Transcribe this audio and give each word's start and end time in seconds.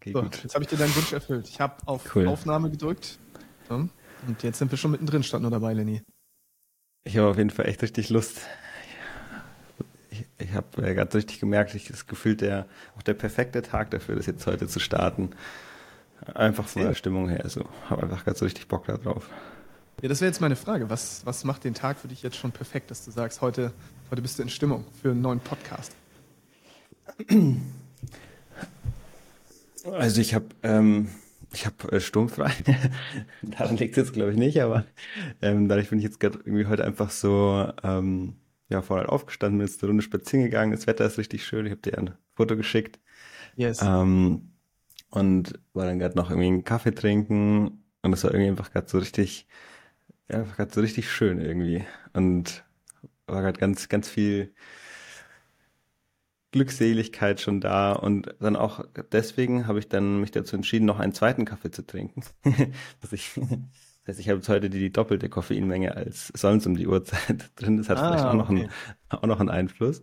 Okay, 0.00 0.12
so, 0.12 0.22
gut. 0.22 0.42
jetzt 0.42 0.54
habe 0.54 0.64
ich 0.64 0.70
dir 0.70 0.76
deinen 0.76 0.94
Wunsch 0.94 1.12
erfüllt. 1.12 1.48
Ich 1.48 1.60
habe 1.60 1.74
auf 1.86 2.14
cool. 2.14 2.26
Aufnahme 2.28 2.70
gedrückt. 2.70 3.18
So, 3.68 3.74
und 4.26 4.42
jetzt 4.42 4.58
sind 4.58 4.70
wir 4.70 4.78
schon 4.78 4.92
mittendrin, 4.92 5.22
stand 5.22 5.42
nur 5.42 5.50
dabei, 5.50 5.72
Lenny. 5.72 6.02
Ich 7.04 7.16
habe 7.16 7.28
auf 7.28 7.36
jeden 7.36 7.50
Fall 7.50 7.66
echt 7.66 7.82
richtig 7.82 8.10
Lust. 8.10 8.40
Ich, 10.10 10.24
ich 10.38 10.52
habe 10.52 10.82
äh, 10.82 10.94
gerade 10.94 11.14
richtig 11.14 11.40
gemerkt, 11.40 11.74
ich 11.74 11.88
das 11.88 12.06
Gefühl, 12.06 12.36
der 12.36 12.66
auch 12.96 13.02
der 13.02 13.14
perfekte 13.14 13.62
Tag 13.62 13.90
dafür, 13.90 14.16
das 14.16 14.26
jetzt 14.26 14.46
heute 14.46 14.68
zu 14.68 14.80
starten. 14.80 15.30
Einfach 16.34 16.66
von 16.66 16.82
der 16.82 16.94
Stimmung 16.94 17.28
her. 17.28 17.48
So, 17.48 17.68
habe 17.88 18.02
einfach 18.02 18.24
ganz 18.24 18.40
so 18.40 18.44
richtig 18.44 18.68
Bock 18.68 18.86
darauf. 18.86 19.30
Ja, 20.02 20.08
das 20.08 20.20
wäre 20.20 20.28
jetzt 20.28 20.40
meine 20.40 20.56
Frage. 20.56 20.90
Was, 20.90 21.24
was 21.26 21.44
macht 21.44 21.64
den 21.64 21.74
Tag 21.74 21.98
für 21.98 22.08
dich 22.08 22.22
jetzt 22.22 22.36
schon 22.36 22.52
perfekt, 22.52 22.90
dass 22.90 23.04
du 23.04 23.10
sagst, 23.10 23.40
heute, 23.40 23.72
heute 24.10 24.22
bist 24.22 24.38
du 24.38 24.42
in 24.42 24.48
Stimmung 24.48 24.84
für 25.00 25.10
einen 25.10 25.20
neuen 25.20 25.40
Podcast? 25.40 25.92
Also 29.84 30.20
ich 30.20 30.34
habe 30.34 30.46
ähm, 30.62 31.08
ich 31.52 31.66
habe 31.66 31.92
äh, 31.92 32.00
sturmfrei. 32.00 32.52
Daran 33.42 33.76
liegt 33.76 33.96
es 33.96 34.04
jetzt 34.06 34.12
glaube 34.12 34.32
ich 34.32 34.36
nicht, 34.36 34.60
aber 34.60 34.84
ähm, 35.42 35.68
dadurch 35.68 35.90
bin 35.90 35.98
ich 35.98 36.04
jetzt 36.04 36.20
gerade 36.20 36.38
irgendwie 36.38 36.66
heute 36.66 36.84
einfach 36.84 37.10
so 37.10 37.70
ähm, 37.82 38.36
ja 38.68 38.82
vorher 38.82 39.10
aufgestanden, 39.12 39.58
bin 39.58 39.66
jetzt 39.66 39.82
eine 39.82 39.88
Runde 39.90 40.02
spazieren 40.02 40.44
gegangen. 40.44 40.72
Das 40.72 40.86
Wetter 40.86 41.06
ist 41.06 41.18
richtig 41.18 41.44
schön. 41.44 41.66
Ich 41.66 41.72
habe 41.72 41.80
dir 41.82 41.98
ein 41.98 42.14
Foto 42.34 42.56
geschickt. 42.56 42.98
Yes. 43.56 43.80
Ähm, 43.82 44.52
und 45.10 45.58
war 45.72 45.86
dann 45.86 45.98
gerade 45.98 46.16
noch 46.16 46.30
irgendwie 46.30 46.48
einen 46.48 46.64
Kaffee 46.64 46.94
trinken 46.94 47.82
und 48.02 48.10
das 48.10 48.24
war 48.24 48.32
irgendwie 48.32 48.50
einfach 48.50 48.70
gerade 48.72 48.88
so 48.88 48.98
richtig, 48.98 49.48
ja, 50.30 50.42
gerade 50.42 50.72
so 50.72 50.80
richtig 50.80 51.10
schön 51.10 51.40
irgendwie 51.40 51.84
und 52.12 52.64
war 53.26 53.42
gerade 53.42 53.58
ganz, 53.58 53.88
ganz 53.88 54.08
viel 54.08 54.54
Glückseligkeit 56.50 57.40
schon 57.40 57.60
da 57.60 57.92
und 57.92 58.34
dann 58.40 58.56
auch 58.56 58.84
deswegen 59.12 59.66
habe 59.66 59.78
ich 59.78 59.88
dann 59.88 60.20
mich 60.20 60.30
dazu 60.30 60.56
entschieden, 60.56 60.86
noch 60.86 60.98
einen 60.98 61.12
zweiten 61.12 61.44
Kaffee 61.44 61.70
zu 61.70 61.86
trinken. 61.86 62.22
das 63.00 63.12
heißt, 64.08 64.20
ich 64.20 64.28
habe 64.28 64.38
jetzt 64.38 64.48
heute 64.48 64.70
die, 64.70 64.78
die 64.78 64.92
doppelte 64.92 65.28
Koffeinmenge 65.28 65.94
als 65.94 66.28
sonst 66.34 66.66
um 66.66 66.76
die 66.76 66.86
Uhrzeit 66.86 67.50
drin. 67.56 67.76
Das 67.76 67.90
hat 67.90 67.98
ah, 67.98 68.08
vielleicht 68.08 68.24
auch 68.24 68.34
noch, 68.34 68.48
einen, 68.48 68.70
auch 69.10 69.22
noch 69.22 69.40
einen 69.40 69.50
Einfluss. 69.50 70.02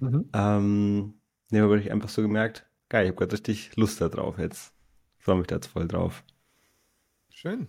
Mhm. 0.00 0.28
Ähm, 0.34 1.14
ne, 1.50 1.62
aber 1.62 1.76
ich 1.76 1.92
einfach 1.92 2.08
so 2.08 2.22
gemerkt, 2.22 2.66
geil, 2.88 3.04
ich 3.04 3.10
habe 3.10 3.18
gerade 3.18 3.32
richtig 3.32 3.76
Lust 3.76 4.00
da 4.00 4.08
drauf 4.08 4.38
jetzt. 4.38 4.72
Ich 5.18 5.24
freue 5.24 5.36
mich 5.36 5.46
da 5.46 5.54
jetzt 5.54 5.68
voll 5.68 5.86
drauf. 5.86 6.24
Schön. 7.30 7.68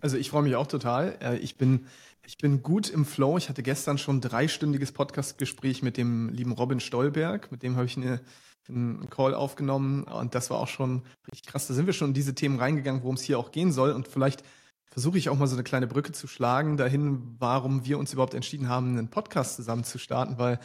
Also 0.00 0.16
ich 0.18 0.30
freue 0.30 0.42
mich 0.42 0.56
auch 0.56 0.66
total. 0.66 1.16
Äh, 1.22 1.36
ich 1.38 1.56
bin 1.56 1.86
ich 2.32 2.38
bin 2.38 2.62
gut 2.62 2.88
im 2.88 3.04
Flow. 3.04 3.36
Ich 3.36 3.50
hatte 3.50 3.62
gestern 3.62 3.98
schon 3.98 4.16
ein 4.16 4.20
dreistündiges 4.22 4.92
Podcast-Gespräch 4.92 5.82
mit 5.82 5.98
dem 5.98 6.30
lieben 6.30 6.52
Robin 6.52 6.80
Stolberg. 6.80 7.52
Mit 7.52 7.62
dem 7.62 7.76
habe 7.76 7.84
ich 7.84 7.98
eine, 7.98 8.22
einen 8.70 9.10
Call 9.10 9.34
aufgenommen 9.34 10.04
und 10.04 10.34
das 10.34 10.48
war 10.48 10.58
auch 10.58 10.68
schon 10.68 11.02
richtig 11.30 11.46
krass. 11.46 11.66
Da 11.66 11.74
sind 11.74 11.84
wir 11.84 11.92
schon 11.92 12.08
in 12.08 12.14
diese 12.14 12.34
Themen 12.34 12.58
reingegangen, 12.58 13.02
worum 13.02 13.16
es 13.16 13.22
hier 13.22 13.38
auch 13.38 13.52
gehen 13.52 13.70
soll. 13.70 13.92
Und 13.92 14.08
vielleicht 14.08 14.44
versuche 14.86 15.18
ich 15.18 15.28
auch 15.28 15.36
mal 15.36 15.46
so 15.46 15.56
eine 15.56 15.62
kleine 15.62 15.86
Brücke 15.86 16.12
zu 16.12 16.26
schlagen 16.26 16.78
dahin, 16.78 17.36
warum 17.38 17.84
wir 17.84 17.98
uns 17.98 18.14
überhaupt 18.14 18.32
entschieden 18.32 18.66
haben, 18.66 18.96
einen 18.96 19.08
Podcast 19.08 19.56
zusammen 19.56 19.84
zu 19.84 19.98
starten, 19.98 20.38
weil 20.38 20.58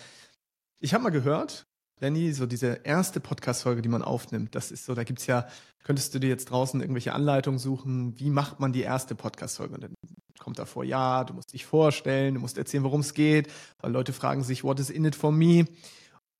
ich 0.79 0.93
habe 0.93 1.03
mal 1.03 1.09
gehört, 1.09 1.66
Lenny, 1.99 2.31
so 2.33 2.45
diese 2.45 2.81
erste 2.83 3.19
Podcast-Folge, 3.19 3.81
die 3.81 3.89
man 3.89 4.03
aufnimmt, 4.03 4.53
das 4.53 4.71
ist 4.71 4.85
so, 4.85 4.93
da 4.93 5.03
gibt's 5.03 5.25
ja, 5.25 5.47
könntest 5.83 6.13
du 6.13 6.19
dir 6.19 6.29
jetzt 6.29 6.51
draußen 6.51 6.79
irgendwelche 6.79 7.13
Anleitungen 7.13 7.59
suchen, 7.59 8.19
wie 8.19 8.29
macht 8.29 8.59
man 8.59 8.71
die 8.71 8.81
erste 8.81 9.15
Podcast-Folge? 9.15 9.73
Und 9.73 9.83
dann 9.83 9.93
kommt 10.37 10.59
davor, 10.59 10.83
ja, 10.83 11.23
du 11.23 11.33
musst 11.33 11.53
dich 11.53 11.65
vorstellen, 11.65 12.35
du 12.35 12.39
musst 12.39 12.57
erzählen, 12.57 12.83
worum 12.83 13.01
es 13.01 13.15
geht, 13.15 13.51
weil 13.79 13.91
Leute 13.91 14.13
fragen 14.13 14.43
sich, 14.43 14.63
what 14.63 14.79
is 14.79 14.91
in 14.91 15.05
it 15.05 15.15
for 15.15 15.31
me? 15.31 15.65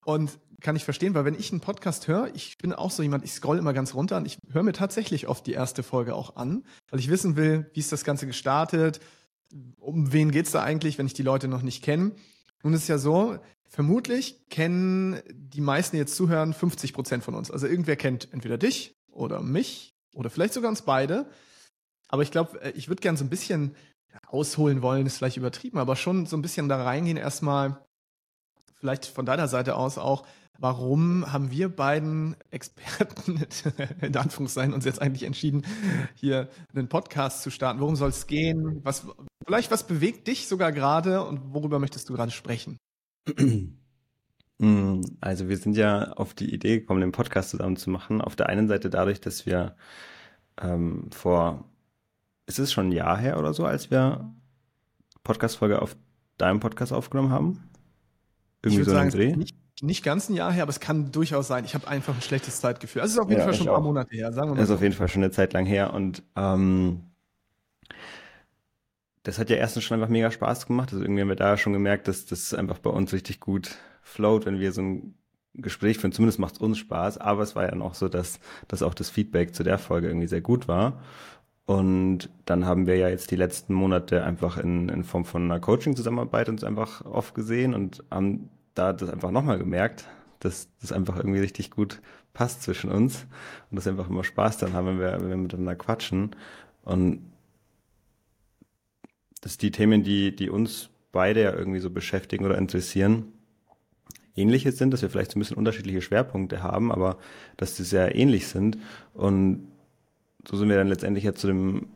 Und 0.06 0.38
kann 0.62 0.76
ich 0.76 0.84
verstehen, 0.84 1.16
weil 1.16 1.26
wenn 1.26 1.38
ich 1.38 1.52
einen 1.52 1.62
Podcast 1.62 2.08
höre, 2.08 2.34
ich 2.36 2.58
bin 2.60 2.74
auch 2.74 2.92
so 2.92 3.02
jemand, 3.02 3.24
ich 3.24 3.32
scroll 3.32 3.58
immer 3.58 3.74
ganz 3.74 3.96
runter 3.96 4.18
und 4.18 4.26
ich 4.26 4.38
höre 4.52 4.64
mir 4.64 4.74
tatsächlich 4.74 5.28
oft 5.28 5.46
die 5.48 5.54
erste 5.54 5.82
Folge 5.82 6.14
auch 6.14 6.36
an, 6.36 6.64
weil 6.90 7.00
ich 7.00 7.10
wissen 7.10 7.36
will, 7.36 7.70
wie 7.74 7.80
ist 7.80 7.92
das 7.92 8.04
Ganze 8.04 8.28
gestartet, 8.28 9.00
um 9.80 10.14
wen 10.14 10.32
geht's 10.32 10.52
da 10.52 10.62
eigentlich, 10.62 10.98
wenn 10.98 11.08
ich 11.08 11.14
die 11.14 11.24
Leute 11.24 11.48
noch 11.48 11.62
nicht 11.62 11.84
kenne. 11.84 12.12
Nun 12.64 12.74
ist 12.74 12.88
ja 12.88 12.98
so, 12.98 13.38
vermutlich 13.68 14.48
kennen 14.50 15.22
die 15.32 15.62
meisten, 15.62 15.96
die 15.96 16.00
jetzt 16.00 16.16
zuhören, 16.16 16.54
50 16.54 16.94
Prozent 16.94 17.24
von 17.24 17.36
uns. 17.36 17.52
Also 17.52 17.68
irgendwer 17.68 17.96
kennt 17.96 18.32
entweder 18.32 18.58
dich 18.58 18.96
oder 19.12 19.42
mich 19.42 19.94
oder 20.14 20.30
vielleicht 20.30 20.54
sogar 20.54 20.70
uns 20.70 20.82
beide. 20.82 21.30
Aber 22.08 22.22
ich 22.22 22.32
glaube, 22.32 22.62
äh, 22.62 22.72
ich 22.72 22.88
würde 22.88 23.02
gern 23.02 23.18
so 23.18 23.26
ein 23.26 23.30
bisschen 23.30 23.76
ausholen 24.28 24.82
wollen, 24.82 25.06
ist 25.06 25.18
vielleicht 25.18 25.38
übertrieben, 25.38 25.78
aber 25.78 25.96
schon 25.96 26.26
so 26.26 26.38
ein 26.38 26.42
bisschen 26.42 26.70
da 26.70 26.84
reingehen. 26.84 27.18
Erstmal 27.18 27.86
vielleicht 28.76 29.06
von 29.06 29.26
deiner 29.26 29.48
Seite 29.48 29.76
aus 29.76 29.98
auch, 29.98 30.26
warum 30.60 31.32
haben 31.32 31.52
wir 31.52 31.70
beiden 31.70 32.36
Experten 32.50 33.46
in 34.02 34.16
Anführungszeichen 34.16 34.74
uns 34.74 34.86
jetzt 34.86 35.02
eigentlich 35.02 35.24
entschieden, 35.24 35.66
hier 36.16 36.50
einen 36.74 36.90
Podcast 36.90 37.44
zu 37.44 37.52
starten? 37.52 37.80
Worum 37.80 37.96
soll 37.96 38.10
es 38.10 38.28
gehen? 38.28 38.82
Was, 38.84 39.06
vielleicht 39.46 39.72
was 39.72 39.86
bewegt 39.86 40.28
dich 40.28 40.48
sogar 40.48 40.72
gerade 40.72 41.24
und 41.24 41.54
worüber 41.54 41.80
möchtest 41.80 42.10
du 42.10 42.14
gerade 42.14 42.32
sprechen? 42.32 42.78
Also 45.22 45.50
wir 45.50 45.58
sind 45.58 45.78
ja 45.78 46.14
auf 46.14 46.34
die 46.34 46.52
Idee 46.52 46.80
gekommen, 46.80 47.02
den 47.02 47.12
Podcast 47.12 47.52
zusammen 47.52 47.78
zu 47.78 47.92
machen. 47.92 48.22
Auf 48.22 48.36
der 48.36 48.50
einen 48.50 48.68
Seite 48.68 48.90
dadurch, 48.90 49.22
dass 49.22 49.46
wir 49.46 49.76
ähm, 50.60 51.12
vor 51.12 51.66
ist 52.48 52.60
es 52.60 52.72
schon 52.72 52.90
ein 52.90 52.92
Jahr 52.92 53.18
her 53.18 53.38
oder 53.38 53.54
so, 53.54 53.66
als 53.66 53.92
wir 53.92 54.34
Podcast-Folge 55.24 55.82
auf 55.82 55.96
deinem 56.38 56.60
Podcast 56.60 56.94
aufgenommen 56.94 57.30
haben? 57.30 57.70
Irgendwie 58.64 58.84
so 58.84 58.92
sagen, 58.92 59.12
Dreh? 59.12 59.36
Nicht, 59.36 59.56
nicht 59.82 60.04
ganz 60.04 60.30
ein 60.30 60.34
Jahr 60.34 60.52
her, 60.52 60.64
aber 60.64 60.70
es 60.70 60.80
kann 60.80 61.12
durchaus 61.12 61.48
sein. 61.48 61.66
Ich 61.66 61.76
habe 61.76 61.88
einfach 61.88 62.16
ein 62.16 62.22
schlechtes 62.22 62.62
Zeitgefühl. 62.62 63.02
Also 63.02 63.12
es 63.12 63.16
ist 63.18 63.24
auf 63.24 63.30
jeden 63.30 63.40
ja, 63.40 63.46
Fall 63.46 63.54
schon 63.54 63.68
ein 63.68 63.74
paar. 63.74 63.82
Monate 63.82 64.16
her, 64.16 64.32
sagen 64.32 64.50
wir 64.50 64.56
mal. 64.56 64.62
Es 64.62 64.64
ist 64.64 64.70
so. 64.70 64.76
auf 64.76 64.82
jeden 64.82 64.96
Fall 64.96 65.08
schon 65.08 65.24
eine 65.24 65.32
Zeit 65.32 65.54
lang 65.54 65.66
her 65.66 65.94
und 65.94 66.24
ähm, 66.36 67.04
das 69.28 69.40
hat 69.40 69.50
ja 69.50 69.58
erstens 69.58 69.84
schon 69.84 69.96
einfach 69.96 70.08
mega 70.10 70.32
Spaß 70.32 70.68
gemacht. 70.68 70.94
Also 70.94 71.04
irgendwie 71.04 71.20
haben 71.20 71.28
wir 71.28 71.36
da 71.36 71.58
schon 71.58 71.74
gemerkt, 71.74 72.08
dass 72.08 72.26
das 72.26 72.54
einfach 72.54 72.80
bei 72.80 72.90
uns 72.90 73.12
richtig 73.12 73.42
gut 73.42 73.76
float, 74.02 74.46
wenn 74.46 74.62
wir 74.62 74.72
so 74.72 74.82
ein 74.82 75.16
Gespräch 75.54 75.98
führen. 75.98 76.14
Zumindest 76.14 76.40
macht 76.40 76.54
es 76.54 76.62
uns 76.62 76.78
Spaß, 76.78 77.18
aber 77.18 77.44
es 77.44 77.54
war 77.54 77.66
ja 77.66 77.78
auch 77.82 77.94
so, 77.94 78.08
dass, 78.08 78.40
dass 78.70 78.84
auch 78.84 78.94
das 78.94 79.10
Feedback 79.10 79.54
zu 79.54 79.64
der 79.64 79.80
Folge 79.80 80.08
irgendwie 80.08 80.30
sehr 80.30 80.40
gut 80.40 80.70
war. 80.70 81.02
Und 81.66 82.30
dann 82.46 82.66
haben 82.66 82.88
wir 82.88 82.96
ja 82.96 83.10
jetzt 83.10 83.30
die 83.30 83.36
letzten 83.36 83.74
Monate 83.74 84.24
einfach 84.24 84.58
in, 84.58 84.88
in 84.88 85.04
Form 85.04 85.26
von 85.26 85.44
einer 85.44 85.60
Coaching-Zusammenarbeit 85.60 86.48
uns 86.48 86.64
einfach 86.64 87.04
oft 87.04 87.36
gesehen 87.36 87.74
und 87.74 88.06
haben 88.10 88.50
da 88.76 88.94
das 88.94 89.10
einfach 89.10 89.32
nochmal 89.32 89.58
gemerkt, 89.58 90.06
dass 90.40 90.70
das 90.80 90.94
einfach 90.94 91.18
irgendwie 91.18 91.42
richtig 91.42 91.72
gut 91.72 92.02
passt 92.32 92.64
zwischen 92.64 92.90
uns 92.90 93.28
und 93.72 93.76
dass 93.76 93.88
einfach 93.88 94.10
immer 94.10 94.24
Spaß 94.24 94.58
dann 94.60 94.72
haben, 94.72 94.88
wenn 94.88 95.00
wir, 95.02 95.20
wenn 95.20 95.30
wir 95.30 95.36
miteinander 95.36 95.76
quatschen. 95.76 96.34
Und 96.86 97.20
dass 99.42 99.58
die 99.58 99.72
Themen, 99.72 100.04
die, 100.04 100.36
die 100.36 100.50
uns 100.50 100.90
beide 101.12 101.44
ja 101.44 101.54
irgendwie 101.54 101.80
so 101.80 101.90
beschäftigen 101.90 102.46
oder 102.46 102.58
interessieren, 102.58 103.34
ähnliche 104.36 104.72
sind, 104.72 104.92
dass 104.92 105.02
wir 105.02 105.10
vielleicht 105.10 105.32
so 105.32 105.38
ein 105.38 105.42
bisschen 105.42 105.58
unterschiedliche 105.58 106.02
Schwerpunkte 106.02 106.62
haben, 106.62 106.92
aber 106.92 107.18
dass 107.58 107.76
die 107.76 107.84
sehr 107.84 108.16
ähnlich 108.16 108.48
sind. 108.48 108.78
Und 109.14 109.68
so 110.48 110.58
sind 110.58 110.70
wir 110.70 110.78
dann 110.78 110.88
letztendlich 110.88 111.24
ja 111.24 111.34
zu 111.34 111.48
dem, 111.48 111.88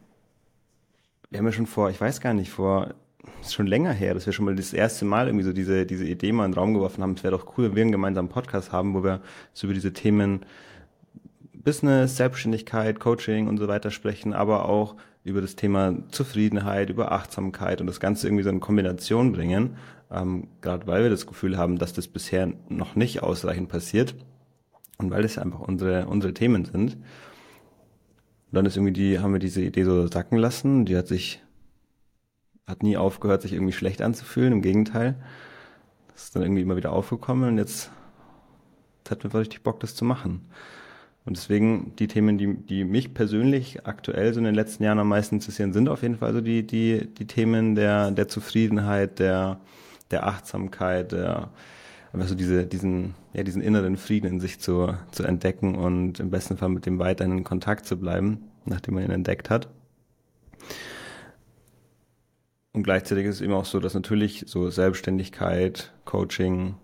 wir 1.29 1.39
haben 1.39 1.45
ja 1.45 1.51
schon 1.51 1.67
vor, 1.67 1.89
ich 1.89 2.01
weiß 2.01 2.19
gar 2.19 2.33
nicht, 2.33 2.51
vor, 2.51 2.93
ist 3.41 3.53
schon 3.53 3.67
länger 3.67 3.93
her, 3.93 4.13
dass 4.13 4.25
wir 4.25 4.33
schon 4.33 4.45
mal 4.45 4.55
das 4.55 4.73
erste 4.73 5.05
Mal 5.05 5.27
irgendwie 5.27 5.45
so 5.45 5.53
diese, 5.53 5.85
diese 5.85 6.05
Idee 6.05 6.31
mal 6.31 6.45
in 6.45 6.51
den 6.51 6.57
Raum 6.57 6.73
geworfen 6.73 7.03
haben. 7.03 7.13
Es 7.13 7.23
wäre 7.23 7.37
doch 7.37 7.57
cool, 7.57 7.65
wenn 7.65 7.75
wir 7.75 7.81
einen 7.83 7.91
gemeinsamen 7.91 8.29
Podcast 8.29 8.71
haben, 8.71 8.93
wo 8.93 9.03
wir 9.03 9.21
so 9.53 9.67
über 9.67 9.73
diese 9.73 9.93
Themen 9.93 10.45
Business, 11.53 12.17
Selbstständigkeit, 12.17 12.99
Coaching 12.99 13.47
und 13.47 13.57
so 13.57 13.67
weiter 13.67 13.91
sprechen, 13.91 14.33
aber 14.33 14.67
auch 14.67 14.95
über 15.23 15.41
das 15.41 15.55
Thema 15.55 15.95
Zufriedenheit, 16.09 16.89
über 16.89 17.11
Achtsamkeit 17.11 17.81
und 17.81 17.87
das 17.87 17.99
Ganze 17.99 18.27
irgendwie 18.27 18.43
so 18.43 18.49
in 18.49 18.59
Kombination 18.59 19.31
bringen, 19.31 19.77
ähm, 20.09 20.47
gerade 20.61 20.87
weil 20.87 21.03
wir 21.03 21.09
das 21.09 21.27
Gefühl 21.27 21.57
haben, 21.57 21.77
dass 21.77 21.93
das 21.93 22.07
bisher 22.07 22.53
noch 22.69 22.95
nicht 22.95 23.21
ausreichend 23.21 23.69
passiert 23.69 24.15
und 24.97 25.11
weil 25.11 25.23
das 25.23 25.37
einfach 25.37 25.59
unsere, 25.59 26.07
unsere 26.07 26.33
Themen 26.33 26.65
sind. 26.65 26.95
Und 26.95 28.55
dann 28.55 28.65
ist 28.65 28.75
irgendwie 28.75 28.93
die, 28.93 29.19
haben 29.19 29.33
wir 29.33 29.39
diese 29.39 29.61
Idee 29.61 29.83
so 29.83 30.07
sacken 30.07 30.37
lassen. 30.37 30.85
Die 30.85 30.97
hat 30.97 31.07
sich, 31.07 31.41
hat 32.67 32.83
nie 32.83 32.97
aufgehört, 32.97 33.41
sich 33.41 33.53
irgendwie 33.53 33.71
schlecht 33.71 34.01
anzufühlen. 34.01 34.51
Im 34.51 34.61
Gegenteil. 34.61 35.15
Das 36.11 36.25
ist 36.25 36.35
dann 36.35 36.43
irgendwie 36.43 36.61
immer 36.61 36.75
wieder 36.75 36.91
aufgekommen 36.91 37.49
und 37.49 37.57
jetzt, 37.57 37.89
jetzt 38.99 39.11
hat 39.11 39.23
mir 39.23 39.39
richtig 39.39 39.63
Bock, 39.63 39.79
das 39.79 39.95
zu 39.95 40.03
machen. 40.03 40.49
Und 41.23 41.37
deswegen 41.37 41.93
die 41.97 42.07
Themen, 42.07 42.37
die, 42.37 42.55
die 42.55 42.83
mich 42.83 43.13
persönlich 43.13 43.85
aktuell 43.85 44.33
so 44.33 44.39
in 44.39 44.45
den 44.45 44.55
letzten 44.55 44.83
Jahren 44.83 44.99
am 44.99 45.09
meisten 45.09 45.35
interessieren, 45.35 45.71
sind 45.71 45.87
auf 45.87 46.01
jeden 46.01 46.17
Fall 46.17 46.33
so 46.33 46.41
die, 46.41 46.65
die, 46.65 47.07
die 47.13 47.27
Themen 47.27 47.75
der, 47.75 48.09
der 48.11 48.27
Zufriedenheit, 48.27 49.19
der, 49.19 49.59
der 50.09 50.25
Achtsamkeit, 50.25 51.11
der, 51.11 51.51
einfach 52.13 52.27
so 52.27 52.35
diese, 52.35 52.65
diesen, 52.65 53.15
ja, 53.33 53.43
diesen 53.43 53.61
inneren 53.61 53.97
Frieden 53.97 54.27
in 54.27 54.39
sich 54.39 54.59
zu, 54.59 54.95
zu 55.11 55.23
entdecken 55.23 55.75
und 55.75 56.19
im 56.19 56.29
besten 56.29 56.57
Fall 56.57 56.69
mit 56.69 56.85
dem 56.85 56.99
weiterhin 56.99 57.39
in 57.39 57.43
Kontakt 57.43 57.85
zu 57.85 57.97
bleiben, 57.97 58.49
nachdem 58.65 58.95
man 58.95 59.03
ihn 59.03 59.11
entdeckt 59.11 59.49
hat. 59.49 59.67
Und 62.73 62.83
gleichzeitig 62.83 63.25
ist 63.25 63.35
es 63.35 63.41
eben 63.41 63.53
auch 63.53 63.65
so, 63.65 63.79
dass 63.79 63.93
natürlich 63.93 64.45
so 64.47 64.69
Selbstständigkeit, 64.69 65.93
Coaching 66.05 66.75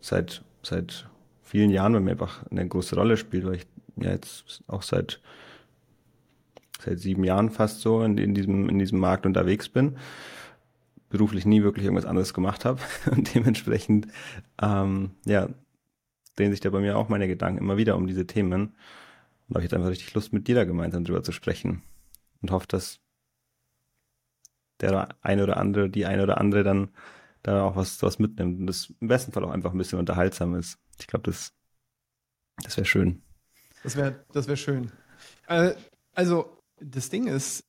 seit, 0.00 0.42
seit 0.62 1.08
vielen 1.42 1.70
Jahren 1.70 1.92
bei 1.92 2.00
mir 2.00 2.12
einfach 2.12 2.44
eine 2.50 2.66
große 2.66 2.96
Rolle 2.96 3.16
spielt, 3.16 3.46
weil 3.46 3.56
ich 3.56 3.66
ja 3.96 4.10
jetzt 4.10 4.62
auch 4.66 4.82
seit 4.82 5.20
seit 6.80 6.98
sieben 6.98 7.24
Jahren 7.24 7.50
fast 7.50 7.80
so 7.80 8.02
in, 8.02 8.18
in 8.18 8.34
diesem 8.34 8.68
in 8.68 8.78
diesem 8.78 8.98
Markt 8.98 9.26
unterwegs 9.26 9.68
bin 9.68 9.96
beruflich 11.08 11.46
nie 11.46 11.62
wirklich 11.62 11.84
irgendwas 11.84 12.04
anderes 12.04 12.34
gemacht 12.34 12.64
habe 12.64 12.80
und 13.10 13.34
dementsprechend 13.34 14.08
ähm, 14.60 15.12
ja 15.24 15.48
drehen 16.36 16.50
sich 16.50 16.60
da 16.60 16.70
bei 16.70 16.80
mir 16.80 16.98
auch 16.98 17.08
meine 17.08 17.28
Gedanken 17.28 17.58
immer 17.58 17.76
wieder 17.76 17.96
um 17.96 18.06
diese 18.06 18.26
Themen 18.26 18.74
und 19.48 19.54
habe 19.54 19.60
ich 19.60 19.64
jetzt 19.64 19.74
einfach 19.74 19.90
richtig 19.90 20.12
Lust 20.14 20.32
mit 20.32 20.48
dir 20.48 20.54
da 20.54 20.64
gemeinsam 20.64 21.04
drüber 21.04 21.22
zu 21.22 21.32
sprechen 21.32 21.82
und 22.42 22.50
hoffe, 22.50 22.66
dass 22.68 23.00
der 24.80 25.08
eine 25.22 25.42
oder 25.42 25.56
andere, 25.56 25.88
die 25.88 26.06
eine 26.06 26.22
oder 26.22 26.38
andere 26.38 26.62
dann 26.62 26.90
da 27.42 27.64
auch 27.64 27.76
was, 27.76 28.02
was 28.02 28.18
mitnimmt 28.18 28.60
und 28.60 28.66
das 28.66 28.92
im 29.00 29.08
besten 29.08 29.32
Fall 29.32 29.44
auch 29.44 29.50
einfach 29.50 29.72
ein 29.72 29.78
bisschen 29.78 29.98
unterhaltsam 29.98 30.54
ist. 30.54 30.78
Ich 30.98 31.06
glaube, 31.06 31.30
das, 31.30 31.54
das 32.62 32.76
wäre 32.76 32.86
schön. 32.86 33.22
Das 33.86 33.94
wäre 33.94 34.16
das 34.32 34.48
wär 34.48 34.56
schön. 34.56 34.90
Äh, 35.46 35.74
also, 36.12 36.58
das 36.80 37.08
Ding 37.08 37.28
ist, 37.28 37.62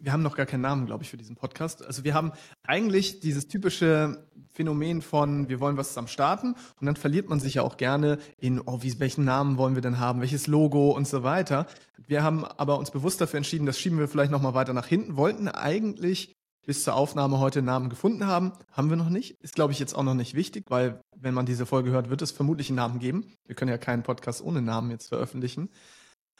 wir 0.00 0.12
haben 0.12 0.24
noch 0.24 0.34
gar 0.36 0.44
keinen 0.44 0.62
Namen, 0.62 0.86
glaube 0.86 1.04
ich, 1.04 1.10
für 1.10 1.16
diesen 1.16 1.36
Podcast. 1.36 1.86
Also 1.86 2.02
wir 2.02 2.14
haben 2.14 2.32
eigentlich 2.64 3.20
dieses 3.20 3.46
typische 3.46 4.26
Phänomen 4.50 5.02
von, 5.02 5.48
wir 5.48 5.60
wollen 5.60 5.76
was 5.76 5.90
zusammen 5.90 6.08
starten 6.08 6.56
und 6.80 6.86
dann 6.86 6.96
verliert 6.96 7.28
man 7.28 7.38
sich 7.38 7.54
ja 7.54 7.62
auch 7.62 7.76
gerne 7.76 8.18
in, 8.38 8.60
oh, 8.60 8.82
wie, 8.82 8.98
welchen 8.98 9.24
Namen 9.24 9.56
wollen 9.56 9.76
wir 9.76 9.82
denn 9.82 10.00
haben, 10.00 10.20
welches 10.20 10.48
Logo 10.48 10.90
und 10.90 11.06
so 11.06 11.22
weiter. 11.22 11.68
Wir 12.08 12.24
haben 12.24 12.44
aber 12.44 12.76
uns 12.76 12.90
bewusst 12.90 13.20
dafür 13.20 13.36
entschieden, 13.36 13.64
das 13.64 13.78
schieben 13.78 14.00
wir 14.00 14.08
vielleicht 14.08 14.32
nochmal 14.32 14.54
weiter 14.54 14.72
nach 14.72 14.88
hinten, 14.88 15.16
wollten 15.16 15.46
eigentlich 15.46 16.34
bis 16.64 16.84
zur 16.84 16.94
Aufnahme 16.94 17.38
heute 17.38 17.62
Namen 17.62 17.90
gefunden 17.90 18.26
haben. 18.26 18.52
Haben 18.70 18.90
wir 18.90 18.96
noch 18.96 19.08
nicht. 19.08 19.40
Ist, 19.42 19.54
glaube 19.54 19.72
ich, 19.72 19.78
jetzt 19.78 19.94
auch 19.94 20.02
noch 20.02 20.14
nicht 20.14 20.34
wichtig, 20.34 20.64
weil 20.68 21.00
wenn 21.16 21.34
man 21.34 21.46
diese 21.46 21.66
Folge 21.66 21.90
hört, 21.90 22.10
wird 22.10 22.22
es 22.22 22.30
vermutlich 22.30 22.68
einen 22.68 22.76
Namen 22.76 22.98
geben. 22.98 23.32
Wir 23.46 23.54
können 23.54 23.70
ja 23.70 23.78
keinen 23.78 24.02
Podcast 24.02 24.42
ohne 24.42 24.62
Namen 24.62 24.90
jetzt 24.90 25.08
veröffentlichen. 25.08 25.70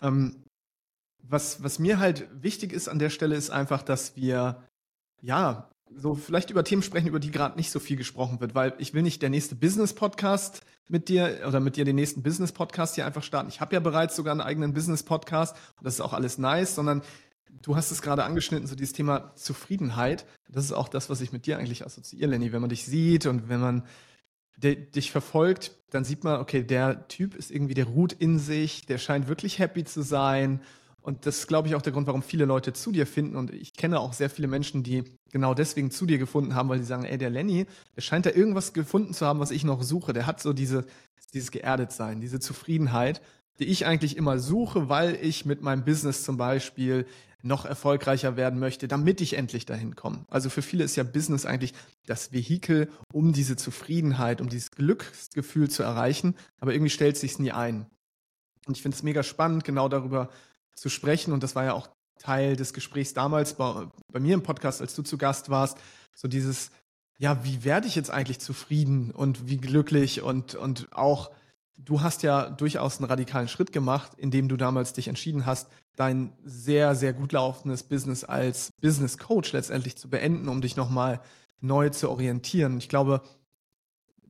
Ähm, 0.00 0.44
was, 1.22 1.62
was 1.62 1.78
mir 1.78 1.98
halt 1.98 2.28
wichtig 2.32 2.72
ist 2.72 2.88
an 2.88 2.98
der 2.98 3.10
Stelle, 3.10 3.36
ist 3.36 3.50
einfach, 3.50 3.82
dass 3.82 4.16
wir, 4.16 4.62
ja, 5.20 5.68
so 5.94 6.14
vielleicht 6.14 6.50
über 6.50 6.64
Themen 6.64 6.82
sprechen, 6.82 7.08
über 7.08 7.20
die 7.20 7.30
gerade 7.30 7.56
nicht 7.56 7.70
so 7.70 7.78
viel 7.78 7.96
gesprochen 7.96 8.40
wird, 8.40 8.54
weil 8.54 8.74
ich 8.78 8.94
will 8.94 9.02
nicht 9.02 9.22
der 9.22 9.30
nächste 9.30 9.54
Business-Podcast 9.54 10.62
mit 10.88 11.08
dir 11.08 11.40
oder 11.46 11.60
mit 11.60 11.76
dir 11.76 11.84
den 11.84 11.96
nächsten 11.96 12.22
Business-Podcast 12.22 12.94
hier 12.94 13.06
einfach 13.06 13.22
starten. 13.22 13.48
Ich 13.48 13.60
habe 13.60 13.74
ja 13.74 13.80
bereits 13.80 14.16
sogar 14.16 14.32
einen 14.32 14.40
eigenen 14.40 14.72
Business-Podcast 14.72 15.54
und 15.78 15.84
das 15.84 15.94
ist 15.94 16.00
auch 16.00 16.12
alles 16.12 16.38
nice, 16.38 16.74
sondern 16.74 17.02
du 17.60 17.76
hast 17.76 17.90
es 17.90 18.02
gerade 18.02 18.24
angeschnitten, 18.24 18.66
so 18.66 18.74
dieses 18.74 18.92
Thema 18.92 19.34
Zufriedenheit. 19.36 20.26
Das 20.48 20.64
ist 20.64 20.72
auch 20.72 20.88
das, 20.88 21.10
was 21.10 21.20
ich 21.20 21.32
mit 21.32 21.46
dir 21.46 21.58
eigentlich 21.58 21.84
assoziiere, 21.84 22.30
Lenny. 22.30 22.52
Wenn 22.52 22.60
man 22.60 22.70
dich 22.70 22.84
sieht 22.84 23.26
und 23.26 23.48
wenn 23.48 23.60
man 23.60 23.84
dich 24.56 25.10
verfolgt, 25.10 25.72
dann 25.90 26.04
sieht 26.04 26.24
man, 26.24 26.40
okay, 26.40 26.62
der 26.62 27.08
Typ 27.08 27.34
ist 27.34 27.50
irgendwie, 27.50 27.74
der 27.74 27.86
ruht 27.86 28.12
in 28.12 28.38
sich, 28.38 28.86
der 28.86 28.98
scheint 28.98 29.26
wirklich 29.26 29.58
happy 29.58 29.84
zu 29.84 30.02
sein 30.02 30.60
und 31.02 31.26
das 31.26 31.38
ist, 31.38 31.46
glaube 31.48 31.66
ich, 31.66 31.74
auch 31.74 31.82
der 31.82 31.92
Grund, 31.92 32.06
warum 32.06 32.22
viele 32.22 32.44
Leute 32.44 32.72
zu 32.72 32.92
dir 32.92 33.06
finden. 33.06 33.36
Und 33.36 33.52
ich 33.52 33.74
kenne 33.74 33.98
auch 33.98 34.12
sehr 34.12 34.30
viele 34.30 34.46
Menschen, 34.46 34.84
die 34.84 35.02
genau 35.32 35.52
deswegen 35.52 35.90
zu 35.90 36.06
dir 36.06 36.16
gefunden 36.16 36.54
haben, 36.54 36.68
weil 36.68 36.78
die 36.78 36.84
sagen, 36.84 37.04
ey, 37.04 37.18
der 37.18 37.30
Lenny, 37.30 37.66
der 37.96 38.02
scheint 38.02 38.24
da 38.24 38.30
irgendwas 38.30 38.72
gefunden 38.72 39.12
zu 39.12 39.26
haben, 39.26 39.40
was 39.40 39.50
ich 39.50 39.64
noch 39.64 39.82
suche. 39.82 40.12
Der 40.12 40.26
hat 40.26 40.40
so 40.40 40.52
diese, 40.52 40.86
dieses 41.34 41.50
Geerdetsein, 41.50 42.20
diese 42.20 42.38
Zufriedenheit, 42.38 43.20
die 43.58 43.64
ich 43.64 43.86
eigentlich 43.86 44.16
immer 44.16 44.38
suche, 44.38 44.88
weil 44.88 45.18
ich 45.20 45.44
mit 45.44 45.62
meinem 45.62 45.84
Business 45.84 46.24
zum 46.24 46.36
Beispiel 46.36 47.06
noch 47.42 47.64
erfolgreicher 47.64 48.36
werden 48.36 48.60
möchte, 48.60 48.86
damit 48.86 49.20
ich 49.20 49.34
endlich 49.34 49.66
dahin 49.66 49.96
komme. 49.96 50.24
Also 50.28 50.48
für 50.48 50.62
viele 50.62 50.84
ist 50.84 50.96
ja 50.96 51.02
Business 51.02 51.44
eigentlich 51.44 51.74
das 52.06 52.32
Vehikel, 52.32 52.88
um 53.12 53.32
diese 53.32 53.56
Zufriedenheit, 53.56 54.40
um 54.40 54.48
dieses 54.48 54.70
Glücksgefühl 54.70 55.68
zu 55.68 55.82
erreichen, 55.82 56.36
aber 56.60 56.72
irgendwie 56.72 56.90
stellt 56.90 57.16
sich 57.16 57.38
nie 57.38 57.52
ein. 57.52 57.86
Und 58.66 58.76
ich 58.76 58.82
finde 58.82 58.96
es 58.96 59.02
mega 59.02 59.22
spannend, 59.24 59.64
genau 59.64 59.88
darüber 59.88 60.30
zu 60.74 60.88
sprechen. 60.88 61.32
Und 61.32 61.42
das 61.42 61.56
war 61.56 61.64
ja 61.64 61.72
auch 61.72 61.88
Teil 62.18 62.54
des 62.54 62.72
Gesprächs 62.72 63.12
damals 63.14 63.54
bei, 63.54 63.88
bei 64.12 64.20
mir 64.20 64.34
im 64.34 64.42
Podcast, 64.42 64.80
als 64.80 64.94
du 64.94 65.02
zu 65.02 65.18
Gast 65.18 65.50
warst. 65.50 65.78
So 66.14 66.28
dieses, 66.28 66.70
ja, 67.18 67.44
wie 67.44 67.64
werde 67.64 67.88
ich 67.88 67.96
jetzt 67.96 68.10
eigentlich 68.10 68.38
zufrieden 68.38 69.10
und 69.10 69.48
wie 69.48 69.56
glücklich 69.56 70.22
und, 70.22 70.54
und 70.54 70.92
auch, 70.92 71.30
du 71.84 72.00
hast 72.00 72.22
ja 72.22 72.50
durchaus 72.50 72.98
einen 72.98 73.08
radikalen 73.08 73.48
Schritt 73.48 73.72
gemacht, 73.72 74.12
indem 74.16 74.48
du 74.48 74.56
damals 74.56 74.92
dich 74.92 75.08
entschieden 75.08 75.46
hast, 75.46 75.68
dein 75.96 76.32
sehr, 76.44 76.94
sehr 76.94 77.12
gut 77.12 77.32
laufendes 77.32 77.82
Business 77.82 78.24
als 78.24 78.72
Business 78.80 79.18
Coach 79.18 79.52
letztendlich 79.52 79.96
zu 79.96 80.08
beenden, 80.08 80.48
um 80.48 80.60
dich 80.60 80.76
nochmal 80.76 81.20
neu 81.60 81.90
zu 81.90 82.10
orientieren. 82.10 82.78
Ich 82.78 82.88
glaube, 82.88 83.22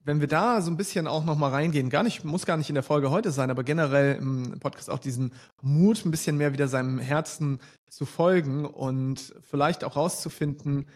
wenn 0.05 0.21
wir 0.21 0.27
da 0.27 0.61
so 0.61 0.71
ein 0.71 0.77
bisschen 0.77 1.07
auch 1.07 1.25
noch 1.25 1.37
mal 1.37 1.51
reingehen, 1.51 1.89
gar 1.89 2.03
nicht, 2.03 2.25
muss 2.25 2.45
gar 2.47 2.57
nicht 2.57 2.69
in 2.69 2.75
der 2.75 2.83
Folge 2.83 3.11
heute 3.11 3.31
sein, 3.31 3.51
aber 3.51 3.63
generell 3.63 4.17
im 4.17 4.59
Podcast 4.59 4.91
auch 4.91 4.99
diesen 4.99 5.33
Mut, 5.61 6.05
ein 6.05 6.11
bisschen 6.11 6.37
mehr 6.37 6.53
wieder 6.53 6.67
seinem 6.67 6.99
Herzen 6.99 7.61
zu 7.89 8.05
folgen 8.05 8.65
und 8.65 9.35
vielleicht 9.43 9.85
auch 9.85 9.97
rauszufinden, 9.97 10.87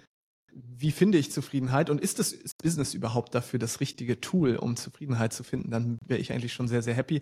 wie 0.79 0.91
finde 0.91 1.19
ich 1.19 1.33
Zufriedenheit 1.33 1.91
und 1.91 2.01
ist 2.01 2.19
das 2.19 2.37
Business 2.63 2.95
überhaupt 2.95 3.35
dafür 3.35 3.59
das 3.59 3.81
richtige 3.81 4.21
Tool, 4.21 4.57
um 4.57 4.77
Zufriedenheit 4.77 5.33
zu 5.33 5.45
finden, 5.45 5.71
dann 5.71 5.99
wäre 6.07 6.21
ich 6.21 6.33
eigentlich 6.33 6.53
schon 6.53 6.69
sehr, 6.69 6.83
sehr 6.83 6.95
happy. 6.95 7.21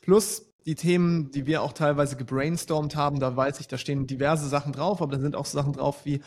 Plus 0.00 0.52
die 0.66 0.74
Themen, 0.74 1.30
die 1.30 1.46
wir 1.46 1.62
auch 1.62 1.72
teilweise 1.72 2.16
gebrainstormt 2.16 2.96
haben, 2.96 3.20
da 3.20 3.36
weiß 3.36 3.60
ich, 3.60 3.68
da 3.68 3.78
stehen 3.78 4.06
diverse 4.06 4.48
Sachen 4.48 4.72
drauf, 4.72 5.02
aber 5.02 5.16
da 5.16 5.20
sind 5.20 5.36
auch 5.36 5.46
Sachen 5.46 5.72
drauf 5.72 6.04
wie 6.04 6.20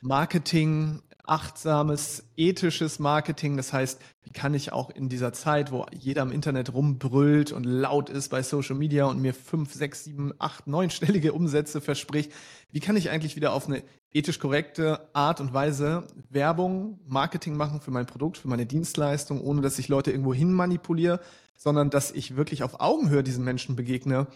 Marketing, 0.00 1.02
achtsames, 1.28 2.24
ethisches 2.36 2.98
Marketing. 2.98 3.56
Das 3.56 3.72
heißt, 3.72 4.00
wie 4.22 4.30
kann 4.30 4.54
ich 4.54 4.72
auch 4.72 4.90
in 4.90 5.08
dieser 5.08 5.32
Zeit, 5.32 5.70
wo 5.70 5.86
jeder 5.92 6.22
im 6.22 6.32
Internet 6.32 6.72
rumbrüllt 6.72 7.52
und 7.52 7.64
laut 7.64 8.10
ist 8.10 8.28
bei 8.30 8.42
Social 8.42 8.76
Media 8.76 9.06
und 9.06 9.20
mir 9.20 9.34
fünf, 9.34 9.72
sechs, 9.74 10.04
sieben, 10.04 10.32
acht, 10.38 10.66
neunstellige 10.66 11.32
Umsätze 11.32 11.80
verspricht, 11.80 12.32
wie 12.70 12.80
kann 12.80 12.96
ich 12.96 13.10
eigentlich 13.10 13.36
wieder 13.36 13.52
auf 13.52 13.66
eine 13.66 13.82
ethisch 14.12 14.38
korrekte 14.38 15.08
Art 15.12 15.40
und 15.40 15.52
Weise 15.52 16.06
Werbung, 16.30 16.98
Marketing 17.06 17.56
machen 17.56 17.80
für 17.80 17.90
mein 17.90 18.06
Produkt, 18.06 18.38
für 18.38 18.48
meine 18.48 18.66
Dienstleistung, 18.66 19.40
ohne 19.40 19.60
dass 19.60 19.78
ich 19.78 19.88
Leute 19.88 20.10
irgendwo 20.10 20.34
hin 20.34 20.52
manipuliere, 20.52 21.20
sondern 21.56 21.90
dass 21.90 22.10
ich 22.10 22.36
wirklich 22.36 22.62
auf 22.62 22.80
Augenhöhe 22.80 23.22
diesen 23.22 23.44
Menschen 23.44 23.76
begegne. 23.76 24.26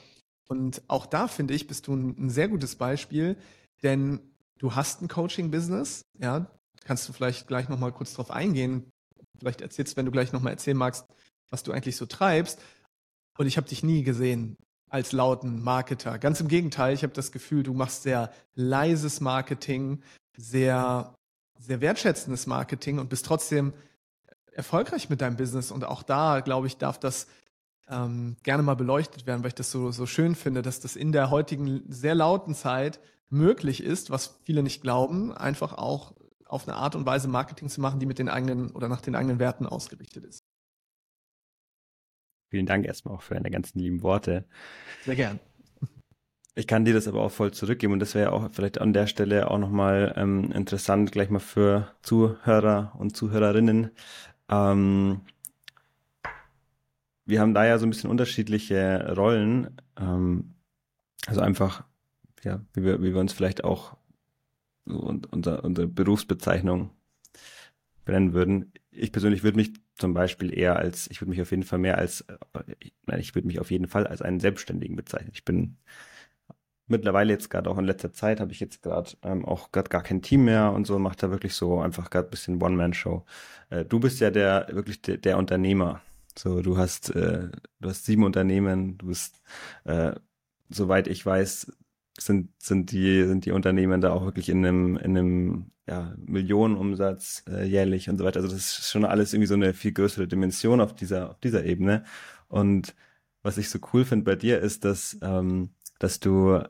Und 0.46 0.82
auch 0.88 1.06
da 1.06 1.28
finde 1.28 1.54
ich, 1.54 1.66
bist 1.66 1.86
du 1.86 1.94
ein, 1.94 2.28
sehr 2.28 2.48
gutes 2.48 2.76
Beispiel, 2.76 3.36
denn 3.82 4.20
du 4.58 4.74
hast 4.74 5.00
ein 5.00 5.08
Coaching-Business, 5.08 6.04
ja, 6.18 6.46
kannst 6.84 7.08
du 7.08 7.12
vielleicht 7.12 7.46
gleich 7.46 7.68
nochmal 7.68 7.92
kurz 7.92 8.14
drauf 8.14 8.30
eingehen. 8.30 8.90
Vielleicht 9.38 9.60
erzählst, 9.60 9.96
wenn 9.96 10.06
du 10.06 10.12
gleich 10.12 10.32
nochmal 10.32 10.52
erzählen 10.52 10.76
magst, 10.76 11.06
was 11.50 11.62
du 11.62 11.72
eigentlich 11.72 11.96
so 11.96 12.06
treibst. 12.06 12.60
Und 13.38 13.46
ich 13.46 13.56
habe 13.56 13.68
dich 13.68 13.82
nie 13.82 14.02
gesehen 14.02 14.56
als 14.88 15.12
lauten 15.12 15.62
Marketer. 15.62 16.18
Ganz 16.18 16.40
im 16.40 16.48
Gegenteil, 16.48 16.94
ich 16.94 17.02
habe 17.02 17.14
das 17.14 17.32
Gefühl, 17.32 17.62
du 17.62 17.72
machst 17.72 18.02
sehr 18.02 18.30
leises 18.54 19.20
Marketing, 19.20 20.02
sehr, 20.36 21.14
sehr 21.58 21.80
wertschätzendes 21.80 22.46
Marketing 22.46 22.98
und 22.98 23.08
bist 23.08 23.24
trotzdem 23.24 23.72
erfolgreich 24.52 25.08
mit 25.08 25.22
deinem 25.22 25.36
Business. 25.36 25.70
Und 25.70 25.84
auch 25.84 26.02
da, 26.02 26.40
glaube 26.40 26.66
ich, 26.66 26.76
darf 26.76 26.98
das 26.98 27.26
ähm, 27.88 28.36
gerne 28.42 28.62
mal 28.62 28.74
beleuchtet 28.74 29.26
werden, 29.26 29.42
weil 29.42 29.48
ich 29.48 29.54
das 29.54 29.70
so, 29.70 29.90
so 29.90 30.06
schön 30.06 30.34
finde, 30.34 30.62
dass 30.62 30.80
das 30.80 30.94
in 30.96 31.12
der 31.12 31.30
heutigen 31.30 31.82
sehr 31.88 32.14
lauten 32.14 32.54
Zeit 32.54 33.00
möglich 33.30 33.82
ist, 33.82 34.10
was 34.10 34.38
viele 34.44 34.62
nicht 34.62 34.82
glauben, 34.82 35.32
einfach 35.32 35.72
auch 35.72 36.12
auf 36.52 36.68
eine 36.68 36.76
Art 36.76 36.94
und 36.94 37.06
Weise 37.06 37.28
Marketing 37.28 37.68
zu 37.68 37.80
machen, 37.80 37.98
die 37.98 38.06
mit 38.06 38.18
den 38.18 38.28
eigenen 38.28 38.70
oder 38.72 38.88
nach 38.88 39.00
den 39.00 39.14
eigenen 39.14 39.38
Werten 39.38 39.66
ausgerichtet 39.66 40.24
ist. 40.24 40.44
Vielen 42.50 42.66
Dank 42.66 42.84
erstmal 42.84 43.14
auch 43.14 43.22
für 43.22 43.34
deine 43.34 43.50
ganzen 43.50 43.78
lieben 43.78 44.02
Worte. 44.02 44.44
Sehr 45.04 45.16
gern. 45.16 45.40
Ich 46.54 46.66
kann 46.66 46.84
dir 46.84 46.92
das 46.92 47.08
aber 47.08 47.22
auch 47.22 47.30
voll 47.30 47.52
zurückgeben 47.52 47.94
und 47.94 48.00
das 48.00 48.14
wäre 48.14 48.32
auch 48.32 48.50
vielleicht 48.52 48.78
an 48.78 48.92
der 48.92 49.06
Stelle 49.06 49.50
auch 49.50 49.56
nochmal 49.56 50.12
ähm, 50.16 50.52
interessant, 50.52 51.10
gleich 51.10 51.30
mal 51.30 51.38
für 51.38 51.90
Zuhörer 52.02 52.92
und 52.98 53.16
Zuhörerinnen. 53.16 53.90
Ähm, 54.50 55.22
wir 57.24 57.40
haben 57.40 57.54
da 57.54 57.64
ja 57.64 57.78
so 57.78 57.86
ein 57.86 57.90
bisschen 57.90 58.10
unterschiedliche 58.10 59.14
Rollen. 59.16 59.80
Ähm, 59.98 60.56
also 61.26 61.40
einfach, 61.40 61.84
ja, 62.42 62.60
wie 62.74 62.82
wir, 62.82 63.00
wie 63.00 63.14
wir 63.14 63.20
uns 63.20 63.32
vielleicht 63.32 63.64
auch 63.64 63.96
und 64.86 65.32
unser, 65.32 65.64
unsere 65.64 65.86
Berufsbezeichnung 65.86 66.90
benennen 68.04 68.32
würden. 68.32 68.72
Ich 68.90 69.12
persönlich 69.12 69.42
würde 69.42 69.56
mich 69.56 69.72
zum 69.96 70.14
Beispiel 70.14 70.56
eher 70.56 70.76
als, 70.76 71.08
ich 71.10 71.20
würde 71.20 71.30
mich 71.30 71.42
auf 71.42 71.50
jeden 71.50 71.62
Fall 71.62 71.78
mehr 71.78 71.98
als, 71.98 72.24
nein, 73.06 73.20
ich 73.20 73.34
würde 73.34 73.46
mich 73.46 73.60
auf 73.60 73.70
jeden 73.70 73.86
Fall 73.86 74.06
als 74.06 74.22
einen 74.22 74.40
Selbstständigen 74.40 74.96
bezeichnen. 74.96 75.30
Ich 75.32 75.44
bin 75.44 75.76
mittlerweile 76.92 77.32
jetzt 77.32 77.50
gerade 77.50 77.68
auch 77.70 77.78
in 77.78 77.84
letzter 77.84 78.12
Zeit 78.12 78.40
habe 78.40 78.52
ich 78.52 78.60
jetzt 78.60 78.82
gerade 78.82 79.10
ähm, 79.22 79.44
auch 79.44 79.72
gerade 79.72 79.88
gar 79.88 80.02
kein 80.02 80.22
Team 80.22 80.44
mehr 80.44 80.72
und 80.72 80.86
so 80.86 80.98
mache 80.98 81.16
da 81.16 81.30
wirklich 81.30 81.54
so 81.54 81.80
einfach 81.80 82.10
gerade 82.10 82.28
ein 82.28 82.30
bisschen 82.30 82.62
One-Man-Show. 82.62 83.24
Äh, 83.70 83.84
du 83.84 84.00
bist 84.00 84.20
ja 84.20 84.30
der 84.30 84.68
wirklich 84.70 85.02
der, 85.02 85.16
der 85.16 85.38
Unternehmer. 85.38 86.00
So, 86.38 86.62
du 86.62 86.76
hast 86.76 87.10
äh, 87.10 87.48
du 87.80 87.88
hast 87.88 88.04
sieben 88.04 88.24
Unternehmen, 88.24 88.98
du 88.98 89.06
bist 89.06 89.42
äh, 89.84 90.12
soweit 90.70 91.08
ich 91.08 91.24
weiß 91.24 91.72
sind, 92.18 92.50
sind, 92.62 92.92
die, 92.92 93.24
sind 93.24 93.44
die 93.46 93.52
Unternehmen 93.52 94.00
da 94.00 94.12
auch 94.12 94.24
wirklich 94.24 94.48
in 94.48 94.64
einem, 94.64 94.96
in 94.96 95.16
einem 95.16 95.72
ja, 95.86 96.14
Millionenumsatz 96.18 97.44
äh, 97.48 97.64
jährlich 97.66 98.08
und 98.08 98.18
so 98.18 98.24
weiter. 98.24 98.40
Also 98.40 98.54
das 98.54 98.78
ist 98.78 98.90
schon 98.90 99.04
alles 99.04 99.32
irgendwie 99.32 99.48
so 99.48 99.54
eine 99.54 99.74
viel 99.74 99.92
größere 99.92 100.28
Dimension 100.28 100.80
auf 100.80 100.94
dieser, 100.94 101.30
auf 101.30 101.40
dieser 101.40 101.64
Ebene. 101.64 102.04
Und 102.48 102.94
was 103.42 103.58
ich 103.58 103.70
so 103.70 103.78
cool 103.92 104.04
finde 104.04 104.24
bei 104.24 104.36
dir, 104.36 104.60
ist, 104.60 104.84
dass, 104.84 105.18
ähm, 105.22 105.70
dass 105.98 106.20
du, 106.20 106.60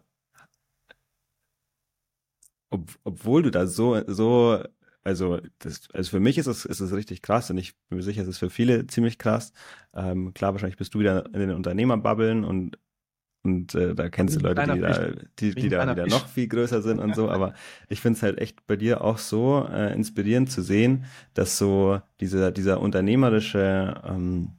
ob, 2.70 2.90
obwohl 3.04 3.42
du 3.42 3.50
da 3.50 3.66
so, 3.66 4.02
so, 4.06 4.62
also, 5.04 5.40
das, 5.58 5.88
also 5.92 6.10
für 6.10 6.20
mich 6.20 6.38
ist 6.38 6.46
es, 6.46 6.64
ist 6.64 6.80
es 6.80 6.92
richtig 6.92 7.22
krass 7.22 7.50
und 7.50 7.58
ich 7.58 7.76
bin 7.88 7.98
mir 7.98 8.04
sicher, 8.04 8.22
es 8.22 8.28
ist 8.28 8.38
für 8.38 8.50
viele 8.50 8.86
ziemlich 8.86 9.18
krass. 9.18 9.52
Ähm, 9.94 10.32
klar, 10.34 10.52
wahrscheinlich 10.54 10.78
bist 10.78 10.94
du 10.94 11.00
wieder 11.00 11.26
in 11.26 11.40
den 11.40 11.50
Unternehmerbubbeln 11.50 12.44
und 12.44 12.78
und 13.44 13.74
äh, 13.74 13.94
da 13.94 14.08
kennst 14.08 14.36
du 14.36 14.40
Leute, 14.40 14.62
die 14.72 14.80
da, 14.80 15.08
die, 15.40 15.54
die 15.54 15.68
da 15.68 15.90
wieder 15.90 16.06
noch 16.06 16.28
viel 16.28 16.46
größer 16.46 16.80
sind 16.80 17.00
und 17.00 17.16
so. 17.16 17.28
Aber 17.28 17.54
ich 17.88 18.00
finde 18.00 18.16
es 18.16 18.22
halt 18.22 18.38
echt 18.38 18.66
bei 18.68 18.76
dir 18.76 19.02
auch 19.02 19.18
so 19.18 19.66
äh, 19.68 19.92
inspirierend 19.92 20.50
zu 20.50 20.62
sehen, 20.62 21.06
dass 21.34 21.58
so 21.58 22.00
dieser, 22.20 22.52
dieser 22.52 22.80
unternehmerische, 22.80 24.00
ähm, 24.04 24.52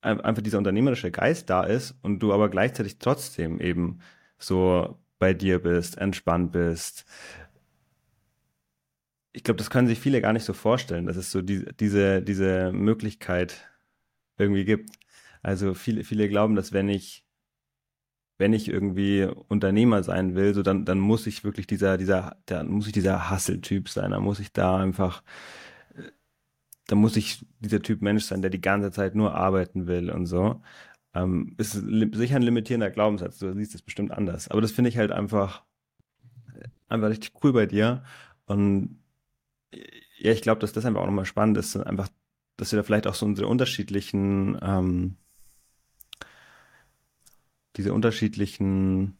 einfach 0.00 0.42
dieser 0.42 0.58
unternehmerische 0.58 1.12
Geist 1.12 1.50
da 1.50 1.62
ist 1.62 1.94
und 2.02 2.18
du 2.18 2.32
aber 2.32 2.48
gleichzeitig 2.48 2.98
trotzdem 2.98 3.60
eben 3.60 4.00
so 4.38 4.98
bei 5.18 5.34
dir 5.34 5.60
bist, 5.60 5.98
entspannt 5.98 6.50
bist. 6.52 7.04
Ich 9.32 9.44
glaube, 9.44 9.58
das 9.58 9.70
können 9.70 9.86
sich 9.86 10.00
viele 10.00 10.20
gar 10.20 10.32
nicht 10.32 10.44
so 10.44 10.52
vorstellen, 10.52 11.06
dass 11.06 11.16
es 11.16 11.30
so 11.30 11.42
die, 11.42 11.64
diese, 11.78 12.22
diese 12.22 12.72
Möglichkeit 12.72 13.68
irgendwie 14.36 14.64
gibt. 14.64 14.90
Also 15.46 15.74
viele, 15.74 16.02
viele 16.02 16.28
glauben, 16.28 16.56
dass 16.56 16.72
wenn 16.72 16.88
ich, 16.88 17.24
wenn 18.36 18.52
ich 18.52 18.66
irgendwie 18.66 19.28
Unternehmer 19.46 20.02
sein 20.02 20.34
will, 20.34 20.52
so 20.54 20.64
dann, 20.64 20.84
dann 20.84 20.98
muss 20.98 21.28
ich 21.28 21.44
wirklich 21.44 21.68
dieser, 21.68 21.98
dieser, 21.98 22.36
dann 22.46 22.66
muss 22.66 22.88
ich 22.88 22.92
dieser 22.92 23.30
Hustle-Typ 23.30 23.88
sein, 23.88 24.10
dann 24.10 24.24
muss 24.24 24.40
ich 24.40 24.52
da 24.52 24.76
einfach, 24.76 25.22
da 26.88 26.96
muss 26.96 27.16
ich 27.16 27.46
dieser 27.60 27.80
Typ 27.80 28.02
Mensch 28.02 28.24
sein, 28.24 28.42
der 28.42 28.50
die 28.50 28.60
ganze 28.60 28.90
Zeit 28.90 29.14
nur 29.14 29.36
arbeiten 29.36 29.86
will 29.86 30.10
und 30.10 30.26
so. 30.26 30.62
Ähm, 31.14 31.54
ist 31.58 31.74
sicher 31.74 32.34
ein 32.34 32.42
limitierender 32.42 32.90
Glaubenssatz, 32.90 33.38
du 33.38 33.54
siehst 33.54 33.72
das 33.72 33.82
bestimmt 33.82 34.10
anders. 34.10 34.48
Aber 34.48 34.60
das 34.60 34.72
finde 34.72 34.90
ich 34.90 34.98
halt 34.98 35.12
einfach, 35.12 35.64
einfach 36.88 37.10
richtig 37.10 37.34
cool 37.44 37.52
bei 37.52 37.66
dir. 37.66 38.02
Und 38.46 38.98
ja, 40.18 40.32
ich 40.32 40.42
glaube, 40.42 40.60
dass 40.60 40.72
das 40.72 40.84
einfach 40.86 41.02
auch 41.02 41.06
nochmal 41.06 41.24
spannend 41.24 41.56
ist, 41.56 41.76
einfach, 41.76 42.08
dass 42.56 42.72
wir 42.72 42.78
da 42.78 42.82
vielleicht 42.82 43.06
auch 43.06 43.14
so 43.14 43.26
unsere 43.26 43.46
unterschiedlichen 43.46 44.58
ähm, 44.60 45.16
diese 47.76 47.92
unterschiedlichen, 47.92 49.16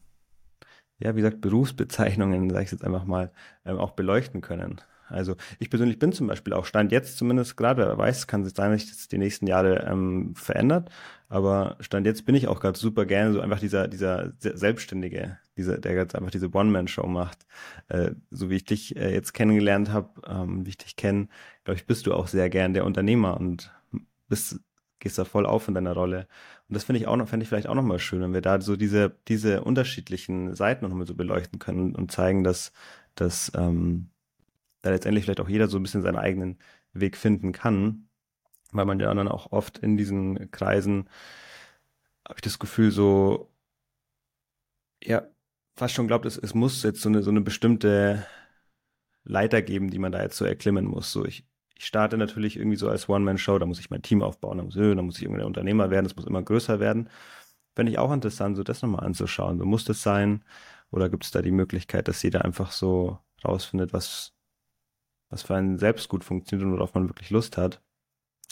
ja, 0.99 1.15
wie 1.15 1.21
gesagt, 1.21 1.41
Berufsbezeichnungen, 1.41 2.49
sage 2.49 2.65
ich 2.65 2.71
jetzt 2.71 2.83
einfach 2.83 3.05
mal, 3.05 3.31
ähm, 3.65 3.77
auch 3.77 3.91
beleuchten 3.91 4.41
können. 4.41 4.81
Also 5.09 5.35
ich 5.59 5.69
persönlich 5.69 5.99
bin 5.99 6.11
zum 6.11 6.27
Beispiel 6.27 6.53
auch 6.53 6.65
Stand 6.65 6.91
jetzt 6.91 7.17
zumindest 7.17 7.55
gerade, 7.55 7.87
wer 7.87 7.97
weiß, 7.97 8.27
kann 8.27 8.43
sich 8.43 8.53
sein, 8.55 8.71
dass 8.71 8.81
sich 8.81 8.91
das 8.91 9.07
die 9.07 9.17
nächsten 9.17 9.47
Jahre 9.47 9.87
ähm, 9.89 10.35
verändert, 10.35 10.89
aber 11.29 11.77
Stand 11.79 12.05
jetzt 12.05 12.25
bin 12.25 12.35
ich 12.35 12.47
auch 12.47 12.59
gerade 12.59 12.77
super 12.77 13.05
gerne 13.05 13.33
so 13.33 13.41
einfach 13.41 13.59
dieser, 13.59 13.87
dieser 13.87 14.33
Selbstständige, 14.39 15.37
dieser, 15.55 15.77
der 15.77 15.95
jetzt 15.95 16.15
einfach 16.15 16.31
diese 16.31 16.53
One-Man-Show 16.53 17.07
macht. 17.07 17.45
Äh, 17.89 18.11
so 18.31 18.49
wie 18.49 18.55
ich 18.55 18.65
dich 18.65 18.95
äh, 18.95 19.13
jetzt 19.13 19.33
kennengelernt 19.33 19.91
habe, 19.91 20.09
ähm, 20.27 20.65
wie 20.65 20.69
ich 20.69 20.77
dich 20.77 20.95
kenne, 20.95 21.27
glaube 21.63 21.77
ich, 21.77 21.85
bist 21.85 22.05
du 22.05 22.13
auch 22.13 22.27
sehr 22.27 22.49
gern 22.49 22.73
der 22.73 22.85
Unternehmer 22.85 23.37
und 23.37 23.71
bist 24.29 24.59
gehst 24.99 25.17
da 25.17 25.25
voll 25.25 25.45
auf 25.45 25.67
in 25.67 25.73
deiner 25.73 25.93
Rolle. 25.93 26.27
Und 26.67 26.75
das 26.75 26.83
finde 26.83 26.99
ich 26.99 27.07
auch 27.07 27.15
noch, 27.15 27.27
fände 27.27 27.43
ich 27.43 27.49
vielleicht 27.49 27.67
auch 27.67 27.75
noch 27.75 27.83
mal 27.83 27.99
schön, 27.99 28.21
wenn 28.21 28.33
wir 28.33 28.41
da 28.41 28.59
so 28.61 28.75
diese, 28.75 29.15
diese 29.27 29.63
unterschiedlichen 29.63 30.55
Seiten 30.55 30.85
noch 30.85 30.93
mal 30.93 31.07
so 31.07 31.15
beleuchten 31.15 31.59
können 31.59 31.95
und 31.95 32.11
zeigen, 32.11 32.43
dass, 32.43 32.71
dass 33.15 33.51
ähm, 33.55 34.09
da 34.81 34.89
letztendlich 34.91 35.25
vielleicht 35.25 35.41
auch 35.41 35.49
jeder 35.49 35.67
so 35.67 35.77
ein 35.77 35.83
bisschen 35.83 36.01
seinen 36.01 36.17
eigenen 36.17 36.57
Weg 36.93 37.17
finden 37.17 37.51
kann, 37.51 38.09
weil 38.71 38.85
man 38.85 38.99
ja 38.99 39.13
dann 39.13 39.27
auch 39.27 39.51
oft 39.51 39.77
in 39.79 39.97
diesen 39.97 40.51
Kreisen, 40.51 41.09
habe 42.25 42.37
ich 42.37 42.41
das 42.41 42.59
Gefühl, 42.59 42.91
so, 42.91 43.51
ja, 45.03 45.27
fast 45.75 45.93
schon 45.93 46.07
glaubt, 46.07 46.25
es, 46.25 46.37
es 46.37 46.53
muss 46.53 46.83
jetzt 46.83 47.01
so 47.01 47.09
eine, 47.09 47.23
so 47.23 47.29
eine 47.29 47.41
bestimmte 47.41 48.25
Leiter 49.23 49.61
geben, 49.61 49.89
die 49.91 49.99
man 49.99 50.11
da 50.11 50.21
jetzt 50.21 50.37
so 50.37 50.45
erklimmen 50.45 50.85
muss. 50.85 51.11
So, 51.11 51.25
ich, 51.25 51.45
ich 51.79 51.85
starte 51.85 52.17
natürlich 52.17 52.57
irgendwie 52.57 52.77
so 52.77 52.89
als 52.89 53.07
One-Man-Show, 53.07 53.59
da 53.59 53.65
muss 53.65 53.79
ich 53.79 53.89
mein 53.89 54.01
Team 54.01 54.21
aufbauen, 54.23 54.57
da 54.57 54.63
muss, 54.63 54.75
da 54.75 55.01
muss 55.01 55.17
ich 55.17 55.23
irgendwie 55.23 55.41
ein 55.41 55.47
Unternehmer 55.47 55.89
werden, 55.89 56.05
das 56.05 56.15
muss 56.15 56.25
immer 56.25 56.41
größer 56.41 56.79
werden. 56.79 57.09
Fände 57.75 57.91
ich 57.91 57.99
auch 57.99 58.11
interessant, 58.11 58.57
so 58.57 58.63
das 58.63 58.81
nochmal 58.81 59.05
anzuschauen. 59.05 59.59
So 59.59 59.65
muss 59.65 59.85
das 59.85 60.01
sein? 60.01 60.43
Oder 60.91 61.09
gibt 61.09 61.25
es 61.25 61.31
da 61.31 61.41
die 61.41 61.51
Möglichkeit, 61.51 62.07
dass 62.07 62.23
jeder 62.23 62.43
einfach 62.45 62.71
so 62.71 63.19
rausfindet, 63.45 63.93
was, 63.93 64.33
was 65.29 65.43
für 65.43 65.55
einen 65.55 65.77
selbst 65.77 66.09
gut 66.09 66.23
funktioniert 66.23 66.65
und 66.67 66.73
worauf 66.73 66.93
man 66.93 67.09
wirklich 67.09 67.29
Lust 67.29 67.57
hat? 67.57 67.81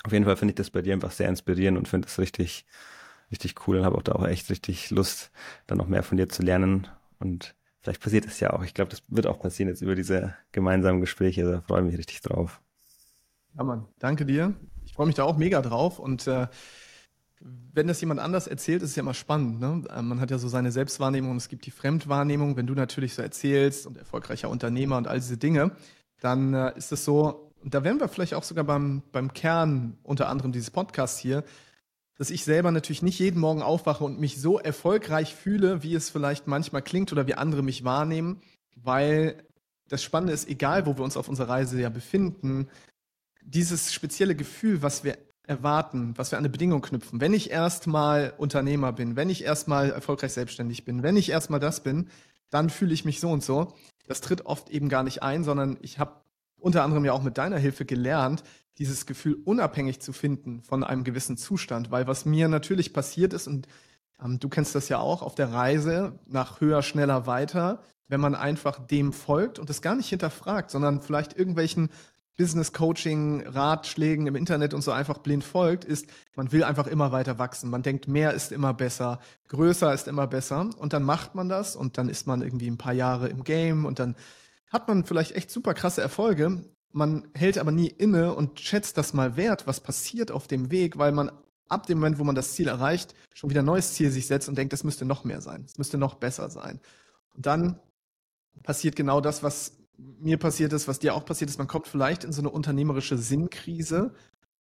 Auf 0.04 0.12
jeden 0.12 0.26
Fall 0.26 0.38
finde 0.38 0.52
ich 0.52 0.58
das 0.58 0.70
bei 0.70 0.82
dir 0.82 0.94
einfach 0.94 1.12
sehr 1.12 1.30
inspirierend 1.30 1.78
und 1.78 1.88
finde 1.88 2.08
es 2.08 2.20
richtig, 2.20 2.66
richtig 3.32 3.68
cool 3.68 3.78
und 3.80 3.86
habe 3.86 3.98
auch 3.98 4.04
da 4.04 4.14
auch 4.14 4.28
echt 4.28 4.50
richtig 4.52 4.92
Lust, 4.92 5.32
dann 5.68 5.80
noch 5.80 5.88
mehr 5.88 6.04
von 6.04 6.18
dir 6.18 6.30
zu 6.30 6.44
lernen. 6.44 6.88
Und 7.18 7.56
vielleicht 7.82 8.02
passiert 8.02 8.26
es 8.26 8.40
ja 8.40 8.54
auch. 8.54 8.64
Ich 8.64 8.76
glaube, 8.76 8.92
das 8.92 9.02
wird 9.08 9.26
auch 9.26 9.40
passieren 9.40 9.70
jetzt 9.70 9.82
über 9.82 9.96
diese 9.96 10.36
gemeinsamen 10.52 11.02
Gespräche. 11.02 11.44
Da 11.44 11.62
freue 11.62 11.82
ich 11.82 11.88
mich 11.88 11.98
richtig 11.98 12.22
drauf. 12.22 12.62
Ja, 13.58 13.64
Mann, 13.64 13.86
danke 14.00 14.26
dir. 14.26 14.54
Ich 14.86 14.94
freue 14.94 15.08
mich 15.08 15.16
da 15.16 15.24
auch 15.24 15.38
mega 15.38 15.62
drauf 15.62 16.00
und 16.00 16.28
äh, 16.28 16.48
wenn 17.40 17.88
das 17.88 18.02
jemand 18.02 18.20
anders 18.20 18.48
erzählt, 18.48 18.82
ist 18.82 18.92
es 18.92 18.96
ja 18.96 19.02
immer 19.02 19.14
spannend. 19.14 19.60
Ne? 19.60 19.84
Äh, 19.90 20.02
man 20.02 20.20
hat 20.20 20.32
ja 20.32 20.38
so 20.38 20.48
seine 20.48 20.72
Selbstwahrnehmung 20.72 21.32
und 21.32 21.38
es 21.38 21.48
gibt 21.48 21.66
die 21.66 21.72
Fremdwahrnehmung. 21.72 22.58
Wenn 22.58 22.68
du 22.68 22.74
natürlich 22.74 23.14
so 23.14 23.22
erzählst 23.22 23.88
und 23.88 23.98
erfolgreicher 23.98 24.50
Unternehmer 24.50 24.98
und 24.98 25.08
all 25.08 25.20
diese 25.20 25.38
Dinge, 25.38 25.72
dann 26.20 26.54
äh, 26.54 26.78
ist 26.78 26.92
es 26.92 27.06
so, 27.06 27.52
und 27.64 27.74
da 27.74 27.84
wären 27.84 28.00
wir 28.00 28.10
vielleicht 28.10 28.34
auch 28.34 28.44
sogar 28.44 28.66
beim, 28.66 29.04
beim 29.12 29.34
Kern 29.34 29.98
unter 30.04 30.28
anderem 30.28 30.52
dieses 30.52 30.72
Podcasts 30.72 31.20
hier, 31.20 31.44
dass 32.18 32.30
ich 32.30 32.44
selber 32.44 32.72
natürlich 32.72 33.02
nicht 33.02 33.20
jeden 33.20 33.40
Morgen 33.40 33.62
aufwache 33.62 34.04
und 34.04 34.20
mich 34.20 34.40
so 34.40 34.60
erfolgreich 34.60 35.34
fühle, 35.34 35.82
wie 35.84 35.96
es 35.96 36.10
vielleicht 36.10 36.48
manchmal 36.48 36.82
klingt 36.82 37.12
oder 37.12 37.28
wie 37.28 37.36
andere 37.36 37.64
mich 37.64 37.84
wahrnehmen, 37.84 38.42
weil 38.76 39.44
das 39.88 40.04
Spannende 40.04 40.34
ist, 40.34 40.48
egal 40.50 40.86
wo 40.86 40.98
wir 40.98 41.04
uns 41.04 41.18
auf 41.18 41.30
unserer 41.30 41.50
Reise 41.50 41.80
ja 41.80 41.90
befinden, 41.90 42.68
dieses 43.46 43.94
spezielle 43.94 44.36
Gefühl, 44.36 44.82
was 44.82 45.04
wir 45.04 45.18
erwarten, 45.48 46.14
was 46.18 46.32
wir 46.32 46.38
an 46.38 46.44
eine 46.44 46.52
Bedingung 46.52 46.82
knüpfen. 46.82 47.22
Wenn 47.22 47.34
ich 47.34 47.52
erstmal 47.52 48.34
Unternehmer 48.38 48.92
bin, 48.92 49.16
wenn 49.16 49.30
ich 49.30 49.44
erstmal 49.44 49.92
erfolgreich 49.92 50.34
selbstständig 50.34 50.86
bin, 50.86 51.04
wenn 51.04 51.18
ich 51.18 51.30
erstmal 51.30 51.60
das 51.60 51.84
bin, 51.84 52.10
dann 52.50 52.70
fühle 52.70 52.94
ich 52.94 53.06
mich 53.06 53.20
so 53.20 53.30
und 53.30 53.44
so. 53.44 53.74
Das 54.08 54.22
tritt 54.22 54.46
oft 54.46 54.70
eben 54.70 54.90
gar 54.90 55.04
nicht 55.04 55.24
ein, 55.24 55.44
sondern 55.44 55.78
ich 55.82 56.00
habe 56.00 56.22
unter 56.60 56.84
anderem 56.84 57.06
ja 57.06 57.14
auch 57.14 57.22
mit 57.22 57.38
deiner 57.38 57.58
Hilfe 57.58 57.86
gelernt, 57.86 58.44
dieses 58.78 59.06
Gefühl 59.06 59.36
unabhängig 59.46 60.00
zu 60.00 60.14
finden 60.14 60.62
von 60.64 60.84
einem 60.84 61.04
gewissen 61.04 61.38
Zustand. 61.38 61.92
Weil 61.92 62.08
was 62.08 62.26
mir 62.26 62.48
natürlich 62.48 62.94
passiert 62.94 63.34
ist, 63.34 63.48
und 63.48 63.68
ähm, 64.24 64.40
du 64.40 64.50
kennst 64.50 64.74
das 64.74 64.90
ja 64.90 65.00
auch, 65.00 65.22
auf 65.22 65.36
der 65.36 65.52
Reise 65.52 66.20
nach 66.28 66.60
höher, 66.62 66.82
schneller, 66.82 67.28
weiter, 67.28 67.84
wenn 68.08 68.20
man 68.20 68.36
einfach 68.36 68.86
dem 68.86 69.14
folgt 69.14 69.60
und 69.60 69.70
das 69.70 69.82
gar 69.82 69.96
nicht 69.96 70.10
hinterfragt, 70.10 70.72
sondern 70.72 71.02
vielleicht 71.02 71.38
irgendwelchen 71.38 71.90
Business 72.38 72.74
Coaching, 72.74 73.46
Ratschlägen 73.48 74.28
im 74.28 74.36
Internet 74.36 74.74
und 74.74 74.82
so 74.82 74.92
einfach 74.92 75.20
blind 75.20 75.44
folgt, 75.44 75.86
ist, 75.86 76.08
man 76.36 76.52
will 76.52 76.64
einfach 76.64 76.88
immer 76.88 77.12
weiter 77.12 77.40
wachsen. 77.40 77.70
Man 77.70 77.82
denkt, 77.82 78.08
mehr 78.08 78.34
ist 78.34 78.52
immer 78.52 78.74
besser, 78.74 79.20
größer 79.48 79.94
ist 79.94 80.08
immer 80.08 80.28
besser. 80.28 80.70
Und 80.78 80.94
dann 80.94 81.04
macht 81.04 81.36
man 81.36 81.48
das 81.48 81.76
und 81.76 81.98
dann 81.98 82.10
ist 82.10 82.28
man 82.28 82.42
irgendwie 82.42 82.70
ein 82.70 82.78
paar 82.78 82.94
Jahre 82.94 83.30
im 83.30 83.44
Game 83.44 83.86
und 83.86 84.00
dann 84.00 84.16
hat 84.70 84.88
man 84.88 85.06
vielleicht 85.06 85.36
echt 85.36 85.50
super 85.50 85.74
krasse 85.74 86.02
Erfolge. 86.02 86.64
Man 86.92 87.28
hält 87.34 87.58
aber 87.58 87.72
nie 87.72 87.88
inne 87.88 88.34
und 88.34 88.60
schätzt 88.60 88.98
das 88.98 89.14
mal 89.14 89.38
wert, 89.38 89.68
was 89.68 89.80
passiert 89.80 90.32
auf 90.32 90.48
dem 90.48 90.72
Weg, 90.72 90.98
weil 90.98 91.12
man 91.12 91.32
ab 91.70 91.88
dem 91.88 92.00
Moment, 92.00 92.20
wo 92.20 92.24
man 92.24 92.36
das 92.36 92.54
Ziel 92.54 92.68
erreicht, 92.68 93.16
schon 93.34 93.50
wieder 93.50 93.62
ein 93.62 93.66
neues 93.66 93.94
Ziel 93.94 94.12
sich 94.12 94.28
setzt 94.28 94.50
und 94.50 94.58
denkt, 94.58 94.74
das 94.74 94.84
müsste 94.84 95.06
noch 95.06 95.24
mehr 95.24 95.42
sein, 95.42 95.64
es 95.66 95.78
müsste 95.78 95.98
noch 95.98 96.16
besser 96.16 96.50
sein. 96.50 96.80
Und 97.34 97.46
dann 97.46 97.80
passiert 98.64 98.96
genau 98.96 99.22
das, 99.22 99.44
was 99.44 99.78
mir 99.98 100.38
passiert 100.38 100.74
ist, 100.74 100.88
was 100.88 101.00
dir 101.00 101.16
auch 101.16 101.26
passiert 101.26 101.50
ist, 101.50 101.58
man 101.58 101.68
kommt 101.68 101.88
vielleicht 101.88 102.24
in 102.24 102.32
so 102.32 102.42
eine 102.42 102.50
unternehmerische 102.50 103.18
Sinnkrise, 103.18 104.14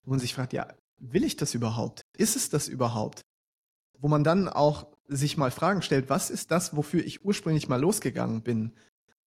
wo 0.03 0.11
man 0.11 0.19
sich 0.19 0.33
fragt, 0.33 0.53
ja, 0.53 0.67
will 0.97 1.23
ich 1.23 1.35
das 1.35 1.53
überhaupt? 1.53 2.01
Ist 2.17 2.35
es 2.35 2.49
das 2.49 2.67
überhaupt? 2.67 3.21
Wo 3.99 4.07
man 4.07 4.23
dann 4.23 4.47
auch 4.47 4.87
sich 5.07 5.37
mal 5.37 5.51
Fragen 5.51 5.81
stellt, 5.81 6.09
was 6.09 6.29
ist 6.29 6.51
das, 6.51 6.75
wofür 6.75 7.03
ich 7.03 7.23
ursprünglich 7.23 7.67
mal 7.69 7.79
losgegangen 7.79 8.41
bin? 8.41 8.73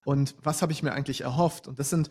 Und 0.05 0.35
was 0.41 0.61
habe 0.61 0.71
ich 0.71 0.83
mir 0.83 0.93
eigentlich 0.93 1.21
erhofft? 1.21 1.67
Und 1.67 1.79
das 1.79 1.89
sind 1.89 2.09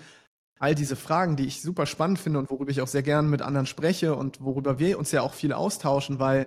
all 0.58 0.74
diese 0.74 0.96
Fragen, 0.96 1.36
die 1.36 1.46
ich 1.46 1.62
super 1.62 1.86
spannend 1.86 2.18
finde 2.18 2.38
und 2.38 2.50
worüber 2.50 2.70
ich 2.70 2.80
auch 2.80 2.88
sehr 2.88 3.02
gerne 3.02 3.28
mit 3.28 3.42
anderen 3.42 3.66
spreche 3.66 4.14
und 4.14 4.40
worüber 4.40 4.78
wir 4.78 4.98
uns 4.98 5.12
ja 5.12 5.22
auch 5.22 5.34
viel 5.34 5.52
austauschen, 5.52 6.18
weil 6.18 6.46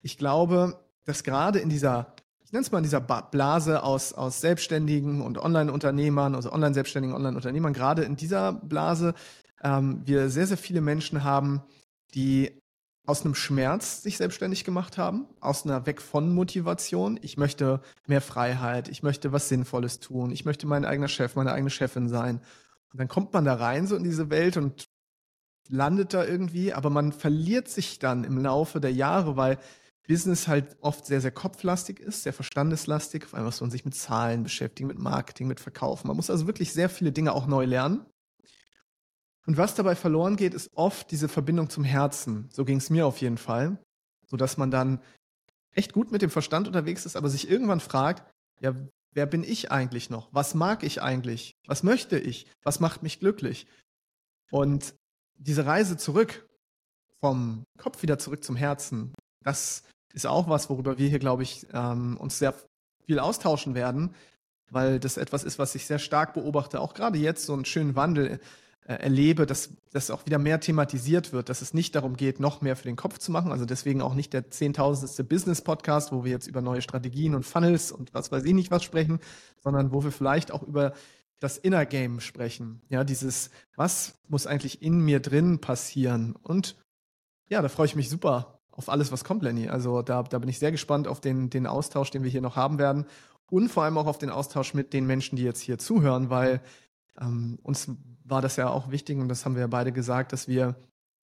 ich 0.00 0.18
glaube, 0.18 0.80
dass 1.04 1.24
gerade 1.24 1.58
in 1.58 1.68
dieser 1.68 2.14
ich 2.46 2.52
nenne 2.52 2.62
es 2.62 2.70
mal 2.70 2.78
in 2.78 2.84
dieser 2.84 3.00
Blase 3.00 3.82
aus, 3.82 4.12
aus 4.12 4.40
Selbstständigen 4.40 5.20
und 5.20 5.36
Online-Unternehmern, 5.36 6.36
also 6.36 6.52
Online-Selbstständigen, 6.52 7.16
Online-Unternehmern, 7.16 7.72
gerade 7.72 8.04
in 8.04 8.14
dieser 8.14 8.52
Blase 8.52 9.14
ähm, 9.64 10.02
wir 10.04 10.30
sehr, 10.30 10.46
sehr 10.46 10.56
viele 10.56 10.80
Menschen 10.80 11.24
haben, 11.24 11.62
die 12.14 12.56
aus 13.04 13.24
einem 13.24 13.34
Schmerz 13.34 14.02
sich 14.02 14.16
selbstständig 14.16 14.62
gemacht 14.62 14.96
haben, 14.96 15.26
aus 15.40 15.64
einer 15.64 15.86
Weg 15.86 16.00
von 16.00 16.32
Motivation. 16.32 17.18
Ich 17.20 17.36
möchte 17.36 17.80
mehr 18.06 18.20
Freiheit, 18.20 18.88
ich 18.88 19.02
möchte 19.02 19.32
was 19.32 19.48
Sinnvolles 19.48 19.98
tun, 19.98 20.30
ich 20.30 20.44
möchte 20.44 20.68
mein 20.68 20.84
eigener 20.84 21.08
Chef, 21.08 21.34
meine 21.34 21.52
eigene 21.52 21.70
Chefin 21.70 22.08
sein. 22.08 22.40
Und 22.92 23.00
dann 23.00 23.08
kommt 23.08 23.32
man 23.32 23.44
da 23.44 23.54
rein 23.54 23.88
so 23.88 23.96
in 23.96 24.04
diese 24.04 24.30
Welt 24.30 24.56
und 24.56 24.88
landet 25.68 26.14
da 26.14 26.24
irgendwie, 26.24 26.72
aber 26.72 26.90
man 26.90 27.10
verliert 27.10 27.66
sich 27.66 27.98
dann 27.98 28.22
im 28.22 28.38
Laufe 28.38 28.80
der 28.80 28.92
Jahre, 28.92 29.36
weil 29.36 29.58
Business 30.06 30.48
halt 30.48 30.76
oft 30.80 31.06
sehr, 31.06 31.20
sehr 31.20 31.30
kopflastig 31.30 32.00
ist, 32.00 32.22
sehr 32.22 32.32
verstandeslastig, 32.32 33.24
vor 33.24 33.38
allem 33.38 33.46
muss 33.46 33.60
man 33.60 33.70
sich 33.70 33.84
mit 33.84 33.94
Zahlen 33.94 34.42
beschäftigen, 34.42 34.86
mit 34.86 34.98
Marketing, 34.98 35.48
mit 35.48 35.60
Verkaufen. 35.60 36.06
Man 36.08 36.16
muss 36.16 36.30
also 36.30 36.46
wirklich 36.46 36.72
sehr 36.72 36.88
viele 36.88 37.12
Dinge 37.12 37.32
auch 37.32 37.46
neu 37.46 37.64
lernen. 37.64 38.06
Und 39.46 39.56
was 39.56 39.74
dabei 39.74 39.94
verloren 39.94 40.36
geht, 40.36 40.54
ist 40.54 40.70
oft 40.74 41.10
diese 41.10 41.28
Verbindung 41.28 41.70
zum 41.70 41.84
Herzen. 41.84 42.48
So 42.52 42.64
ging 42.64 42.78
es 42.78 42.90
mir 42.90 43.06
auf 43.06 43.18
jeden 43.20 43.38
Fall. 43.38 43.78
So 44.26 44.36
dass 44.36 44.56
man 44.56 44.70
dann 44.70 45.00
echt 45.72 45.92
gut 45.92 46.10
mit 46.10 46.22
dem 46.22 46.30
Verstand 46.30 46.66
unterwegs 46.66 47.06
ist, 47.06 47.16
aber 47.16 47.28
sich 47.28 47.48
irgendwann 47.48 47.80
fragt, 47.80 48.28
ja, 48.60 48.74
wer 49.12 49.26
bin 49.26 49.44
ich 49.44 49.70
eigentlich 49.70 50.10
noch? 50.10 50.28
Was 50.32 50.54
mag 50.54 50.82
ich 50.82 51.00
eigentlich? 51.00 51.52
Was 51.66 51.82
möchte 51.82 52.18
ich? 52.18 52.50
Was 52.62 52.80
macht 52.80 53.02
mich 53.02 53.20
glücklich? 53.20 53.66
Und 54.50 54.94
diese 55.36 55.66
Reise 55.66 55.96
zurück, 55.96 56.48
vom 57.20 57.64
Kopf 57.78 58.02
wieder 58.02 58.18
zurück 58.18 58.42
zum 58.42 58.56
Herzen, 58.56 59.14
das 59.42 59.82
ist 60.16 60.26
auch 60.26 60.48
was, 60.48 60.70
worüber 60.70 60.98
wir 60.98 61.08
hier, 61.08 61.18
glaube 61.18 61.42
ich, 61.42 61.66
ähm, 61.74 62.16
uns 62.16 62.38
sehr 62.38 62.54
viel 63.04 63.18
austauschen 63.18 63.74
werden, 63.74 64.14
weil 64.70 64.98
das 64.98 65.18
etwas 65.18 65.44
ist, 65.44 65.58
was 65.58 65.74
ich 65.74 65.86
sehr 65.86 65.98
stark 65.98 66.32
beobachte, 66.32 66.80
auch 66.80 66.94
gerade 66.94 67.18
jetzt 67.18 67.44
so 67.44 67.52
einen 67.52 67.66
schönen 67.66 67.94
Wandel 67.96 68.40
äh, 68.86 68.94
erlebe, 68.94 69.44
dass 69.44 69.70
das 69.92 70.10
auch 70.10 70.24
wieder 70.24 70.38
mehr 70.38 70.58
thematisiert 70.58 71.34
wird, 71.34 71.50
dass 71.50 71.60
es 71.60 71.74
nicht 71.74 71.94
darum 71.94 72.16
geht, 72.16 72.40
noch 72.40 72.62
mehr 72.62 72.76
für 72.76 72.84
den 72.88 72.96
Kopf 72.96 73.18
zu 73.18 73.30
machen. 73.30 73.52
Also 73.52 73.66
deswegen 73.66 74.00
auch 74.00 74.14
nicht 74.14 74.32
der 74.32 74.50
zehntausendste 74.50 75.22
Business-Podcast, 75.22 76.12
wo 76.12 76.24
wir 76.24 76.30
jetzt 76.32 76.46
über 76.46 76.62
neue 76.62 76.80
Strategien 76.80 77.34
und 77.34 77.44
Funnels 77.44 77.92
und 77.92 78.14
was 78.14 78.32
weiß 78.32 78.44
ich 78.44 78.54
nicht 78.54 78.70
was 78.70 78.84
sprechen, 78.84 79.20
sondern 79.62 79.92
wo 79.92 80.02
wir 80.02 80.12
vielleicht 80.12 80.50
auch 80.50 80.62
über 80.62 80.94
das 81.40 81.58
Inner 81.58 81.84
Game 81.84 82.20
sprechen. 82.20 82.80
Ja, 82.88 83.04
dieses, 83.04 83.50
was 83.76 84.14
muss 84.28 84.46
eigentlich 84.46 84.80
in 84.80 85.00
mir 85.00 85.20
drin 85.20 85.60
passieren? 85.60 86.34
Und 86.42 86.74
ja, 87.50 87.60
da 87.60 87.68
freue 87.68 87.86
ich 87.86 87.96
mich 87.96 88.08
super 88.08 88.55
auf 88.76 88.88
alles, 88.88 89.10
was 89.10 89.24
kommt, 89.24 89.42
Lenny. 89.42 89.68
Also 89.68 90.02
da, 90.02 90.22
da 90.22 90.38
bin 90.38 90.48
ich 90.48 90.58
sehr 90.58 90.70
gespannt 90.70 91.08
auf 91.08 91.20
den, 91.20 91.50
den 91.50 91.66
Austausch, 91.66 92.10
den 92.10 92.22
wir 92.22 92.30
hier 92.30 92.42
noch 92.42 92.56
haben 92.56 92.78
werden. 92.78 93.06
Und 93.48 93.70
vor 93.70 93.84
allem 93.84 93.96
auch 93.96 94.06
auf 94.06 94.18
den 94.18 94.30
Austausch 94.30 94.74
mit 94.74 94.92
den 94.92 95.06
Menschen, 95.06 95.36
die 95.36 95.44
jetzt 95.44 95.60
hier 95.60 95.78
zuhören, 95.78 96.30
weil 96.30 96.60
ähm, 97.20 97.58
uns 97.62 97.90
war 98.24 98.42
das 98.42 98.56
ja 98.56 98.68
auch 98.68 98.90
wichtig 98.90 99.18
und 99.18 99.28
das 99.28 99.44
haben 99.44 99.54
wir 99.54 99.62
ja 99.62 99.66
beide 99.66 99.92
gesagt, 99.92 100.32
dass 100.32 100.48
wir 100.48 100.76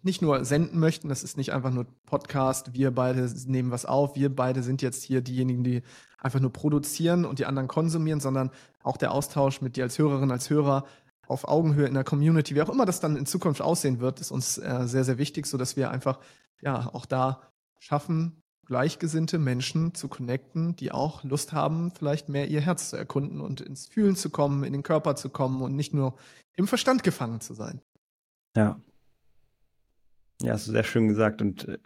nicht 0.03 0.23
nur 0.23 0.45
senden 0.45 0.79
möchten, 0.79 1.09
das 1.09 1.23
ist 1.23 1.37
nicht 1.37 1.53
einfach 1.53 1.71
nur 1.71 1.87
Podcast, 2.07 2.73
wir 2.73 2.91
beide 2.91 3.31
nehmen 3.47 3.71
was 3.71 3.85
auf, 3.85 4.17
wir 4.17 4.35
beide 4.35 4.63
sind 4.63 4.81
jetzt 4.81 5.03
hier 5.03 5.21
diejenigen, 5.21 5.65
die 5.65 5.83
einfach 6.19 6.41
nur 6.41 6.53
produzieren 6.53 7.25
und 7.25 7.39
die 7.39 7.47
anderen 7.47 7.69
konsumieren, 7.69 8.21
sondern 8.21 8.51
auch 8.83 8.97
der 8.97 9.13
Austausch 9.13 9.61
mit 9.61 9.77
dir 9.77 9.85
als 9.85 9.99
Hörerin, 9.99 10.31
als 10.31 10.49
Hörer 10.49 10.85
auf 11.27 11.47
Augenhöhe 11.47 11.87
in 11.87 11.95
der 11.95 12.05
Community, 12.05 12.55
wie 12.55 12.63
auch 12.63 12.71
immer 12.71 12.87
das 12.87 13.01
dann 13.01 13.17
in 13.17 13.27
Zukunft 13.27 13.61
aussehen 13.61 14.01
wird, 14.01 14.21
ist 14.21 14.31
uns 14.31 14.59
äh, 14.59 14.83
sehr, 14.85 15.05
sehr 15.05 15.19
wichtig, 15.19 15.47
so 15.47 15.59
dass 15.59 15.77
wir 15.77 15.91
einfach 15.91 16.19
ja 16.63 16.91
auch 16.93 17.07
da 17.07 17.43
schaffen, 17.79 18.43
gleichgesinnte 18.67 19.39
Menschen 19.39 19.95
zu 19.95 20.09
connecten, 20.09 20.77
die 20.77 20.93
auch 20.93 21.25
Lust 21.25 21.53
haben, 21.53 21.91
vielleicht 21.91 22.29
mehr 22.29 22.49
ihr 22.49 22.61
Herz 22.61 22.91
zu 22.91 22.97
erkunden 22.97 23.41
und 23.41 23.61
ins 23.61 23.89
Fühlen 23.89 24.15
zu 24.15 24.31
kommen, 24.31 24.63
in 24.63 24.73
den 24.73 24.85
Körper 24.85 25.17
zu 25.17 25.29
kommen 25.29 25.61
und 25.61 25.75
nicht 25.75 25.93
nur 25.93 26.17
im 26.55 26.69
Verstand 26.69 27.03
gefangen 27.03 27.41
zu 27.41 27.55
sein. 27.55 27.81
Ja. 28.57 28.81
Ja, 30.43 30.53
hast 30.53 30.69
du 30.69 30.73
sehr 30.73 30.85
schön 30.85 31.09
gesagt. 31.09 31.43
Und 31.43 31.69
äh, 31.69 31.79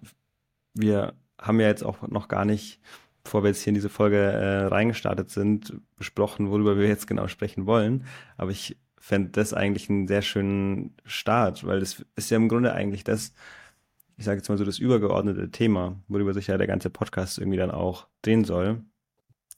wir 0.74 1.14
haben 1.40 1.58
ja 1.60 1.68
jetzt 1.68 1.84
auch 1.84 2.06
noch 2.06 2.28
gar 2.28 2.44
nicht, 2.44 2.80
bevor 3.22 3.42
wir 3.42 3.48
jetzt 3.48 3.62
hier 3.62 3.70
in 3.70 3.76
diese 3.76 3.88
Folge 3.88 4.18
äh, 4.18 4.66
reingestartet 4.66 5.30
sind, 5.30 5.80
besprochen, 5.96 6.50
worüber 6.50 6.76
wir 6.76 6.86
jetzt 6.86 7.06
genau 7.06 7.28
sprechen 7.28 7.66
wollen. 7.66 8.04
Aber 8.36 8.50
ich 8.50 8.76
fände 8.98 9.30
das 9.30 9.54
eigentlich 9.54 9.88
einen 9.88 10.06
sehr 10.06 10.22
schönen 10.22 10.94
Start, 11.04 11.66
weil 11.66 11.80
das 11.80 12.04
ist 12.16 12.30
ja 12.30 12.36
im 12.36 12.48
Grunde 12.48 12.72
eigentlich 12.72 13.04
das, 13.04 13.32
ich 14.16 14.24
sage 14.24 14.38
jetzt 14.38 14.48
mal 14.48 14.58
so, 14.58 14.64
das 14.64 14.78
übergeordnete 14.78 15.50
Thema, 15.50 16.00
worüber 16.08 16.32
sich 16.34 16.46
ja 16.46 16.56
der 16.56 16.66
ganze 16.66 16.90
Podcast 16.90 17.38
irgendwie 17.38 17.58
dann 17.58 17.70
auch 17.70 18.06
drehen 18.22 18.44
soll. 18.44 18.84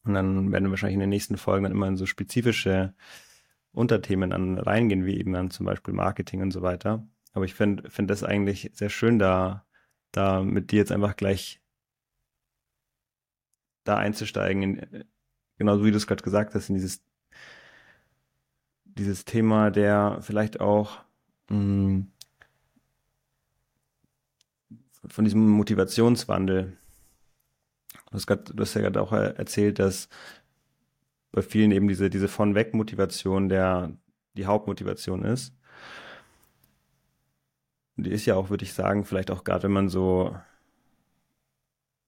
Und 0.05 0.15
dann 0.15 0.53
werden 0.53 0.65
wir 0.65 0.71
wahrscheinlich 0.71 0.95
in 0.95 1.01
den 1.01 1.11
nächsten 1.11 1.37
Folgen 1.37 1.65
dann 1.65 1.73
immer 1.73 1.89
in 1.89 1.97
so 1.97 2.07
spezifische 2.07 2.95
Unterthemen 3.73 4.31
dann 4.31 4.59
reingehen, 4.59 5.05
wie 5.05 5.19
eben 5.19 5.33
dann 5.33 5.51
zum 5.51 5.67
Beispiel 5.67 5.93
Marketing 5.93 6.41
und 6.41 6.53
so 6.53 6.63
weiter. 6.63 7.07
Aber 7.33 7.45
ich 7.45 7.55
finde 7.55 7.91
find 7.91 8.09
das 8.09 8.25
eigentlich 8.25 8.71
sehr 8.73 8.89
schön, 8.89 9.19
da, 9.19 9.67
da 10.13 10.43
mit 10.43 10.71
dir 10.71 10.79
jetzt 10.79 10.93
einfach 10.93 11.17
gleich 11.17 11.61
da 13.85 13.99
einzusteigen, 13.99 14.63
in, 14.63 15.05
genauso 15.59 15.85
wie 15.85 15.91
du 15.91 15.97
es 15.97 16.07
gerade 16.07 16.23
gesagt 16.23 16.55
hast, 16.55 16.71
in 16.71 16.77
dieses, 16.77 17.03
dieses 18.85 19.25
Thema 19.25 19.71
der 19.71 20.19
vielleicht 20.23 20.61
auch 20.61 20.99
mh, 21.51 21.57
hm, 21.57 22.13
von 25.09 25.25
diesem 25.25 25.49
Motivationswandel. 25.49 26.77
Du 27.93 28.13
hast, 28.13 28.27
grad, 28.27 28.51
du 28.55 28.61
hast 28.61 28.75
ja 28.75 28.83
gerade 28.83 29.01
auch 29.01 29.13
erzählt, 29.13 29.79
dass 29.79 30.09
bei 31.33 31.43
vielen 31.43 31.71
eben 31.71 31.89
diese, 31.89 32.09
diese 32.11 32.29
von 32.29 32.55
weg 32.55 32.75
Motivation 32.75 33.49
der 33.49 33.93
die 34.37 34.47
Hauptmotivation 34.47 35.25
ist. 35.25 35.55
Und 37.97 38.05
die 38.05 38.11
ist 38.11 38.27
ja 38.27 38.35
auch, 38.37 38.51
würde 38.51 38.65
ich 38.65 38.75
sagen, 38.75 39.05
vielleicht 39.05 39.31
auch 39.31 39.45
gerade, 39.45 39.65
wenn 39.65 39.73
man 39.73 39.89
so 39.89 40.37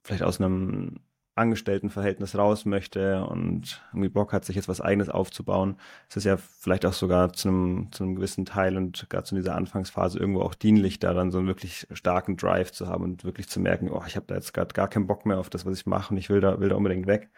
vielleicht 0.03 0.23
aus 0.23 0.39
einem 0.39 0.99
Angestelltenverhältnis 1.39 2.37
raus 2.37 2.65
möchte 2.65 3.25
und 3.25 3.81
irgendwie 3.91 4.09
Bock 4.09 4.33
hat, 4.33 4.45
sich 4.45 4.55
jetzt 4.55 4.67
was 4.67 4.81
eigenes 4.81 5.09
aufzubauen, 5.09 5.77
ist 6.07 6.17
es 6.17 6.23
ja 6.25 6.37
vielleicht 6.37 6.85
auch 6.85 6.93
sogar 6.93 7.33
zu 7.33 7.47
einem, 7.47 7.87
zu 7.91 8.03
einem 8.03 8.15
gewissen 8.15 8.45
Teil 8.45 8.77
und 8.77 9.09
gerade 9.09 9.23
zu 9.23 9.35
dieser 9.35 9.55
Anfangsphase 9.55 10.19
irgendwo 10.19 10.41
auch 10.41 10.53
dienlich, 10.53 10.99
da 10.99 11.13
dann 11.13 11.31
so 11.31 11.39
einen 11.39 11.47
wirklich 11.47 11.87
starken 11.91 12.37
Drive 12.37 12.71
zu 12.71 12.87
haben 12.87 13.03
und 13.03 13.23
wirklich 13.23 13.49
zu 13.49 13.59
merken, 13.59 13.89
oh, 13.89 14.03
ich 14.05 14.15
habe 14.15 14.27
da 14.27 14.35
jetzt 14.35 14.53
gerade 14.53 14.73
gar 14.73 14.87
keinen 14.87 15.07
Bock 15.07 15.25
mehr 15.25 15.39
auf 15.39 15.49
das, 15.49 15.65
was 15.65 15.79
ich 15.79 15.85
mache 15.85 16.13
und 16.13 16.17
ich 16.17 16.29
will 16.29 16.41
da, 16.41 16.59
will 16.59 16.69
da 16.69 16.75
unbedingt 16.75 17.07
weg. 17.07 17.29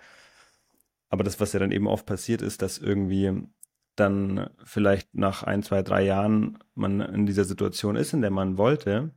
Aber 1.09 1.23
das, 1.23 1.39
was 1.39 1.53
ja 1.53 1.59
dann 1.59 1.71
eben 1.71 1.87
oft 1.87 2.05
passiert 2.05 2.41
ist, 2.41 2.61
dass 2.61 2.77
irgendwie 2.77 3.43
dann 3.95 4.49
vielleicht 4.63 5.13
nach 5.15 5.43
ein, 5.43 5.63
zwei, 5.63 5.83
drei 5.83 6.03
Jahren 6.03 6.57
man 6.75 7.01
in 7.01 7.25
dieser 7.25 7.43
Situation 7.43 7.95
ist, 7.95 8.13
in 8.13 8.21
der 8.21 8.31
man 8.31 8.57
wollte, 8.57 9.11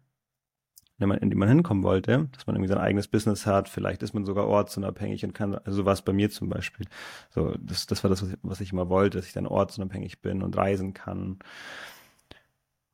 in, 0.98 1.08
man, 1.08 1.18
in 1.18 1.30
die 1.30 1.36
man 1.36 1.48
hinkommen 1.48 1.82
wollte, 1.82 2.28
dass 2.32 2.46
man 2.46 2.56
irgendwie 2.56 2.68
sein 2.68 2.78
eigenes 2.78 3.08
Business 3.08 3.46
hat, 3.46 3.68
vielleicht 3.68 4.02
ist 4.02 4.14
man 4.14 4.24
sogar 4.24 4.46
ortsunabhängig 4.46 5.24
und 5.24 5.32
kann, 5.32 5.54
also 5.56 5.78
so 5.78 5.84
war 5.84 5.92
es 5.92 6.02
bei 6.02 6.12
mir 6.12 6.30
zum 6.30 6.48
Beispiel. 6.48 6.86
So, 7.30 7.54
das, 7.58 7.86
das 7.86 8.04
war 8.04 8.10
das, 8.10 8.22
was 8.22 8.30
ich, 8.30 8.38
was 8.42 8.60
ich 8.60 8.72
immer 8.72 8.88
wollte, 8.88 9.18
dass 9.18 9.26
ich 9.26 9.32
dann 9.32 9.46
ortsunabhängig 9.46 10.20
bin 10.22 10.42
und 10.42 10.56
reisen 10.56 10.94
kann. 10.94 11.38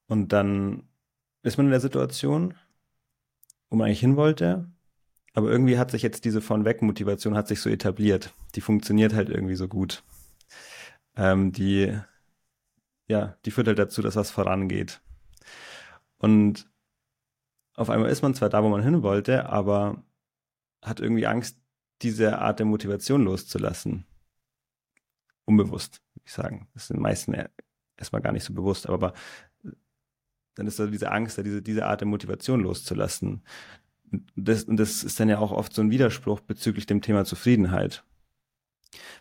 Und 0.09 0.33
dann 0.33 0.85
ist 1.43 1.57
man 1.57 1.67
in 1.67 1.71
der 1.71 1.81
Situation, 1.81 2.55
wo 3.69 3.77
man 3.77 3.87
eigentlich 3.87 4.01
hin 4.01 4.17
wollte, 4.17 4.67
aber 5.35 5.51
irgendwie 5.51 5.79
hat 5.79 5.91
sich 5.91 6.03
jetzt 6.03 6.25
diese 6.25 6.41
von 6.41 6.65
weg 6.65 6.83
Motivation 6.83 7.37
hat 7.37 7.49
sich 7.49 7.61
so 7.61 7.71
etabliert. 7.71 8.33
Die 8.55 8.61
funktioniert 8.61 9.15
halt 9.15 9.29
irgendwie 9.29 9.55
so 9.55 9.69
gut. 9.69 10.03
Ähm, 11.17 11.53
die, 11.53 11.97
ja, 13.09 13.37
die 13.45 13.51
führt 13.51 13.69
halt 13.69 13.79
dazu, 13.79 14.03
dass 14.03 14.17
was 14.17 14.31
vorangeht. 14.31 15.01
Und 16.19 16.70
auf 17.81 17.89
einmal 17.89 18.11
ist 18.11 18.21
man 18.21 18.35
zwar 18.35 18.51
da, 18.51 18.63
wo 18.63 18.69
man 18.69 18.83
hin 18.83 19.03
wollte, 19.03 19.49
aber 19.49 20.05
hat 20.83 21.01
irgendwie 21.01 21.27
Angst, 21.27 21.59
diese 22.03 22.39
Art 22.39 22.59
der 22.59 22.67
Motivation 22.67 23.23
loszulassen. 23.25 24.05
Unbewusst, 25.47 26.03
würde 26.15 26.27
ich 26.27 26.33
sagen. 26.33 26.69
Das 26.75 26.87
sind 26.87 26.99
den 26.99 27.03
meisten 27.03 27.35
erstmal 27.97 28.21
gar 28.21 28.33
nicht 28.33 28.45
so 28.45 28.53
bewusst, 28.53 28.87
aber 28.87 29.15
dann 30.55 30.67
ist 30.67 30.79
da 30.79 30.87
diese 30.87 31.11
Angst, 31.11 31.39
diese, 31.39 31.63
diese 31.63 31.87
Art 31.87 32.03
der 32.03 32.09
Motivation 32.09 32.61
loszulassen. 32.61 33.43
Das, 34.37 34.65
und 34.65 34.77
das 34.77 35.03
ist 35.03 35.19
dann 35.19 35.31
ja 35.31 35.39
auch 35.39 35.53
oft 35.53 35.73
so 35.73 35.81
ein 35.81 35.91
Widerspruch 35.91 36.41
bezüglich 36.41 36.85
dem 36.85 37.01
Thema 37.01 37.25
Zufriedenheit. 37.25 38.05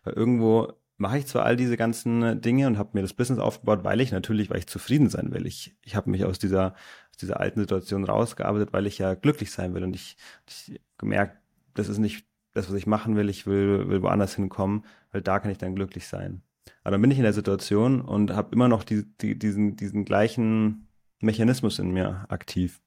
Weil 0.04 0.16
irgendwo 0.16 0.74
mache 1.00 1.18
ich 1.18 1.28
zwar 1.28 1.46
all 1.46 1.56
diese 1.56 1.78
ganzen 1.78 2.42
Dinge 2.42 2.68
und 2.68 2.78
habe 2.78 2.92
mir 2.94 3.02
das 3.02 3.14
Business 3.14 3.40
aufgebaut, 3.40 3.84
weil 3.84 4.02
ich 4.02 4.12
natürlich, 4.12 4.50
weil 4.50 4.60
ich 4.60 4.68
zufrieden 4.68 5.10
sein 5.10 5.34
will. 5.34 5.48
Ich, 5.48 5.76
ich 5.82 5.96
habe 5.96 6.10
mich 6.10 6.26
aus 6.26 6.40
dieser, 6.40 6.74
aus 7.10 7.18
dieser 7.20 7.40
alten 7.40 7.62
Situation 7.62 8.04
rausgearbeitet, 8.04 8.74
weil 8.74 8.86
ich 8.86 8.98
ja 8.98 9.14
glücklich 9.14 9.52
sein 9.52 9.74
will. 9.74 9.84
Und 9.84 9.96
ich, 9.96 10.18
ich 10.48 10.80
gemerkt, 10.98 11.38
das 11.74 11.88
ist 11.88 12.00
nicht 12.00 12.26
das, 12.54 12.70
was 12.70 12.76
ich 12.76 12.86
machen 12.86 13.16
will. 13.16 13.30
Ich 13.30 13.48
will, 13.48 13.88
will 13.88 14.02
woanders 14.02 14.36
hinkommen, 14.36 14.84
weil 15.12 15.22
da 15.22 15.40
kann 15.40 15.52
ich 15.52 15.58
dann 15.58 15.74
glücklich 15.74 16.06
sein. 16.06 16.44
Aber 16.84 16.92
dann 16.92 17.02
bin 17.02 17.12
ich 17.12 17.18
in 17.18 17.24
der 17.24 17.34
Situation 17.34 18.02
und 18.02 18.34
habe 18.34 18.54
immer 18.54 18.68
noch 18.68 18.84
die, 18.84 19.06
die, 19.22 19.40
diesen, 19.40 19.78
diesen 19.78 20.04
gleichen 20.04 20.90
Mechanismus 21.22 21.80
in 21.80 21.92
mir 21.92 22.26
aktiv. 22.28 22.82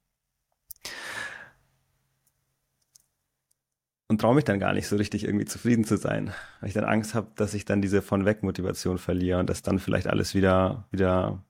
Und 4.07 4.21
traue 4.21 4.35
mich 4.35 4.43
dann 4.43 4.59
gar 4.59 4.73
nicht 4.73 4.87
so 4.87 4.95
richtig 4.95 5.23
irgendwie 5.23 5.45
zufrieden 5.45 5.85
zu 5.85 5.97
sein, 5.97 6.33
weil 6.59 6.69
ich 6.69 6.73
dann 6.73 6.83
Angst 6.83 7.15
habe, 7.15 7.31
dass 7.35 7.53
ich 7.53 7.65
dann 7.65 7.81
diese 7.81 8.01
von 8.01 8.25
weg 8.25 8.43
Motivation 8.43 8.97
verliere 8.97 9.39
und 9.39 9.49
dass 9.49 9.61
dann 9.61 9.79
vielleicht 9.79 10.07
alles 10.07 10.35
wieder 10.35 10.87
wieder 10.91 11.43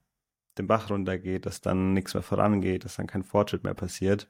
den 0.58 0.66
Bach 0.66 0.90
runtergeht, 0.90 1.46
dass 1.46 1.60
dann 1.60 1.92
nichts 1.92 2.14
mehr 2.14 2.22
vorangeht, 2.22 2.84
dass 2.84 2.96
dann 2.96 3.06
kein 3.06 3.24
Fortschritt 3.24 3.64
mehr 3.64 3.74
passiert. 3.74 4.28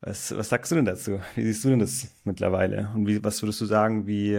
Was, 0.00 0.36
was 0.36 0.48
sagst 0.48 0.70
du 0.70 0.76
denn 0.76 0.84
dazu? 0.84 1.20
Wie 1.34 1.44
siehst 1.44 1.64
du 1.64 1.70
denn 1.70 1.78
das 1.80 2.08
mittlerweile? 2.24 2.90
Und 2.94 3.06
wie, 3.06 3.22
was 3.22 3.42
würdest 3.42 3.60
du 3.60 3.66
sagen, 3.66 4.06
wie, 4.06 4.38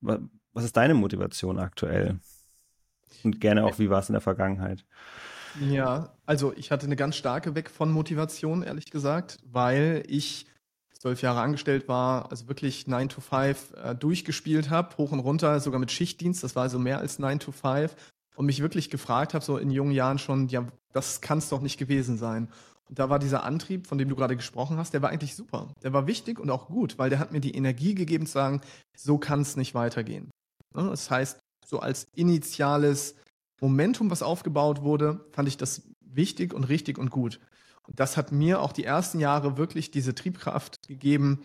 was 0.00 0.64
ist 0.64 0.76
deine 0.76 0.94
Motivation 0.94 1.58
aktuell? 1.58 2.18
Und 3.24 3.40
gerne 3.40 3.64
auch, 3.64 3.78
wie 3.78 3.90
war 3.90 4.00
es 4.00 4.08
in 4.08 4.14
der 4.14 4.20
Vergangenheit? 4.20 4.84
Ja, 5.60 6.12
also 6.26 6.52
ich 6.56 6.70
hatte 6.70 6.86
eine 6.86 6.96
ganz 6.96 7.16
starke 7.16 7.54
Weg 7.54 7.70
von 7.70 7.90
Motivation, 7.90 8.62
ehrlich 8.62 8.90
gesagt, 8.90 9.38
weil 9.44 10.02
ich 10.06 10.46
zwölf 10.98 11.22
Jahre 11.22 11.40
angestellt 11.40 11.88
war, 11.88 12.30
also 12.30 12.48
wirklich 12.48 12.86
9 12.86 13.08
to 13.08 13.20
5 13.20 13.74
äh, 13.74 13.94
durchgespielt 13.94 14.70
habe, 14.70 14.96
hoch 14.98 15.12
und 15.12 15.20
runter, 15.20 15.60
sogar 15.60 15.78
mit 15.80 15.92
Schichtdienst, 15.92 16.42
das 16.42 16.56
war 16.56 16.64
also 16.64 16.78
mehr 16.78 16.98
als 16.98 17.18
9 17.18 17.38
to 17.38 17.52
5 17.52 17.94
und 18.36 18.46
mich 18.46 18.60
wirklich 18.60 18.90
gefragt 18.90 19.34
habe, 19.34 19.44
so 19.44 19.58
in 19.58 19.70
jungen 19.70 19.92
Jahren 19.92 20.18
schon, 20.18 20.48
ja, 20.48 20.66
das 20.92 21.20
kann 21.20 21.38
es 21.38 21.48
doch 21.48 21.60
nicht 21.60 21.78
gewesen 21.78 22.18
sein. 22.18 22.48
Und 22.88 22.98
da 22.98 23.10
war 23.10 23.18
dieser 23.18 23.44
Antrieb, 23.44 23.86
von 23.86 23.98
dem 23.98 24.08
du 24.08 24.16
gerade 24.16 24.36
gesprochen 24.36 24.78
hast, 24.78 24.94
der 24.94 25.02
war 25.02 25.10
eigentlich 25.10 25.34
super. 25.34 25.72
Der 25.82 25.92
war 25.92 26.06
wichtig 26.06 26.38
und 26.38 26.50
auch 26.50 26.68
gut, 26.68 26.98
weil 26.98 27.10
der 27.10 27.18
hat 27.18 27.32
mir 27.32 27.40
die 27.40 27.54
Energie 27.54 27.94
gegeben 27.94 28.26
zu 28.26 28.32
sagen, 28.32 28.60
so 28.96 29.18
kann 29.18 29.42
es 29.42 29.56
nicht 29.56 29.74
weitergehen. 29.74 30.30
Ne, 30.74 30.88
das 30.88 31.10
heißt, 31.10 31.38
so 31.66 31.80
als 31.80 32.06
initiales 32.14 33.14
Momentum, 33.60 34.10
was 34.10 34.22
aufgebaut 34.22 34.82
wurde, 34.82 35.24
fand 35.32 35.48
ich 35.48 35.56
das 35.56 35.82
wichtig 36.00 36.54
und 36.54 36.64
richtig 36.64 36.98
und 36.98 37.10
gut. 37.10 37.40
Und 37.86 38.00
das 38.00 38.16
hat 38.16 38.32
mir 38.32 38.60
auch 38.60 38.72
die 38.72 38.84
ersten 38.84 39.18
Jahre 39.18 39.56
wirklich 39.56 39.90
diese 39.90 40.14
Triebkraft 40.14 40.86
gegeben, 40.86 41.42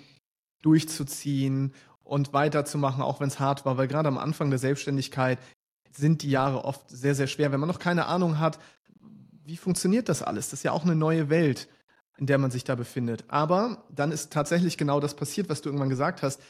durchzuziehen 0.62 1.73
und 2.04 2.34
weiterzumachen, 2.34 3.02
auch 3.02 3.19
wenn 3.19 3.30
es 3.30 3.39
hart 3.39 3.65
war, 3.65 3.78
weil 3.78 3.88
gerade 3.88 4.10
am 4.10 4.17
Anfang 4.17 4.49
der 4.49 4.60
Selbstständigkeit 4.60 5.39
sind 5.91 6.21
die 6.21 6.30
Jahre 6.30 6.65
oft 6.65 6.89
sehr, 6.89 7.15
sehr 7.15 7.28
schwer. 7.28 7.52
Wenn 7.52 7.60
man 7.60 7.69
noch 7.69 7.80
keine 7.80 8.08
Ahnung 8.08 8.39
hat, 8.39 8.60
wie 9.45 9.58
funktioniert 9.58 10.10
das 10.10 10.21
alles? 10.21 10.49
Das 10.49 10.60
ist 10.60 10.63
ja 10.63 10.71
auch 10.71 10.84
eine 10.84 10.95
neue 10.95 11.30
Welt, 11.30 11.67
in 12.17 12.26
der 12.26 12.38
man 12.38 12.52
sich 12.52 12.63
da 12.63 12.76
befindet. 12.76 13.26
Aber 13.28 13.86
dann 13.89 14.12
ist 14.12 14.32
tatsächlich 14.32 14.78
genau 14.78 14.99
das 14.99 15.15
passiert, 15.15 15.49
was 15.49 15.62
du 15.62 15.69
irgendwann 15.69 15.89
gesagt 15.89 16.23
hast. 16.23 16.41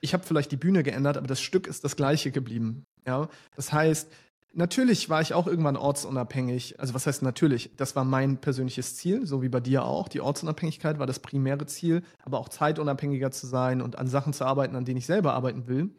Ich 0.00 0.12
habe 0.12 0.24
vielleicht 0.24 0.52
die 0.52 0.56
Bühne 0.56 0.82
geändert, 0.82 1.16
aber 1.16 1.26
das 1.26 1.40
Stück 1.40 1.66
ist 1.66 1.84
das 1.84 1.96
gleiche 1.96 2.30
geblieben. 2.30 2.84
Ja, 3.06 3.28
das 3.54 3.72
heißt, 3.72 4.10
natürlich 4.52 5.08
war 5.08 5.20
ich 5.20 5.34
auch 5.34 5.46
irgendwann 5.46 5.76
ortsunabhängig. 5.76 6.80
Also 6.80 6.94
was 6.94 7.06
heißt 7.06 7.22
natürlich? 7.22 7.70
Das 7.76 7.96
war 7.96 8.04
mein 8.04 8.38
persönliches 8.38 8.96
Ziel, 8.96 9.26
so 9.26 9.42
wie 9.42 9.48
bei 9.48 9.60
dir 9.60 9.84
auch. 9.84 10.08
Die 10.08 10.20
Ortsunabhängigkeit 10.20 10.98
war 10.98 11.06
das 11.06 11.18
primäre 11.18 11.66
Ziel, 11.66 12.02
aber 12.22 12.38
auch 12.38 12.48
zeitunabhängiger 12.48 13.30
zu 13.30 13.46
sein 13.46 13.80
und 13.82 13.96
an 13.98 14.08
Sachen 14.08 14.32
zu 14.32 14.44
arbeiten, 14.44 14.76
an 14.76 14.84
denen 14.84 14.98
ich 14.98 15.06
selber 15.06 15.34
arbeiten 15.34 15.66
will. 15.66 15.90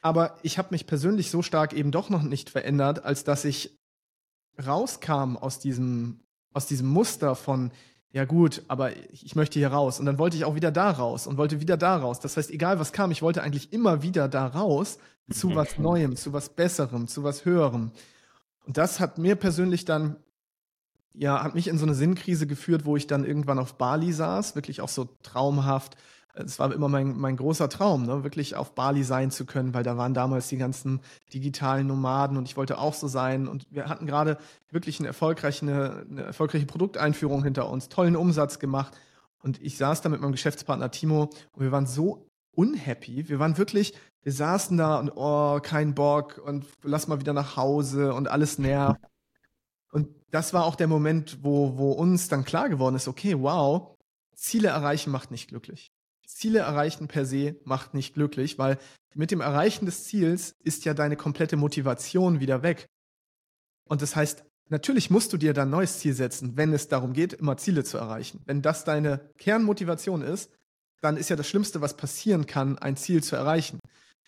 Aber 0.00 0.38
ich 0.42 0.58
habe 0.58 0.68
mich 0.70 0.86
persönlich 0.86 1.30
so 1.30 1.42
stark 1.42 1.72
eben 1.72 1.90
doch 1.90 2.08
noch 2.08 2.22
nicht 2.22 2.50
verändert, 2.50 3.04
als 3.04 3.24
dass 3.24 3.44
ich 3.44 3.78
rauskam 4.64 5.36
aus 5.36 5.58
diesem, 5.58 6.20
aus 6.52 6.66
diesem 6.66 6.88
Muster 6.88 7.34
von, 7.34 7.70
ja 8.12 8.24
gut, 8.24 8.62
aber 8.66 8.90
ich 9.12 9.36
möchte 9.36 9.58
hier 9.58 9.68
raus. 9.68 10.00
Und 10.00 10.06
dann 10.06 10.18
wollte 10.18 10.36
ich 10.36 10.44
auch 10.44 10.56
wieder 10.56 10.72
da 10.72 10.90
raus 10.90 11.26
und 11.26 11.36
wollte 11.36 11.60
wieder 11.60 11.76
da 11.76 11.96
raus. 11.96 12.18
Das 12.18 12.36
heißt, 12.36 12.50
egal 12.50 12.80
was 12.80 12.92
kam, 12.92 13.12
ich 13.12 13.22
wollte 13.22 13.42
eigentlich 13.42 13.72
immer 13.72 14.02
wieder 14.02 14.28
da 14.28 14.46
raus 14.46 14.98
zu 15.32 15.54
was 15.54 15.78
Neuem, 15.78 16.16
zu 16.16 16.32
was 16.32 16.48
Besserem, 16.48 17.06
zu 17.06 17.22
was 17.22 17.44
Höherem. 17.44 17.92
Und 18.66 18.76
das 18.76 18.98
hat 18.98 19.18
mir 19.18 19.36
persönlich 19.36 19.84
dann, 19.84 20.16
ja, 21.14 21.42
hat 21.42 21.54
mich 21.54 21.68
in 21.68 21.78
so 21.78 21.86
eine 21.86 21.94
Sinnkrise 21.94 22.48
geführt, 22.48 22.84
wo 22.84 22.96
ich 22.96 23.06
dann 23.06 23.24
irgendwann 23.24 23.60
auf 23.60 23.74
Bali 23.74 24.12
saß, 24.12 24.56
wirklich 24.56 24.80
auch 24.80 24.88
so 24.88 25.08
traumhaft 25.22 25.96
es 26.34 26.58
war 26.58 26.72
immer 26.72 26.88
mein, 26.88 27.18
mein 27.18 27.36
großer 27.36 27.68
Traum, 27.68 28.06
ne? 28.06 28.22
wirklich 28.24 28.56
auf 28.56 28.74
Bali 28.74 29.02
sein 29.02 29.30
zu 29.30 29.46
können, 29.46 29.74
weil 29.74 29.82
da 29.82 29.96
waren 29.96 30.14
damals 30.14 30.48
die 30.48 30.56
ganzen 30.56 31.00
digitalen 31.32 31.86
Nomaden 31.86 32.36
und 32.36 32.46
ich 32.46 32.56
wollte 32.56 32.78
auch 32.78 32.94
so 32.94 33.08
sein. 33.08 33.48
Und 33.48 33.66
wir 33.70 33.88
hatten 33.88 34.06
gerade 34.06 34.38
wirklich 34.70 34.98
eine 35.00 35.08
erfolgreiche, 35.08 35.66
eine, 35.66 36.06
eine 36.08 36.22
erfolgreiche 36.22 36.66
Produkteinführung 36.66 37.42
hinter 37.42 37.68
uns, 37.68 37.88
tollen 37.88 38.16
Umsatz 38.16 38.58
gemacht. 38.58 38.96
Und 39.42 39.60
ich 39.62 39.76
saß 39.76 40.02
da 40.02 40.08
mit 40.08 40.20
meinem 40.20 40.32
Geschäftspartner 40.32 40.90
Timo 40.90 41.30
und 41.52 41.64
wir 41.64 41.72
waren 41.72 41.86
so 41.86 42.26
unhappy. 42.52 43.28
Wir 43.28 43.38
waren 43.38 43.58
wirklich, 43.58 43.94
wir 44.22 44.32
saßen 44.32 44.76
da 44.76 44.98
und 44.98 45.12
oh, 45.16 45.60
kein 45.60 45.94
Bock 45.94 46.40
und 46.44 46.66
lass 46.82 47.08
mal 47.08 47.20
wieder 47.20 47.32
nach 47.32 47.56
Hause 47.56 48.14
und 48.14 48.28
alles 48.28 48.58
nervt. 48.58 49.00
Und 49.92 50.08
das 50.30 50.52
war 50.52 50.64
auch 50.64 50.76
der 50.76 50.86
Moment, 50.86 51.38
wo, 51.42 51.76
wo 51.76 51.92
uns 51.92 52.28
dann 52.28 52.44
klar 52.44 52.68
geworden 52.68 52.94
ist, 52.94 53.08
okay, 53.08 53.40
wow, 53.40 53.96
Ziele 54.34 54.68
erreichen 54.68 55.10
macht 55.10 55.30
nicht 55.30 55.48
glücklich. 55.48 55.90
Ziele 56.40 56.60
erreichen 56.60 57.06
per 57.06 57.26
se 57.26 57.56
macht 57.64 57.92
nicht 57.92 58.14
glücklich, 58.14 58.58
weil 58.58 58.78
mit 59.14 59.30
dem 59.30 59.42
Erreichen 59.42 59.84
des 59.84 60.04
Ziels 60.04 60.54
ist 60.64 60.86
ja 60.86 60.94
deine 60.94 61.16
komplette 61.16 61.58
Motivation 61.58 62.40
wieder 62.40 62.62
weg. 62.62 62.86
Und 63.84 64.00
das 64.00 64.16
heißt, 64.16 64.44
natürlich 64.70 65.10
musst 65.10 65.34
du 65.34 65.36
dir 65.36 65.52
dann 65.52 65.68
ein 65.68 65.72
neues 65.72 65.98
Ziel 65.98 66.14
setzen, 66.14 66.56
wenn 66.56 66.72
es 66.72 66.88
darum 66.88 67.12
geht, 67.12 67.34
immer 67.34 67.58
Ziele 67.58 67.84
zu 67.84 67.98
erreichen. 67.98 68.40
Wenn 68.46 68.62
das 68.62 68.84
deine 68.84 69.30
Kernmotivation 69.36 70.22
ist, 70.22 70.50
dann 71.02 71.18
ist 71.18 71.28
ja 71.28 71.36
das 71.36 71.46
Schlimmste, 71.46 71.82
was 71.82 71.98
passieren 71.98 72.46
kann, 72.46 72.78
ein 72.78 72.96
Ziel 72.96 73.22
zu 73.22 73.36
erreichen. 73.36 73.78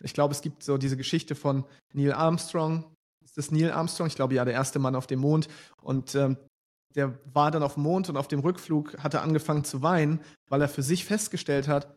Ich 0.01 0.12
glaube, 0.12 0.35
es 0.35 0.42
gibt 0.42 0.62
so 0.64 0.77
diese 0.77 0.98
Geschichte 0.98 1.35
von 1.35 1.64
Neil 1.94 2.12
Armstrong. 2.12 2.85
Ist 3.25 3.38
das 3.38 3.51
Neil 3.51 3.72
Armstrong? 3.72 4.09
Ich 4.09 4.16
glaube 4.16 4.35
ja, 4.35 4.44
der 4.44 4.55
erste 4.55 4.79
Mann 4.79 4.96
auf 4.96 5.07
dem 5.07 5.20
Mond. 5.20 5.48
Und 5.81 6.14
ähm, 6.14 6.37
der 6.94 7.18
war 7.33 7.51
dann 7.51 7.62
auf 7.62 7.75
dem 7.75 7.85
Mond 7.85 8.11
und 8.11 8.18
auf 8.18 8.29
dem 8.29 8.40
Rückflug 8.40 8.98
hat 8.98 9.14
er 9.14 9.22
angefangen 9.22 9.64
zu 9.64 9.81
weinen, 9.81 10.20
weil 10.51 10.61
er 10.61 10.68
für 10.68 10.83
sich 10.83 11.07
festgestellt 11.07 11.68
hat, 11.68 11.96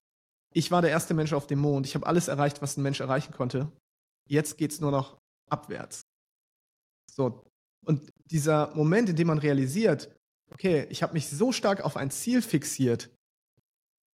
ich 0.56 0.72
war 0.72 0.82
der 0.82 0.92
erste 0.92 1.14
Mensch 1.14 1.34
auf 1.34 1.48
dem 1.48 1.60
Mond. 1.60 1.86
Ich 1.86 1.96
habe 1.96 2.08
alles 2.08 2.30
erreicht, 2.30 2.62
was 2.62 2.78
ein 2.78 2.82
Mensch 2.82 3.02
erreichen 3.02 3.34
konnte. 3.34 3.70
Jetzt 4.26 4.58
geht 4.58 4.72
es 4.72 4.80
nur 4.80 4.90
noch 4.90 5.20
abwärts. 5.50 6.06
So. 7.12 7.44
Und 7.86 8.10
dieser 8.32 8.74
Moment, 8.74 9.10
in 9.10 9.18
dem 9.18 9.28
man 9.28 9.38
realisiert, 9.38 10.16
okay, 10.50 10.88
ich 10.90 11.04
habe 11.04 11.14
mich 11.14 11.30
so 11.30 11.52
stark 11.52 11.82
auf 11.82 11.98
ein 11.98 12.10
Ziel 12.10 12.42
fixiert 12.42 13.10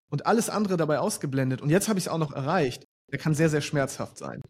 und 0.09 0.25
alles 0.25 0.49
andere 0.49 0.77
dabei 0.77 0.99
ausgeblendet 0.99 1.61
und 1.61 1.69
jetzt 1.69 1.87
habe 1.87 1.99
ich 1.99 2.05
es 2.05 2.11
auch 2.11 2.17
noch 2.17 2.33
erreicht, 2.33 2.85
der 3.11 3.19
kann 3.19 3.35
sehr, 3.35 3.49
sehr 3.49 3.61
schmerzhaft 3.61 4.17
sein. 4.17 4.41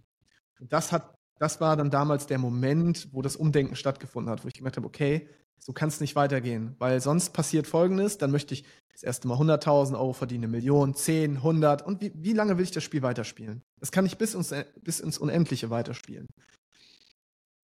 Und 0.60 0.72
das 0.72 0.92
hat, 0.92 1.14
das 1.40 1.60
war 1.60 1.76
dann 1.76 1.92
damals 1.92 2.26
der 2.26 2.38
Moment, 2.38 3.10
wo 3.12 3.22
das 3.22 3.36
Umdenken 3.36 3.76
stattgefunden 3.76 4.32
hat, 4.32 4.44
wo 4.44 4.48
ich 4.48 4.54
gemerkt 4.54 4.78
habe, 4.78 4.88
okay, 4.88 5.28
so 5.60 5.74
kann 5.74 5.90
es 5.90 6.00
nicht 6.00 6.16
weitergehen, 6.16 6.76
weil 6.80 7.02
sonst 7.02 7.32
passiert 7.32 7.68
Folgendes, 7.68 8.18
dann 8.18 8.32
möchte 8.32 8.54
ich 8.54 8.64
das 8.94 9.04
erste 9.04 9.28
Mal 9.28 9.38
100.000 9.38 9.94
Euro 9.94 10.14
verdienen, 10.14 10.46
eine 10.46 10.52
Million, 10.52 10.94
10, 10.94 11.38
100 11.38 11.86
und 11.86 12.02
wie, 12.02 12.12
wie 12.16 12.34
lange 12.34 12.58
will 12.58 12.64
ich 12.64 12.72
das 12.72 12.84
Spiel 12.84 13.02
weiterspielen? 13.02 13.64
Das 13.80 13.92
kann 13.92 14.06
ich 14.06 14.18
bis, 14.18 14.36
uns, 14.36 14.54
bis 14.82 15.00
ins 15.00 15.18
Unendliche 15.18 15.70
weiterspielen. 15.70 16.28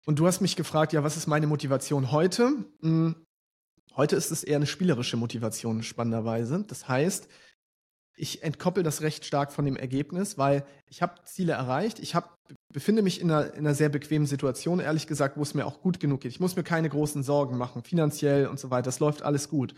Und 0.06 0.20
du 0.20 0.28
hast 0.28 0.42
mich 0.42 0.56
gefragt, 0.56 0.94
ja, 0.94 1.04
was 1.04 1.18
ist 1.18 1.28
meine 1.28 1.48
Motivation 1.48 2.12
heute? 2.12 2.52
Hm, 2.82 3.16
heute 3.96 4.16
ist 4.16 4.32
es 4.32 4.44
eher 4.44 4.58
eine 4.58 4.68
spielerische 4.68 5.18
Motivation, 5.18 5.84
spannenderweise. 5.84 6.64
Das 6.68 6.88
heißt, 6.88 7.28
ich 8.18 8.44
entkoppel 8.44 8.84
das 8.84 9.02
recht 9.02 9.26
stark 9.26 9.52
von 9.52 9.66
dem 9.66 9.76
Ergebnis, 9.76 10.38
weil 10.38 10.66
ich 10.88 11.02
habe 11.02 11.22
Ziele 11.26 11.54
erreicht, 11.54 12.00
ich 12.00 12.16
hab, 12.16 12.38
befinde 12.72 13.02
mich 13.02 13.20
in 13.20 13.30
einer, 13.32 13.54
in 13.54 13.60
einer 13.60 13.76
sehr 13.76 13.90
bequemen 13.90 14.28
Situation, 14.28 14.80
ehrlich 14.80 15.08
gesagt, 15.08 15.38
wo 15.38 15.42
es 15.42 15.54
mir 15.54 15.66
auch 15.66 15.82
gut 15.82 16.00
genug 16.00 16.22
geht. 16.22 16.32
Ich 16.32 16.40
muss 16.40 16.56
mir 16.56 16.64
keine 16.64 16.90
großen 16.90 17.24
Sorgen 17.24 17.58
machen, 17.58 17.84
finanziell 17.84 18.48
und 18.48 18.60
so 18.60 18.70
weiter. 18.70 18.84
Das 18.84 19.00
läuft 19.00 19.24
alles 19.24 19.50
gut. 19.50 19.74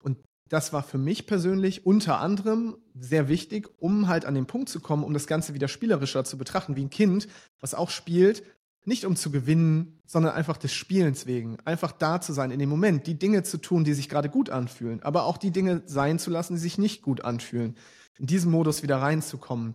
Und 0.00 0.18
das 0.48 0.72
war 0.72 0.82
für 0.82 0.98
mich 0.98 1.26
persönlich 1.26 1.84
unter 1.84 2.20
anderem 2.20 2.76
sehr 2.98 3.28
wichtig, 3.28 3.68
um 3.78 4.08
halt 4.08 4.24
an 4.24 4.34
den 4.34 4.46
Punkt 4.46 4.68
zu 4.68 4.80
kommen, 4.80 5.04
um 5.04 5.12
das 5.12 5.26
Ganze 5.26 5.54
wieder 5.54 5.68
spielerischer 5.68 6.24
zu 6.24 6.38
betrachten, 6.38 6.76
wie 6.76 6.84
ein 6.84 6.90
Kind, 6.90 7.28
was 7.60 7.74
auch 7.74 7.90
spielt, 7.90 8.42
nicht 8.84 9.04
um 9.04 9.16
zu 9.16 9.30
gewinnen, 9.30 10.00
sondern 10.06 10.32
einfach 10.32 10.56
des 10.56 10.72
Spielens 10.72 11.26
wegen. 11.26 11.58
Einfach 11.60 11.92
da 11.92 12.20
zu 12.20 12.32
sein 12.32 12.50
in 12.50 12.58
dem 12.58 12.70
Moment, 12.70 13.06
die 13.06 13.18
Dinge 13.18 13.42
zu 13.42 13.58
tun, 13.58 13.84
die 13.84 13.92
sich 13.92 14.08
gerade 14.08 14.30
gut 14.30 14.48
anfühlen, 14.48 15.02
aber 15.02 15.24
auch 15.24 15.36
die 15.36 15.50
Dinge 15.50 15.82
sein 15.84 16.18
zu 16.18 16.30
lassen, 16.30 16.54
die 16.54 16.60
sich 16.60 16.78
nicht 16.78 17.02
gut 17.02 17.22
anfühlen. 17.22 17.76
In 18.18 18.26
diesen 18.26 18.50
Modus 18.50 18.82
wieder 18.82 18.96
reinzukommen. 18.96 19.74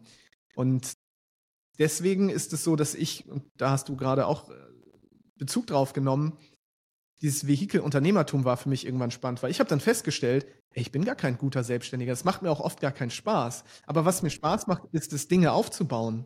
Und 0.56 0.94
deswegen 1.78 2.30
ist 2.30 2.54
es 2.54 2.64
so, 2.64 2.76
dass 2.76 2.96
ich, 2.96 3.30
und 3.30 3.44
da 3.58 3.70
hast 3.70 3.88
du 3.90 3.96
gerade 3.96 4.26
auch 4.26 4.50
äh, 4.50 4.54
Bezug 5.38 5.68
drauf 5.68 5.94
genommen, 5.94 6.38
dieses 7.22 7.48
Vehikel 7.48 7.82
Unternehmertum 7.82 8.44
war 8.44 8.58
für 8.58 8.70
mich 8.70 8.86
irgendwann 8.86 9.12
spannend, 9.12 9.42
weil 9.44 9.52
ich 9.52 9.60
habe 9.60 9.70
dann 9.70 9.80
festgestellt, 9.80 10.46
ey, 10.74 10.82
ich 10.82 10.92
bin 10.92 11.06
gar 11.06 11.16
kein 11.16 11.38
guter 11.38 11.64
Selbstständiger. 11.64 12.12
Das 12.12 12.26
macht 12.26 12.42
mir 12.42 12.52
auch 12.52 12.60
oft 12.60 12.82
gar 12.82 12.92
keinen 12.92 13.12
Spaß. 13.12 13.64
Aber 13.86 14.06
was 14.06 14.24
mir 14.24 14.30
Spaß 14.30 14.68
macht, 14.68 14.84
ist 14.92 15.14
es, 15.14 15.28
Dinge 15.28 15.52
aufzubauen. 15.54 16.26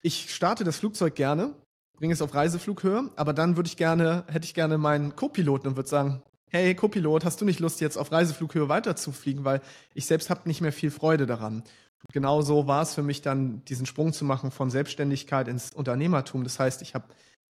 Ich 0.00 0.34
starte 0.34 0.64
das 0.64 0.78
Flugzeug 0.78 1.14
gerne, 1.14 1.54
bringe 1.96 2.14
es 2.14 2.22
auf 2.22 2.34
Reiseflughöhe, 2.34 3.10
aber 3.16 3.32
dann 3.32 3.56
würde 3.56 3.66
ich 3.66 3.76
gerne, 3.76 4.24
hätte 4.28 4.46
ich 4.46 4.54
gerne 4.54 4.78
meinen 4.78 5.16
Co-Piloten 5.16 5.68
und 5.68 5.76
würde 5.76 5.88
sagen, 5.88 6.22
hey 6.50 6.74
Co-Pilot, 6.74 7.24
hast 7.24 7.40
du 7.40 7.44
nicht 7.44 7.60
Lust, 7.60 7.80
jetzt 7.80 7.98
auf 7.98 8.12
Reiseflughöhe 8.12 8.68
weiterzufliegen, 8.68 9.44
weil 9.44 9.60
ich 9.94 10.06
selbst 10.06 10.30
habe 10.30 10.48
nicht 10.48 10.60
mehr 10.60 10.72
viel 10.72 10.90
Freude 10.90 11.26
daran. 11.26 11.64
Und 12.02 12.12
genau 12.12 12.42
so 12.42 12.66
war 12.66 12.82
es 12.82 12.94
für 12.94 13.02
mich 13.02 13.22
dann, 13.22 13.64
diesen 13.64 13.86
Sprung 13.86 14.12
zu 14.12 14.24
machen 14.24 14.50
von 14.50 14.70
Selbstständigkeit 14.70 15.48
ins 15.48 15.72
Unternehmertum. 15.72 16.44
Das 16.44 16.58
heißt, 16.58 16.80
ich 16.82 16.94
habe 16.94 17.06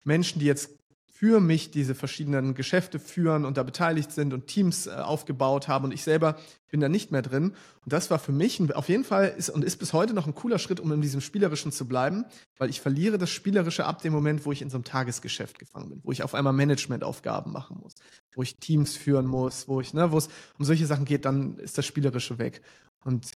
Menschen, 0.05 0.39
die 0.39 0.45
jetzt 0.45 0.71
für 1.17 1.39
mich 1.39 1.71
diese 1.71 1.95
verschiedenen 1.95 2.53
Geschäfte 2.53 2.99
führen 2.99 3.43
und 3.43 3.57
da 3.57 3.63
beteiligt 3.63 4.11
sind 4.11 4.33
und 4.33 4.45
Teams 4.45 4.85
äh, 4.85 4.91
aufgebaut 4.91 5.67
haben 5.67 5.85
und 5.85 5.91
ich 5.91 6.03
selber 6.03 6.37
bin 6.69 6.79
da 6.79 6.89
nicht 6.89 7.11
mehr 7.11 7.23
drin. 7.23 7.55
Und 7.83 7.91
das 7.91 8.11
war 8.11 8.19
für 8.19 8.31
mich 8.31 8.61
auf 8.75 8.87
jeden 8.87 9.03
Fall 9.03 9.33
ist 9.35 9.49
und 9.49 9.63
ist 9.63 9.77
bis 9.77 9.93
heute 9.93 10.13
noch 10.13 10.27
ein 10.27 10.35
cooler 10.35 10.59
Schritt, 10.59 10.79
um 10.79 10.91
in 10.91 11.01
diesem 11.01 11.21
Spielerischen 11.21 11.71
zu 11.71 11.87
bleiben, 11.87 12.25
weil 12.59 12.69
ich 12.69 12.81
verliere 12.81 13.17
das 13.17 13.31
Spielerische 13.31 13.85
ab 13.85 14.03
dem 14.03 14.13
Moment, 14.13 14.45
wo 14.45 14.51
ich 14.51 14.61
in 14.61 14.69
so 14.69 14.77
einem 14.77 14.83
Tagesgeschäft 14.83 15.57
gefangen 15.57 15.89
bin, 15.89 16.01
wo 16.03 16.11
ich 16.11 16.21
auf 16.21 16.35
einmal 16.35 16.53
Managementaufgaben 16.53 17.51
machen 17.51 17.79
muss, 17.81 17.95
wo 18.35 18.43
ich 18.43 18.57
Teams 18.57 18.95
führen 18.95 19.25
muss, 19.25 19.67
wo 19.67 19.81
ich, 19.81 19.95
ne, 19.95 20.11
wo 20.11 20.19
es 20.19 20.29
um 20.59 20.65
solche 20.65 20.85
Sachen 20.85 21.05
geht, 21.05 21.25
dann 21.25 21.57
ist 21.57 21.79
das 21.79 21.85
Spielerische 21.87 22.37
weg. 22.37 22.61
Und 23.03 23.31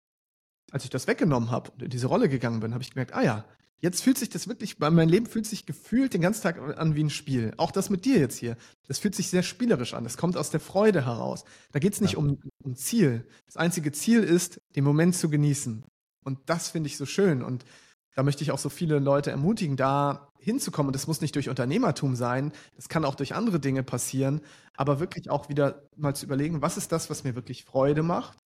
als 0.72 0.84
ich 0.84 0.91
das 0.91 1.08
weggenommen 1.08 1.50
habe 1.50 1.72
und 1.72 1.82
in 1.82 1.89
diese 1.89 2.06
Rolle 2.06 2.30
gegangen 2.30 2.60
bin, 2.60 2.76
habe 2.76 2.84
ich 2.84 2.91
gemerkt, 2.91 3.15
ah 3.15 3.24
ja, 3.24 3.46
Jetzt 3.82 4.04
fühlt 4.04 4.20
sich 4.20 4.30
das 4.30 4.48
wirklich, 4.48 4.78
mein 4.78 5.10
Leben 5.10 5.26
fühlt 5.26 5.48
sich 5.48 5.65
gefühlt 5.65 6.13
den 6.13 6.22
ganzen 6.22 6.44
Tag 6.44 6.60
an 6.78 6.96
wie 6.96 7.04
ein 7.04 7.10
Spiel. 7.10 7.52
Auch 7.58 7.72
das 7.72 7.89
mit 7.89 8.06
dir 8.06 8.20
jetzt 8.20 8.38
hier. 8.38 8.56
Das 8.88 9.00
fühlt 9.00 9.15
sich 9.15 9.30
sehr 9.30 9.41
spielerisch 9.41 9.96
an. 9.96 10.04
Das 10.04 10.17
kommt 10.17 10.38
aus 10.38 10.52
der 10.52 10.60
Freude 10.60 11.06
heraus. 11.06 11.46
Da 11.72 11.80
geht 11.80 11.94
es 11.94 12.02
nicht 12.02 12.13
ja. 12.13 12.20
um, 12.20 12.39
um 12.63 12.76
Ziel. 12.76 13.28
Das 13.48 13.58
einzige 13.58 13.91
Ziel 13.91 14.24
ist, 14.24 14.62
den 14.76 14.84
Moment 14.84 15.15
zu 15.15 15.32
genießen. 15.32 15.84
Und 16.24 16.39
das 16.46 16.70
finde 16.70 16.88
ich 16.88 16.98
so 16.98 17.08
schön. 17.08 17.41
Und 17.41 17.65
da 18.13 18.22
möchte 18.22 18.44
ich 18.44 18.52
auch 18.52 18.60
so 18.60 18.70
viele 18.70 19.00
Leute 19.00 19.32
ermutigen, 19.32 19.78
da 19.78 20.32
hinzukommen. 20.38 20.89
Und 20.89 20.96
das 20.96 21.08
muss 21.08 21.22
nicht 21.22 21.34
durch 21.34 21.50
Unternehmertum 21.50 22.15
sein. 22.15 22.54
Das 22.76 22.88
kann 22.88 23.04
auch 23.04 23.15
durch 23.15 23.34
andere 23.34 23.60
Dinge 23.60 23.82
passieren. 23.82 24.41
Aber 24.78 25.00
wirklich 25.00 25.32
auch 25.32 25.50
wieder 25.50 25.88
mal 25.96 26.15
zu 26.15 26.28
überlegen, 26.28 26.62
was 26.62 26.78
ist 26.78 26.91
das, 26.91 27.10
was 27.10 27.24
mir 27.24 27.34
wirklich 27.34 27.65
Freude 27.65 28.04
macht? 28.04 28.38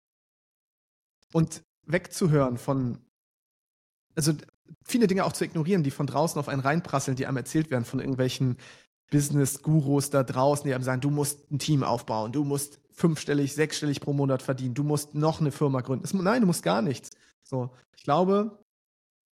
Und 1.33 1.61
wegzuhören 1.85 2.57
von 2.57 3.05
also 4.15 4.33
viele 4.83 5.07
Dinge 5.07 5.25
auch 5.25 5.33
zu 5.33 5.45
ignorieren, 5.45 5.83
die 5.83 5.91
von 5.91 6.07
draußen 6.07 6.39
auf 6.39 6.47
einen 6.49 6.61
reinprasseln, 6.61 7.15
die 7.15 7.25
einem 7.25 7.37
erzählt 7.37 7.71
werden 7.71 7.85
von 7.85 7.99
irgendwelchen 7.99 8.57
Business-Gurus 9.11 10.09
da 10.09 10.23
draußen, 10.23 10.65
die 10.67 10.73
einem 10.73 10.83
sagen, 10.83 11.01
du 11.01 11.09
musst 11.09 11.51
ein 11.51 11.59
Team 11.59 11.83
aufbauen, 11.83 12.31
du 12.31 12.43
musst 12.43 12.79
fünfstellig, 12.91 13.53
sechsstellig 13.53 14.01
pro 14.01 14.13
Monat 14.13 14.41
verdienen, 14.41 14.73
du 14.73 14.83
musst 14.83 15.15
noch 15.15 15.41
eine 15.41 15.51
Firma 15.51 15.81
gründen. 15.81 16.03
Das, 16.03 16.13
nein, 16.13 16.41
du 16.41 16.47
musst 16.47 16.63
gar 16.63 16.81
nichts. 16.81 17.11
So, 17.43 17.71
ich 17.95 18.03
glaube, 18.03 18.63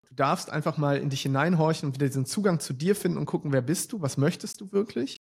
du 0.08 0.14
darfst 0.14 0.50
einfach 0.50 0.76
mal 0.76 0.98
in 0.98 1.10
dich 1.10 1.22
hineinhorchen 1.22 1.88
und 1.88 1.94
wieder 1.94 2.06
diesen 2.06 2.26
Zugang 2.26 2.60
zu 2.60 2.72
dir 2.72 2.94
finden 2.94 3.18
und 3.18 3.26
gucken, 3.26 3.52
wer 3.52 3.62
bist 3.62 3.92
du, 3.92 4.00
was 4.00 4.16
möchtest 4.16 4.60
du 4.60 4.70
wirklich? 4.70 5.16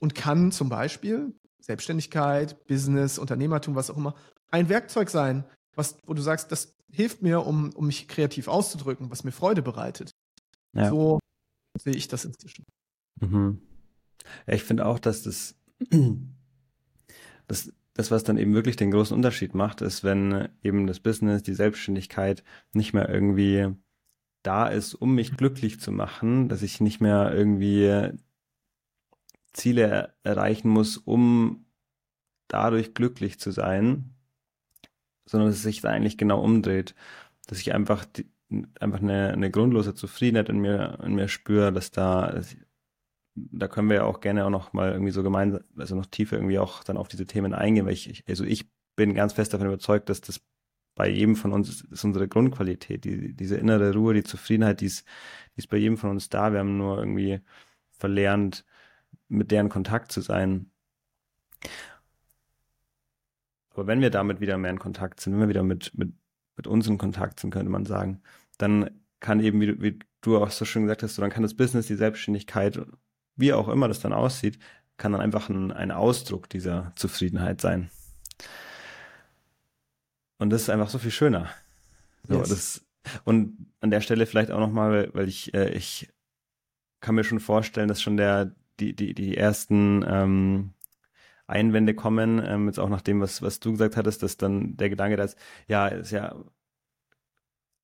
Und 0.00 0.14
kann 0.14 0.52
zum 0.52 0.68
Beispiel 0.68 1.34
Selbstständigkeit, 1.60 2.66
Business, 2.66 3.18
Unternehmertum, 3.18 3.74
was 3.74 3.90
auch 3.90 3.96
immer, 3.96 4.14
ein 4.50 4.68
Werkzeug 4.68 5.10
sein, 5.10 5.44
was, 5.74 5.96
wo 6.06 6.14
du 6.14 6.22
sagst, 6.22 6.52
das 6.52 6.75
hilft 6.90 7.22
mir, 7.22 7.46
um, 7.46 7.70
um 7.74 7.86
mich 7.86 8.08
kreativ 8.08 8.48
auszudrücken, 8.48 9.10
was 9.10 9.24
mir 9.24 9.32
Freude 9.32 9.62
bereitet. 9.62 10.10
Ja. 10.72 10.90
So 10.90 11.18
sehe 11.78 11.94
ich 11.94 12.08
das 12.08 12.24
inzwischen. 12.24 12.64
Mhm. 13.20 13.60
Ja, 14.46 14.54
ich 14.54 14.64
finde 14.64 14.86
auch, 14.86 14.98
dass 14.98 15.22
das, 15.22 15.54
das, 17.46 17.72
das, 17.94 18.10
was 18.10 18.24
dann 18.24 18.38
eben 18.38 18.54
wirklich 18.54 18.76
den 18.76 18.90
großen 18.90 19.16
Unterschied 19.16 19.54
macht, 19.54 19.80
ist, 19.80 20.04
wenn 20.04 20.48
eben 20.62 20.86
das 20.86 21.00
Business, 21.00 21.42
die 21.42 21.54
Selbstständigkeit 21.54 22.42
nicht 22.72 22.92
mehr 22.92 23.08
irgendwie 23.08 23.74
da 24.42 24.68
ist, 24.68 24.94
um 24.94 25.14
mich 25.14 25.36
glücklich 25.36 25.80
zu 25.80 25.92
machen, 25.92 26.48
dass 26.48 26.62
ich 26.62 26.80
nicht 26.80 27.00
mehr 27.00 27.32
irgendwie 27.34 28.12
Ziele 29.52 30.14
erreichen 30.22 30.68
muss, 30.68 30.96
um 30.96 31.66
dadurch 32.48 32.94
glücklich 32.94 33.40
zu 33.40 33.50
sein, 33.50 34.15
sondern 35.26 35.48
dass 35.50 35.58
es 35.58 35.62
sich 35.62 35.80
da 35.80 35.90
eigentlich 35.90 36.18
genau 36.18 36.42
umdreht. 36.42 36.94
Dass 37.46 37.58
ich 37.60 37.74
einfach, 37.74 38.04
die, 38.04 38.26
einfach 38.80 39.00
eine, 39.00 39.32
eine 39.32 39.50
grundlose 39.50 39.94
Zufriedenheit 39.94 40.48
in 40.48 40.58
mir, 40.58 40.98
in 41.04 41.14
mir 41.14 41.28
spüre, 41.28 41.72
dass 41.72 41.90
da, 41.90 42.30
dass 42.32 42.56
da 43.36 43.68
können 43.68 43.88
wir 43.88 43.96
ja 43.96 44.04
auch 44.04 44.20
gerne 44.20 44.46
auch 44.46 44.50
noch 44.50 44.72
mal 44.72 44.92
irgendwie 44.92 45.12
so 45.12 45.22
gemeinsam, 45.22 45.60
also 45.76 45.94
noch 45.94 46.06
tiefer 46.06 46.36
irgendwie 46.36 46.58
auch 46.58 46.82
dann 46.84 46.96
auf 46.96 47.08
diese 47.08 47.26
Themen 47.26 47.52
eingehen, 47.52 47.84
weil 47.84 47.92
ich, 47.92 48.24
also 48.26 48.44
ich 48.44 48.70
bin 48.96 49.14
ganz 49.14 49.34
fest 49.34 49.52
davon 49.52 49.66
überzeugt, 49.66 50.08
dass 50.08 50.22
das 50.22 50.40
bei 50.94 51.08
jedem 51.08 51.36
von 51.36 51.52
uns 51.52 51.68
ist, 51.68 51.84
ist 51.92 52.04
unsere 52.04 52.26
Grundqualität, 52.26 53.04
die, 53.04 53.34
diese 53.34 53.56
innere 53.56 53.92
Ruhe, 53.92 54.14
die 54.14 54.24
Zufriedenheit, 54.24 54.80
die 54.80 54.86
ist, 54.86 55.06
die 55.54 55.58
ist 55.58 55.68
bei 55.68 55.76
jedem 55.76 55.98
von 55.98 56.10
uns 56.10 56.30
da. 56.30 56.52
Wir 56.52 56.60
haben 56.60 56.78
nur 56.78 56.98
irgendwie 56.98 57.40
verlernt, 57.90 58.64
mit 59.28 59.50
deren 59.50 59.68
Kontakt 59.68 60.10
zu 60.10 60.22
sein. 60.22 60.70
Aber 63.76 63.86
wenn 63.86 64.00
wir 64.00 64.10
damit 64.10 64.40
wieder 64.40 64.56
mehr 64.56 64.70
in 64.70 64.78
Kontakt 64.78 65.20
sind, 65.20 65.34
wenn 65.34 65.40
wir 65.40 65.48
wieder 65.48 65.62
mit, 65.62 65.92
mit, 65.96 66.14
mit 66.56 66.66
uns 66.66 66.86
in 66.86 66.96
Kontakt 66.96 67.40
sind, 67.40 67.50
könnte 67.50 67.70
man 67.70 67.84
sagen, 67.84 68.22
dann 68.56 68.90
kann 69.20 69.40
eben, 69.40 69.60
wie 69.60 69.66
du, 69.66 69.82
wie 69.82 69.98
du 70.22 70.38
auch 70.38 70.50
so 70.50 70.64
schön 70.64 70.84
gesagt 70.84 71.02
hast, 71.02 71.16
so, 71.16 71.22
dann 71.22 71.30
kann 71.30 71.42
das 71.42 71.54
Business, 71.54 71.86
die 71.86 71.94
Selbstständigkeit, 71.94 72.80
wie 73.36 73.52
auch 73.52 73.68
immer 73.68 73.86
das 73.86 74.00
dann 74.00 74.14
aussieht, 74.14 74.58
kann 74.96 75.12
dann 75.12 75.20
einfach 75.20 75.50
ein, 75.50 75.72
ein 75.72 75.90
Ausdruck 75.90 76.48
dieser 76.48 76.92
Zufriedenheit 76.96 77.60
sein. 77.60 77.90
Und 80.38 80.48
das 80.50 80.62
ist 80.62 80.70
einfach 80.70 80.88
so 80.88 80.98
viel 80.98 81.10
schöner. 81.10 81.50
So, 82.28 82.38
yes. 82.38 82.48
das, 82.48 82.86
und 83.24 83.72
an 83.80 83.90
der 83.90 84.00
Stelle 84.00 84.24
vielleicht 84.24 84.50
auch 84.50 84.60
nochmal, 84.60 84.90
weil, 84.90 85.14
weil 85.14 85.28
ich, 85.28 85.52
äh, 85.52 85.68
ich 85.74 86.08
kann 87.00 87.14
mir 87.14 87.24
schon 87.24 87.40
vorstellen, 87.40 87.88
dass 87.88 88.00
schon 88.00 88.16
der, 88.16 88.52
die, 88.80 88.96
die, 88.96 89.12
die 89.12 89.36
ersten 89.36 90.02
ähm, 90.08 90.72
Einwände 91.46 91.94
kommen, 91.94 92.42
ähm, 92.44 92.66
jetzt 92.66 92.78
auch 92.78 92.88
nach 92.88 93.02
dem, 93.02 93.20
was, 93.20 93.42
was 93.42 93.60
du 93.60 93.72
gesagt 93.72 93.96
hattest, 93.96 94.22
dass 94.22 94.36
dann 94.36 94.76
der 94.76 94.90
Gedanke 94.90 95.16
da 95.16 95.24
ist, 95.24 95.38
ja, 95.68 95.88
ist 95.88 96.10
ja 96.10 96.34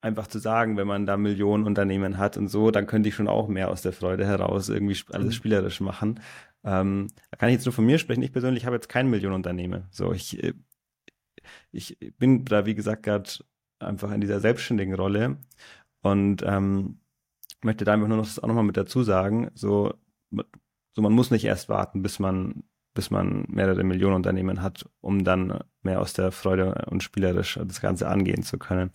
einfach 0.01 0.27
zu 0.27 0.39
sagen, 0.39 0.77
wenn 0.77 0.87
man 0.87 1.07
da 1.07 1.17
Millionen 1.17 1.65
Unternehmen 1.65 2.19
hat 2.19 2.37
und 2.37 2.49
so, 2.49 2.71
dann 2.71 2.87
könnte 2.87 3.09
ich 3.09 3.15
schon 3.15 3.29
auch 3.29 3.49
mehr 3.49 3.71
aus 3.71 3.83
der 3.83 3.93
Freude 3.93 4.27
heraus 4.27 4.69
irgendwie 4.69 4.99
alles 5.13 5.29
mhm. 5.29 5.33
spielerisch 5.33 5.81
machen. 5.81 6.21
Ähm, 6.65 7.09
da 7.31 7.37
kann 7.37 7.49
ich 7.49 7.55
jetzt 7.55 7.67
nur 7.67 7.73
von 7.73 7.87
mir 7.87 7.99
sprechen. 7.99 8.23
Ich 8.23 8.33
persönlich 8.33 8.67
habe 8.67 8.77
jetzt 8.77 8.89
kein 8.89 9.09
Millionenunternehmen. 9.11 9.85
So, 9.91 10.13
ich, 10.13 10.43
äh, 10.43 10.55
ich 11.71 11.99
bin 12.19 12.45
da, 12.45 12.67
wie 12.67 12.75
gesagt, 12.75 13.05
gerade 13.05 13.31
einfach 13.79 14.11
in 14.13 14.21
dieser 14.21 14.41
selbstständigen 14.41 14.95
Rolle 14.95 15.39
und 16.03 16.43
ähm, 16.45 17.01
möchte 17.63 17.85
da 17.85 17.93
einfach 17.93 18.09
nur 18.09 18.19
noch 18.19 18.27
das 18.27 18.39
auch 18.41 18.49
nochmal 18.49 18.65
mit 18.65 18.77
dazu 18.77 19.03
sagen. 19.05 19.51
So, 19.55 19.95
so 20.93 21.03
man 21.03 21.13
muss 21.13 21.31
nicht 21.31 21.45
erst 21.45 21.69
warten, 21.69 22.03
bis 22.03 22.19
man 22.19 22.65
bis 22.95 23.11
man 23.11 23.45
mehrere 23.49 23.85
Millionen 23.85 24.17
Unternehmen 24.17 24.63
hat, 24.63 24.89
um 25.01 25.25
dann 25.25 25.61
mehr 25.83 26.01
aus 26.01 26.13
der 26.13 26.33
Freude 26.33 26.87
und 26.91 27.03
spielerisch 27.03 27.59
das 27.65 27.81
Ganze 27.81 28.09
angehen 28.09 28.43
zu 28.43 28.59
können. 28.59 28.93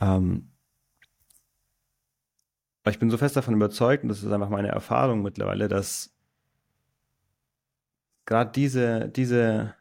Ähm, 0.00 0.50
aber 2.82 2.90
ich 2.90 2.98
bin 2.98 3.10
so 3.10 3.16
fest 3.16 3.36
davon 3.36 3.54
überzeugt, 3.54 4.02
und 4.02 4.10
das 4.10 4.22
ist 4.22 4.30
einfach 4.30 4.50
meine 4.50 4.68
Erfahrung 4.68 5.22
mittlerweile, 5.22 5.68
dass 5.68 6.14
gerade 8.26 8.52
diese, 8.52 9.08
diese 9.08 9.74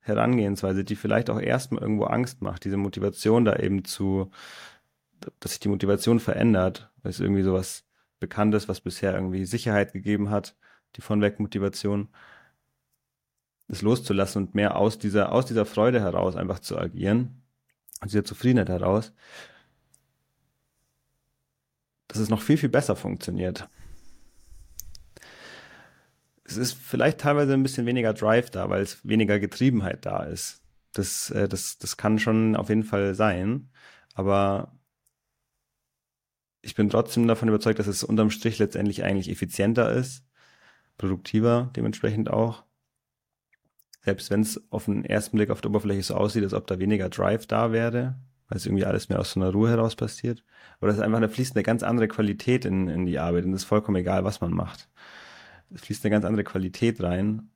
Herangehensweise, 0.00 0.84
die 0.84 0.96
vielleicht 0.96 1.30
auch 1.30 1.40
erstmal 1.40 1.82
irgendwo 1.82 2.04
Angst 2.04 2.42
macht, 2.42 2.64
diese 2.64 2.76
Motivation 2.76 3.44
da 3.44 3.56
eben 3.56 3.84
zu, 3.84 4.30
dass 5.38 5.52
sich 5.52 5.60
die 5.60 5.68
Motivation 5.68 6.20
verändert, 6.20 6.90
weil 7.02 7.10
es 7.10 7.20
irgendwie 7.20 7.42
sowas 7.42 7.84
Bekanntes, 8.18 8.68
was 8.68 8.80
bisher 8.80 9.14
irgendwie 9.14 9.44
Sicherheit 9.44 9.92
gegeben 9.92 10.30
hat, 10.30 10.56
die 10.96 11.02
von 11.02 11.20
weg 11.20 11.38
Motivation, 11.40 12.08
das 13.70 13.82
loszulassen 13.82 14.46
und 14.46 14.54
mehr 14.56 14.76
aus 14.76 14.98
dieser, 14.98 15.30
aus 15.30 15.46
dieser 15.46 15.64
Freude 15.64 16.00
heraus 16.00 16.34
einfach 16.34 16.58
zu 16.58 16.76
agieren, 16.76 17.42
aus 18.00 18.10
dieser 18.10 18.24
Zufriedenheit 18.24 18.68
heraus, 18.68 19.12
dass 22.08 22.18
es 22.18 22.30
noch 22.30 22.42
viel, 22.42 22.56
viel 22.56 22.68
besser 22.68 22.96
funktioniert. 22.96 23.68
Es 26.42 26.56
ist 26.56 26.72
vielleicht 26.72 27.20
teilweise 27.20 27.54
ein 27.54 27.62
bisschen 27.62 27.86
weniger 27.86 28.12
Drive 28.12 28.50
da, 28.50 28.68
weil 28.70 28.82
es 28.82 29.06
weniger 29.06 29.38
Getriebenheit 29.38 30.04
da 30.04 30.24
ist. 30.24 30.62
Das, 30.92 31.30
äh, 31.30 31.48
das, 31.48 31.78
das 31.78 31.96
kann 31.96 32.18
schon 32.18 32.56
auf 32.56 32.70
jeden 32.70 32.82
Fall 32.82 33.14
sein. 33.14 33.70
Aber 34.14 34.76
ich 36.60 36.74
bin 36.74 36.90
trotzdem 36.90 37.28
davon 37.28 37.48
überzeugt, 37.48 37.78
dass 37.78 37.86
es 37.86 38.02
unterm 38.02 38.30
Strich 38.30 38.58
letztendlich 38.58 39.04
eigentlich 39.04 39.30
effizienter 39.30 39.92
ist, 39.92 40.24
produktiver 40.98 41.70
dementsprechend 41.76 42.30
auch 42.30 42.64
selbst 44.02 44.30
wenn 44.30 44.40
es 44.40 44.60
auf 44.70 44.86
den 44.86 45.04
ersten 45.04 45.36
Blick 45.36 45.50
auf 45.50 45.60
der 45.60 45.70
Oberfläche 45.70 46.02
so 46.02 46.14
aussieht, 46.14 46.42
als 46.42 46.54
ob 46.54 46.66
da 46.66 46.78
weniger 46.78 47.08
Drive 47.10 47.46
da 47.46 47.72
wäre, 47.72 48.16
weil 48.48 48.56
es 48.56 48.66
irgendwie 48.66 48.84
alles 48.84 49.08
mehr 49.08 49.20
aus 49.20 49.32
so 49.32 49.40
einer 49.40 49.52
Ruhe 49.52 49.70
heraus 49.70 49.94
passiert. 49.96 50.42
Oder 50.80 50.90
es 50.92 50.98
ist 50.98 51.02
einfach, 51.02 51.20
da 51.20 51.28
fließt 51.28 51.54
eine 51.56 51.62
ganz 51.62 51.82
andere 51.82 52.08
Qualität 52.08 52.64
in, 52.64 52.88
in 52.88 53.06
die 53.06 53.18
Arbeit 53.18 53.44
und 53.44 53.52
es 53.52 53.62
ist 53.62 53.68
vollkommen 53.68 53.96
egal, 53.96 54.24
was 54.24 54.40
man 54.40 54.52
macht. 54.52 54.88
Es 55.72 55.82
fließt 55.82 56.04
eine 56.04 56.10
ganz 56.10 56.24
andere 56.24 56.44
Qualität 56.44 57.02
rein. 57.02 57.50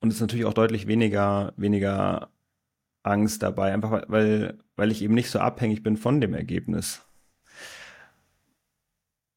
Und 0.00 0.08
es 0.08 0.14
ist 0.16 0.20
natürlich 0.22 0.46
auch 0.46 0.54
deutlich 0.54 0.86
weniger, 0.86 1.52
weniger 1.56 2.30
Angst 3.02 3.42
dabei, 3.42 3.72
einfach 3.72 4.04
weil, 4.08 4.58
weil 4.76 4.90
ich 4.90 5.02
eben 5.02 5.14
nicht 5.14 5.30
so 5.30 5.40
abhängig 5.40 5.82
bin 5.82 5.96
von 5.96 6.20
dem 6.20 6.34
Ergebnis. 6.34 7.04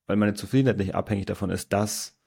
Weil 0.08 0.17
meine 0.17 0.34
Zufriedenheit 0.36 0.78
nicht 0.78 0.96
abhängig 0.96 1.26
davon 1.26 1.50
ist, 1.50 1.74
dass 1.74 2.17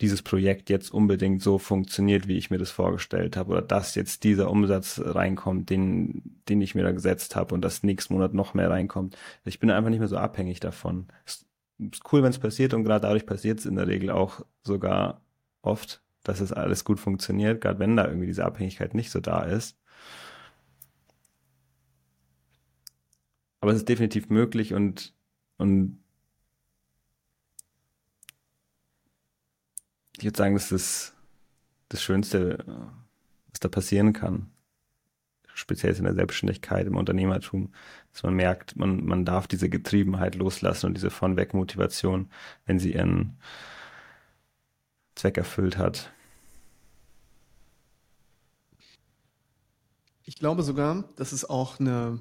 dieses 0.00 0.22
Projekt 0.22 0.70
jetzt 0.70 0.92
unbedingt 0.92 1.42
so 1.42 1.58
funktioniert, 1.58 2.28
wie 2.28 2.36
ich 2.36 2.50
mir 2.50 2.58
das 2.58 2.70
vorgestellt 2.70 3.36
habe, 3.36 3.50
oder 3.50 3.62
dass 3.62 3.94
jetzt 3.94 4.22
dieser 4.24 4.50
Umsatz 4.50 5.00
reinkommt, 5.04 5.70
den, 5.70 6.40
den 6.48 6.60
ich 6.60 6.74
mir 6.74 6.84
da 6.84 6.92
gesetzt 6.92 7.34
habe 7.34 7.54
und 7.54 7.62
dass 7.62 7.82
nächsten 7.82 8.14
Monat 8.14 8.32
noch 8.32 8.54
mehr 8.54 8.70
reinkommt. 8.70 9.16
Ich 9.44 9.58
bin 9.58 9.70
einfach 9.70 9.90
nicht 9.90 9.98
mehr 9.98 10.08
so 10.08 10.16
abhängig 10.16 10.60
davon. 10.60 11.08
Es 11.24 11.46
ist 11.78 12.12
cool, 12.12 12.22
wenn 12.22 12.30
es 12.30 12.38
passiert 12.38 12.74
und 12.74 12.84
gerade 12.84 13.02
dadurch 13.02 13.26
passiert 13.26 13.58
es 13.58 13.66
in 13.66 13.76
der 13.76 13.88
Regel 13.88 14.10
auch 14.10 14.44
sogar 14.62 15.20
oft, 15.62 16.02
dass 16.22 16.40
es 16.40 16.52
alles 16.52 16.84
gut 16.84 17.00
funktioniert, 17.00 17.60
gerade 17.60 17.78
wenn 17.80 17.96
da 17.96 18.06
irgendwie 18.06 18.26
diese 18.26 18.44
Abhängigkeit 18.44 18.94
nicht 18.94 19.10
so 19.10 19.20
da 19.20 19.42
ist. 19.42 19.76
Aber 23.60 23.72
es 23.72 23.78
ist 23.78 23.88
definitiv 23.88 24.28
möglich 24.28 24.74
und, 24.74 25.14
und 25.56 25.98
ich 30.18 30.24
würde 30.24 30.36
sagen, 30.36 30.54
das 30.54 30.72
ist 30.72 31.14
das 31.88 32.02
Schönste, 32.02 32.64
was 33.50 33.60
da 33.60 33.68
passieren 33.68 34.12
kann. 34.12 34.50
speziell 35.54 35.94
in 35.96 36.04
der 36.04 36.14
Selbstständigkeit, 36.14 36.86
im 36.86 36.96
Unternehmertum, 36.96 37.72
dass 38.12 38.22
man 38.22 38.34
merkt, 38.34 38.76
man, 38.76 39.04
man 39.04 39.24
darf 39.24 39.48
diese 39.48 39.68
Getriebenheit 39.68 40.36
loslassen 40.36 40.86
und 40.86 40.94
diese 40.94 41.10
von 41.10 41.36
weg 41.36 41.54
Motivation, 41.54 42.30
wenn 42.66 42.78
sie 42.78 42.94
ihren 42.94 43.38
Zweck 45.16 45.36
erfüllt 45.36 45.78
hat. 45.78 46.12
Ich 50.24 50.36
glaube 50.36 50.62
sogar, 50.62 51.04
dass 51.16 51.32
es 51.32 51.48
auch 51.48 51.80
eine 51.80 52.20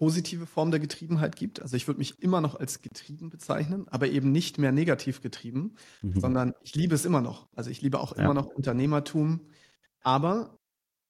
positive 0.00 0.46
Form 0.46 0.70
der 0.70 0.80
Getriebenheit 0.80 1.36
gibt. 1.36 1.60
Also 1.60 1.76
ich 1.76 1.86
würde 1.86 1.98
mich 1.98 2.22
immer 2.22 2.40
noch 2.40 2.58
als 2.58 2.80
getrieben 2.80 3.28
bezeichnen, 3.28 3.86
aber 3.90 4.08
eben 4.08 4.32
nicht 4.32 4.56
mehr 4.56 4.72
negativ 4.72 5.20
getrieben, 5.20 5.74
mhm. 6.00 6.18
sondern 6.18 6.54
ich 6.62 6.74
liebe 6.74 6.94
es 6.94 7.04
immer 7.04 7.20
noch. 7.20 7.48
Also 7.54 7.68
ich 7.68 7.82
liebe 7.82 8.00
auch 8.00 8.16
ja. 8.16 8.24
immer 8.24 8.32
noch 8.32 8.46
Unternehmertum, 8.46 9.40
aber 10.00 10.58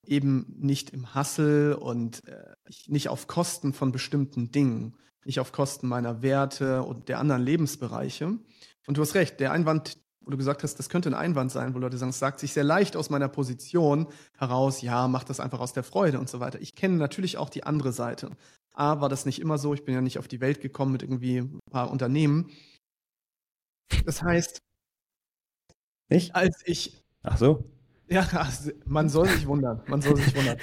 eben 0.05 0.57
nicht 0.59 0.89
im 0.89 1.15
Hassel 1.15 1.73
und 1.73 2.27
äh, 2.27 2.55
nicht 2.87 3.07
auf 3.07 3.27
Kosten 3.27 3.71
von 3.71 3.93
bestimmten 3.93 4.51
Dingen, 4.51 4.97
nicht 5.23 5.39
auf 5.39 5.53
Kosten 5.53 5.87
meiner 5.87 6.21
Werte 6.21 6.83
und 6.83 7.07
der 7.07 7.19
anderen 7.19 7.43
Lebensbereiche. 7.43 8.39
Und 8.87 8.97
du 8.97 9.01
hast 9.01 9.15
recht, 9.15 9.39
der 9.39 9.53
Einwand, 9.53 9.99
wo 10.19 10.31
du 10.31 10.37
gesagt 10.37 10.63
hast, 10.63 10.75
das 10.79 10.89
könnte 10.89 11.07
ein 11.07 11.13
Einwand 11.13 11.49
sein, 11.49 11.73
wo 11.73 11.79
Leute 11.79 11.97
sagen, 11.97 12.09
es 12.09 12.19
sagt 12.19 12.41
sich 12.41 12.51
sehr 12.51 12.65
leicht 12.65 12.97
aus 12.97 13.09
meiner 13.09 13.29
Position 13.29 14.07
heraus, 14.37 14.81
ja, 14.81 15.07
mach 15.07 15.23
das 15.23 15.39
einfach 15.39 15.61
aus 15.61 15.71
der 15.71 15.83
Freude 15.83 16.19
und 16.19 16.29
so 16.29 16.41
weiter. 16.41 16.59
Ich 16.59 16.75
kenne 16.75 16.97
natürlich 16.97 17.37
auch 17.37 17.49
die 17.49 17.63
andere 17.63 17.93
Seite. 17.93 18.31
A, 18.73 19.01
war 19.01 19.09
das 19.09 19.25
nicht 19.25 19.39
immer 19.39 19.57
so. 19.57 19.73
Ich 19.73 19.83
bin 19.83 19.93
ja 19.93 20.01
nicht 20.01 20.17
auf 20.17 20.27
die 20.27 20.41
Welt 20.41 20.61
gekommen 20.61 20.91
mit 20.91 21.03
irgendwie 21.03 21.39
ein 21.39 21.59
paar 21.71 21.91
Unternehmen. 21.91 22.51
Das 24.05 24.21
heißt, 24.21 24.59
nicht? 26.09 26.35
als 26.35 26.61
ich. 26.65 27.03
Ach 27.23 27.37
so. 27.37 27.69
Ja, 28.07 28.27
also 28.33 28.71
man 28.85 29.09
soll 29.09 29.27
sich 29.27 29.47
wundern. 29.47 29.81
Man 29.87 30.01
soll 30.01 30.17
sich 30.17 30.35
wundern. 30.35 30.57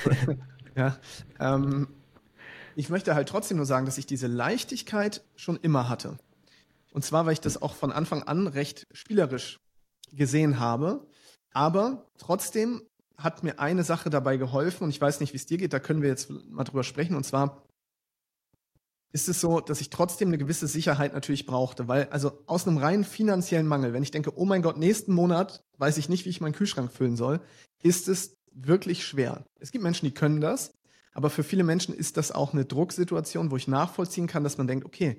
ja, 0.76 0.98
ähm, 1.40 1.88
ich 2.76 2.90
möchte 2.90 3.14
halt 3.14 3.28
trotzdem 3.28 3.56
nur 3.56 3.66
sagen, 3.66 3.86
dass 3.86 3.98
ich 3.98 4.06
diese 4.06 4.26
Leichtigkeit 4.26 5.24
schon 5.34 5.56
immer 5.56 5.88
hatte. 5.88 6.18
Und 6.92 7.04
zwar, 7.04 7.26
weil 7.26 7.32
ich 7.32 7.40
das 7.40 7.60
auch 7.60 7.74
von 7.74 7.92
Anfang 7.92 8.22
an 8.22 8.46
recht 8.46 8.86
spielerisch 8.92 9.60
gesehen 10.12 10.58
habe. 10.58 11.06
Aber 11.52 12.06
trotzdem 12.18 12.82
hat 13.16 13.42
mir 13.42 13.58
eine 13.58 13.82
Sache 13.82 14.10
dabei 14.10 14.36
geholfen 14.36 14.84
und 14.84 14.90
ich 14.90 15.00
weiß 15.00 15.20
nicht, 15.20 15.32
wie 15.32 15.38
es 15.38 15.46
dir 15.46 15.58
geht, 15.58 15.72
da 15.72 15.80
können 15.80 16.02
wir 16.02 16.08
jetzt 16.08 16.30
mal 16.30 16.64
drüber 16.64 16.84
sprechen. 16.84 17.16
Und 17.16 17.24
zwar 17.24 17.64
ist 19.12 19.28
es 19.28 19.40
so, 19.40 19.60
dass 19.60 19.80
ich 19.80 19.90
trotzdem 19.90 20.28
eine 20.28 20.38
gewisse 20.38 20.66
Sicherheit 20.66 21.14
natürlich 21.14 21.46
brauchte, 21.46 21.88
weil 21.88 22.08
also 22.10 22.42
aus 22.46 22.66
einem 22.66 22.78
rein 22.78 23.04
finanziellen 23.04 23.66
Mangel, 23.66 23.92
wenn 23.92 24.02
ich 24.02 24.10
denke, 24.10 24.36
oh 24.36 24.44
mein 24.44 24.62
Gott, 24.62 24.76
nächsten 24.76 25.14
Monat 25.14 25.64
weiß 25.78 25.96
ich 25.96 26.08
nicht, 26.08 26.24
wie 26.24 26.30
ich 26.30 26.40
meinen 26.40 26.52
Kühlschrank 26.52 26.92
füllen 26.92 27.16
soll, 27.16 27.40
ist 27.82 28.08
es 28.08 28.36
wirklich 28.52 29.06
schwer. 29.06 29.44
Es 29.60 29.72
gibt 29.72 29.84
Menschen, 29.84 30.06
die 30.06 30.14
können 30.14 30.40
das, 30.40 30.72
aber 31.14 31.30
für 31.30 31.42
viele 31.42 31.64
Menschen 31.64 31.94
ist 31.94 32.16
das 32.16 32.32
auch 32.32 32.52
eine 32.52 32.64
Drucksituation, 32.64 33.50
wo 33.50 33.56
ich 33.56 33.68
nachvollziehen 33.68 34.26
kann, 34.26 34.44
dass 34.44 34.58
man 34.58 34.66
denkt, 34.66 34.84
okay, 34.84 35.18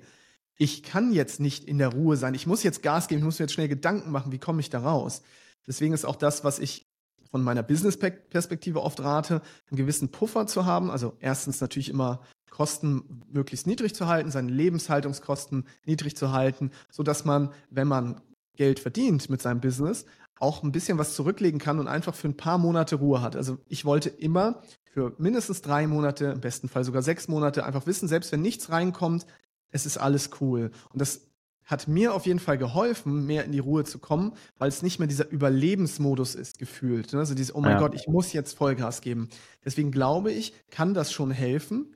ich 0.56 0.82
kann 0.82 1.12
jetzt 1.12 1.40
nicht 1.40 1.64
in 1.64 1.78
der 1.78 1.88
Ruhe 1.88 2.16
sein, 2.16 2.34
ich 2.34 2.46
muss 2.46 2.62
jetzt 2.62 2.82
Gas 2.82 3.08
geben, 3.08 3.20
ich 3.20 3.24
muss 3.24 3.38
mir 3.38 3.44
jetzt 3.44 3.54
schnell 3.54 3.68
Gedanken 3.68 4.10
machen, 4.10 4.30
wie 4.30 4.38
komme 4.38 4.60
ich 4.60 4.70
da 4.70 4.80
raus. 4.80 5.22
Deswegen 5.66 5.94
ist 5.94 6.04
auch 6.04 6.16
das, 6.16 6.44
was 6.44 6.58
ich 6.58 6.86
von 7.30 7.42
meiner 7.42 7.62
Business-Perspektive 7.62 8.82
oft 8.82 9.00
rate, 9.00 9.40
einen 9.70 9.76
gewissen 9.76 10.10
Puffer 10.10 10.46
zu 10.46 10.66
haben. 10.66 10.90
Also 10.90 11.16
erstens 11.20 11.60
natürlich 11.60 11.88
immer 11.88 12.20
Kosten 12.50 13.22
möglichst 13.32 13.66
niedrig 13.66 13.94
zu 13.94 14.06
halten, 14.06 14.30
seine 14.30 14.50
Lebenshaltungskosten 14.50 15.64
niedrig 15.86 16.16
zu 16.16 16.32
halten, 16.32 16.70
so 16.90 17.02
dass 17.02 17.24
man, 17.24 17.50
wenn 17.70 17.88
man 17.88 18.20
Geld 18.54 18.80
verdient 18.80 19.30
mit 19.30 19.40
seinem 19.40 19.60
Business, 19.60 20.04
auch 20.38 20.62
ein 20.62 20.72
bisschen 20.72 20.98
was 20.98 21.14
zurücklegen 21.14 21.60
kann 21.60 21.78
und 21.78 21.88
einfach 21.88 22.14
für 22.14 22.28
ein 22.28 22.36
paar 22.36 22.58
Monate 22.58 22.96
Ruhe 22.96 23.22
hat. 23.22 23.36
Also 23.36 23.58
ich 23.68 23.84
wollte 23.84 24.08
immer 24.08 24.62
für 24.84 25.14
mindestens 25.18 25.62
drei 25.62 25.86
Monate, 25.86 26.26
im 26.26 26.40
besten 26.40 26.68
Fall 26.68 26.84
sogar 26.84 27.02
sechs 27.02 27.28
Monate, 27.28 27.64
einfach 27.64 27.86
wissen, 27.86 28.08
selbst 28.08 28.32
wenn 28.32 28.42
nichts 28.42 28.70
reinkommt, 28.70 29.26
es 29.70 29.86
ist 29.86 29.98
alles 29.98 30.30
cool. 30.40 30.70
Und 30.92 31.00
das 31.00 31.30
hat 31.64 31.86
mir 31.86 32.14
auf 32.14 32.26
jeden 32.26 32.40
Fall 32.40 32.58
geholfen, 32.58 33.26
mehr 33.26 33.44
in 33.44 33.52
die 33.52 33.60
Ruhe 33.60 33.84
zu 33.84 34.00
kommen, 34.00 34.32
weil 34.58 34.68
es 34.68 34.82
nicht 34.82 34.98
mehr 34.98 35.06
dieser 35.06 35.30
Überlebensmodus 35.30 36.34
ist, 36.34 36.58
gefühlt. 36.58 37.12
Ne? 37.12 37.20
Also 37.20 37.34
dieses, 37.34 37.54
oh 37.54 37.60
mein 37.60 37.72
ja. 37.72 37.78
Gott, 37.78 37.94
ich 37.94 38.08
muss 38.08 38.32
jetzt 38.32 38.56
Vollgas 38.56 39.02
geben. 39.02 39.28
Deswegen 39.64 39.92
glaube 39.92 40.32
ich, 40.32 40.52
kann 40.70 40.94
das 40.94 41.12
schon 41.12 41.30
helfen. 41.30 41.94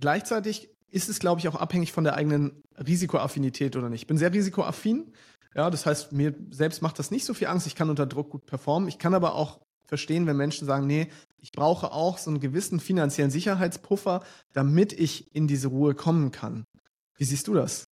Gleichzeitig 0.00 0.70
ist 0.90 1.08
es, 1.08 1.18
glaube 1.18 1.40
ich, 1.40 1.48
auch 1.48 1.54
abhängig 1.54 1.92
von 1.92 2.04
der 2.04 2.14
eigenen 2.14 2.62
Risikoaffinität 2.76 3.76
oder 3.76 3.88
nicht. 3.88 4.02
Ich 4.02 4.06
bin 4.06 4.18
sehr 4.18 4.32
risikoaffin. 4.32 5.12
Ja, 5.54 5.70
das 5.70 5.86
heißt, 5.86 6.12
mir 6.12 6.34
selbst 6.50 6.82
macht 6.82 6.98
das 6.98 7.10
nicht 7.10 7.24
so 7.24 7.34
viel 7.34 7.48
Angst. 7.48 7.66
Ich 7.66 7.74
kann 7.74 7.90
unter 7.90 8.06
Druck 8.06 8.30
gut 8.30 8.46
performen. 8.46 8.88
Ich 8.88 8.98
kann 8.98 9.14
aber 9.14 9.34
auch 9.34 9.60
verstehen, 9.84 10.26
wenn 10.26 10.36
Menschen 10.36 10.66
sagen, 10.66 10.86
nee, 10.86 11.10
ich 11.38 11.52
brauche 11.52 11.92
auch 11.92 12.18
so 12.18 12.30
einen 12.30 12.40
gewissen 12.40 12.80
finanziellen 12.80 13.30
Sicherheitspuffer, 13.30 14.24
damit 14.52 14.92
ich 14.92 15.34
in 15.34 15.48
diese 15.48 15.68
Ruhe 15.68 15.94
kommen 15.94 16.30
kann. 16.30 16.64
Wie 17.16 17.24
siehst 17.24 17.48
du 17.48 17.54
das? 17.54 17.84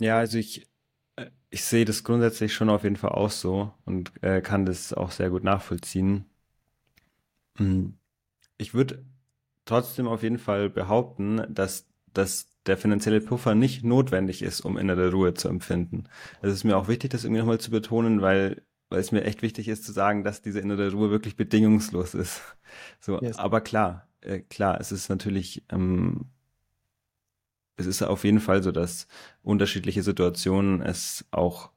Ja, 0.00 0.18
also 0.18 0.38
ich, 0.38 0.68
äh, 1.16 1.30
ich 1.50 1.64
sehe 1.64 1.84
das 1.84 2.04
grundsätzlich 2.04 2.54
schon 2.54 2.70
auf 2.70 2.84
jeden 2.84 2.96
Fall 2.96 3.10
auch 3.10 3.30
so 3.30 3.74
und 3.84 4.12
äh, 4.22 4.40
kann 4.40 4.64
das 4.64 4.92
auch 4.92 5.10
sehr 5.10 5.30
gut 5.30 5.44
nachvollziehen. 5.44 6.24
Hm. 7.58 7.98
Ich 8.56 8.72
würde 8.72 9.04
trotzdem 9.70 10.06
auf 10.08 10.22
jeden 10.22 10.38
Fall 10.38 10.68
behaupten, 10.70 11.42
dass, 11.48 11.86
dass 12.12 12.48
der 12.66 12.76
finanzielle 12.76 13.20
Puffer 13.20 13.54
nicht 13.54 13.84
notwendig 13.84 14.42
ist, 14.42 14.60
um 14.60 14.76
innere 14.76 15.10
Ruhe 15.10 15.34
zu 15.34 15.48
empfinden. 15.48 16.04
Es 16.42 16.52
ist 16.52 16.64
mir 16.64 16.76
auch 16.76 16.88
wichtig, 16.88 17.10
das 17.10 17.24
irgendwie 17.24 17.40
nochmal 17.40 17.60
zu 17.60 17.70
betonen, 17.70 18.20
weil, 18.20 18.62
weil 18.90 19.00
es 19.00 19.12
mir 19.12 19.24
echt 19.24 19.42
wichtig 19.42 19.68
ist 19.68 19.84
zu 19.84 19.92
sagen, 19.92 20.24
dass 20.24 20.42
diese 20.42 20.60
innere 20.60 20.92
Ruhe 20.92 21.10
wirklich 21.10 21.36
bedingungslos 21.36 22.14
ist. 22.14 22.42
So, 23.00 23.20
yes. 23.20 23.36
aber 23.36 23.62
klar, 23.62 24.06
äh, 24.20 24.38
klar, 24.38 24.80
es 24.80 24.92
ist 24.92 25.08
natürlich 25.08 25.64
ähm, 25.70 26.26
es 27.80 27.86
ist 27.86 28.02
auf 28.02 28.24
jeden 28.24 28.40
Fall 28.40 28.62
so, 28.62 28.72
dass 28.72 29.08
unterschiedliche 29.42 30.02
Situationen 30.02 30.82
es 30.82 31.24
auch 31.30 31.70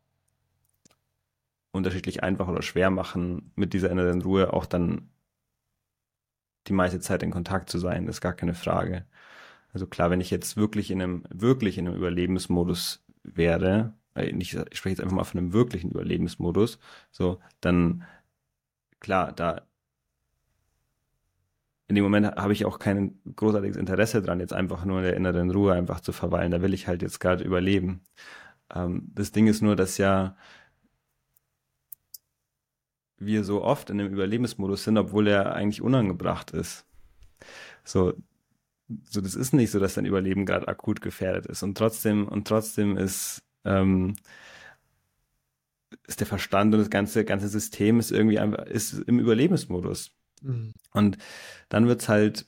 unterschiedlich 1.72 2.24
einfach 2.24 2.48
oder 2.48 2.62
schwer 2.62 2.92
machen, 2.92 3.52
mit 3.56 3.74
dieser 3.74 3.90
inneren 3.90 4.22
Ruhe 4.22 4.54
auch 4.54 4.66
dann 4.66 5.10
die 6.68 6.74
meiste 6.74 7.00
Zeit 7.00 7.24
in 7.24 7.32
Kontakt 7.32 7.70
zu 7.70 7.80
sein, 7.80 8.06
das 8.06 8.18
ist 8.18 8.22
gar 8.22 8.34
keine 8.34 8.54
Frage. 8.54 9.06
Also 9.74 9.88
klar, 9.88 10.10
wenn 10.10 10.22
ich 10.22 10.32
jetzt 10.32 10.58
wirklich 10.58 10.92
in 10.92 11.02
einem, 11.02 11.24
wirklich 11.34 11.78
in 11.78 11.88
einem 11.88 11.98
Überlebensmodus 11.98 13.04
wäre, 13.24 13.94
ich 14.16 14.52
spreche 14.52 14.90
jetzt 14.90 15.02
einfach 15.02 15.16
mal 15.16 15.24
von 15.24 15.40
einem 15.40 15.54
wirklichen 15.54 15.92
Überlebensmodus, 15.92 16.80
so, 17.12 17.40
dann 17.62 18.06
klar, 19.00 19.32
da 19.34 19.62
in 21.88 21.96
dem 21.96 22.04
Moment 22.04 22.36
habe 22.38 22.54
ich 22.54 22.66
auch 22.66 22.80
kein 22.80 23.20
großartiges 23.36 23.78
Interesse 23.78 24.22
dran, 24.22 24.40
jetzt 24.40 24.54
einfach 24.54 24.86
nur 24.86 25.00
in 25.00 25.04
der 25.04 25.16
inneren 25.16 25.52
Ruhe 25.52 25.74
einfach 25.74 26.00
zu 26.00 26.12
verweilen. 26.12 26.52
Da 26.52 26.62
will 26.62 26.74
ich 26.74 26.88
halt 26.88 27.02
jetzt 27.02 27.20
gerade 27.20 27.44
überleben. 27.44 28.02
Ähm, 28.74 29.12
das 29.14 29.32
Ding 29.32 29.48
ist 29.48 29.62
nur, 29.62 29.76
dass 29.76 29.98
ja 29.98 30.36
wir 33.26 33.44
so 33.44 33.64
oft 33.64 33.90
in 33.90 33.98
dem 33.98 34.12
Überlebensmodus 34.12 34.84
sind, 34.84 34.98
obwohl 34.98 35.28
er 35.28 35.54
eigentlich 35.56 35.82
unangebracht 35.82 36.52
ist. 36.52 36.86
So, 37.84 38.14
so 39.10 39.22
das 39.22 39.36
ist 39.36 39.54
nicht 39.54 39.72
so, 39.72 39.80
dass 39.80 39.96
dein 39.96 40.06
Überleben 40.06 40.46
gerade 40.46 40.68
akut 40.68 41.02
gefährdet 41.02 41.46
ist. 41.46 41.64
Und 41.64 41.78
trotzdem, 41.78 42.28
und 42.28 42.48
trotzdem 42.48 42.98
ist, 42.98 43.44
ähm, 43.66 44.16
ist 46.08 46.20
der 46.20 46.28
Verstand 46.28 46.74
und 46.74 46.80
das 46.80 46.90
ganze, 46.90 47.26
ganze 47.26 47.48
System 47.48 48.00
ist 48.00 48.12
irgendwie 48.12 48.40
einfach, 48.40 48.66
ist 48.66 48.94
im 48.94 49.20
Überlebensmodus. 49.20 50.12
Mhm. 50.42 50.74
Und 50.92 51.18
dann 51.70 51.88
wird's 51.88 52.10
halt, 52.10 52.48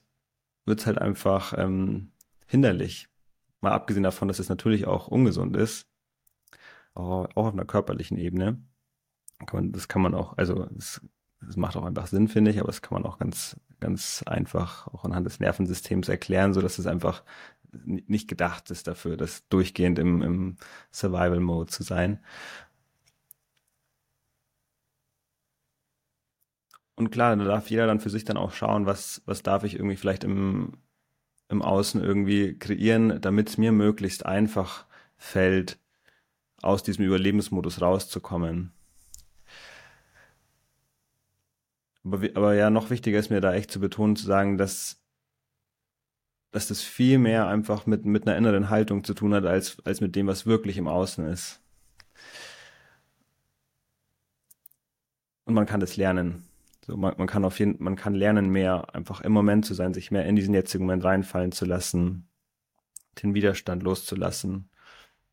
wird's 0.65 0.85
halt 0.85 0.97
einfach 0.97 1.53
ähm, 1.57 2.11
hinderlich. 2.47 3.07
Mal 3.61 3.71
abgesehen 3.71 4.03
davon, 4.03 4.27
dass 4.27 4.39
es 4.39 4.49
natürlich 4.49 4.85
auch 4.85 5.07
ungesund 5.07 5.55
ist, 5.55 5.87
auch, 6.93 7.25
auch 7.35 7.47
auf 7.47 7.53
einer 7.53 7.65
körperlichen 7.65 8.17
Ebene. 8.17 8.61
Kann 9.39 9.47
man, 9.65 9.71
das 9.71 9.87
kann 9.87 10.01
man 10.01 10.15
auch, 10.15 10.37
also 10.37 10.65
das, 10.71 11.01
das 11.41 11.57
macht 11.57 11.75
auch 11.75 11.85
einfach 11.85 12.07
Sinn, 12.07 12.27
finde 12.27 12.51
ich, 12.51 12.59
aber 12.59 12.67
das 12.67 12.81
kann 12.81 13.01
man 13.01 13.09
auch 13.09 13.17
ganz, 13.17 13.59
ganz 13.79 14.23
einfach 14.25 14.87
auch 14.87 15.03
anhand 15.03 15.25
des 15.25 15.39
Nervensystems 15.39 16.09
erklären, 16.09 16.53
so 16.53 16.61
dass 16.61 16.79
es 16.79 16.87
einfach 16.87 17.23
nicht 17.83 18.29
gedacht 18.29 18.71
ist 18.71 18.87
dafür, 18.87 19.17
das 19.17 19.47
durchgehend 19.49 19.99
im, 19.99 20.21
im 20.21 20.57
Survival-Mode 20.91 21.69
zu 21.69 21.83
sein. 21.83 22.19
Und 26.95 27.11
klar, 27.11 27.35
da 27.35 27.43
darf 27.43 27.69
jeder 27.69 27.87
dann 27.87 27.99
für 27.99 28.09
sich 28.09 28.23
dann 28.23 28.37
auch 28.37 28.53
schauen, 28.53 28.85
was, 28.85 29.21
was 29.25 29.43
darf 29.43 29.63
ich 29.63 29.75
irgendwie 29.75 29.97
vielleicht 29.97 30.23
im, 30.23 30.77
im 31.49 31.61
Außen 31.61 32.01
irgendwie 32.03 32.57
kreieren, 32.59 33.21
damit 33.21 33.49
es 33.49 33.57
mir 33.57 33.71
möglichst 33.71 34.25
einfach 34.25 34.85
fällt, 35.17 35.79
aus 36.61 36.83
diesem 36.83 37.05
Überlebensmodus 37.05 37.81
rauszukommen. 37.81 38.74
Aber, 42.05 42.23
aber 42.35 42.53
ja, 42.53 42.69
noch 42.69 42.91
wichtiger 42.91 43.19
ist 43.19 43.31
mir 43.31 43.41
da 43.41 43.53
echt 43.53 43.71
zu 43.71 43.79
betonen, 43.79 44.15
zu 44.15 44.25
sagen, 44.25 44.57
dass, 44.57 45.03
dass 46.51 46.67
das 46.67 46.81
viel 46.81 47.17
mehr 47.17 47.47
einfach 47.47 47.87
mit, 47.87 48.05
mit 48.05 48.27
einer 48.27 48.37
inneren 48.37 48.69
Haltung 48.69 49.03
zu 49.03 49.13
tun 49.13 49.33
hat, 49.33 49.45
als, 49.45 49.83
als 49.85 50.01
mit 50.01 50.15
dem, 50.15 50.27
was 50.27 50.45
wirklich 50.45 50.77
im 50.77 50.87
Außen 50.87 51.27
ist. 51.27 51.61
Und 55.45 55.55
man 55.55 55.65
kann 55.65 55.79
das 55.79 55.97
lernen. 55.97 56.43
So, 56.85 56.95
man, 56.95 57.15
man 57.17 57.27
kann 57.27 57.45
auf 57.45 57.57
jeden, 57.59 57.83
man 57.83 57.95
kann 57.95 58.13
lernen, 58.13 58.49
mehr 58.49 58.93
einfach 58.93 59.21
im 59.21 59.31
Moment 59.31 59.65
zu 59.65 59.73
sein, 59.73 59.93
sich 59.93 60.11
mehr 60.11 60.25
in 60.25 60.35
diesen 60.35 60.53
jetzigen 60.53 60.85
Moment 60.85 61.03
reinfallen 61.03 61.51
zu 61.51 61.65
lassen, 61.65 62.27
den 63.21 63.33
Widerstand 63.33 63.81
loszulassen. 63.81 64.69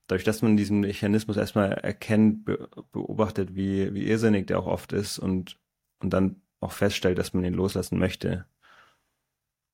Dadurch, 0.07 0.25
dass 0.25 0.43
man 0.43 0.57
diesen 0.57 0.81
Mechanismus 0.81 1.37
erstmal 1.37 1.73
erkennt, 1.73 2.45
be 2.45 2.69
beobachtet, 2.93 3.55
wie, 3.55 3.93
wie 3.95 4.07
irrsinnig 4.07 4.47
der 4.47 4.59
auch 4.59 4.67
oft 4.67 4.93
ist 4.93 5.19
und, 5.19 5.59
und 6.01 6.13
dann 6.13 6.42
auch 6.63 6.73
feststellt, 6.73 7.19
dass 7.19 7.35
man 7.35 7.45
ihn 7.45 7.55
loslassen 7.55 7.99
möchte. 7.99 8.47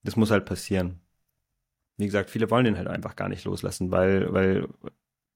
Das 0.03 0.15
muss 0.15 0.31
halt 0.31 0.45
passieren. 0.45 0.99
Wie 1.97 2.05
gesagt, 2.05 2.29
viele 2.29 2.49
wollen 2.49 2.65
den 2.65 2.77
halt 2.77 2.87
einfach 2.87 3.15
gar 3.15 3.29
nicht 3.29 3.45
loslassen, 3.45 3.91
weil, 3.91 4.33
weil 4.33 4.67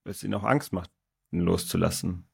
es 0.06 0.24
ihnen 0.24 0.34
auch 0.34 0.44
Angst 0.44 0.74
macht, 0.74 0.90
ihn 1.32 1.42
loszulassen. 1.42 2.26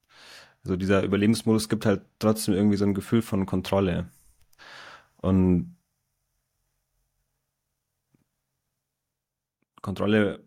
Also 0.64 0.76
dieser 0.76 1.04
Überlebensmodus 1.04 1.70
gibt 1.70 1.86
halt 1.86 2.02
trotzdem 2.20 2.54
irgendwie 2.54 2.78
so 2.78 2.86
ein 2.86 2.94
Gefühl 2.94 3.22
von 3.22 3.46
Kontrolle. 3.46 4.10
Und 5.18 5.76
Kontrolle 9.82 10.44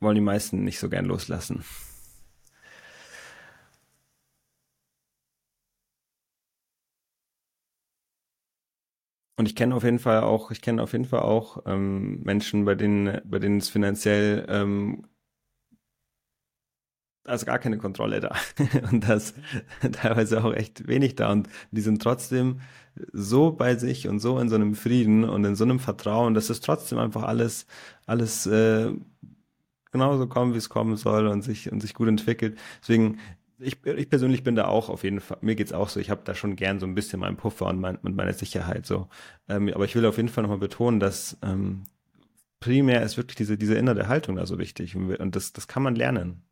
wollen 0.00 0.16
die 0.16 0.20
meisten 0.20 0.64
nicht 0.64 0.78
so 0.78 0.88
gern 0.88 1.06
loslassen. 1.06 1.64
Und 9.36 9.46
ich 9.48 9.54
kenne 9.54 9.74
auf 9.74 9.84
jeden 9.84 9.98
Fall 9.98 10.22
auch, 10.22 10.50
ich 10.50 10.62
kenne 10.62 10.82
auf 10.82 10.92
jeden 10.92 11.04
Fall 11.04 11.20
auch 11.20 11.62
ähm, 11.66 12.22
Menschen, 12.22 12.64
bei 12.64 12.74
denen, 12.74 13.20
bei 13.24 13.38
denen 13.38 13.58
es 13.58 13.68
finanziell 13.68 14.46
ähm, 14.48 15.06
ist 17.34 17.46
gar 17.46 17.58
keine 17.58 17.78
Kontrolle 17.78 18.20
da. 18.20 18.34
und 18.90 19.08
das 19.08 19.34
teilweise 19.92 20.42
auch 20.44 20.54
echt 20.54 20.86
wenig 20.86 21.16
da. 21.16 21.32
Und 21.32 21.48
die 21.70 21.80
sind 21.80 22.02
trotzdem 22.02 22.60
so 23.12 23.52
bei 23.52 23.76
sich 23.76 24.08
und 24.08 24.20
so 24.20 24.38
in 24.38 24.48
so 24.48 24.54
einem 24.54 24.74
Frieden 24.74 25.24
und 25.24 25.44
in 25.44 25.56
so 25.56 25.64
einem 25.64 25.80
Vertrauen, 25.80 26.34
dass 26.34 26.50
es 26.50 26.60
trotzdem 26.60 26.98
einfach 26.98 27.24
alles, 27.24 27.66
alles 28.06 28.46
äh, 28.46 28.92
genauso 29.92 30.26
kommt, 30.28 30.54
wie 30.54 30.58
es 30.58 30.68
kommen 30.68 30.96
soll 30.96 31.26
und 31.26 31.42
sich, 31.42 31.70
und 31.72 31.80
sich 31.80 31.94
gut 31.94 32.08
entwickelt. 32.08 32.58
Deswegen, 32.80 33.18
ich, 33.58 33.84
ich 33.84 34.08
persönlich 34.10 34.42
bin 34.42 34.54
da 34.56 34.66
auch 34.66 34.88
auf 34.88 35.04
jeden 35.04 35.20
Fall, 35.20 35.38
mir 35.40 35.56
geht's 35.56 35.72
auch 35.72 35.88
so, 35.88 36.00
ich 36.00 36.10
habe 36.10 36.22
da 36.24 36.34
schon 36.34 36.56
gern 36.56 36.80
so 36.80 36.86
ein 36.86 36.94
bisschen 36.94 37.20
meinen 37.20 37.36
Puffer 37.36 37.66
und, 37.66 37.80
mein, 37.80 37.96
und 37.96 38.16
meine 38.16 38.32
Sicherheit 38.34 38.86
so. 38.86 39.08
Ähm, 39.48 39.70
aber 39.74 39.84
ich 39.84 39.94
will 39.94 40.06
auf 40.06 40.16
jeden 40.16 40.28
Fall 40.28 40.42
nochmal 40.42 40.58
betonen, 40.58 41.00
dass 41.00 41.38
ähm, 41.42 41.84
primär 42.60 43.02
ist 43.02 43.16
wirklich 43.16 43.36
diese, 43.36 43.58
diese 43.58 43.76
innere 43.76 44.08
Haltung 44.08 44.36
da 44.36 44.46
so 44.46 44.58
wichtig 44.58 44.96
und 44.96 45.36
das, 45.36 45.52
das 45.52 45.68
kann 45.68 45.82
man 45.82 45.94
lernen 45.94 46.42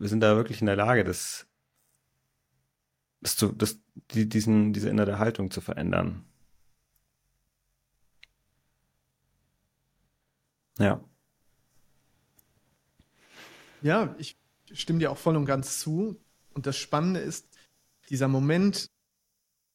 wir 0.00 0.08
sind 0.08 0.20
da 0.20 0.34
wirklich 0.36 0.60
in 0.60 0.66
der 0.66 0.76
Lage, 0.76 1.04
das, 1.04 1.46
das 3.20 3.36
zu, 3.36 3.52
das, 3.52 3.78
die, 4.12 4.28
diesen, 4.28 4.72
diese 4.72 4.88
innere 4.88 5.18
Haltung 5.18 5.50
zu 5.50 5.60
verändern. 5.60 6.24
Ja. 10.78 11.00
Ja, 13.82 14.14
ich 14.18 14.36
stimme 14.72 14.98
dir 14.98 15.10
auch 15.10 15.18
voll 15.18 15.36
und 15.36 15.46
ganz 15.46 15.78
zu. 15.80 16.16
Und 16.54 16.66
das 16.66 16.76
Spannende 16.76 17.20
ist, 17.20 17.46
dieser 18.08 18.28
Moment, 18.28 18.90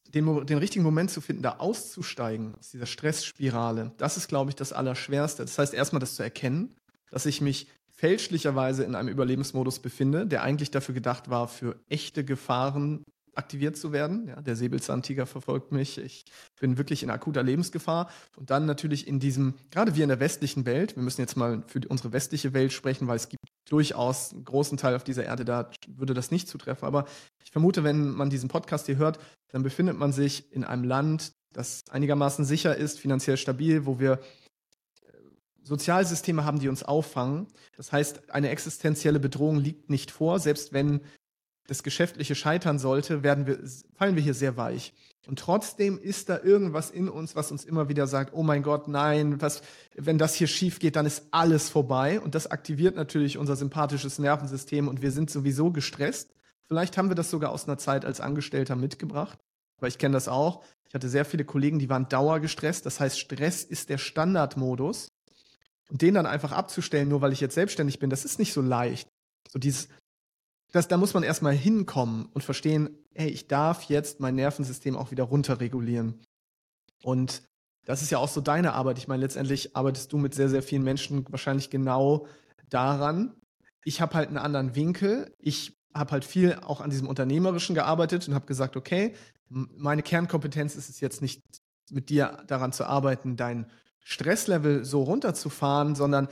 den, 0.08 0.46
den 0.46 0.58
richtigen 0.58 0.84
Moment 0.84 1.10
zu 1.10 1.20
finden, 1.20 1.42
da 1.42 1.56
auszusteigen 1.56 2.54
aus 2.54 2.70
dieser 2.70 2.86
Stressspirale, 2.86 3.92
das 3.96 4.16
ist, 4.16 4.28
glaube 4.28 4.50
ich, 4.50 4.56
das 4.56 4.72
Allerschwerste. 4.72 5.42
Das 5.42 5.58
heißt, 5.58 5.74
erstmal 5.74 6.00
das 6.00 6.16
zu 6.16 6.22
erkennen, 6.22 6.74
dass 7.10 7.26
ich 7.26 7.40
mich 7.40 7.68
fälschlicherweise 7.88 8.84
in 8.84 8.94
einem 8.94 9.08
Überlebensmodus 9.08 9.80
befinde, 9.80 10.26
der 10.26 10.42
eigentlich 10.42 10.70
dafür 10.70 10.94
gedacht 10.94 11.30
war, 11.30 11.48
für 11.48 11.80
echte 11.88 12.24
Gefahren 12.24 13.04
aktiviert 13.36 13.76
zu 13.76 13.92
werden. 13.92 14.28
Ja, 14.28 14.40
der 14.40 14.56
Säbelzahntiger 14.56 15.26
verfolgt 15.26 15.72
mich. 15.72 15.98
Ich 15.98 16.24
bin 16.60 16.78
wirklich 16.78 17.02
in 17.02 17.10
akuter 17.10 17.42
Lebensgefahr. 17.42 18.10
Und 18.36 18.50
dann 18.50 18.66
natürlich 18.66 19.06
in 19.06 19.20
diesem, 19.20 19.54
gerade 19.70 19.94
wir 19.94 20.02
in 20.02 20.08
der 20.08 20.20
westlichen 20.20 20.66
Welt, 20.66 20.96
wir 20.96 21.02
müssen 21.02 21.20
jetzt 21.20 21.36
mal 21.36 21.62
für 21.66 21.80
unsere 21.88 22.12
westliche 22.12 22.54
Welt 22.54 22.72
sprechen, 22.72 23.08
weil 23.08 23.16
es 23.16 23.28
gibt 23.28 23.44
durchaus 23.68 24.32
einen 24.32 24.44
großen 24.44 24.78
Teil 24.78 24.94
auf 24.94 25.04
dieser 25.04 25.24
Erde, 25.24 25.44
da 25.44 25.70
würde 25.88 26.14
das 26.14 26.30
nicht 26.30 26.48
zutreffen. 26.48 26.86
Aber 26.86 27.06
ich 27.44 27.50
vermute, 27.50 27.84
wenn 27.84 28.10
man 28.10 28.30
diesen 28.30 28.48
Podcast 28.48 28.86
hier 28.86 28.96
hört, 28.96 29.18
dann 29.48 29.62
befindet 29.62 29.98
man 29.98 30.12
sich 30.12 30.52
in 30.52 30.64
einem 30.64 30.84
Land, 30.84 31.32
das 31.52 31.82
einigermaßen 31.90 32.44
sicher 32.44 32.76
ist, 32.76 32.98
finanziell 32.98 33.36
stabil, 33.36 33.86
wo 33.86 33.98
wir 33.98 34.20
Sozialsysteme 35.66 36.44
haben, 36.44 36.60
die 36.60 36.68
uns 36.68 36.84
auffangen. 36.84 37.48
Das 37.76 37.90
heißt, 37.90 38.30
eine 38.30 38.50
existenzielle 38.50 39.18
Bedrohung 39.18 39.56
liegt 39.56 39.90
nicht 39.90 40.12
vor. 40.12 40.38
Selbst 40.38 40.72
wenn 40.72 41.00
das 41.66 41.82
Geschäftliche 41.82 42.34
scheitern 42.34 42.78
sollte, 42.78 43.22
werden 43.22 43.46
wir, 43.46 43.58
fallen 43.94 44.16
wir 44.16 44.22
hier 44.22 44.34
sehr 44.34 44.56
weich. 44.56 44.92
Und 45.26 45.40
trotzdem 45.40 45.98
ist 45.98 46.28
da 46.28 46.40
irgendwas 46.40 46.90
in 46.90 47.08
uns, 47.08 47.34
was 47.34 47.50
uns 47.50 47.64
immer 47.64 47.88
wieder 47.88 48.06
sagt, 48.06 48.32
oh 48.32 48.44
mein 48.44 48.62
Gott, 48.62 48.86
nein, 48.86 49.40
was, 49.40 49.62
wenn 49.96 50.18
das 50.18 50.34
hier 50.34 50.46
schief 50.46 50.78
geht, 50.78 50.94
dann 50.94 51.06
ist 51.06 51.26
alles 51.32 51.68
vorbei. 51.68 52.20
Und 52.20 52.34
das 52.36 52.46
aktiviert 52.46 52.94
natürlich 52.94 53.36
unser 53.36 53.56
sympathisches 53.56 54.18
Nervensystem 54.18 54.86
und 54.86 55.02
wir 55.02 55.10
sind 55.10 55.30
sowieso 55.30 55.72
gestresst. 55.72 56.32
Vielleicht 56.68 56.96
haben 56.96 57.08
wir 57.08 57.16
das 57.16 57.30
sogar 57.30 57.50
aus 57.50 57.66
einer 57.66 57.78
Zeit 57.78 58.04
als 58.04 58.20
Angestellter 58.20 58.76
mitgebracht, 58.76 59.38
weil 59.80 59.88
ich 59.88 59.98
kenne 59.98 60.14
das 60.14 60.28
auch. 60.28 60.64
Ich 60.88 60.94
hatte 60.94 61.08
sehr 61.08 61.24
viele 61.24 61.44
Kollegen, 61.44 61.80
die 61.80 61.90
waren 61.90 62.08
dauergestresst. 62.08 62.86
Das 62.86 63.00
heißt, 63.00 63.18
Stress 63.18 63.64
ist 63.64 63.88
der 63.88 63.98
Standardmodus. 63.98 65.08
Und 65.88 66.02
den 66.02 66.14
dann 66.14 66.26
einfach 66.26 66.50
abzustellen, 66.50 67.08
nur 67.08 67.20
weil 67.20 67.32
ich 67.32 67.40
jetzt 67.40 67.54
selbstständig 67.54 68.00
bin, 68.00 68.10
das 68.10 68.24
ist 68.24 68.40
nicht 68.40 68.52
so 68.52 68.60
leicht. 68.60 69.08
So 69.48 69.60
dieses, 69.60 69.88
das, 70.72 70.88
da 70.88 70.96
muss 70.96 71.14
man 71.14 71.22
erstmal 71.22 71.54
hinkommen 71.54 72.26
und 72.32 72.42
verstehen, 72.44 72.90
hey, 73.14 73.28
ich 73.28 73.48
darf 73.48 73.84
jetzt 73.84 74.20
mein 74.20 74.34
Nervensystem 74.34 74.96
auch 74.96 75.10
wieder 75.10 75.24
runterregulieren. 75.24 76.20
Und 77.02 77.42
das 77.84 78.02
ist 78.02 78.10
ja 78.10 78.18
auch 78.18 78.28
so 78.28 78.40
deine 78.40 78.74
Arbeit. 78.74 78.98
Ich 78.98 79.08
meine, 79.08 79.22
letztendlich 79.22 79.76
arbeitest 79.76 80.12
du 80.12 80.18
mit 80.18 80.34
sehr, 80.34 80.48
sehr 80.48 80.62
vielen 80.62 80.82
Menschen 80.82 81.24
wahrscheinlich 81.30 81.70
genau 81.70 82.26
daran. 82.68 83.34
Ich 83.84 84.00
habe 84.00 84.14
halt 84.14 84.28
einen 84.28 84.38
anderen 84.38 84.74
Winkel. 84.74 85.32
Ich 85.38 85.78
habe 85.94 86.10
halt 86.10 86.24
viel 86.24 86.54
auch 86.54 86.80
an 86.80 86.90
diesem 86.90 87.08
Unternehmerischen 87.08 87.74
gearbeitet 87.74 88.26
und 88.28 88.34
habe 88.34 88.46
gesagt, 88.46 88.76
okay, 88.76 89.14
meine 89.48 90.02
Kernkompetenz 90.02 90.74
ist 90.74 90.90
es 90.90 91.00
jetzt 91.00 91.22
nicht 91.22 91.42
mit 91.90 92.10
dir 92.10 92.42
daran 92.48 92.72
zu 92.72 92.84
arbeiten, 92.84 93.36
dein 93.36 93.70
Stresslevel 94.00 94.84
so 94.84 95.04
runterzufahren, 95.04 95.94
sondern 95.94 96.28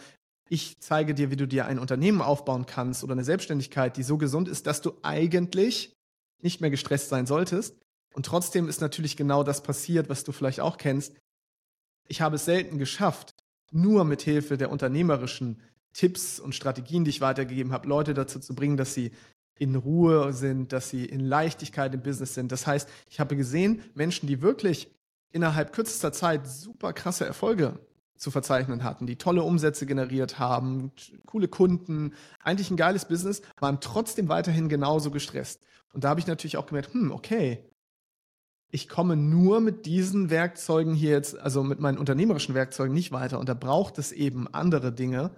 ich 0.49 0.79
zeige 0.81 1.15
dir, 1.15 1.31
wie 1.31 1.37
du 1.37 1.47
dir 1.47 1.67
ein 1.67 1.79
Unternehmen 1.79 2.21
aufbauen 2.21 2.67
kannst 2.67 3.03
oder 3.03 3.13
eine 3.13 3.25
Selbstständigkeit, 3.25 3.97
die 3.97 4.03
so 4.03 4.19
gesund 4.19 4.49
ist, 4.49 4.67
dass 4.67 4.83
du 4.83 4.93
eigentlich 5.03 5.97
nicht 6.43 6.61
mehr 6.61 6.71
gestresst 6.71 7.09
sein 7.09 7.27
solltest. 7.27 7.77
Und 8.13 8.27
trotzdem 8.27 8.69
ist 8.69 8.81
natürlich 8.81 9.17
genau 9.17 9.43
das 9.43 9.63
passiert, 9.63 10.09
was 10.09 10.25
du 10.25 10.33
vielleicht 10.33 10.61
auch 10.61 10.77
kennst. 10.77 11.17
Ich 12.07 12.21
habe 12.21 12.37
es 12.37 12.45
selten 12.45 12.79
geschafft, 12.79 13.35
nur 13.73 14.05
mit 14.05 14.23
Hilfe 14.23 14.57
der 14.57 14.71
unternehmerischen 14.71 15.61
Tipps 15.95 16.39
und 16.39 16.55
Strategien, 16.55 17.05
die 17.05 17.11
ich 17.11 17.21
weitergegeben 17.21 17.73
habe, 17.73 17.89
Leute 17.89 18.15
dazu 18.15 18.39
zu 18.39 18.55
bringen, 18.55 18.77
dass 18.77 18.95
sie 18.95 19.13
in 19.59 19.75
Ruhe 19.75 20.33
sind, 20.33 20.73
dass 20.73 20.91
sie 20.91 21.05
in 21.05 21.21
Leichtigkeit 21.21 21.95
im 21.95 22.03
Business 22.03 22.35
sind. 22.35 22.53
Das 22.53 22.67
heißt, 22.67 22.89
ich 23.09 23.21
habe 23.21 23.37
gesehen, 23.37 23.83
Menschen, 23.95 24.27
die 24.27 24.43
wirklich 24.43 24.91
innerhalb 25.31 25.73
kürzester 25.73 26.13
Zeit 26.13 26.47
super 26.47 26.93
krasse 26.93 27.25
Erfolge 27.25 27.79
zu 28.17 28.31
verzeichnen 28.31 28.85
hatten, 28.85 29.07
die 29.07 29.17
tolle 29.17 29.43
Umsätze 29.43 29.87
generiert 29.87 30.39
haben, 30.39 30.93
coole 31.27 31.49
Kunden, 31.49 32.15
eigentlich 32.43 32.71
ein 32.71 32.77
geiles 32.77 33.07
Business, 33.07 33.43
waren 33.59 33.81
trotzdem 33.81 34.29
weiterhin 34.29 34.69
genauso 34.69 35.11
gestresst. 35.11 35.61
Und 35.93 36.05
da 36.05 36.11
habe 36.11 36.21
ich 36.21 36.27
natürlich 36.27 36.57
auch 36.57 36.67
gemerkt, 36.67 36.93
hm, 36.95 37.11
okay, 37.11 37.65
ich 38.71 38.89
komme 38.89 39.17
nur 39.17 39.61
mit 39.61 39.87
diesen 39.87 40.31
Werkzeugen 40.31 40.95
hier 40.95 41.11
jetzt, 41.11 41.39
also 41.39 41.63
mit 41.63 41.79
meinen 41.79 41.99
unternehmerischen 41.99 42.55
Werkzeugen 42.55 42.93
nicht 42.93 43.13
weiter. 43.13 43.39
Und 43.39 43.49
da 43.49 43.55
braucht 43.55 43.99
es 43.99 44.11
eben 44.11 44.53
andere 44.53 44.93
Dinge, 44.93 45.31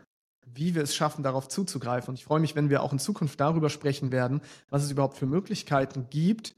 wie 0.47 0.75
wir 0.75 0.83
es 0.83 0.95
schaffen, 0.95 1.23
darauf 1.23 1.49
zuzugreifen. 1.49 2.11
Und 2.11 2.15
ich 2.15 2.25
freue 2.25 2.41
mich, 2.41 2.55
wenn 2.57 2.71
wir 2.71 2.83
auch 2.83 2.93
in 2.93 2.99
Zukunft 2.99 3.39
darüber 3.39 3.69
sprechen 3.69 4.11
werden, 4.11 4.41
was 4.71 4.85
es 4.85 4.91
überhaupt 4.91 5.19
für 5.19 5.27
Möglichkeiten 5.27 6.07
gibt, 6.09 6.55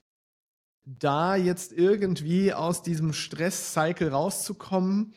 da 0.84 1.36
jetzt 1.36 1.72
irgendwie 1.72 2.54
aus 2.54 2.82
diesem 2.82 3.12
Stress-Cycle 3.12 4.10
rauszukommen 4.10 5.14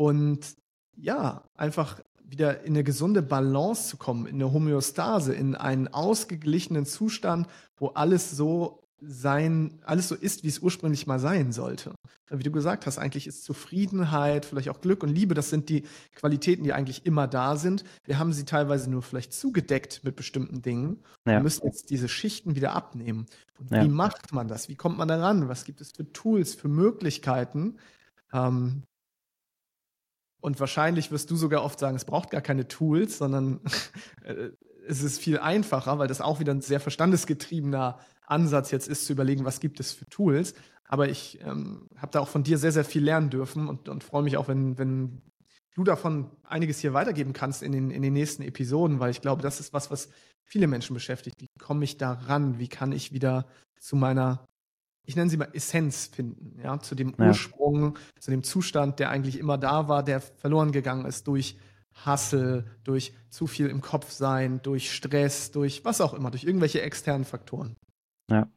und 0.00 0.56
ja, 0.96 1.44
einfach 1.58 2.00
wieder 2.24 2.62
in 2.62 2.72
eine 2.72 2.84
gesunde 2.84 3.20
Balance 3.20 3.86
zu 3.86 3.98
kommen, 3.98 4.24
in 4.24 4.36
eine 4.36 4.50
Homöostase, 4.50 5.34
in 5.34 5.54
einen 5.54 5.88
ausgeglichenen 5.88 6.86
Zustand, 6.86 7.48
wo 7.76 7.88
alles 7.88 8.30
so 8.30 8.88
sein, 9.02 9.78
alles 9.84 10.08
so 10.08 10.14
ist, 10.14 10.42
wie 10.42 10.48
es 10.48 10.60
ursprünglich 10.60 11.06
mal 11.06 11.18
sein 11.18 11.52
sollte. 11.52 11.92
Wie 12.30 12.42
du 12.42 12.50
gesagt 12.50 12.86
hast, 12.86 12.96
eigentlich 12.96 13.26
ist 13.26 13.44
Zufriedenheit, 13.44 14.46
vielleicht 14.46 14.70
auch 14.70 14.80
Glück 14.80 15.02
und 15.02 15.10
Liebe, 15.10 15.34
das 15.34 15.50
sind 15.50 15.68
die 15.68 15.84
Qualitäten, 16.14 16.64
die 16.64 16.72
eigentlich 16.72 17.04
immer 17.04 17.28
da 17.28 17.56
sind. 17.56 17.84
Wir 18.04 18.18
haben 18.18 18.32
sie 18.32 18.46
teilweise 18.46 18.88
nur 18.88 19.02
vielleicht 19.02 19.34
zugedeckt 19.34 20.00
mit 20.02 20.16
bestimmten 20.16 20.62
Dingen. 20.62 21.02
Ja. 21.26 21.34
Wir 21.34 21.40
müssen 21.40 21.66
jetzt 21.66 21.90
diese 21.90 22.08
Schichten 22.08 22.54
wieder 22.54 22.72
abnehmen. 22.72 23.26
Und 23.58 23.70
ja. 23.70 23.84
wie 23.84 23.88
macht 23.88 24.32
man 24.32 24.48
das? 24.48 24.70
Wie 24.70 24.76
kommt 24.76 24.96
man 24.96 25.08
daran? 25.08 25.50
Was 25.50 25.64
gibt 25.64 25.82
es 25.82 25.92
für 25.94 26.10
Tools, 26.10 26.54
für 26.54 26.68
Möglichkeiten? 26.68 27.76
Ähm, 28.32 28.84
und 30.40 30.60
wahrscheinlich 30.60 31.10
wirst 31.10 31.30
du 31.30 31.36
sogar 31.36 31.62
oft 31.64 31.78
sagen, 31.78 31.96
es 31.96 32.04
braucht 32.04 32.30
gar 32.30 32.40
keine 32.40 32.68
Tools, 32.68 33.18
sondern 33.18 33.60
äh, 34.24 34.50
es 34.86 35.02
ist 35.02 35.20
viel 35.20 35.38
einfacher, 35.38 35.98
weil 35.98 36.08
das 36.08 36.20
auch 36.20 36.40
wieder 36.40 36.52
ein 36.52 36.62
sehr 36.62 36.80
verstandesgetriebener 36.80 37.98
Ansatz 38.26 38.70
jetzt 38.70 38.88
ist, 38.88 39.06
zu 39.06 39.12
überlegen, 39.12 39.44
was 39.44 39.60
gibt 39.60 39.80
es 39.80 39.92
für 39.92 40.06
Tools. 40.06 40.54
Aber 40.84 41.08
ich 41.08 41.40
ähm, 41.42 41.88
habe 41.96 42.10
da 42.12 42.20
auch 42.20 42.28
von 42.28 42.42
dir 42.42 42.58
sehr, 42.58 42.72
sehr 42.72 42.84
viel 42.84 43.04
lernen 43.04 43.30
dürfen 43.30 43.68
und, 43.68 43.88
und 43.88 44.02
freue 44.02 44.22
mich 44.22 44.36
auch, 44.36 44.48
wenn, 44.48 44.78
wenn 44.78 45.22
du 45.74 45.84
davon 45.84 46.30
einiges 46.42 46.80
hier 46.80 46.94
weitergeben 46.94 47.32
kannst 47.32 47.62
in 47.62 47.72
den, 47.72 47.90
in 47.90 48.02
den 48.02 48.12
nächsten 48.12 48.42
Episoden, 48.42 48.98
weil 48.98 49.10
ich 49.10 49.20
glaube, 49.20 49.42
das 49.42 49.60
ist 49.60 49.72
was, 49.72 49.90
was 49.90 50.08
viele 50.42 50.66
Menschen 50.66 50.94
beschäftigt. 50.94 51.40
Wie 51.40 51.48
komme 51.58 51.84
ich 51.84 51.96
da 51.96 52.12
ran? 52.12 52.58
Wie 52.58 52.68
kann 52.68 52.92
ich 52.92 53.12
wieder 53.12 53.46
zu 53.78 53.94
meiner, 53.94 54.48
ich 55.04 55.16
nenne 55.16 55.30
sie 55.30 55.36
mal 55.36 55.48
Essenz 55.52 56.06
finden, 56.06 56.60
ja, 56.62 56.78
zu 56.78 56.94
dem 56.94 57.14
ja. 57.18 57.28
Ursprung, 57.28 57.98
zu 58.18 58.30
dem 58.30 58.42
Zustand, 58.42 58.98
der 58.98 59.10
eigentlich 59.10 59.38
immer 59.38 59.58
da 59.58 59.88
war, 59.88 60.02
der 60.02 60.20
verloren 60.20 60.72
gegangen 60.72 61.04
ist 61.06 61.26
durch 61.26 61.58
Hassel, 61.92 62.64
durch 62.84 63.14
zu 63.28 63.46
viel 63.46 63.66
im 63.66 63.80
Kopf 63.80 64.10
sein, 64.10 64.60
durch 64.62 64.92
Stress, 64.92 65.50
durch 65.50 65.84
was 65.84 66.00
auch 66.00 66.14
immer, 66.14 66.30
durch 66.30 66.44
irgendwelche 66.44 66.82
externen 66.82 67.24
Faktoren. 67.24 67.76
Ja. 68.30 68.48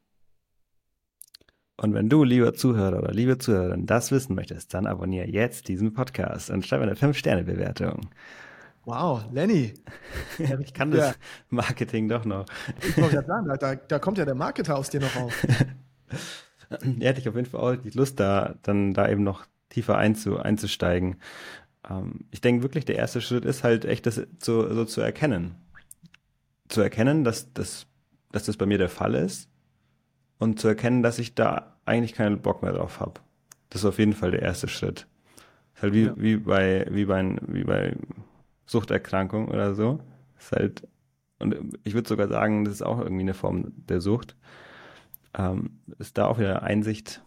Und 1.76 1.92
wenn 1.92 2.08
du, 2.08 2.22
lieber 2.22 2.54
Zuhörer 2.54 3.00
oder 3.00 3.12
liebe 3.12 3.36
Zuhörerin, 3.38 3.86
das 3.86 4.12
wissen 4.12 4.36
möchtest, 4.36 4.72
dann 4.74 4.86
abonniere 4.86 5.26
jetzt 5.26 5.66
diesen 5.66 5.92
Podcast 5.92 6.50
und 6.50 6.64
schreibe 6.64 6.84
eine 6.84 6.94
5-Sterne-Bewertung. 6.94 8.08
Wow, 8.84 9.24
Lenny. 9.32 9.74
ich 10.60 10.72
kann 10.72 10.92
das 10.92 11.10
ja. 11.10 11.14
Marketing 11.48 12.08
doch 12.08 12.24
noch. 12.24 12.46
Ich 12.80 12.96
wollte 12.96 13.16
ja 13.16 13.24
sagen, 13.24 13.48
da, 13.58 13.74
da 13.74 13.98
kommt 13.98 14.18
ja 14.18 14.24
der 14.24 14.34
Marketer 14.34 14.76
aus 14.76 14.90
dir 14.90 15.00
noch 15.00 15.16
auf. 15.16 15.46
ja, 16.70 17.08
hätte 17.08 17.20
ich 17.20 17.28
auf 17.28 17.36
jeden 17.36 17.48
Fall 17.48 17.60
auch 17.60 17.76
die 17.76 17.90
Lust, 17.90 18.20
da 18.20 18.54
dann 18.62 18.94
da 18.94 19.08
eben 19.08 19.22
noch 19.22 19.46
tiefer 19.68 19.98
einzu, 19.98 20.38
einzusteigen. 20.38 21.16
Ähm, 21.88 22.26
ich 22.30 22.40
denke 22.40 22.62
wirklich, 22.62 22.84
der 22.84 22.96
erste 22.96 23.20
Schritt 23.20 23.44
ist 23.44 23.64
halt 23.64 23.84
echt, 23.84 24.06
das 24.06 24.22
zu, 24.38 24.72
so 24.74 24.84
zu 24.84 25.00
erkennen. 25.00 25.56
Zu 26.68 26.80
erkennen, 26.80 27.24
dass 27.24 27.52
das, 27.52 27.86
dass 28.32 28.44
das 28.44 28.56
bei 28.56 28.66
mir 28.66 28.78
der 28.78 28.88
Fall 28.88 29.14
ist 29.14 29.48
und 30.38 30.60
zu 30.60 30.68
erkennen, 30.68 31.02
dass 31.02 31.18
ich 31.18 31.34
da 31.34 31.76
eigentlich 31.84 32.14
keinen 32.14 32.40
Bock 32.40 32.62
mehr 32.62 32.72
drauf 32.72 33.00
habe. 33.00 33.20
Das 33.70 33.82
ist 33.82 33.86
auf 33.86 33.98
jeden 33.98 34.12
Fall 34.12 34.30
der 34.30 34.42
erste 34.42 34.68
Schritt. 34.68 35.06
Ist 35.74 35.82
halt 35.82 35.92
wie, 35.92 36.04
ja. 36.04 36.14
wie 36.16 36.36
bei, 36.36 36.86
wie 36.90 37.04
bei, 37.04 37.36
wie 37.46 37.64
bei 37.64 37.96
Suchterkrankung 38.66 39.48
oder 39.48 39.74
so. 39.74 40.00
Ist 40.38 40.52
halt, 40.52 40.88
und 41.38 41.76
ich 41.82 41.94
würde 41.94 42.08
sogar 42.08 42.28
sagen, 42.28 42.64
das 42.64 42.74
ist 42.74 42.82
auch 42.82 43.00
irgendwie 43.00 43.22
eine 43.22 43.34
Form 43.34 43.72
der 43.88 44.00
Sucht. 44.00 44.36
Ähm, 45.34 45.80
ist 45.98 46.18
da 46.18 46.26
auch 46.26 46.38
wieder 46.38 46.62
Einsicht 46.62 47.22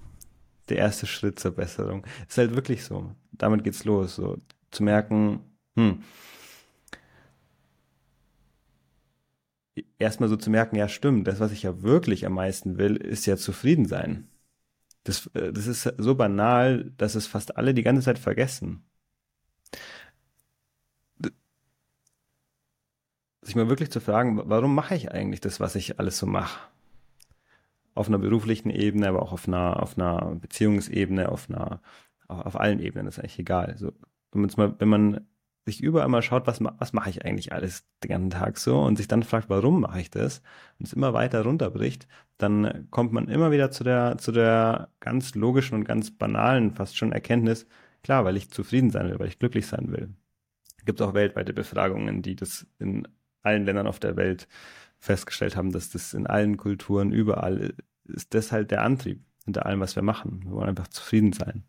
der 0.70 0.78
erste 0.78 1.08
Schritt 1.08 1.40
zur 1.40 1.52
Besserung. 1.52 2.06
Ist 2.28 2.38
halt 2.38 2.56
wirklich 2.56 2.84
so. 2.84 3.12
Damit 3.32 3.64
geht's 3.64 3.86
los, 3.86 4.16
so 4.16 4.38
zu 4.72 4.84
merken, 4.84 5.42
hm, 5.76 6.04
erstmal 10.00 10.30
so 10.30 10.38
zu 10.38 10.50
merken, 10.50 10.76
ja 10.76 10.88
stimmt, 10.88 11.28
das, 11.28 11.40
was 11.40 11.52
ich 11.52 11.64
ja 11.64 11.82
wirklich 11.82 12.26
am 12.26 12.34
meisten 12.34 12.78
will, 12.78 12.96
ist 12.96 13.26
ja 13.26 13.38
zufrieden 13.38 13.86
sein. 13.86 14.28
Das, 15.04 15.28
äh, 15.36 15.54
das 15.54 15.68
ist 15.68 15.94
so 15.98 16.16
banal, 16.16 16.92
dass 16.98 17.16
es 17.16 17.28
fast 17.28 17.58
alle 17.58 17.74
die 17.74 17.84
ganze 17.84 18.04
Zeit 18.04 18.20
vergessen. 18.20 18.84
Sich 23.42 23.56
mal 23.56 23.68
wirklich 23.70 23.90
zu 23.92 24.00
fragen, 24.00 24.40
warum 24.46 24.76
mache 24.76 24.94
ich 24.96 25.12
eigentlich 25.12 25.42
das, 25.42 25.60
was 25.60 25.76
ich 25.76 26.00
alles 26.00 26.20
so 26.20 26.28
mache? 26.28 26.60
Auf 27.98 28.08
einer 28.08 28.20
beruflichen 28.20 28.70
Ebene, 28.70 29.08
aber 29.08 29.22
auch 29.22 29.32
auf 29.32 29.48
einer, 29.48 29.82
auf 29.82 29.98
einer 29.98 30.36
Beziehungsebene, 30.36 31.30
auf 31.30 31.50
einer, 31.50 31.82
auf 32.28 32.60
allen 32.60 32.80
Ebenen, 32.80 33.06
das 33.06 33.18
ist 33.18 33.24
eigentlich 33.24 33.40
egal. 33.40 33.66
Also, 33.66 33.92
wenn, 34.32 34.50
mal, 34.56 34.76
wenn 34.80 34.90
man 34.90 35.28
sich 35.68 35.84
überall 35.84 36.08
mal 36.08 36.22
schaut, 36.22 36.48
was, 36.48 36.62
was 36.62 36.94
mache 36.94 37.10
ich 37.10 37.26
eigentlich 37.26 37.52
alles 37.52 37.86
den 38.04 38.10
ganzen 38.10 38.30
Tag 38.30 38.58
so 38.58 38.82
und 38.82 38.96
sich 38.98 39.08
dann 39.08 39.24
fragt, 39.24 39.50
warum 39.50 39.82
mache 39.82 40.00
ich 40.00 40.10
das 40.10 40.42
und 40.80 40.88
es 40.88 40.94
immer 40.94 41.14
weiter 41.14 41.44
runterbricht, 41.44 42.08
dann 42.38 42.88
kommt 42.90 43.12
man 43.12 43.28
immer 43.28 43.52
wieder 43.52 43.70
zu 43.70 43.84
der, 43.84 44.18
zu 44.18 44.32
der 44.32 44.90
ganz 45.00 45.36
logischen 45.36 45.76
und 45.76 45.84
ganz 45.84 46.12
banalen 46.12 46.72
fast 46.72 46.98
schon 46.98 47.12
Erkenntnis, 47.12 47.68
klar, 48.02 48.24
weil 48.26 48.38
ich 48.38 48.50
zufrieden 48.50 48.92
sein 48.92 49.10
will, 49.10 49.20
weil 49.20 49.28
ich 49.28 49.40
glücklich 49.40 49.68
sein 49.68 49.92
will. 49.92 50.10
Gibt 50.86 51.02
auch 51.02 51.14
weltweite 51.14 51.54
Befragungen, 51.54 52.22
die 52.22 52.36
das 52.36 52.66
in 52.80 53.08
allen 53.44 53.66
Ländern 53.66 53.88
auf 53.88 54.00
der 54.00 54.16
Welt 54.16 54.48
festgestellt 55.00 55.56
haben, 55.56 55.72
dass 55.72 55.90
das 55.90 56.14
in 56.14 56.28
allen 56.28 56.58
Kulturen 56.58 57.12
überall 57.12 57.74
ist 58.08 58.34
das 58.34 58.52
halt 58.52 58.72
der 58.72 58.82
Antrieb 58.84 59.24
hinter 59.46 59.66
allem, 59.66 59.80
was 59.80 59.96
wir 59.96 60.04
machen. 60.04 60.42
Wir 60.44 60.52
wollen 60.52 60.70
einfach 60.70 60.88
zufrieden 60.88 61.34
sein. 61.34 61.64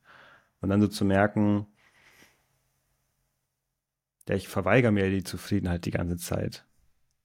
Und 0.61 0.71
dann 0.71 0.81
so 0.81 0.89
zu 0.89 1.05
merken, 1.05 1.67
ja, 4.29 4.35
ich 4.35 4.49
verweigere 4.49 4.93
mir 4.93 5.11
die 5.11 5.25
Zufriedenheit 5.25 5.85
die 5.85 5.91
ganze 5.91 6.17
Zeit. 6.17 6.65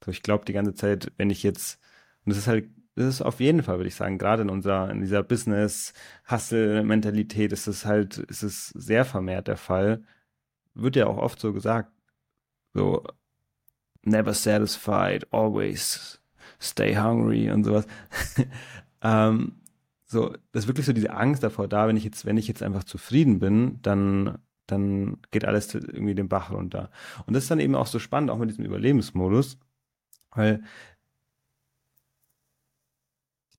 So, 0.03 0.11
ich 0.11 0.23
glaube 0.23 0.45
die 0.45 0.53
ganze 0.53 0.73
Zeit, 0.73 1.11
wenn 1.17 1.29
ich 1.29 1.43
jetzt, 1.43 1.79
und 2.25 2.31
das 2.31 2.39
ist 2.39 2.47
halt, 2.47 2.69
das 2.95 3.05
ist 3.05 3.21
auf 3.21 3.39
jeden 3.39 3.63
Fall, 3.63 3.77
würde 3.77 3.87
ich 3.87 3.95
sagen, 3.95 4.17
gerade 4.19 4.43
in 4.43 4.49
unserer, 4.49 4.91
in 4.91 5.01
dieser 5.01 5.23
Business-Hustle-Mentalität 5.23 7.51
ist 7.51 7.67
es 7.67 7.85
halt, 7.85 8.17
ist 8.19 8.43
es 8.43 8.69
sehr 8.69 9.05
vermehrt 9.05 9.47
der 9.47 9.57
Fall. 9.57 10.03
Wird 10.75 10.95
ja 10.95 11.07
auch 11.07 11.17
oft 11.17 11.39
so 11.39 11.53
gesagt, 11.53 11.91
so, 12.73 13.03
never 14.03 14.33
satisfied, 14.33 15.25
always 15.31 16.19
stay 16.59 16.95
hungry 16.95 17.49
und 17.51 17.63
sowas. 17.63 17.85
ähm, 19.01 19.53
so, 20.05 20.35
das 20.51 20.63
ist 20.63 20.67
wirklich 20.67 20.85
so 20.85 20.93
diese 20.93 21.11
Angst 21.11 21.43
davor 21.43 21.67
da, 21.67 21.87
wenn 21.87 21.97
ich 21.97 22.03
jetzt, 22.03 22.25
wenn 22.25 22.37
ich 22.37 22.47
jetzt 22.47 22.61
einfach 22.61 22.83
zufrieden 22.83 23.39
bin, 23.39 23.79
dann 23.81 24.37
dann 24.67 25.17
geht 25.31 25.45
alles 25.45 25.73
irgendwie 25.73 26.15
den 26.15 26.29
Bach 26.29 26.51
runter. 26.51 26.89
Und 27.25 27.33
das 27.33 27.43
ist 27.43 27.51
dann 27.51 27.59
eben 27.59 27.75
auch 27.75 27.87
so 27.87 27.99
spannend, 27.99 28.31
auch 28.31 28.37
mit 28.37 28.49
diesem 28.49 28.65
Überlebensmodus, 28.65 29.57
weil, 30.31 30.63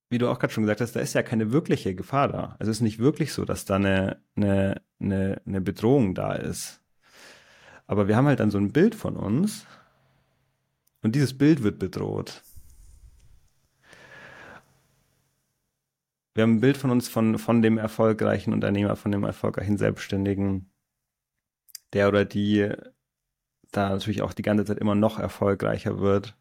wie 0.09 0.19
du 0.19 0.29
auch 0.29 0.39
gerade 0.39 0.53
schon 0.53 0.65
gesagt 0.65 0.81
hast, 0.81 0.97
da 0.97 1.01
ist 1.01 1.15
ja 1.15 1.23
keine 1.23 1.53
wirkliche 1.53 1.95
Gefahr 1.95 2.29
da. 2.29 2.57
Also 2.59 2.71
es 2.71 2.79
ist 2.79 2.83
nicht 2.83 2.99
wirklich 2.99 3.33
so, 3.33 3.45
dass 3.45 3.65
da 3.65 3.77
eine, 3.77 4.21
eine, 4.37 4.81
eine, 5.01 5.43
eine 5.47 5.61
Bedrohung 5.61 6.15
da 6.15 6.33
ist. 6.33 6.81
Aber 7.87 8.09
wir 8.09 8.17
haben 8.17 8.27
halt 8.27 8.41
dann 8.41 8.51
so 8.51 8.59
ein 8.59 8.73
Bild 8.73 8.95
von 8.95 9.17
uns 9.17 9.67
und 11.05 11.15
dieses 11.15 11.37
Bild 11.37 11.63
wird 11.63 11.79
bedroht. 11.79 12.43
Wir 16.35 16.43
haben 16.43 16.57
ein 16.57 16.61
Bild 16.61 16.79
von 16.79 16.91
uns 16.91 17.09
von, 17.09 17.39
von 17.39 17.61
dem 17.61 17.79
erfolgreichen 17.79 18.53
Unternehmer, 18.53 18.97
von 18.97 19.13
dem 19.13 19.23
erfolgreichen 19.23 19.77
Selbstständigen, 19.77 20.73
der 21.93 22.09
oder 22.09 22.25
die 22.25 22.73
da 23.71 23.91
natürlich 23.91 24.23
auch 24.23 24.33
die 24.33 24.43
ganze 24.43 24.65
Zeit 24.65 24.79
immer 24.79 24.95
noch 24.95 25.19
erfolgreicher 25.19 26.01
wird. 26.01 26.37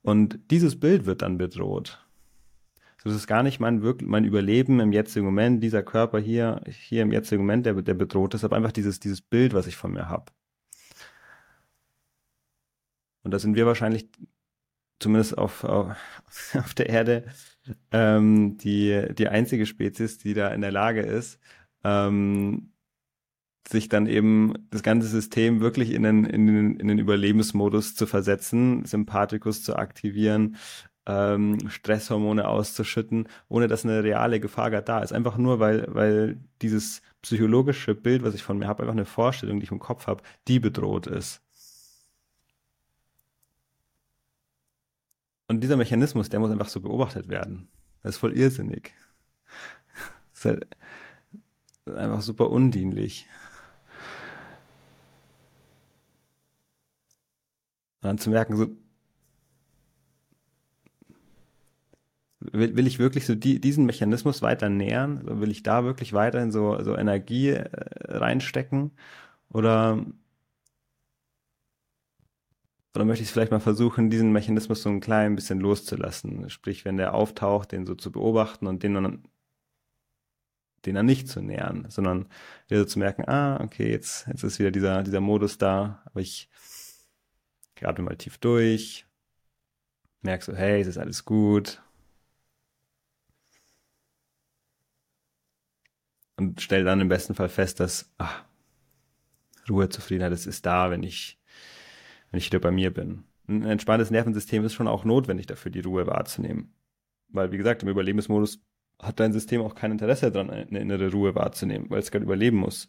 Und 0.00 0.38
dieses 0.50 0.78
Bild 0.78 1.04
wird 1.04 1.22
dann 1.22 1.36
bedroht. 1.36 2.06
Das 3.02 3.14
ist 3.14 3.26
gar 3.26 3.42
nicht 3.42 3.58
mein, 3.58 3.82
mein 4.04 4.24
Überleben 4.24 4.78
im 4.78 4.92
jetzigen 4.92 5.26
Moment, 5.26 5.60
dieser 5.60 5.82
Körper 5.82 6.20
hier, 6.20 6.60
hier 6.68 7.02
im 7.02 7.10
jetzigen 7.10 7.42
Moment, 7.42 7.66
der, 7.66 7.74
der 7.82 7.94
bedroht 7.94 8.34
ist, 8.34 8.44
aber 8.44 8.54
einfach 8.54 8.70
dieses, 8.70 9.00
dieses 9.00 9.20
Bild, 9.20 9.54
was 9.54 9.66
ich 9.66 9.76
von 9.76 9.92
mir 9.92 10.08
habe. 10.08 10.26
Und 13.22 13.32
da 13.32 13.38
sind 13.38 13.56
wir 13.56 13.66
wahrscheinlich, 13.66 14.08
zumindest 14.98 15.38
auf, 15.38 15.64
auf, 15.64 15.96
auf 16.54 16.74
der 16.74 16.88
Erde, 16.88 17.24
ähm, 17.92 18.58
die, 18.58 19.06
die 19.16 19.28
einzige 19.28 19.66
Spezies, 19.66 20.18
die 20.18 20.34
da 20.34 20.48
in 20.48 20.60
der 20.60 20.72
Lage 20.72 21.02
ist, 21.02 21.38
ähm, 21.84 22.72
sich 23.68 23.88
dann 23.88 24.06
eben 24.06 24.54
das 24.70 24.82
ganze 24.82 25.06
System 25.08 25.60
wirklich 25.60 25.92
in 25.92 26.02
den, 26.02 26.24
in 26.24 26.46
den, 26.46 26.76
in 26.76 26.88
den 26.88 26.98
Überlebensmodus 26.98 27.94
zu 27.94 28.06
versetzen, 28.06 28.84
Sympathikus 28.84 29.62
zu 29.62 29.76
aktivieren, 29.76 30.56
ähm, 31.06 31.58
Stresshormone 31.68 32.46
auszuschütten, 32.46 33.28
ohne 33.48 33.68
dass 33.68 33.84
eine 33.84 34.02
reale 34.04 34.40
Gefahr 34.40 34.70
gar 34.70 34.82
da 34.82 35.00
ist. 35.00 35.12
Einfach 35.12 35.36
nur, 35.36 35.60
weil, 35.60 35.86
weil 35.88 36.40
dieses 36.60 37.02
psychologische 37.22 37.94
Bild, 37.94 38.22
was 38.22 38.34
ich 38.34 38.42
von 38.42 38.58
mir 38.58 38.68
habe, 38.68 38.82
einfach 38.82 38.94
eine 38.94 39.04
Vorstellung, 39.04 39.60
die 39.60 39.64
ich 39.64 39.72
im 39.72 39.78
Kopf 39.78 40.06
habe, 40.06 40.22
die 40.48 40.60
bedroht 40.60 41.06
ist. 41.06 41.42
Dieser 45.62 45.76
Mechanismus, 45.76 46.28
der 46.28 46.40
muss 46.40 46.50
einfach 46.50 46.68
so 46.68 46.80
beobachtet 46.80 47.28
werden. 47.28 47.68
Das 48.02 48.16
ist 48.16 48.18
voll 48.18 48.36
irrsinnig. 48.36 48.92
Das 50.32 50.40
ist 50.40 50.44
halt 50.44 50.66
einfach 51.86 52.20
super 52.22 52.50
undienlich. 52.50 53.28
Und 58.00 58.08
dann 58.08 58.18
zu 58.18 58.30
merken, 58.30 58.56
so, 58.56 58.66
will, 62.40 62.76
will 62.76 62.86
ich 62.86 62.98
wirklich 62.98 63.26
so 63.26 63.34
die, 63.36 63.60
diesen 63.60 63.86
Mechanismus 63.86 64.42
weiter 64.42 64.68
nähern? 64.68 65.40
Will 65.40 65.50
ich 65.50 65.62
da 65.62 65.84
wirklich 65.84 66.12
weiterhin 66.12 66.50
so, 66.50 66.82
so 66.82 66.96
Energie 66.96 67.50
äh, 67.50 67.68
reinstecken? 68.08 68.92
Oder, 69.50 70.04
oder 72.94 73.04
möchte 73.04 73.22
ich 73.22 73.28
es 73.28 73.32
vielleicht 73.32 73.52
mal 73.52 73.60
versuchen, 73.60 74.10
diesen 74.10 74.32
Mechanismus 74.32 74.82
so 74.82 74.90
ein 74.90 75.00
klein 75.00 75.34
bisschen 75.34 75.60
loszulassen? 75.60 76.50
Sprich, 76.50 76.84
wenn 76.84 76.96
der 76.96 77.14
auftaucht, 77.14 77.72
den 77.72 77.86
so 77.86 77.94
zu 77.94 78.12
beobachten 78.12 78.66
und 78.66 78.82
den 78.82 78.94
dann, 78.94 79.28
den 80.84 80.94
dann 80.94 81.06
nicht 81.06 81.28
zu 81.28 81.40
nähern, 81.40 81.86
sondern 81.88 82.28
wieder 82.68 82.80
so 82.80 82.86
zu 82.86 82.98
merken, 82.98 83.28
ah, 83.28 83.60
okay, 83.62 83.90
jetzt, 83.90 84.26
jetzt 84.28 84.42
ist 84.42 84.58
wieder 84.58 84.70
dieser, 84.70 85.02
dieser 85.02 85.20
Modus 85.20 85.58
da, 85.58 86.02
aber 86.06 86.20
ich, 86.20 86.50
atme 87.80 88.04
mal 88.04 88.16
tief 88.16 88.38
durch, 88.38 89.06
merkst 90.20 90.46
so, 90.46 90.54
hey, 90.54 90.80
es 90.80 90.86
ist 90.86 90.98
alles 90.98 91.24
gut. 91.24 91.82
und 96.42 96.60
stelle 96.60 96.84
dann 96.84 97.00
im 97.00 97.08
besten 97.08 97.34
Fall 97.34 97.48
fest, 97.48 97.80
dass 97.80 98.10
ach, 98.18 98.44
Ruhe, 99.68 99.88
Zufriedenheit, 99.88 100.32
das 100.32 100.46
ist 100.46 100.66
da, 100.66 100.90
wenn 100.90 101.02
ich, 101.02 101.38
wenn 102.32 102.38
ich 102.38 102.46
wieder 102.46 102.58
bei 102.58 102.72
mir 102.72 102.92
bin. 102.92 103.24
Ein 103.46 103.64
entspanntes 103.64 104.10
Nervensystem 104.10 104.64
ist 104.64 104.72
schon 104.72 104.88
auch 104.88 105.04
notwendig 105.04 105.46
dafür, 105.46 105.70
die 105.70 105.80
Ruhe 105.80 106.06
wahrzunehmen. 106.06 106.74
Weil, 107.28 107.52
wie 107.52 107.58
gesagt, 107.58 107.82
im 107.82 107.88
Überlebensmodus 107.88 108.60
hat 109.00 109.20
dein 109.20 109.32
System 109.32 109.60
auch 109.62 109.74
kein 109.74 109.92
Interesse 109.92 110.32
daran, 110.32 110.50
eine 110.50 110.80
innere 110.80 111.10
Ruhe 111.10 111.34
wahrzunehmen, 111.34 111.90
weil 111.90 112.00
es 112.00 112.10
gerade 112.10 112.24
überleben 112.24 112.56
muss. 112.56 112.88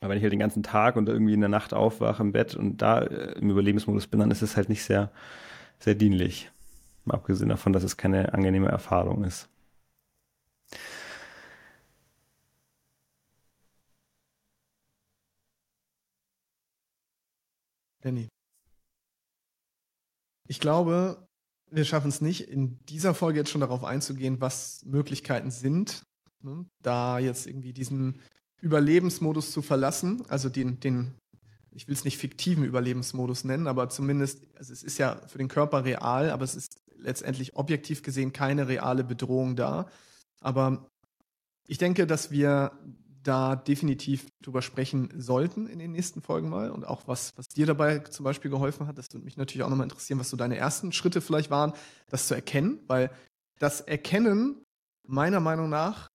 Aber 0.00 0.10
wenn 0.10 0.18
ich 0.18 0.24
halt 0.24 0.32
den 0.32 0.40
ganzen 0.40 0.62
Tag 0.64 0.96
und 0.96 1.08
irgendwie 1.08 1.34
in 1.34 1.40
der 1.40 1.48
Nacht 1.48 1.72
aufwache 1.72 2.22
im 2.22 2.32
Bett 2.32 2.56
und 2.56 2.82
da 2.82 3.02
äh, 3.02 3.38
im 3.38 3.50
Überlebensmodus 3.50 4.08
bin, 4.08 4.20
dann 4.20 4.32
ist 4.32 4.42
es 4.42 4.56
halt 4.56 4.68
nicht 4.68 4.82
sehr, 4.82 5.12
sehr 5.78 5.94
dienlich. 5.94 6.50
Abgesehen 7.08 7.48
davon, 7.48 7.72
dass 7.72 7.84
es 7.84 7.96
keine 7.96 8.34
angenehme 8.34 8.68
Erfahrung 8.68 9.24
ist. 9.24 9.48
Danny. 18.02 18.28
Ich 20.48 20.60
glaube, 20.60 21.26
wir 21.70 21.84
schaffen 21.84 22.08
es 22.08 22.20
nicht, 22.20 22.48
in 22.48 22.78
dieser 22.86 23.14
Folge 23.14 23.38
jetzt 23.38 23.50
schon 23.50 23.60
darauf 23.60 23.84
einzugehen, 23.84 24.40
was 24.40 24.84
Möglichkeiten 24.84 25.50
sind, 25.50 26.02
ne? 26.42 26.66
da 26.82 27.18
jetzt 27.18 27.46
irgendwie 27.46 27.72
diesen 27.72 28.20
Überlebensmodus 28.60 29.52
zu 29.52 29.62
verlassen, 29.62 30.22
also 30.28 30.48
den, 30.48 30.78
den 30.80 31.14
ich 31.74 31.88
will 31.88 31.94
es 31.94 32.04
nicht 32.04 32.18
fiktiven 32.18 32.64
Überlebensmodus 32.64 33.44
nennen, 33.44 33.66
aber 33.66 33.88
zumindest, 33.88 34.46
also 34.56 34.72
es 34.72 34.82
ist 34.82 34.98
ja 34.98 35.16
für 35.26 35.38
den 35.38 35.48
Körper 35.48 35.84
real, 35.84 36.30
aber 36.30 36.44
es 36.44 36.54
ist 36.54 36.82
letztendlich 36.96 37.56
objektiv 37.56 38.02
gesehen 38.02 38.32
keine 38.32 38.68
reale 38.68 39.04
Bedrohung 39.04 39.56
da. 39.56 39.88
Aber 40.40 40.86
ich 41.66 41.78
denke, 41.78 42.06
dass 42.06 42.30
wir 42.30 42.72
da 43.22 43.56
definitiv 43.56 44.26
drüber 44.42 44.62
sprechen 44.62 45.12
sollten 45.16 45.66
in 45.66 45.78
den 45.78 45.92
nächsten 45.92 46.22
Folgen 46.22 46.48
mal 46.48 46.70
und 46.70 46.84
auch 46.84 47.06
was, 47.06 47.32
was 47.36 47.48
dir 47.48 47.66
dabei 47.66 47.98
zum 48.00 48.24
Beispiel 48.24 48.50
geholfen 48.50 48.86
hat. 48.86 48.98
Das 48.98 49.12
würde 49.12 49.24
mich 49.24 49.36
natürlich 49.36 49.62
auch 49.64 49.70
nochmal 49.70 49.86
interessieren, 49.86 50.18
was 50.18 50.30
so 50.30 50.36
deine 50.36 50.56
ersten 50.56 50.92
Schritte 50.92 51.20
vielleicht 51.20 51.50
waren, 51.50 51.72
das 52.08 52.26
zu 52.26 52.34
erkennen, 52.34 52.80
weil 52.86 53.10
das 53.58 53.80
Erkennen 53.80 54.64
meiner 55.06 55.40
Meinung 55.40 55.68
nach 55.68 56.08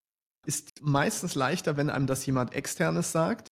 ist 0.46 0.82
meistens 0.82 1.36
leichter, 1.36 1.78
wenn 1.78 1.90
einem 1.90 2.08
das 2.08 2.26
jemand 2.26 2.54
externes 2.54 3.12
sagt. 3.12 3.50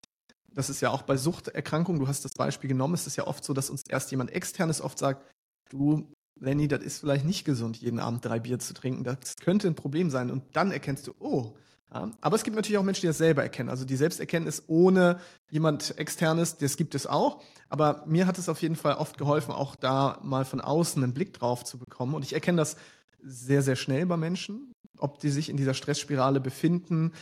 Das 0.53 0.69
ist 0.69 0.81
ja 0.81 0.89
auch 0.89 1.01
bei 1.01 1.17
Suchterkrankungen, 1.17 1.99
du 1.99 2.07
hast 2.07 2.23
das 2.23 2.33
Beispiel 2.33 2.69
genommen, 2.69 2.93
es 2.93 3.07
ist 3.07 3.17
ja 3.17 3.27
oft 3.27 3.43
so, 3.43 3.53
dass 3.53 3.69
uns 3.69 3.83
erst 3.87 4.11
jemand 4.11 4.31
externes 4.31 4.81
oft 4.81 4.97
sagt, 4.97 5.25
du, 5.69 6.09
Lenny, 6.39 6.67
das 6.67 6.83
ist 6.83 6.99
vielleicht 6.99 7.25
nicht 7.25 7.45
gesund, 7.45 7.77
jeden 7.77 7.99
Abend 7.99 8.23
drei 8.23 8.39
Bier 8.39 8.59
zu 8.59 8.73
trinken. 8.73 9.03
Das 9.03 9.35
könnte 9.37 9.67
ein 9.67 9.75
Problem 9.75 10.09
sein. 10.09 10.31
Und 10.31 10.43
dann 10.55 10.71
erkennst 10.71 11.07
du, 11.07 11.13
oh, 11.19 11.55
aber 11.89 12.35
es 12.35 12.43
gibt 12.43 12.55
natürlich 12.55 12.77
auch 12.77 12.83
Menschen, 12.83 13.01
die 13.01 13.07
das 13.07 13.17
selber 13.17 13.43
erkennen. 13.43 13.69
Also 13.69 13.85
die 13.85 13.95
Selbsterkenntnis 13.95 14.63
ohne 14.67 15.19
jemand 15.49 15.97
externes, 15.97 16.57
das 16.57 16.75
gibt 16.77 16.93
es 16.93 17.07
auch. 17.07 17.41
Aber 17.69 18.03
mir 18.05 18.27
hat 18.27 18.37
es 18.37 18.49
auf 18.49 18.61
jeden 18.61 18.75
Fall 18.75 18.95
oft 18.95 19.17
geholfen, 19.17 19.51
auch 19.51 19.75
da 19.75 20.19
mal 20.21 20.45
von 20.45 20.61
außen 20.61 21.01
einen 21.03 21.13
Blick 21.13 21.33
drauf 21.33 21.63
zu 21.63 21.77
bekommen. 21.77 22.13
Und 22.13 22.23
ich 22.23 22.33
erkenne 22.33 22.57
das 22.57 22.75
sehr, 23.21 23.61
sehr 23.61 23.75
schnell 23.75 24.05
bei 24.05 24.17
Menschen, 24.17 24.73
ob 24.97 25.19
die 25.19 25.29
sich 25.29 25.49
in 25.49 25.57
dieser 25.57 25.73
Stressspirale 25.73 26.39
befinden. 26.39 27.13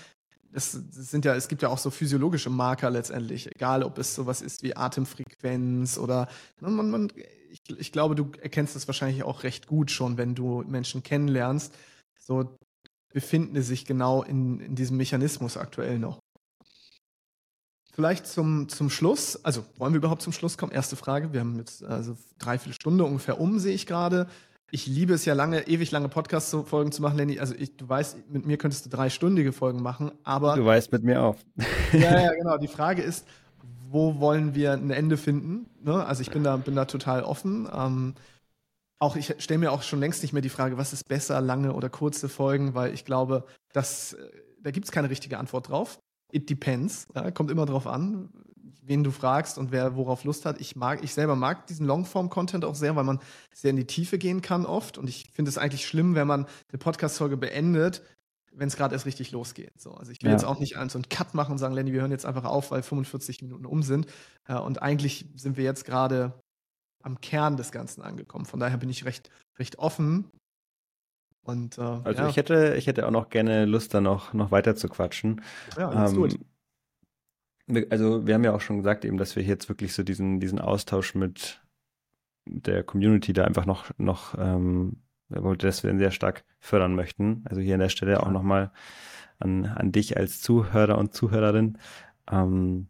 Es, 0.51 0.71
sind 0.71 1.25
ja, 1.25 1.35
es 1.35 1.47
gibt 1.47 1.61
ja 1.61 1.69
auch 1.69 1.77
so 1.77 1.89
physiologische 1.89 2.49
Marker 2.49 2.89
letztendlich, 2.89 3.53
egal 3.53 3.83
ob 3.83 3.97
es 3.97 4.15
sowas 4.15 4.41
ist 4.41 4.63
wie 4.63 4.75
Atemfrequenz 4.75 5.97
oder 5.97 6.27
ne, 6.61 6.69
man, 6.69 6.91
man, 6.91 7.11
ich, 7.49 7.61
ich 7.77 7.91
glaube, 7.91 8.15
du 8.15 8.31
erkennst 8.39 8.75
das 8.75 8.87
wahrscheinlich 8.87 9.23
auch 9.23 9.43
recht 9.43 9.67
gut 9.67 9.91
schon, 9.91 10.17
wenn 10.17 10.35
du 10.35 10.63
Menschen 10.67 11.03
kennenlernst. 11.03 11.73
So 12.19 12.57
befinden 13.13 13.61
sich 13.61 13.85
genau 13.85 14.23
in, 14.23 14.59
in 14.59 14.75
diesem 14.75 14.97
Mechanismus 14.97 15.55
aktuell 15.55 15.99
noch. 15.99 16.19
Vielleicht 17.93 18.25
zum, 18.25 18.69
zum 18.69 18.89
Schluss, 18.89 19.45
also 19.45 19.63
wollen 19.77 19.93
wir 19.93 19.99
überhaupt 19.99 20.23
zum 20.23 20.33
Schluss 20.33 20.57
kommen? 20.57 20.71
Erste 20.71 20.95
Frage. 20.95 21.31
Wir 21.31 21.41
haben 21.41 21.57
jetzt 21.59 21.83
also 21.83 22.17
dreiviertel 22.39 22.73
Stunde 22.73 23.05
ungefähr 23.05 23.39
um, 23.39 23.59
sehe 23.59 23.75
ich 23.75 23.85
gerade. 23.85 24.27
Ich 24.71 24.87
liebe 24.87 25.13
es 25.13 25.25
ja 25.25 25.35
lange, 25.35 25.67
ewig 25.67 25.91
lange 25.91 26.09
Podcast-Folgen 26.09 26.91
zu 26.91 27.03
machen, 27.03 27.17
Lenny. 27.17 27.39
Also 27.39 27.53
ich, 27.53 27.77
du 27.77 27.87
weißt, 27.87 28.31
mit 28.31 28.47
mir 28.47 28.57
könntest 28.57 28.87
du 28.87 28.89
dreistündige 28.89 29.53
Folgen 29.53 29.83
machen, 29.83 30.11
aber. 30.23 30.55
Du 30.55 30.65
weißt 30.65 30.91
mit 30.91 31.03
mir 31.03 31.21
auch. 31.21 31.35
ja, 31.93 32.19
ja, 32.19 32.33
genau. 32.33 32.57
Die 32.57 32.67
Frage 32.67 33.03
ist, 33.03 33.27
wo 33.91 34.19
wollen 34.19 34.55
wir 34.55 34.73
ein 34.73 34.89
Ende 34.89 35.15
finden? 35.15 35.69
Ne? 35.83 36.03
Also 36.03 36.23
ich 36.23 36.31
bin 36.31 36.43
da, 36.43 36.57
bin 36.57 36.75
da 36.75 36.85
total 36.85 37.21
offen. 37.21 37.69
Ähm, 37.71 38.15
auch 39.03 39.17
ich 39.17 39.35
stelle 39.39 39.59
mir 39.59 39.71
auch 39.71 39.83
schon 39.83 39.99
längst 39.99 40.21
nicht 40.21 40.31
mehr 40.31 40.41
die 40.41 40.49
Frage, 40.49 40.77
was 40.77 40.93
ist 40.93 41.07
besser, 41.07 41.41
lange 41.41 41.73
oder 41.73 41.89
kurze 41.89 42.29
Folgen, 42.29 42.73
weil 42.73 42.93
ich 42.93 43.03
glaube, 43.03 43.45
dass, 43.73 44.13
äh, 44.13 44.31
da 44.61 44.71
gibt 44.71 44.85
es 44.85 44.91
keine 44.91 45.09
richtige 45.09 45.37
Antwort 45.37 45.69
drauf. 45.69 45.99
It 46.31 46.49
depends. 46.49 47.05
Ja, 47.13 47.29
kommt 47.29 47.51
immer 47.51 47.65
drauf 47.65 47.85
an, 47.85 48.29
wen 48.81 49.03
du 49.03 49.11
fragst 49.11 49.57
und 49.57 49.71
wer 49.71 49.97
worauf 49.97 50.23
Lust 50.23 50.45
hat. 50.45 50.59
Ich 50.61 50.75
mag, 50.75 51.03
ich 51.03 51.13
selber 51.13 51.35
mag 51.35 51.67
diesen 51.67 51.85
Longform-Content 51.85 52.63
auch 52.63 52.75
sehr, 52.75 52.95
weil 52.95 53.03
man 53.03 53.19
sehr 53.53 53.71
in 53.71 53.75
die 53.75 53.85
Tiefe 53.85 54.17
gehen 54.17 54.41
kann 54.41 54.65
oft. 54.65 54.97
Und 54.97 55.09
ich 55.09 55.29
finde 55.33 55.49
es 55.49 55.57
eigentlich 55.57 55.85
schlimm, 55.85 56.15
wenn 56.15 56.27
man 56.27 56.47
eine 56.69 56.79
Podcast-Folge 56.79 57.35
beendet, 57.35 58.01
wenn 58.53 58.69
es 58.69 58.77
gerade 58.77 58.95
erst 58.95 59.05
richtig 59.05 59.31
losgeht. 59.31 59.79
So, 59.81 59.91
also 59.91 60.11
ich 60.11 60.21
will 60.21 60.29
ja. 60.29 60.35
jetzt 60.35 60.45
auch 60.45 60.59
nicht 60.59 60.75
so 60.75 60.97
einen 60.97 61.09
Cut 61.09 61.33
machen 61.33 61.51
und 61.51 61.57
sagen, 61.57 61.73
Lenny, 61.73 61.91
wir 61.91 62.01
hören 62.01 62.11
jetzt 62.11 62.25
einfach 62.25 62.45
auf, 62.45 62.71
weil 62.71 62.83
45 62.83 63.41
Minuten 63.41 63.65
um 63.65 63.83
sind. 63.83 64.07
Und 64.47 64.81
eigentlich 64.81 65.25
sind 65.35 65.57
wir 65.57 65.63
jetzt 65.63 65.85
gerade 65.85 66.33
am 67.03 67.21
Kern 67.21 67.57
des 67.57 67.71
Ganzen 67.71 68.01
angekommen. 68.01 68.45
Von 68.45 68.59
daher 68.59 68.77
bin 68.77 68.89
ich 68.89 69.05
recht, 69.05 69.29
recht 69.59 69.77
offen. 69.77 70.31
Und, 71.43 71.77
äh, 71.77 71.81
also 71.81 72.23
ja. 72.23 72.29
ich 72.29 72.37
hätte, 72.37 72.75
ich 72.77 72.87
hätte 72.87 73.05
auch 73.05 73.11
noch 73.11 73.29
gerne 73.29 73.65
Lust, 73.65 73.93
da 73.93 74.01
noch, 74.01 74.33
noch 74.33 74.51
weiter 74.51 74.75
zu 74.75 74.87
quatschen. 74.87 75.41
Ja, 75.77 76.07
ähm, 76.07 76.15
gut. 76.15 76.39
Also 77.89 78.25
wir 78.25 78.33
haben 78.33 78.43
ja 78.43 78.53
auch 78.53 78.61
schon 78.61 78.77
gesagt, 78.77 79.05
eben, 79.05 79.17
dass 79.17 79.35
wir 79.35 79.43
jetzt 79.43 79.69
wirklich 79.69 79.93
so 79.93 80.03
diesen, 80.03 80.39
diesen 80.39 80.59
Austausch 80.59 81.15
mit 81.15 81.61
der 82.45 82.83
Community 82.83 83.31
da 83.33 83.45
einfach 83.45 83.65
noch, 83.65 83.91
noch 83.97 84.35
ähm, 84.37 85.01
das 85.29 85.83
wir 85.83 85.97
sehr 85.97 86.11
stark 86.11 86.43
fördern 86.59 86.95
möchten. 86.95 87.43
Also 87.45 87.61
hier 87.61 87.75
an 87.75 87.79
der 87.79 87.89
Stelle 87.89 88.21
auch 88.21 88.29
nochmal 88.29 88.71
an, 89.39 89.65
an 89.65 89.91
dich 89.91 90.17
als 90.17 90.41
Zuhörer 90.41 90.97
und 90.97 91.13
Zuhörerin. 91.13 91.77
Ähm, 92.29 92.87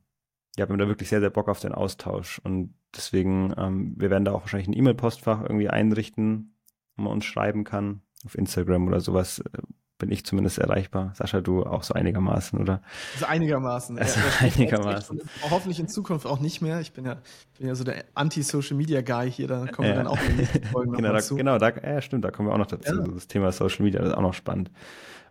ja, 0.58 0.68
wir 0.68 0.74
haben 0.74 0.80
da 0.80 0.88
wirklich 0.88 1.10
sehr, 1.10 1.20
sehr 1.20 1.30
Bock 1.30 1.50
auf 1.50 1.60
den 1.60 1.72
Austausch 1.72 2.40
und 2.44 2.74
deswegen, 2.96 3.54
ähm, 3.58 3.94
wir 3.98 4.10
werden 4.10 4.26
da 4.26 4.34
auch 4.34 4.42
wahrscheinlich 4.42 4.68
ein 4.68 4.78
E-Mail-Postfach 4.78 5.42
irgendwie 5.42 5.70
einrichten, 5.70 6.56
wo 6.96 7.04
man 7.04 7.14
uns 7.14 7.26
schreiben 7.26 7.64
kann. 7.64 8.02
Auf 8.26 8.38
Instagram 8.38 8.88
oder 8.88 9.02
sowas 9.02 9.40
äh, 9.40 9.62
bin 9.98 10.12
ich 10.12 10.26
zumindest 10.26 10.58
erreichbar. 10.58 11.14
Sascha, 11.16 11.42
du 11.42 11.64
auch 11.64 11.84
so 11.84 11.94
einigermaßen, 11.94 12.60
oder? 12.60 12.82
Also 13.14 13.26
einigermaßen. 13.26 13.98
Also 13.98 14.20
ja, 14.20 14.26
einigermaßen. 14.42 15.22
Hoffentlich 15.50 15.80
in 15.80 15.88
Zukunft 15.88 16.26
auch 16.26 16.40
nicht 16.40 16.62
mehr. 16.62 16.82
Ich 16.82 16.94
bin 16.94 17.06
ja, 17.06 17.18
bin 17.58 17.68
ja 17.68 17.76
so 17.76 17.84
der 17.84 18.04
Anti-Social-Media-Guy 18.14 19.32
hier, 19.32 19.48
da 19.48 19.66
kommen 19.68 19.88
ja. 19.88 19.94
wir 19.94 20.04
dann 20.04 20.08
auch 20.08 20.20
in 20.22 20.38
die 20.38 20.46
Folgen 20.46 20.92
genau, 20.98 21.14
da, 21.14 21.20
zu. 21.20 21.36
Genau, 21.36 21.58
da, 21.58 21.70
ja, 21.70 22.02
stimmt, 22.02 22.26
da 22.26 22.32
kommen 22.32 22.50
wir 22.50 22.54
auch 22.54 22.58
noch 22.58 22.68
dazu. 22.68 22.96
Ja. 22.96 23.08
Das 23.08 23.28
Thema 23.28 23.52
Social 23.52 23.84
Media 23.84 24.02
das 24.02 24.10
ist 24.10 24.16
auch 24.16 24.22
noch 24.22 24.34
spannend. 24.34 24.72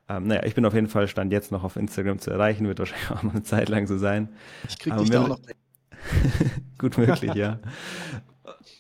Ähm, 0.09 0.27
naja, 0.27 0.43
ich 0.45 0.55
bin 0.55 0.65
auf 0.65 0.75
jeden 0.75 0.89
Fall 0.89 1.07
Stand 1.07 1.33
jetzt 1.33 1.53
noch 1.53 1.65
auf 1.65 1.77
Instagram 1.77 2.19
zu 2.19 2.31
erreichen, 2.31 2.67
wird 2.67 2.79
wahrscheinlich 2.79 3.11
auch 3.11 3.23
mal 3.23 3.33
eine 3.33 3.43
Zeit 3.43 3.69
lang 3.69 3.87
so 3.87 3.99
sein. 3.99 4.31
Ich 4.69 4.79
krieg 4.79 4.97
dich 4.97 5.11
da 5.11 5.23
auch 5.23 5.29
noch. 5.29 5.41
Gut 6.79 6.99
möglich, 6.99 7.35
ja. 7.35 7.59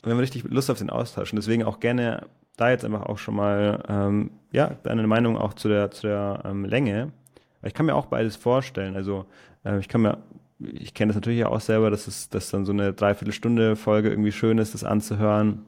Wir 0.03 0.13
haben 0.13 0.19
richtig 0.19 0.45
Lust 0.45 0.71
auf 0.71 0.79
den 0.79 0.91
Austausch 0.91 1.33
und 1.33 1.37
deswegen 1.37 1.65
auch 1.65 1.81
gerne 1.81 2.27
da 2.57 2.71
jetzt 2.71 2.85
einfach 2.85 3.03
auch 3.03 3.19
schon 3.19 3.35
mal, 3.35 3.83
ähm, 3.89 4.31
ja, 4.53 4.77
deine 4.83 5.07
Meinung 5.07 5.37
auch 5.37 5.55
zu 5.55 5.69
der, 5.69 5.91
zu 5.91 6.07
der 6.07 6.43
ähm, 6.45 6.65
Länge. 6.65 7.13
Ich 7.63 7.75
kann 7.75 7.87
mir 7.87 7.95
auch 7.95 8.07
beides 8.07 8.37
vorstellen. 8.37 8.97
Also 8.97 9.27
äh, 9.65 9.79
ich 9.79 9.89
kann 9.89 10.03
mir, 10.03 10.19
ich 10.59 10.95
kenne 10.95 11.11
das 11.11 11.17
natürlich 11.17 11.45
auch 11.45 11.61
selber, 11.61 11.91
dass 11.91 12.07
es, 12.07 12.29
dass 12.29 12.51
dann 12.51 12.65
so 12.65 12.73
eine 12.73 12.93
Dreiviertelstunde 12.93 13.77
Folge 13.77 14.11
irgendwie 14.11 14.33
schön 14.33 14.59
ist, 14.59 14.75
das 14.75 14.85
anzuhören. 14.85 15.65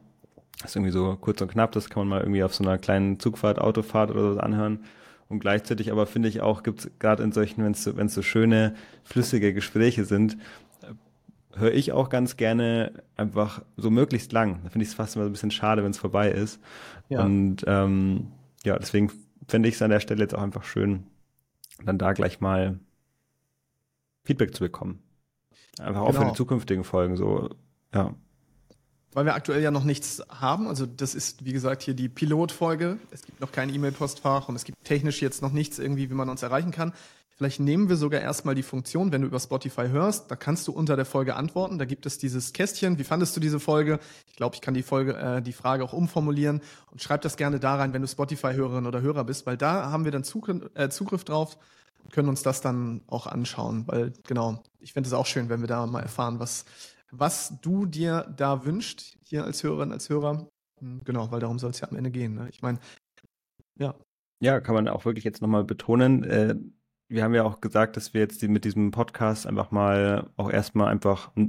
Das 0.60 0.70
ist 0.70 0.76
irgendwie 0.76 0.92
so 0.92 1.16
kurz 1.20 1.40
und 1.40 1.50
knapp, 1.50 1.72
das 1.72 1.90
kann 1.90 2.02
man 2.02 2.08
mal 2.08 2.20
irgendwie 2.20 2.44
auf 2.44 2.54
so 2.54 2.62
einer 2.62 2.78
kleinen 2.78 3.18
Zugfahrt, 3.18 3.58
Autofahrt 3.58 4.10
oder 4.10 4.34
so 4.34 4.40
anhören. 4.40 4.80
Und 5.28 5.40
gleichzeitig 5.40 5.90
aber 5.90 6.06
finde 6.06 6.28
ich 6.28 6.42
auch, 6.42 6.62
gibt 6.62 6.80
es 6.80 6.90
gerade 6.98 7.22
in 7.22 7.32
solchen, 7.32 7.64
wenn 7.64 7.72
es 7.72 7.82
so, 7.82 7.92
so 8.06 8.22
schöne, 8.22 8.74
flüssige 9.02 9.52
Gespräche 9.54 10.04
sind, 10.04 10.36
höre 11.56 11.72
ich 11.72 11.92
auch 11.92 12.08
ganz 12.08 12.36
gerne 12.36 13.04
einfach 13.16 13.62
so 13.76 13.90
möglichst 13.90 14.32
lang. 14.32 14.60
Da 14.64 14.70
finde 14.70 14.84
ich 14.84 14.90
es 14.90 14.94
fast 14.94 15.16
immer 15.16 15.26
ein 15.26 15.32
bisschen 15.32 15.50
schade, 15.50 15.84
wenn 15.84 15.90
es 15.90 15.98
vorbei 15.98 16.30
ist. 16.30 16.60
Ja. 17.08 17.24
Und 17.24 17.64
ähm, 17.66 18.28
ja, 18.64 18.78
deswegen 18.78 19.10
fände 19.48 19.68
ich 19.68 19.76
es 19.76 19.82
an 19.82 19.90
der 19.90 20.00
Stelle 20.00 20.22
jetzt 20.22 20.34
auch 20.34 20.42
einfach 20.42 20.64
schön, 20.64 21.04
dann 21.84 21.98
da 21.98 22.12
gleich 22.12 22.40
mal 22.40 22.78
Feedback 24.24 24.54
zu 24.54 24.60
bekommen. 24.60 25.02
Einfach 25.78 26.02
auch 26.02 26.08
genau. 26.08 26.20
für 26.20 26.28
die 26.28 26.36
zukünftigen 26.36 26.84
Folgen 26.84 27.16
so, 27.16 27.50
ja. 27.92 28.14
Weil 29.12 29.26
wir 29.26 29.34
aktuell 29.34 29.62
ja 29.62 29.70
noch 29.70 29.84
nichts 29.84 30.22
haben. 30.28 30.66
Also 30.66 30.86
das 30.86 31.14
ist, 31.14 31.44
wie 31.44 31.52
gesagt, 31.52 31.82
hier 31.82 31.94
die 31.94 32.08
Pilotfolge. 32.08 32.98
Es 33.10 33.22
gibt 33.22 33.40
noch 33.40 33.52
kein 33.52 33.72
E-Mail-Postfach 33.72 34.48
und 34.48 34.56
es 34.56 34.64
gibt 34.64 34.82
technisch 34.84 35.22
jetzt 35.22 35.40
noch 35.40 35.52
nichts 35.52 35.78
irgendwie, 35.78 36.10
wie 36.10 36.14
man 36.14 36.28
uns 36.28 36.42
erreichen 36.42 36.72
kann. 36.72 36.92
Vielleicht 37.36 37.58
nehmen 37.58 37.88
wir 37.88 37.96
sogar 37.96 38.20
erstmal 38.20 38.54
die 38.54 38.62
Funktion, 38.62 39.10
wenn 39.10 39.22
du 39.22 39.26
über 39.26 39.40
Spotify 39.40 39.88
hörst, 39.88 40.30
da 40.30 40.36
kannst 40.36 40.68
du 40.68 40.72
unter 40.72 40.94
der 40.94 41.04
Folge 41.04 41.34
antworten. 41.34 41.78
Da 41.78 41.84
gibt 41.84 42.06
es 42.06 42.16
dieses 42.16 42.52
Kästchen. 42.52 42.98
Wie 42.98 43.04
fandest 43.04 43.34
du 43.36 43.40
diese 43.40 43.58
Folge? 43.58 43.98
Ich 44.28 44.36
glaube, 44.36 44.54
ich 44.54 44.60
kann 44.60 44.74
die 44.74 44.84
Folge, 44.84 45.16
äh, 45.16 45.42
die 45.42 45.52
Frage 45.52 45.82
auch 45.82 45.92
umformulieren 45.92 46.60
und 46.92 47.02
schreib 47.02 47.22
das 47.22 47.36
gerne 47.36 47.58
da 47.58 47.74
rein, 47.74 47.92
wenn 47.92 48.02
du 48.02 48.08
Spotify-Hörerin 48.08 48.86
oder 48.86 49.00
Hörer 49.00 49.24
bist, 49.24 49.46
weil 49.46 49.56
da 49.56 49.90
haben 49.90 50.04
wir 50.04 50.12
dann 50.12 50.22
Zugriff, 50.22 50.70
äh, 50.74 50.88
Zugriff 50.90 51.24
drauf 51.24 51.58
und 52.04 52.12
können 52.12 52.28
uns 52.28 52.44
das 52.44 52.60
dann 52.60 53.02
auch 53.08 53.26
anschauen. 53.26 53.84
Weil 53.88 54.12
genau, 54.28 54.62
ich 54.78 54.92
fände 54.92 55.08
es 55.08 55.12
auch 55.12 55.26
schön, 55.26 55.48
wenn 55.48 55.60
wir 55.60 55.68
da 55.68 55.86
mal 55.86 56.02
erfahren, 56.02 56.38
was, 56.38 56.64
was 57.10 57.60
du 57.62 57.84
dir 57.84 58.32
da 58.36 58.64
wünscht, 58.64 59.16
hier 59.24 59.44
als 59.44 59.62
Hörerin, 59.64 59.90
als 59.90 60.08
Hörer. 60.08 60.48
Hm, 60.78 61.00
genau, 61.04 61.32
weil 61.32 61.40
darum 61.40 61.58
soll 61.58 61.70
es 61.70 61.80
ja 61.80 61.88
am 61.88 61.96
Ende 61.96 62.12
gehen. 62.12 62.34
Ne? 62.34 62.48
Ich 62.50 62.62
meine, 62.62 62.78
ja. 63.76 63.96
Ja, 64.40 64.60
kann 64.60 64.74
man 64.74 64.86
auch 64.88 65.04
wirklich 65.04 65.24
jetzt 65.24 65.42
nochmal 65.42 65.64
betonen. 65.64 66.22
Äh, 66.22 66.54
wir 67.14 67.22
haben 67.22 67.34
ja 67.34 67.44
auch 67.44 67.60
gesagt, 67.60 67.96
dass 67.96 68.12
wir 68.12 68.20
jetzt 68.20 68.42
mit 68.42 68.64
diesem 68.64 68.90
Podcast 68.90 69.46
einfach 69.46 69.70
mal 69.70 70.26
auch 70.36 70.50
erstmal 70.50 70.88
einfach, 70.88 71.30
wir 71.36 71.46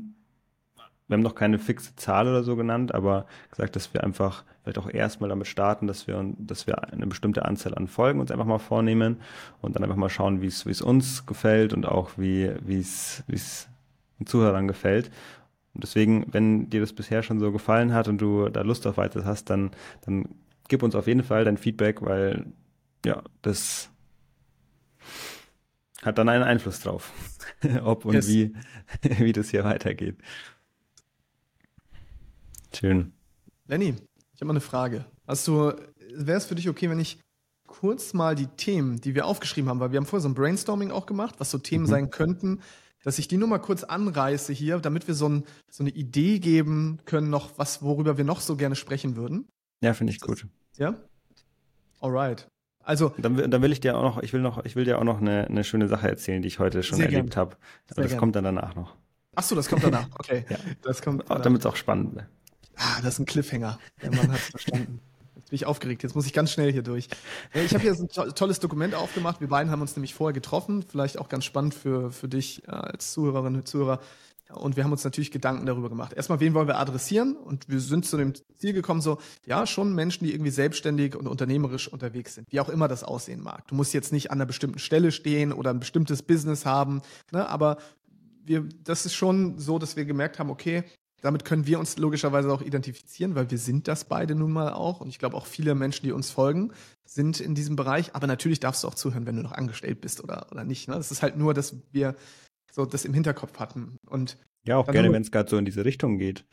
haben 1.09 1.22
noch 1.22 1.36
keine 1.36 1.57
fixe 1.57 1.95
Zahl 1.95 2.28
oder 2.28 2.43
so 2.43 2.55
genannt, 2.55 2.93
aber 2.93 3.26
gesagt, 3.49 3.76
dass 3.76 3.93
wir 3.93 4.03
einfach 4.03 4.43
vielleicht 4.61 4.78
auch 4.78 4.89
erstmal 4.89 5.30
damit 5.30 5.47
starten, 5.47 5.88
dass 5.88 6.07
wir, 6.07 6.24
dass 6.38 6.68
wir 6.68 6.91
eine 6.91 7.07
bestimmte 7.07 7.45
Anzahl 7.45 7.74
an 7.76 7.88
Folgen 7.88 8.20
uns 8.20 8.32
einfach 8.32 8.45
mal 8.45 8.59
vornehmen 8.59 9.18
und 9.61 9.76
dann 9.76 9.84
einfach 9.84 9.95
mal 9.95 10.09
schauen, 10.09 10.41
wie 10.41 10.47
es, 10.47 10.82
uns 10.82 11.26
gefällt 11.26 11.74
und 11.74 11.88
auch 11.88 12.11
wie, 12.18 12.51
wie 12.61 12.80
es, 12.80 13.24
wie 13.28 13.36
es 13.36 13.68
den 14.20 14.28
Zuhörern 14.28 14.68
gefällt. 14.68 15.09
Und 15.74 15.84
deswegen, 15.84 16.28
wenn 16.32 16.70
dir 16.70 16.80
das 16.80 16.93
bisher 16.93 17.24
schon 17.24 17.39
so 17.39 17.51
gefallen 17.51 17.93
hat 17.93 18.07
und 18.07 18.20
du 18.20 18.49
da 18.49 18.61
Lust 18.61 18.86
auf 18.88 18.97
weiteres 18.97 19.26
hast, 19.26 19.49
dann, 19.49 19.72
dann 20.05 20.30
gib 20.68 20.84
uns 20.84 20.95
auf 20.95 21.07
jeden 21.07 21.24
Fall 21.24 21.43
dein 21.43 21.57
Feedback, 21.57 22.01
weil 22.01 22.45
ja, 23.05 23.22
das 23.41 23.89
hat 26.06 26.18
dann 26.18 26.30
einen 26.30 26.43
Einfluss 26.43 26.80
drauf, 26.80 27.12
ob 27.84 28.06
und 28.06 28.14
yes. 28.14 28.28
wie, 28.28 28.56
wie 29.01 29.34
das 29.34 29.49
hier 29.49 29.64
weitergeht. 29.64 30.18
Schön. 32.74 33.14
Lenny, 33.68 33.95
ich 34.34 34.41
habe 34.41 34.45
mal 34.45 34.53
eine 34.53 34.62
Frage. 34.62 35.06
Hast 35.28 35.47
du, 35.47 35.74
wäre 36.14 36.38
es 36.38 36.45
für 36.45 36.56
dich 36.56 36.70
okay, 36.70 36.89
wenn 36.89 36.99
ich 36.99 37.20
kurz 37.68 38.14
mal 38.14 38.36
die 38.36 38.47
Themen, 38.47 39.01
die 39.01 39.16
wir 39.16 39.26
aufgeschrieben 39.26 39.70
haben, 39.70 39.80
weil 39.80 39.91
wir 39.91 39.97
haben 39.97 40.06
vorher 40.06 40.22
so 40.22 40.30
ein 40.30 40.36
Brainstorming 40.36 40.91
auch 40.91 41.06
gemacht, 41.06 41.36
was 41.39 41.51
so 41.51 41.58
Themen 41.58 41.86
mhm. 41.86 41.89
sein 41.89 42.10
könnten, 42.12 42.62
dass 43.03 43.20
ich 43.20 43.28
die 43.28 43.38
nur 43.38 43.47
mal 43.47 43.60
kurz 43.60 43.84
anreiße 43.84 44.53
hier, 44.53 44.80
damit 44.80 45.08
wir 45.08 45.14
so, 45.14 45.30
ein, 45.30 45.43
so 45.70 45.84
eine 45.84 45.91
Idee 45.91 46.39
geben 46.39 46.99
können, 47.06 47.30
noch 47.30 47.58
was, 47.58 47.82
worüber 47.82 48.18
wir 48.18 48.26
noch 48.26 48.41
so 48.41 48.56
gerne 48.56 48.76
sprechen 48.76 49.16
würden. 49.16 49.47
Ja, 49.82 49.93
finde 49.93 50.12
ich 50.12 50.20
gut. 50.20 50.47
Ja? 50.78 50.95
Alright. 51.99 52.47
Also 52.86 53.14
dann, 53.18 53.50
dann, 53.50 53.62
will 53.64 53.72
ich 53.72 53.80
dir 53.80 53.98
auch 53.98 54.04
noch, 54.04 54.22
ich 54.22 54.32
will 54.32 54.42
noch, 54.42 54.64
ich 54.64 54.76
will 54.76 54.86
dir 54.86 55.00
auch 55.00 55.04
noch 55.04 55.20
eine, 55.20 55.48
eine 55.48 55.64
schöne 55.64 55.88
Sache 55.88 56.08
erzählen, 56.08 56.44
die 56.44 56.48
ich 56.48 56.60
heute 56.60 56.84
schon 56.84 57.02
erlebt 57.02 57.36
habe. 57.36 57.58
Aber 57.90 58.04
das 58.04 58.12
gern. 58.12 58.20
kommt 58.20 58.36
dann 58.36 58.44
danach 58.44 58.76
noch. 58.76 58.96
Ach 59.36 59.44
so, 59.44 59.56
das 59.56 59.68
kommt 59.68 59.84
danach. 59.84 60.08
Okay, 60.20 60.46
ja. 60.50 60.58
das 60.84 61.02
kommt. 61.02 61.24
Damit 61.28 61.62
es 61.62 61.66
auch 61.66 61.76
spannend 61.76 62.14
bleibt. 62.14 62.30
Ah, 62.78 63.02
das 63.02 63.16
ist 63.16 63.20
ein 63.20 63.26
Cliffhanger. 63.26 63.80
Der 64.02 64.14
Mann 64.14 64.32
hat 64.32 64.40
es 64.40 64.50
verstanden. 64.50 65.00
Jetzt 65.36 65.50
bin 65.50 65.56
ich 65.56 65.66
aufgeregt. 65.66 66.04
Jetzt 66.04 66.16
muss 66.16 66.26
ich 66.26 66.34
ganz 66.34 66.52
schnell 66.52 66.72
hier 66.72 66.84
durch. 66.84 67.08
Ich 67.54 67.74
habe 67.74 67.82
hier 67.82 67.94
ein 67.94 68.08
to 68.08 68.32
tolles 68.32 68.60
Dokument 68.60 68.94
aufgemacht. 68.96 69.42
Wir 69.42 69.48
beiden 69.48 69.72
haben 69.72 69.82
uns 69.82 69.96
nämlich 69.96 70.14
vorher 70.14 70.34
getroffen. 70.34 70.84
Vielleicht 70.84 71.18
auch 71.18 71.30
ganz 71.30 71.46
spannend 71.46 71.74
für, 71.74 72.12
für 72.12 72.28
dich 72.28 72.68
äh, 72.68 72.72
als 72.72 73.14
Zuhörerin 73.14 73.56
und 73.56 73.68
Zuhörer. 73.68 74.00
Und 74.54 74.76
wir 74.76 74.84
haben 74.84 74.91
uns 74.91 75.04
natürlich 75.04 75.32
Gedanken 75.32 75.66
darüber 75.66 75.89
gemacht. 75.89 76.14
Erstmal, 76.14 76.39
wen 76.39 76.54
wollen 76.54 76.68
wir 76.68 76.78
adressieren? 76.78 77.36
Und 77.36 77.68
wir 77.68 77.80
sind 77.80 78.06
zu 78.06 78.16
dem 78.16 78.34
Ziel 78.58 78.74
gekommen, 78.74 79.02
so, 79.02 79.18
ja, 79.46 79.66
schon 79.66 79.96
Menschen, 79.96 80.26
die 80.26 80.34
irgendwie 80.34 80.52
selbstständig 80.52 81.16
und 81.16 81.28
unternehmerisch 81.28 81.88
unterwegs 81.88 82.36
sind, 82.36 82.52
wie 82.52 82.60
auch 82.60 82.70
immer 82.70 82.88
das 82.88 83.04
aussehen 83.04 83.41
mag. 83.41 83.68
Du 83.68 83.76
musst 83.76 83.93
jetzt 83.93 84.12
nicht 84.12 84.32
an 84.32 84.38
einer 84.38 84.46
bestimmten 84.46 84.80
Stelle 84.80 85.12
stehen 85.12 85.52
oder 85.52 85.72
ein 85.72 85.80
bestimmtes 85.80 86.22
Business 86.22 86.66
haben, 86.66 87.02
ne? 87.32 87.50
aber 87.50 87.78
wir, 88.46 88.68
das 88.84 89.06
ist 89.06 89.16
schon 89.16 89.58
so, 89.58 89.80
dass 89.80 89.96
wir 89.96 90.06
gemerkt 90.06 90.38
haben, 90.38 90.52
okay, 90.52 90.84
damit 91.22 91.43
können 91.43 91.66
wir 91.66 91.80
uns 91.80 91.98
logischerweise 91.98 92.54
auch 92.54 92.62
identifizieren, 92.62 93.34
weil 93.34 93.50
wir 93.50 93.58
sind 93.58 93.88
das 93.88 94.06
beide 94.06 94.36
nun 94.36 94.52
mal 94.52 94.74
auch. 94.74 95.02
Und 95.02 95.08
ich 95.08 95.18
glaube 95.18 95.36
auch 95.36 95.48
viele 95.48 95.74
Menschen, 95.74 96.06
die 96.06 96.12
uns 96.12 96.30
folgen, 96.30 96.72
sind 97.04 97.39
in 97.39 97.56
diesem 97.56 97.76
Bereich. 97.76 98.14
Aber 98.14 98.28
natürlich 98.28 98.60
darfst 98.60 98.84
du 98.84 98.88
auch 98.88 98.93
zuhören, 98.93 99.26
wenn 99.26 99.36
du 99.36 99.41
noch 99.41 99.54
angestellt 99.54 100.02
bist 100.02 100.24
oder, 100.24 100.46
oder 100.52 100.64
nicht. 100.64 100.88
Ne? 100.88 100.93
Das 100.93 101.12
ist 101.12 101.24
halt 101.24 101.36
nur, 101.36 101.56
dass 101.56 101.78
wir 101.91 102.16
so 102.76 102.86
das 102.86 103.06
im 103.06 103.14
Hinterkopf 103.14 103.58
hatten. 103.58 103.98
Und 104.06 104.38
ja, 104.66 104.78
auch 104.78 104.88
gerne, 104.88 105.12
wenn 105.14 105.22
es 105.22 105.32
gerade 105.32 105.50
so 105.50 105.58
in 105.58 105.66
diese 105.66 105.86
Richtung 105.86 106.18
geht. 106.18 106.46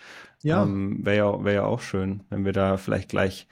Ja. 0.43 0.63
Ähm, 0.63 1.05
Wäre 1.05 1.17
ja, 1.17 1.45
wär 1.45 1.53
ja 1.53 1.65
auch 1.65 1.81
schön, 1.81 2.23
wenn 2.31 2.45
wir 2.45 2.53
da 2.53 2.77
vielleicht 2.77 3.09
gleich 3.09 3.49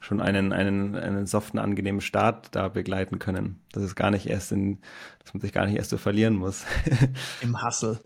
schon 0.00 0.20
einen, 0.20 0.52
einen, 0.52 0.94
einen 0.94 1.26
soften, 1.26 1.58
angenehmen 1.58 2.00
Start 2.00 2.54
da 2.54 2.68
begleiten 2.68 3.18
können. 3.18 3.60
Dass 3.72 3.82
es 3.82 3.96
gar 3.96 4.12
nicht 4.12 4.26
erst 4.26 4.52
in, 4.52 4.78
dass 5.18 5.34
man 5.34 5.40
sich 5.40 5.52
gar 5.52 5.66
nicht 5.66 5.76
erst 5.76 5.90
so 5.90 5.98
verlieren 5.98 6.36
muss. 6.36 6.64
Im 7.40 7.60
Hassel. 7.60 7.98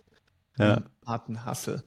Ja. 0.57 0.77
Im 0.77 0.85
harten 1.07 1.45
Hassel. 1.45 1.83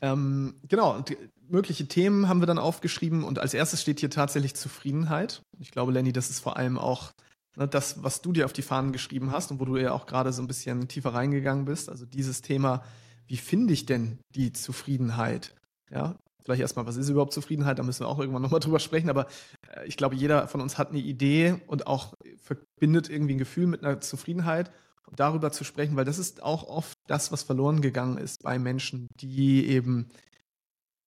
Ähm, 0.00 0.54
genau, 0.68 0.94
und 0.96 1.14
mögliche 1.48 1.86
Themen 1.86 2.28
haben 2.28 2.40
wir 2.40 2.46
dann 2.46 2.58
aufgeschrieben 2.58 3.24
und 3.24 3.38
als 3.38 3.52
erstes 3.52 3.82
steht 3.82 4.00
hier 4.00 4.10
tatsächlich 4.10 4.54
Zufriedenheit. 4.54 5.42
Ich 5.58 5.72
glaube, 5.72 5.92
Lenny, 5.92 6.12
das 6.12 6.30
ist 6.30 6.40
vor 6.40 6.56
allem 6.56 6.78
auch 6.78 7.12
das, 7.56 8.02
was 8.02 8.22
du 8.22 8.32
dir 8.32 8.44
auf 8.46 8.52
die 8.52 8.62
Fahnen 8.62 8.92
geschrieben 8.92 9.30
hast 9.30 9.50
und 9.50 9.60
wo 9.60 9.64
du 9.64 9.76
ja 9.76 9.92
auch 9.92 10.06
gerade 10.06 10.32
so 10.32 10.42
ein 10.42 10.46
bisschen 10.46 10.88
tiefer 10.88 11.14
reingegangen 11.14 11.64
bist. 11.64 11.88
Also 11.88 12.06
dieses 12.06 12.42
Thema, 12.42 12.82
wie 13.26 13.36
finde 13.36 13.72
ich 13.72 13.86
denn 13.86 14.18
die 14.34 14.52
Zufriedenheit? 14.52 15.54
Ja, 15.90 16.16
vielleicht 16.44 16.62
erstmal, 16.62 16.86
was 16.86 16.96
ist 16.96 17.08
überhaupt 17.08 17.32
Zufriedenheit? 17.32 17.78
Da 17.78 17.82
müssen 17.82 18.00
wir 18.00 18.08
auch 18.08 18.18
irgendwann 18.18 18.42
nochmal 18.42 18.60
drüber 18.60 18.78
sprechen. 18.78 19.10
Aber 19.10 19.26
äh, 19.68 19.86
ich 19.86 19.96
glaube, 19.96 20.14
jeder 20.14 20.48
von 20.48 20.60
uns 20.60 20.78
hat 20.78 20.90
eine 20.90 21.00
Idee 21.00 21.56
und 21.66 21.86
auch 21.86 22.14
verbindet 22.40 23.10
irgendwie 23.10 23.34
ein 23.34 23.38
Gefühl 23.38 23.66
mit 23.66 23.84
einer 23.84 24.00
Zufriedenheit. 24.00 24.70
Und 25.06 25.20
darüber 25.20 25.50
zu 25.50 25.64
sprechen, 25.64 25.96
weil 25.96 26.04
das 26.04 26.18
ist 26.18 26.42
auch 26.42 26.62
oft 26.64 26.96
das, 27.06 27.32
was 27.32 27.42
verloren 27.42 27.82
gegangen 27.82 28.18
ist 28.18 28.42
bei 28.42 28.58
Menschen, 28.58 29.08
die 29.20 29.66
eben 29.66 30.08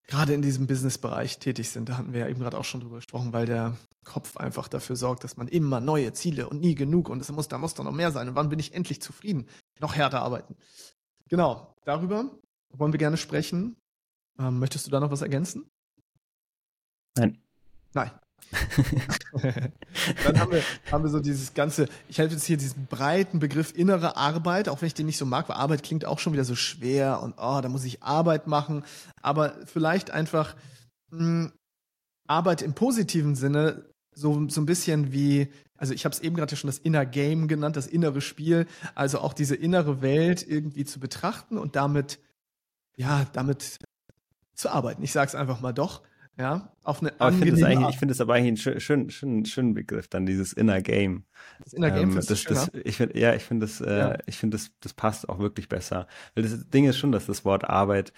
gerade 0.06 0.34
in 0.34 0.42
diesem 0.42 0.66
Businessbereich 0.66 1.38
tätig 1.38 1.70
sind. 1.70 1.88
Da 1.88 1.96
hatten 1.96 2.12
wir 2.12 2.20
ja 2.20 2.28
eben 2.28 2.40
gerade 2.40 2.58
auch 2.58 2.64
schon 2.64 2.80
drüber 2.80 2.96
gesprochen, 2.96 3.32
weil 3.32 3.46
der 3.46 3.76
Kopf 4.04 4.36
einfach 4.36 4.68
dafür 4.68 4.96
sorgt, 4.96 5.24
dass 5.24 5.36
man 5.36 5.48
immer 5.48 5.80
neue 5.80 6.12
Ziele 6.12 6.48
und 6.48 6.60
nie 6.60 6.74
genug 6.74 7.08
und 7.08 7.20
es 7.20 7.30
muss, 7.32 7.48
da 7.48 7.58
muss 7.58 7.74
doch 7.74 7.84
noch 7.84 7.92
mehr 7.92 8.12
sein. 8.12 8.28
Und 8.28 8.34
wann 8.36 8.48
bin 8.48 8.58
ich 8.58 8.74
endlich 8.74 9.02
zufrieden? 9.02 9.48
Noch 9.80 9.96
härter 9.96 10.22
arbeiten. 10.22 10.56
Genau, 11.28 11.74
darüber 11.84 12.30
wollen 12.70 12.92
wir 12.92 12.98
gerne 12.98 13.16
sprechen. 13.16 13.76
Ähm, 14.38 14.58
möchtest 14.58 14.86
du 14.86 14.90
da 14.90 15.00
noch 15.00 15.10
was 15.10 15.22
ergänzen? 15.22 15.68
Nein. 17.16 17.38
Nein. 17.94 18.10
Dann 20.24 20.38
haben 20.38 20.52
wir, 20.52 20.62
haben 20.90 21.04
wir 21.04 21.10
so 21.10 21.20
dieses 21.20 21.54
ganze, 21.54 21.88
ich 22.08 22.20
habe 22.20 22.30
jetzt 22.30 22.44
hier 22.44 22.56
diesen 22.56 22.86
breiten 22.86 23.38
Begriff 23.38 23.72
innere 23.74 24.16
Arbeit, 24.16 24.68
auch 24.68 24.80
wenn 24.80 24.86
ich 24.86 24.94
den 24.94 25.06
nicht 25.06 25.18
so 25.18 25.26
mag, 25.26 25.48
weil 25.48 25.56
Arbeit 25.56 25.82
klingt 25.82 26.04
auch 26.04 26.18
schon 26.18 26.32
wieder 26.32 26.44
so 26.44 26.54
schwer 26.54 27.22
und 27.22 27.34
oh, 27.38 27.60
da 27.60 27.68
muss 27.68 27.84
ich 27.84 28.02
Arbeit 28.02 28.46
machen. 28.46 28.84
Aber 29.20 29.54
vielleicht 29.64 30.10
einfach 30.10 30.54
mh, 31.10 31.18
hm, 31.18 31.52
Arbeit 32.28 32.62
im 32.62 32.74
positiven 32.74 33.34
Sinne, 33.34 33.84
so, 34.12 34.48
so 34.48 34.60
ein 34.60 34.66
bisschen 34.66 35.12
wie, 35.12 35.48
also 35.76 35.92
ich 35.92 36.04
habe 36.04 36.14
es 36.14 36.20
eben 36.20 36.36
gerade 36.36 36.56
schon 36.56 36.68
das 36.68 36.78
Inner 36.78 37.04
Game 37.04 37.48
genannt, 37.48 37.76
das 37.76 37.86
innere 37.86 38.20
Spiel, 38.20 38.66
also 38.94 39.20
auch 39.20 39.34
diese 39.34 39.54
innere 39.54 40.00
Welt 40.00 40.46
irgendwie 40.46 40.84
zu 40.84 40.98
betrachten 41.00 41.58
und 41.58 41.76
damit, 41.76 42.18
ja, 42.96 43.26
damit 43.32 43.78
zu 44.54 44.70
arbeiten. 44.70 45.02
Ich 45.02 45.12
sage 45.12 45.28
es 45.28 45.34
einfach 45.34 45.60
mal 45.60 45.72
doch. 45.72 46.02
Ja, 46.38 46.70
auf 46.82 47.00
eine 47.00 47.18
aber 47.18 47.30
ich 47.30 47.38
finde 47.38 48.12
es 48.12 48.18
es 48.18 48.20
aber 48.20 48.34
eigentlich 48.34 48.66
einen 48.66 48.80
schönen, 48.80 49.10
schönen, 49.10 49.46
schönen 49.46 49.74
Begriff, 49.74 50.08
dann 50.08 50.26
dieses 50.26 50.52
Inner 50.52 50.82
Game. 50.82 51.24
Das 51.64 51.72
Inner 51.72 51.90
Game 51.90 52.10
ähm, 52.10 52.16
das, 52.16 52.44
das, 52.44 52.70
ich 52.84 52.96
find, 52.98 53.14
Ja, 53.14 53.34
ich 53.34 53.42
finde 53.42 53.64
das, 53.64 53.80
äh, 53.80 53.98
ja. 53.98 54.18
ich 54.26 54.36
finde 54.36 54.58
das, 54.58 54.70
das 54.80 54.92
passt 54.92 55.28
auch 55.30 55.38
wirklich 55.38 55.68
besser. 55.68 56.06
Weil 56.34 56.44
das 56.44 56.68
Ding 56.68 56.84
ist 56.84 56.98
schon, 56.98 57.10
dass 57.10 57.24
das 57.24 57.46
Wort 57.46 57.64
Arbeit 57.64 58.12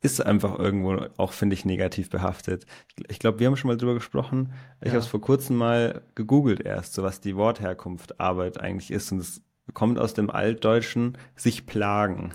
ist 0.00 0.24
einfach 0.24 0.58
irgendwo 0.58 1.06
auch, 1.16 1.32
finde 1.32 1.54
ich, 1.54 1.64
negativ 1.64 2.08
behaftet. 2.08 2.64
Ich, 2.96 3.10
ich 3.10 3.18
glaube, 3.18 3.40
wir 3.40 3.48
haben 3.48 3.56
schon 3.56 3.68
mal 3.68 3.76
drüber 3.76 3.94
gesprochen. 3.94 4.52
Ich 4.80 4.86
ja. 4.86 4.92
habe 4.92 5.00
es 5.00 5.06
vor 5.06 5.20
kurzem 5.20 5.56
mal 5.56 6.02
gegoogelt 6.14 6.60
erst, 6.60 6.94
so 6.94 7.02
was 7.02 7.20
die 7.20 7.36
Wortherkunft 7.36 8.20
Arbeit 8.20 8.60
eigentlich 8.60 8.90
ist. 8.90 9.12
Und 9.12 9.18
es 9.18 9.42
kommt 9.74 9.98
aus 9.98 10.14
dem 10.14 10.30
Altdeutschen 10.30 11.18
sich 11.36 11.66
plagen. 11.66 12.32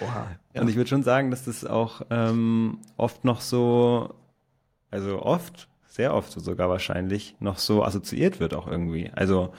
Oha, 0.00 0.28
ja. 0.54 0.60
Und 0.62 0.68
ich 0.68 0.76
würde 0.76 0.88
schon 0.88 1.02
sagen, 1.02 1.30
dass 1.30 1.44
das 1.44 1.64
auch 1.64 2.02
ähm, 2.10 2.78
oft 2.96 3.24
noch 3.24 3.40
so, 3.40 4.14
also 4.90 5.22
oft, 5.22 5.68
sehr 5.86 6.14
oft 6.14 6.32
sogar 6.32 6.68
wahrscheinlich, 6.68 7.36
noch 7.40 7.58
so 7.58 7.84
assoziiert 7.84 8.40
wird 8.40 8.54
auch 8.54 8.66
irgendwie. 8.66 9.10
Also 9.14 9.52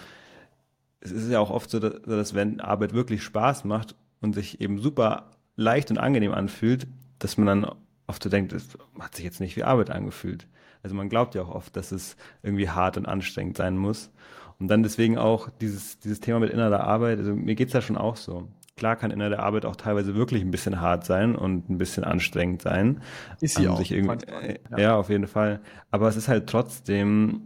es 0.99 1.11
ist 1.11 1.29
ja 1.29 1.39
auch 1.39 1.49
oft 1.49 1.69
so, 1.69 1.79
dass, 1.79 2.01
dass 2.03 2.33
wenn 2.33 2.59
Arbeit 2.59 2.93
wirklich 2.93 3.23
Spaß 3.23 3.63
macht 3.65 3.95
und 4.21 4.33
sich 4.33 4.61
eben 4.61 4.79
super 4.79 5.31
leicht 5.55 5.91
und 5.91 5.97
angenehm 5.97 6.33
anfühlt, 6.33 6.87
dass 7.19 7.37
man 7.37 7.47
dann 7.47 7.71
oft 8.07 8.23
so 8.23 8.29
denkt, 8.29 8.53
es 8.53 8.77
hat 8.99 9.15
sich 9.15 9.25
jetzt 9.25 9.39
nicht 9.39 9.55
wie 9.55 9.63
Arbeit 9.63 9.89
angefühlt. 9.89 10.47
Also 10.83 10.95
man 10.95 11.09
glaubt 11.09 11.35
ja 11.35 11.41
auch 11.41 11.49
oft, 11.49 11.75
dass 11.75 11.91
es 11.91 12.15
irgendwie 12.43 12.69
hart 12.69 12.97
und 12.97 13.07
anstrengend 13.07 13.57
sein 13.57 13.77
muss. 13.77 14.11
Und 14.59 14.69
dann 14.69 14.83
deswegen 14.83 15.17
auch 15.17 15.49
dieses, 15.61 15.99
dieses 15.99 16.19
Thema 16.19 16.39
mit 16.39 16.49
innerer 16.49 16.81
Arbeit, 16.81 17.19
also 17.19 17.35
mir 17.35 17.55
geht's 17.55 17.73
da 17.73 17.81
schon 17.81 17.97
auch 17.97 18.15
so. 18.15 18.47
Klar 18.77 18.95
kann 18.95 19.11
in 19.11 19.19
der 19.19 19.39
Arbeit 19.39 19.65
auch 19.65 19.75
teilweise 19.75 20.15
wirklich 20.15 20.41
ein 20.41 20.51
bisschen 20.51 20.79
hart 20.79 21.05
sein 21.05 21.35
und 21.35 21.69
ein 21.69 21.77
bisschen 21.77 22.05
anstrengend 22.05 22.61
sein. 22.61 23.01
Ist 23.41 23.55
sie 23.55 23.65
ähm, 23.65 23.71
auch. 23.71 23.81
Irgendwie, 23.81 24.59
ja. 24.71 24.77
ja, 24.77 24.95
auf 24.95 25.09
jeden 25.09 25.27
Fall. 25.27 25.59
Aber 25.91 26.07
es 26.07 26.15
ist 26.15 26.29
halt 26.29 26.47
trotzdem 26.47 27.41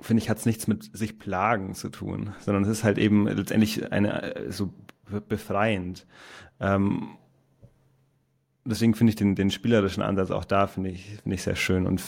finde 0.00 0.22
ich, 0.22 0.28
hat 0.28 0.38
es 0.38 0.46
nichts 0.46 0.66
mit 0.66 0.96
sich 0.96 1.18
plagen 1.18 1.74
zu 1.74 1.88
tun, 1.88 2.34
sondern 2.40 2.64
es 2.64 2.68
ist 2.68 2.84
halt 2.84 2.98
eben 2.98 3.26
letztendlich 3.26 3.92
eine 3.92 4.34
so 4.48 4.72
befreiend. 5.28 6.06
Ähm, 6.60 7.16
deswegen 8.66 8.94
finde 8.94 9.10
ich 9.10 9.16
den, 9.16 9.34
den 9.34 9.50
spielerischen 9.50 10.02
Ansatz 10.02 10.30
auch 10.30 10.44
da, 10.44 10.66
finde 10.66 10.90
ich, 10.90 11.04
finde 11.22 11.34
ich 11.34 11.42
sehr 11.42 11.56
schön 11.56 11.86
und 11.86 12.02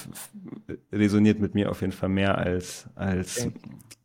resoniert 0.92 1.40
mit 1.40 1.54
mir 1.54 1.70
auf 1.70 1.80
jeden 1.80 1.92
Fall 1.92 2.08
mehr 2.08 2.38
als, 2.38 2.86
als, 2.94 3.46
okay. 3.46 3.52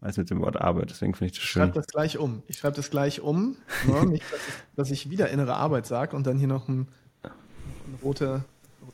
als 0.02 0.18
mit 0.18 0.30
dem 0.30 0.40
Wort 0.42 0.60
Arbeit. 0.60 0.90
Deswegen 0.90 1.14
finde 1.14 1.32
ich 1.32 1.40
das 1.40 1.44
schön. 1.44 1.64
Ich 1.64 1.66
schreibe 1.66 1.80
das 1.80 1.88
gleich 1.88 2.18
um. 2.18 2.44
Ich 2.48 2.58
schreibe 2.58 2.76
das 2.76 2.90
gleich 2.90 3.22
um. 3.22 3.58
Ne? 3.88 4.06
Nicht, 4.12 4.24
dass 4.32 4.40
ich, 4.48 4.54
dass 4.76 4.92
ich, 4.92 5.10
wieder 5.10 5.30
innere 5.30 5.56
Arbeit 5.56 5.86
sage 5.86 6.16
und 6.16 6.28
dann 6.28 6.38
hier 6.38 6.48
noch 6.48 6.68
ein, 6.68 6.88
ein 7.24 8.00
rote, 8.04 8.44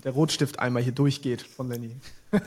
der 0.03 0.11
Rotstift 0.11 0.59
einmal 0.59 0.81
hier 0.81 0.93
durchgeht 0.93 1.41
von 1.41 1.69
Lenny. 1.69 1.97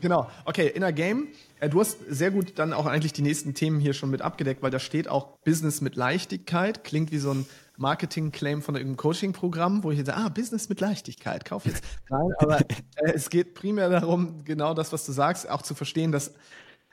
genau. 0.00 0.30
Okay, 0.44 0.68
Inner 0.68 0.92
Game. 0.92 1.28
Äh, 1.60 1.68
du 1.68 1.80
hast 1.80 1.98
sehr 2.08 2.30
gut 2.30 2.58
dann 2.58 2.72
auch 2.72 2.86
eigentlich 2.86 3.12
die 3.12 3.22
nächsten 3.22 3.54
Themen 3.54 3.80
hier 3.80 3.92
schon 3.92 4.10
mit 4.10 4.22
abgedeckt, 4.22 4.62
weil 4.62 4.70
da 4.70 4.78
steht 4.78 5.08
auch 5.08 5.38
Business 5.44 5.80
mit 5.80 5.96
Leichtigkeit. 5.96 6.84
Klingt 6.84 7.12
wie 7.12 7.18
so 7.18 7.32
ein 7.32 7.46
Marketing-Claim 7.76 8.62
von 8.62 8.74
irgendeinem 8.74 8.96
Coaching-Programm, 8.96 9.82
wo 9.82 9.90
ich 9.90 9.98
jetzt 9.98 10.08
sage, 10.08 10.18
ah, 10.18 10.28
Business 10.28 10.68
mit 10.68 10.80
Leichtigkeit, 10.80 11.44
kauf 11.44 11.66
jetzt. 11.66 11.84
Nein, 12.10 12.32
aber 12.38 12.60
äh, 12.60 13.12
es 13.14 13.30
geht 13.30 13.54
primär 13.54 13.88
darum, 13.88 14.44
genau 14.44 14.74
das, 14.74 14.92
was 14.92 15.06
du 15.06 15.12
sagst, 15.12 15.48
auch 15.48 15.62
zu 15.62 15.74
verstehen, 15.74 16.12
dass 16.12 16.34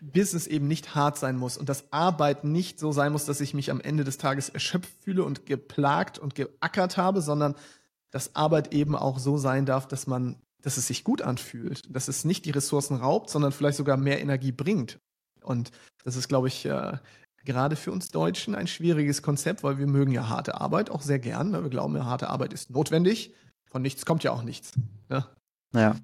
Business 0.02 0.48
eben 0.48 0.68
nicht 0.68 0.96
hart 0.96 1.18
sein 1.18 1.36
muss 1.36 1.58
und 1.58 1.68
dass 1.68 1.92
Arbeit 1.92 2.46
nicht 2.46 2.80
so 2.80 2.92
sein 2.92 3.12
muss, 3.12 3.26
dass 3.26 3.42
ich 3.42 3.54
mich 3.54 3.70
am 3.70 3.82
Ende 3.82 4.04
des 4.04 4.18
Tages 4.18 4.48
erschöpft 4.50 4.92
fühle 5.04 5.24
und 5.26 5.46
geplagt 5.46 6.18
und 6.20 6.36
geackert 6.36 6.96
habe, 6.96 7.22
sondern 7.22 7.56
dass 8.12 8.36
Arbeit 8.36 8.74
eben 8.74 8.96
auch 8.96 9.20
so 9.20 9.38
sein 9.38 9.66
darf, 9.66 9.88
dass 9.88 10.08
man 10.08 10.38
dass 10.62 10.78
es 10.78 10.88
sich 10.88 11.04
gut 11.04 11.22
anfühlt, 11.22 11.84
dass 11.90 12.08
es 12.08 12.26
nicht 12.26 12.46
die 12.46 12.52
Ressourcen 12.52 12.98
raubt, 12.98 13.30
sondern 13.30 13.52
vielleicht 13.52 13.78
sogar 13.78 13.98
mehr 13.98 14.22
Energie 14.22 14.52
bringt. 14.52 15.00
Und 15.42 15.72
das 16.04 16.16
ist, 16.16 16.28
glaube 16.28 16.48
ich, 16.48 16.66
äh, 16.66 16.98
gerade 17.50 17.76
für 17.76 17.92
uns 17.92 18.10
Deutschen 18.10 18.54
ein 18.54 18.68
schwieriges 18.68 19.24
Konzept, 19.24 19.64
weil 19.64 19.80
wir 19.80 19.88
mögen 19.88 20.12
ja 20.12 20.30
harte 20.30 20.62
Arbeit 20.62 20.92
auch 20.92 21.02
sehr 21.02 21.18
gern. 21.18 21.50
Ne? 21.50 21.64
Wir 21.64 21.72
glauben 21.72 21.96
ja, 21.96 22.06
harte 22.06 22.30
Arbeit 22.30 22.54
ist 22.54 22.70
notwendig. 22.70 23.34
Von 23.72 23.82
nichts 23.82 24.06
kommt 24.06 24.24
ja 24.24 24.32
auch 24.32 24.44
nichts. 24.44 24.74
Ne? 25.10 25.26
Ja. 25.74 25.96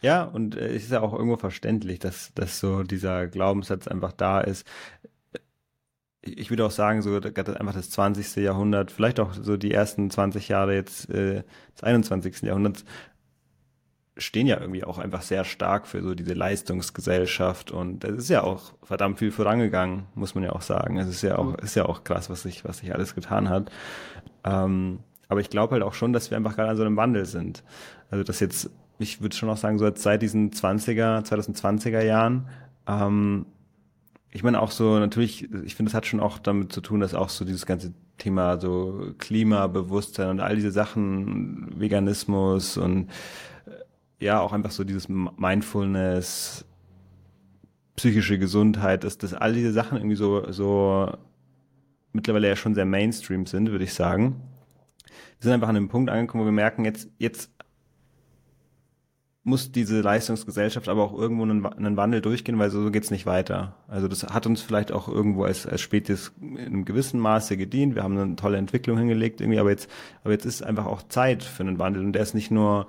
Ja, 0.00 0.24
und 0.24 0.56
äh, 0.56 0.68
es 0.74 0.84
ist 0.84 0.92
ja 0.92 1.02
auch 1.02 1.12
irgendwo 1.12 1.36
verständlich, 1.36 1.98
dass, 1.98 2.32
dass 2.34 2.60
so 2.60 2.82
dieser 2.82 3.26
Glaubenssatz 3.26 3.88
einfach 3.88 4.12
da 4.12 4.40
ist. 4.40 4.66
Ich 6.22 6.48
würde 6.48 6.64
auch 6.64 6.70
sagen, 6.70 7.02
so 7.02 7.14
einfach 7.14 7.74
das 7.74 7.90
20. 7.90 8.36
Jahrhundert, 8.36 8.90
vielleicht 8.90 9.20
auch 9.20 9.34
so 9.34 9.58
die 9.58 9.72
ersten 9.72 10.10
20 10.10 10.48
Jahre 10.48 10.74
jetzt 10.74 11.10
äh, 11.10 11.42
des 11.74 11.82
21. 11.82 12.40
Jahrhunderts 12.42 12.84
stehen 14.18 14.46
ja 14.46 14.60
irgendwie 14.60 14.84
auch 14.84 14.98
einfach 14.98 15.22
sehr 15.22 15.44
stark 15.44 15.86
für 15.86 16.02
so 16.02 16.14
diese 16.14 16.34
Leistungsgesellschaft 16.34 17.70
und 17.70 18.04
es 18.04 18.18
ist 18.18 18.28
ja 18.30 18.42
auch 18.42 18.72
verdammt 18.82 19.18
viel 19.18 19.30
vorangegangen, 19.30 20.04
muss 20.14 20.34
man 20.34 20.44
ja 20.44 20.52
auch 20.52 20.62
sagen. 20.62 20.98
Es 20.98 21.08
ist 21.08 21.22
ja 21.22 21.38
auch, 21.38 21.54
ist 21.58 21.76
ja 21.76 21.86
auch 21.86 22.04
krass, 22.04 22.28
was 22.28 22.42
sich, 22.42 22.64
was 22.64 22.78
sich 22.78 22.94
alles 22.94 23.14
getan 23.14 23.48
hat. 23.48 23.70
Ähm, 24.44 25.00
aber 25.28 25.40
ich 25.40 25.50
glaube 25.50 25.72
halt 25.72 25.82
auch 25.82 25.94
schon, 25.94 26.12
dass 26.12 26.30
wir 26.30 26.36
einfach 26.36 26.56
gerade 26.56 26.70
an 26.70 26.76
so 26.76 26.82
einem 26.82 26.96
Wandel 26.96 27.26
sind. 27.26 27.62
Also 28.10 28.24
dass 28.24 28.40
jetzt, 28.40 28.70
ich 28.98 29.20
würde 29.20 29.36
schon 29.36 29.50
auch 29.50 29.56
sagen, 29.56 29.78
so 29.78 29.90
seit 29.94 30.22
diesen 30.22 30.50
20er, 30.50 31.24
2020er 31.24 32.02
Jahren, 32.02 32.48
ähm, 32.86 33.46
ich 34.30 34.42
meine 34.42 34.60
auch 34.60 34.70
so, 34.70 34.98
natürlich, 34.98 35.48
ich 35.64 35.74
finde, 35.74 35.90
es 35.90 35.94
hat 35.94 36.06
schon 36.06 36.20
auch 36.20 36.38
damit 36.38 36.72
zu 36.72 36.80
tun, 36.80 37.00
dass 37.00 37.14
auch 37.14 37.30
so 37.30 37.44
dieses 37.44 37.64
ganze 37.64 37.94
Thema 38.18 38.60
so 38.60 39.12
Klimabewusstsein 39.18 40.28
und 40.28 40.40
all 40.40 40.56
diese 40.56 40.70
Sachen, 40.70 41.80
Veganismus 41.80 42.76
und 42.76 43.08
ja 44.20 44.40
auch 44.40 44.52
einfach 44.52 44.70
so 44.70 44.84
dieses 44.84 45.08
Mindfulness, 45.08 46.64
psychische 47.96 48.38
Gesundheit, 48.38 49.04
dass, 49.04 49.18
dass 49.18 49.34
all 49.34 49.52
diese 49.52 49.72
Sachen 49.72 49.98
irgendwie 49.98 50.16
so, 50.16 50.50
so 50.52 51.12
mittlerweile 52.12 52.48
ja 52.48 52.56
schon 52.56 52.74
sehr 52.74 52.84
Mainstream 52.84 53.46
sind, 53.46 53.70
würde 53.70 53.84
ich 53.84 53.94
sagen. 53.94 54.40
Wir 55.06 55.44
sind 55.44 55.52
einfach 55.52 55.68
an 55.68 55.76
einem 55.76 55.88
Punkt 55.88 56.10
angekommen, 56.10 56.42
wo 56.42 56.46
wir 56.46 56.52
merken, 56.52 56.84
jetzt, 56.84 57.08
jetzt 57.18 57.50
muss 59.44 59.72
diese 59.72 60.00
Leistungsgesellschaft 60.00 60.88
aber 60.88 61.02
auch 61.02 61.14
irgendwo 61.14 61.42
einen, 61.42 61.64
einen 61.64 61.96
Wandel 61.96 62.20
durchgehen, 62.20 62.58
weil 62.58 62.70
so, 62.70 62.82
so 62.82 62.90
geht's 62.90 63.10
nicht 63.10 63.24
weiter. 63.24 63.76
Also 63.88 64.06
das 64.06 64.24
hat 64.24 64.46
uns 64.46 64.60
vielleicht 64.60 64.92
auch 64.92 65.08
irgendwo 65.08 65.44
als, 65.44 65.66
als 65.66 65.80
Spätes 65.80 66.32
in 66.40 66.58
einem 66.58 66.84
gewissen 66.84 67.18
Maße 67.18 67.56
gedient. 67.56 67.94
Wir 67.94 68.02
haben 68.02 68.18
eine 68.18 68.36
tolle 68.36 68.58
Entwicklung 68.58 68.98
hingelegt 68.98 69.40
irgendwie, 69.40 69.58
aber 69.58 69.70
jetzt, 69.70 69.88
aber 70.22 70.32
jetzt 70.32 70.44
ist 70.44 70.62
einfach 70.62 70.86
auch 70.86 71.02
Zeit 71.02 71.42
für 71.42 71.62
einen 71.62 71.78
Wandel 71.78 72.04
und 72.04 72.12
der 72.12 72.22
ist 72.22 72.34
nicht 72.34 72.50
nur 72.50 72.88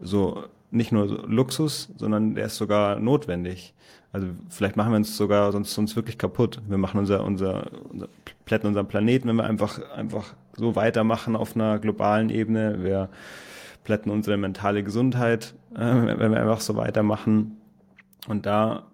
so 0.00 0.44
nicht 0.72 0.90
nur 0.90 1.06
Luxus, 1.28 1.90
sondern 1.96 2.34
der 2.34 2.46
ist 2.46 2.56
sogar 2.56 2.98
notwendig. 2.98 3.74
Also 4.10 4.26
vielleicht 4.48 4.76
machen 4.76 4.92
wir 4.92 4.96
uns 4.96 5.16
sogar 5.16 5.52
sonst 5.52 5.76
uns 5.78 5.96
wirklich 5.96 6.18
kaputt. 6.18 6.60
Wir 6.68 6.78
machen 6.78 6.98
unser, 6.98 7.24
unser, 7.24 7.70
unser 7.88 8.08
plätten 8.44 8.66
unseren 8.66 8.88
Planeten, 8.88 9.28
wenn 9.28 9.36
wir 9.36 9.44
einfach, 9.44 9.80
einfach 9.92 10.34
so 10.56 10.74
weitermachen 10.76 11.36
auf 11.36 11.54
einer 11.54 11.78
globalen 11.78 12.28
Ebene. 12.30 12.82
Wir 12.82 13.08
plätten 13.84 14.10
unsere 14.10 14.36
mentale 14.36 14.82
Gesundheit, 14.82 15.54
äh, 15.74 15.78
wenn 15.78 16.32
wir 16.32 16.40
einfach 16.40 16.60
so 16.60 16.76
weitermachen. 16.76 17.56
Und 18.28 18.46
da 18.46 18.84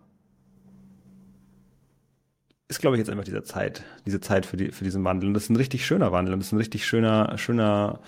ist, 2.69 2.81
glaube 2.81 2.97
ich, 2.97 2.99
jetzt 2.99 3.11
einfach 3.11 3.25
dieser 3.25 3.45
Zeit, 3.45 3.83
diese 4.07 4.21
Zeit 4.21 4.47
für, 4.47 4.57
die, 4.57 4.71
für 4.71 4.85
diesen 4.85 5.03
Wandel. 5.05 5.29
Und 5.29 5.35
das 5.35 5.45
ist 5.45 5.51
ein 5.51 5.57
richtig 5.57 5.87
schöner 5.87 6.13
Wandel 6.13 6.35
und 6.35 6.41
das 6.41 6.49
ist 6.49 6.53
ein 6.53 6.59
richtig 6.59 6.87
schöner, 6.87 7.37
schöner, 7.39 8.01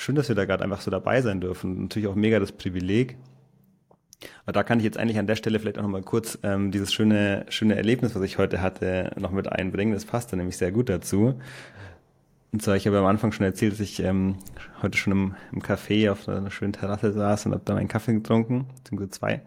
schön, 0.00 0.14
dass 0.14 0.28
wir 0.28 0.36
da 0.36 0.44
gerade 0.44 0.64
einfach 0.64 0.80
so 0.80 0.90
dabei 0.90 1.20
sein 1.22 1.40
dürfen. 1.40 1.82
Natürlich 1.82 2.08
auch 2.08 2.14
mega 2.14 2.38
das 2.38 2.52
Privileg. 2.52 3.16
Aber 4.44 4.52
da 4.52 4.62
kann 4.62 4.78
ich 4.78 4.84
jetzt 4.84 4.98
eigentlich 4.98 5.18
an 5.18 5.26
der 5.26 5.36
Stelle 5.36 5.58
vielleicht 5.58 5.78
auch 5.78 5.82
nochmal 5.82 6.02
kurz 6.02 6.38
ähm, 6.42 6.70
dieses 6.70 6.92
schöne, 6.92 7.46
schöne 7.48 7.76
Erlebnis, 7.76 8.14
was 8.14 8.22
ich 8.22 8.38
heute 8.38 8.60
hatte, 8.60 9.12
noch 9.18 9.30
mit 9.30 9.50
einbringen. 9.50 9.92
Das 9.92 10.04
passt 10.04 10.32
da 10.32 10.36
nämlich 10.36 10.56
sehr 10.56 10.72
gut 10.72 10.88
dazu. 10.88 11.40
Und 12.52 12.62
zwar, 12.62 12.76
ich 12.76 12.86
habe 12.86 12.98
am 12.98 13.06
Anfang 13.06 13.30
schon 13.32 13.46
erzählt, 13.46 13.74
dass 13.74 13.80
ich 13.80 14.02
ähm, 14.02 14.36
heute 14.82 14.98
schon 14.98 15.12
im, 15.12 15.34
im 15.52 15.62
Café 15.62 16.10
auf 16.10 16.28
einer 16.28 16.50
schönen 16.50 16.72
Terrasse 16.72 17.12
saß 17.12 17.46
und 17.46 17.52
habe 17.52 17.62
dann 17.64 17.78
einen 17.78 17.88
Kaffee 17.88 18.12
getrunken, 18.12 18.66
beziehungsweise 18.76 19.10
zwei. 19.10 19.42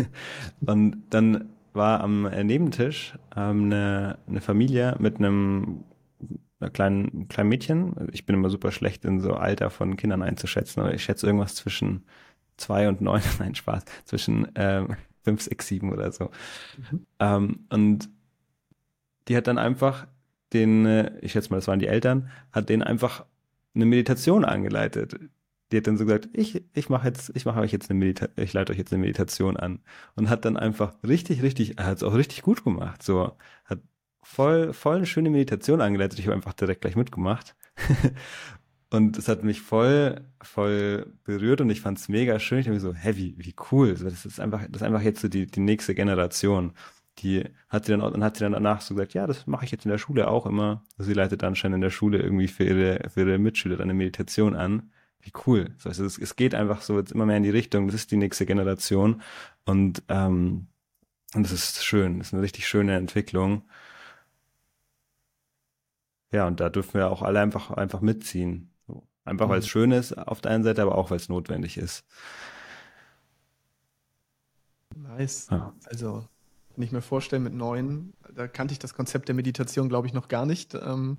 und 0.66 1.02
dann 1.10 1.48
war 1.72 2.00
am 2.00 2.26
äh, 2.26 2.44
Nebentisch 2.44 3.14
ähm, 3.34 3.64
eine, 3.64 4.18
eine 4.28 4.40
Familie 4.40 4.94
mit 4.98 5.18
einem 5.18 5.84
kleinen, 6.70 7.28
kleinen 7.28 7.48
Mädchen. 7.48 8.08
Ich 8.12 8.26
bin 8.26 8.34
immer 8.34 8.50
super 8.50 8.72
schlecht 8.72 9.04
in 9.04 9.20
so 9.20 9.34
Alter 9.34 9.70
von 9.70 9.96
Kindern 9.96 10.22
einzuschätzen, 10.22 10.80
aber 10.80 10.94
ich 10.94 11.04
schätze 11.04 11.26
irgendwas 11.26 11.54
zwischen 11.54 12.04
zwei 12.56 12.88
und 12.88 13.00
neun, 13.00 13.22
nein, 13.38 13.54
Spaß, 13.54 13.84
zwischen 14.04 14.48
ähm, 14.54 14.96
fünf, 15.22 15.42
sechs, 15.42 15.66
sieben 15.66 15.92
oder 15.92 16.12
so. 16.12 16.30
Mhm. 16.90 17.06
Ähm, 17.18 17.66
und 17.70 18.08
die 19.28 19.36
hat 19.36 19.46
dann 19.46 19.58
einfach 19.58 20.06
den, 20.52 20.86
äh, 20.86 21.18
ich 21.20 21.32
schätze 21.32 21.50
mal, 21.50 21.56
das 21.56 21.68
waren 21.68 21.78
die 21.78 21.88
Eltern, 21.88 22.30
hat 22.52 22.68
denen 22.68 22.82
einfach 22.82 23.24
eine 23.74 23.86
Meditation 23.86 24.44
angeleitet. 24.44 25.18
Die 25.72 25.78
hat 25.78 25.86
dann 25.86 25.96
so 25.96 26.04
gesagt, 26.04 26.28
ich, 26.32 26.62
ich 26.74 26.88
mache 26.88 27.08
jetzt, 27.08 27.32
ich 27.34 27.46
mache 27.46 27.60
euch 27.60 27.72
jetzt 27.72 27.90
eine 27.90 27.98
Meditation, 27.98 28.44
ich 28.44 28.52
leite 28.52 28.72
euch 28.72 28.78
jetzt 28.78 28.92
eine 28.92 29.00
Meditation 29.00 29.56
an. 29.56 29.80
Und 30.14 30.28
hat 30.28 30.44
dann 30.44 30.56
einfach 30.56 30.94
richtig, 31.02 31.42
richtig, 31.42 31.78
er 31.78 31.86
hat 31.86 31.96
es 31.96 32.02
auch 32.02 32.14
richtig 32.14 32.42
gut 32.42 32.62
gemacht. 32.62 33.02
So, 33.02 33.32
hat 33.64 33.80
voll, 34.24 34.72
voll 34.72 34.96
eine 34.96 35.06
schöne 35.06 35.30
Meditation 35.30 35.80
angeleitet. 35.80 36.18
Ich 36.18 36.26
habe 36.26 36.34
einfach 36.34 36.54
direkt 36.54 36.80
gleich 36.80 36.96
mitgemacht. 36.96 37.54
und 38.90 39.18
es 39.18 39.28
hat 39.28 39.44
mich 39.44 39.60
voll, 39.60 40.22
voll 40.42 41.12
berührt 41.24 41.60
und 41.60 41.70
ich 41.70 41.80
fand 41.80 41.98
es 41.98 42.08
mega 42.08 42.38
schön. 42.40 42.58
Ich 42.58 42.66
habe 42.66 42.74
mir 42.74 42.80
so, 42.80 42.94
hey, 42.94 43.16
wie, 43.16 43.34
wie 43.38 43.54
cool. 43.70 43.94
Das 43.94 44.24
ist 44.24 44.40
einfach, 44.40 44.62
das 44.68 44.82
ist 44.82 44.82
einfach 44.82 45.02
jetzt 45.02 45.20
so 45.20 45.28
die, 45.28 45.46
die 45.46 45.60
nächste 45.60 45.94
Generation. 45.94 46.72
Die 47.18 47.44
hat 47.68 47.84
sie 47.84 47.96
dann, 47.96 48.00
dann 48.00 48.24
hat 48.24 48.36
sie 48.36 48.44
dann 48.44 48.52
danach 48.52 48.80
so 48.80 48.94
gesagt, 48.94 49.14
ja, 49.14 49.26
das 49.26 49.46
mache 49.46 49.64
ich 49.64 49.70
jetzt 49.70 49.84
in 49.84 49.90
der 49.90 49.98
Schule 49.98 50.28
auch 50.28 50.46
immer. 50.46 50.82
Also 50.98 51.08
sie 51.08 51.14
leitet 51.14 51.44
anscheinend 51.44 51.76
in 51.76 51.80
der 51.82 51.90
Schule 51.90 52.18
irgendwie 52.18 52.48
für 52.48 52.64
ihre, 52.64 53.08
für 53.08 53.20
ihre 53.20 53.38
Mitschüler 53.38 53.78
eine 53.80 53.94
Meditation 53.94 54.56
an. 54.56 54.90
Wie 55.20 55.32
cool. 55.46 55.70
Also 55.84 56.04
es, 56.04 56.18
es 56.18 56.36
geht 56.36 56.54
einfach 56.54 56.82
so 56.82 56.98
jetzt 56.98 57.12
immer 57.12 57.24
mehr 57.24 57.36
in 57.36 57.44
die 57.44 57.50
Richtung. 57.50 57.86
Das 57.86 57.94
ist 57.94 58.10
die 58.10 58.16
nächste 58.16 58.46
Generation. 58.46 59.22
Und, 59.64 60.02
ähm, 60.08 60.66
und 61.34 61.42
das 61.44 61.52
ist 61.52 61.84
schön. 61.84 62.18
Das 62.18 62.28
ist 62.28 62.34
eine 62.34 62.42
richtig 62.42 62.66
schöne 62.66 62.96
Entwicklung. 62.96 63.62
Ja, 66.34 66.48
und 66.48 66.58
da 66.58 66.68
dürfen 66.68 66.94
wir 66.94 67.12
auch 67.12 67.22
alle 67.22 67.38
einfach, 67.38 67.70
einfach 67.70 68.00
mitziehen. 68.00 68.68
Einfach 69.24 69.48
weil 69.48 69.60
es 69.60 69.66
mhm. 69.66 69.70
schön 69.70 69.92
ist 69.92 70.18
auf 70.18 70.40
der 70.40 70.50
einen 70.50 70.64
Seite, 70.64 70.82
aber 70.82 70.98
auch 70.98 71.10
weil 71.10 71.16
es 71.16 71.28
notwendig 71.28 71.78
ist. 71.78 72.04
Nice. 74.96 75.46
Ja. 75.52 75.72
Also, 75.84 76.26
wenn 76.74 76.82
ich 76.82 76.90
mir 76.90 77.02
vorstelle, 77.02 77.38
mit 77.38 77.54
neun, 77.54 78.14
da 78.34 78.48
kannte 78.48 78.72
ich 78.72 78.80
das 78.80 78.94
Konzept 78.94 79.28
der 79.28 79.36
Meditation, 79.36 79.88
glaube 79.88 80.08
ich, 80.08 80.12
noch 80.12 80.26
gar 80.26 80.44
nicht. 80.44 80.74
Ähm, 80.74 81.18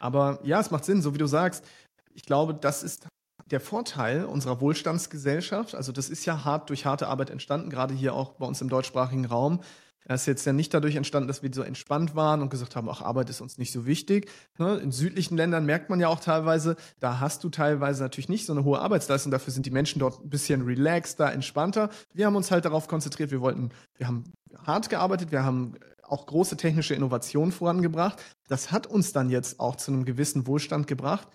aber 0.00 0.40
ja, 0.42 0.58
es 0.58 0.72
macht 0.72 0.84
Sinn, 0.84 1.02
so 1.02 1.14
wie 1.14 1.18
du 1.18 1.28
sagst. 1.28 1.64
Ich 2.12 2.24
glaube, 2.24 2.52
das 2.52 2.82
ist 2.82 3.06
der 3.52 3.60
Vorteil 3.60 4.24
unserer 4.24 4.60
Wohlstandsgesellschaft. 4.60 5.76
Also, 5.76 5.92
das 5.92 6.10
ist 6.10 6.26
ja 6.26 6.44
hart 6.44 6.68
durch 6.68 6.84
harte 6.84 7.06
Arbeit 7.06 7.30
entstanden, 7.30 7.70
gerade 7.70 7.94
hier 7.94 8.12
auch 8.12 8.32
bei 8.32 8.46
uns 8.46 8.60
im 8.60 8.68
deutschsprachigen 8.68 9.24
Raum 9.24 9.60
Er 10.08 10.14
ist 10.14 10.26
jetzt 10.26 10.46
ja 10.46 10.54
nicht 10.54 10.72
dadurch 10.72 10.96
entstanden, 10.96 11.28
dass 11.28 11.42
wir 11.42 11.50
so 11.52 11.62
entspannt 11.62 12.16
waren 12.16 12.40
und 12.40 12.48
gesagt 12.48 12.76
haben, 12.76 12.88
ach, 12.88 13.02
Arbeit 13.02 13.28
ist 13.28 13.42
uns 13.42 13.58
nicht 13.58 13.72
so 13.72 13.84
wichtig. 13.84 14.30
Ne? 14.56 14.78
In 14.78 14.90
südlichen 14.90 15.36
Ländern 15.36 15.66
merkt 15.66 15.90
man 15.90 16.00
ja 16.00 16.08
auch 16.08 16.20
teilweise, 16.20 16.76
da 16.98 17.20
hast 17.20 17.44
du 17.44 17.50
teilweise 17.50 18.02
natürlich 18.02 18.30
nicht 18.30 18.46
so 18.46 18.54
eine 18.54 18.64
hohe 18.64 18.80
Arbeitsleistung. 18.80 19.30
Dafür 19.30 19.52
sind 19.52 19.66
die 19.66 19.70
Menschen 19.70 19.98
dort 19.98 20.24
ein 20.24 20.30
bisschen 20.30 20.62
relaxter, 20.62 21.30
entspannter. 21.30 21.90
Wir 22.14 22.24
haben 22.24 22.36
uns 22.36 22.50
halt 22.50 22.64
darauf 22.64 22.88
konzentriert. 22.88 23.30
Wir 23.30 23.42
wollten, 23.42 23.68
wir 23.98 24.08
haben 24.08 24.24
hart 24.66 24.88
gearbeitet. 24.88 25.30
Wir 25.30 25.44
haben 25.44 25.74
auch 26.02 26.24
große 26.24 26.56
technische 26.56 26.94
Innovationen 26.94 27.52
vorangebracht. 27.52 28.22
Das 28.48 28.72
hat 28.72 28.86
uns 28.86 29.12
dann 29.12 29.28
jetzt 29.28 29.60
auch 29.60 29.76
zu 29.76 29.92
einem 29.92 30.06
gewissen 30.06 30.46
Wohlstand 30.46 30.86
gebracht, 30.86 31.28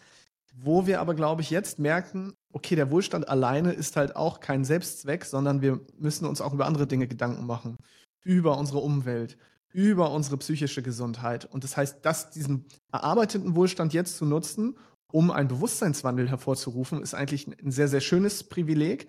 wo 0.56 0.88
wir 0.88 1.00
aber, 1.00 1.14
glaube 1.14 1.44
ich, 1.44 1.52
jetzt 1.52 1.78
merken, 1.78 2.34
okay, 2.52 2.76
der 2.76 2.90
Wohlstand 2.90 3.28
alleine 3.30 3.72
ist 3.72 3.96
halt 3.96 4.16
auch 4.16 4.40
kein 4.40 4.66
Selbstzweck, 4.66 5.26
sondern 5.26 5.62
wir 5.62 5.80
müssen 6.00 6.26
uns 6.26 6.42
auch 6.42 6.54
über 6.54 6.66
andere 6.66 6.88
Dinge 6.88 7.08
Gedanken 7.08 7.46
machen. 7.46 7.78
Über 8.24 8.58
unsere 8.58 8.80
Umwelt, 8.80 9.38
über 9.72 10.12
unsere 10.12 10.38
psychische 10.38 10.82
Gesundheit. 10.82 11.46
Und 11.46 11.64
das 11.64 11.76
heißt, 11.76 12.06
dass 12.06 12.30
diesen 12.30 12.66
erarbeiteten 12.92 13.56
Wohlstand 13.56 13.94
jetzt 13.94 14.18
zu 14.18 14.26
nutzen, 14.26 14.76
um 15.12 15.30
einen 15.30 15.48
Bewusstseinswandel 15.48 16.30
hervorzurufen, 16.30 17.02
ist 17.02 17.14
eigentlich 17.14 17.48
ein 17.48 17.72
sehr, 17.72 17.88
sehr 17.88 18.02
schönes 18.02 18.44
Privileg. 18.44 19.08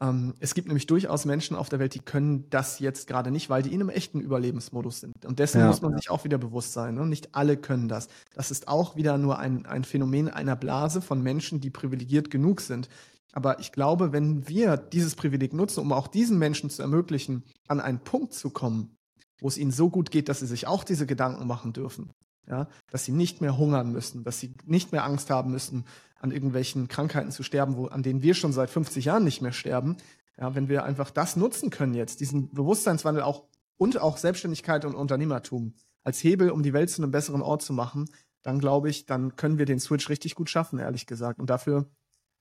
Ähm, 0.00 0.34
es 0.40 0.54
gibt 0.54 0.68
nämlich 0.68 0.86
durchaus 0.86 1.24
Menschen 1.24 1.56
auf 1.56 1.68
der 1.68 1.78
Welt, 1.78 1.94
die 1.94 2.00
können 2.00 2.48
das 2.50 2.78
jetzt 2.78 3.06
gerade 3.06 3.30
nicht, 3.30 3.48
weil 3.48 3.62
die 3.62 3.72
in 3.72 3.80
einem 3.80 3.90
echten 3.90 4.20
Überlebensmodus 4.20 5.00
sind. 5.00 5.24
Und 5.24 5.38
dessen 5.38 5.60
ja. 5.60 5.68
muss 5.68 5.82
man 5.82 5.96
sich 5.96 6.10
auch 6.10 6.24
wieder 6.24 6.38
bewusst 6.38 6.72
sein. 6.72 6.94
Ne? 6.94 7.06
Nicht 7.06 7.34
alle 7.34 7.56
können 7.56 7.88
das. 7.88 8.08
Das 8.34 8.50
ist 8.50 8.68
auch 8.68 8.96
wieder 8.96 9.16
nur 9.18 9.38
ein, 9.38 9.66
ein 9.66 9.84
Phänomen 9.84 10.28
einer 10.28 10.56
Blase 10.56 11.00
von 11.00 11.22
Menschen, 11.22 11.60
die 11.60 11.70
privilegiert 11.70 12.30
genug 12.30 12.60
sind. 12.60 12.88
Aber 13.32 13.60
ich 13.60 13.72
glaube, 13.72 14.12
wenn 14.12 14.48
wir 14.48 14.76
dieses 14.76 15.14
Privileg 15.14 15.52
nutzen, 15.52 15.80
um 15.80 15.92
auch 15.92 16.08
diesen 16.08 16.38
Menschen 16.38 16.70
zu 16.70 16.82
ermöglichen, 16.82 17.44
an 17.68 17.80
einen 17.80 18.00
Punkt 18.00 18.32
zu 18.32 18.50
kommen, 18.50 18.96
wo 19.40 19.48
es 19.48 19.58
ihnen 19.58 19.72
so 19.72 19.90
gut 19.90 20.10
geht, 20.10 20.28
dass 20.28 20.40
sie 20.40 20.46
sich 20.46 20.66
auch 20.66 20.84
diese 20.84 21.06
Gedanken 21.06 21.46
machen 21.46 21.72
dürfen, 21.72 22.10
ja, 22.48 22.68
dass 22.90 23.04
sie 23.04 23.12
nicht 23.12 23.40
mehr 23.40 23.58
hungern 23.58 23.92
müssen, 23.92 24.24
dass 24.24 24.40
sie 24.40 24.54
nicht 24.64 24.92
mehr 24.92 25.04
Angst 25.04 25.30
haben 25.30 25.50
müssen, 25.50 25.84
an 26.18 26.30
irgendwelchen 26.30 26.88
Krankheiten 26.88 27.30
zu 27.30 27.42
sterben, 27.42 27.76
wo, 27.76 27.86
an 27.86 28.02
denen 28.02 28.22
wir 28.22 28.34
schon 28.34 28.52
seit 28.52 28.70
50 28.70 29.04
Jahren 29.04 29.24
nicht 29.24 29.42
mehr 29.42 29.52
sterben. 29.52 29.96
Ja, 30.38 30.54
wenn 30.54 30.68
wir 30.68 30.84
einfach 30.84 31.10
das 31.10 31.36
nutzen 31.36 31.70
können 31.70 31.94
jetzt, 31.94 32.20
diesen 32.20 32.50
Bewusstseinswandel 32.52 33.22
auch 33.22 33.44
und 33.76 34.00
auch 34.00 34.16
Selbstständigkeit 34.16 34.84
und 34.84 34.94
Unternehmertum 34.94 35.74
als 36.02 36.22
Hebel, 36.22 36.50
um 36.50 36.62
die 36.62 36.72
Welt 36.72 36.88
zu 36.88 37.02
einem 37.02 37.10
besseren 37.10 37.42
Ort 37.42 37.62
zu 37.62 37.72
machen, 37.72 38.06
dann 38.42 38.58
glaube 38.58 38.88
ich, 38.88 39.06
dann 39.06 39.36
können 39.36 39.58
wir 39.58 39.66
den 39.66 39.80
Switch 39.80 40.08
richtig 40.08 40.34
gut 40.34 40.48
schaffen, 40.48 40.78
ehrlich 40.78 41.06
gesagt. 41.06 41.40
Und 41.40 41.50
dafür 41.50 41.90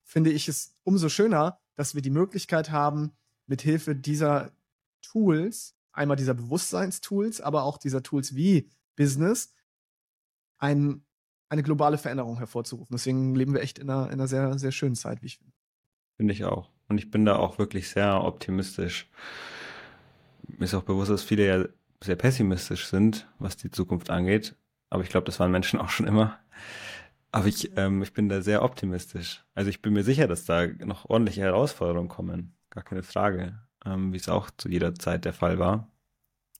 finde 0.05 0.31
ich 0.31 0.47
es 0.47 0.75
umso 0.83 1.09
schöner, 1.09 1.59
dass 1.75 1.95
wir 1.95 2.01
die 2.01 2.09
Möglichkeit 2.09 2.71
haben, 2.71 3.11
mit 3.47 3.61
Hilfe 3.61 3.95
dieser 3.95 4.51
Tools, 5.01 5.75
einmal 5.91 6.17
dieser 6.17 6.33
Bewusstseinstools, 6.33 7.41
aber 7.41 7.63
auch 7.63 7.77
dieser 7.77 8.01
Tools 8.01 8.35
wie 8.35 8.69
Business, 8.95 9.53
ein 10.57 11.05
eine 11.49 11.63
globale 11.63 11.97
Veränderung 11.97 12.37
hervorzurufen. 12.37 12.93
Deswegen 12.95 13.35
leben 13.35 13.53
wir 13.53 13.61
echt 13.61 13.79
in 13.79 13.89
einer, 13.89 14.07
in 14.07 14.13
einer 14.13 14.27
sehr, 14.27 14.57
sehr 14.57 14.71
schönen 14.71 14.95
Zeit, 14.95 15.21
wie 15.21 15.27
ich 15.27 15.37
finde. 15.37 15.53
Finde 16.17 16.33
ich 16.33 16.43
auch. 16.45 16.69
Und 16.87 16.97
ich 16.97 17.11
bin 17.11 17.25
da 17.25 17.35
auch 17.35 17.57
wirklich 17.57 17.89
sehr 17.89 18.23
optimistisch. 18.23 19.09
Mir 20.47 20.65
ist 20.65 20.73
auch 20.73 20.83
bewusst, 20.83 21.11
dass 21.11 21.23
viele 21.23 21.45
ja 21.47 21.65
sehr 22.03 22.15
pessimistisch 22.15 22.87
sind, 22.87 23.27
was 23.39 23.57
die 23.57 23.71
Zukunft 23.71 24.09
angeht. 24.09 24.55
Aber 24.89 25.03
ich 25.03 25.09
glaube, 25.09 25.25
das 25.25 25.39
waren 25.39 25.51
Menschen 25.51 25.79
auch 25.79 25.89
schon 25.89 26.07
immer. 26.07 26.39
Aber 27.35 27.47
ich, 27.47 27.75
ähm, 27.75 28.01
ich 28.01 28.13
bin 28.13 28.29
da 28.29 28.41
sehr 28.41 28.63
optimistisch. 28.63 29.43
Also 29.55 29.69
ich 29.69 29.81
bin 29.81 29.91
mir 29.91 30.05
sicher, 30.05 30.25
dass 30.25 30.45
da 30.45 30.67
noch 30.67 31.09
ordentliche 31.09 31.41
Herausforderungen 31.41 32.07
kommen. 32.07 32.55
Gar 32.69 32.85
keine 32.85 33.03
Frage. 33.03 33.59
Ähm, 33.85 34.13
wie 34.13 34.17
es 34.17 34.29
auch 34.29 34.49
zu 34.55 34.69
jeder 34.69 34.95
Zeit 34.95 35.25
der 35.25 35.33
Fall 35.33 35.59
war. 35.59 35.91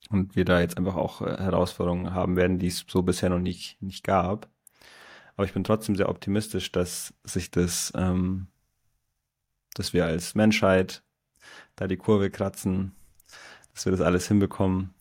Und 0.10 0.36
wir 0.36 0.44
da 0.44 0.60
jetzt 0.60 0.78
einfach 0.78 0.96
auch 0.96 1.22
äh, 1.22 1.38
Herausforderungen 1.38 2.14
haben 2.14 2.36
werden, 2.36 2.60
die 2.60 2.68
es 2.68 2.86
so 2.90 3.04
bisher 3.04 3.30
noch 3.30 3.40
nicht, 3.40 3.82
nicht 3.82 4.04
gab. 4.04 4.50
Aber 5.38 5.46
ich 5.46 5.54
bin 5.54 5.64
trotzdem 5.64 5.96
sehr 5.96 6.10
optimistisch, 6.10 6.74
dass 6.74 7.14
sich 7.24 7.52
das, 7.52 7.94
ähm, 7.96 8.48
dass 9.76 9.94
wir 9.94 10.06
als 10.06 10.36
Menschheit 10.36 11.04
da 11.78 11.88
die 11.88 11.96
Kurve 11.96 12.30
kratzen, 12.30 12.94
dass 13.74 13.86
wir 13.86 13.92
das 13.92 14.02
alles 14.02 14.28
hinbekommen 14.28 14.94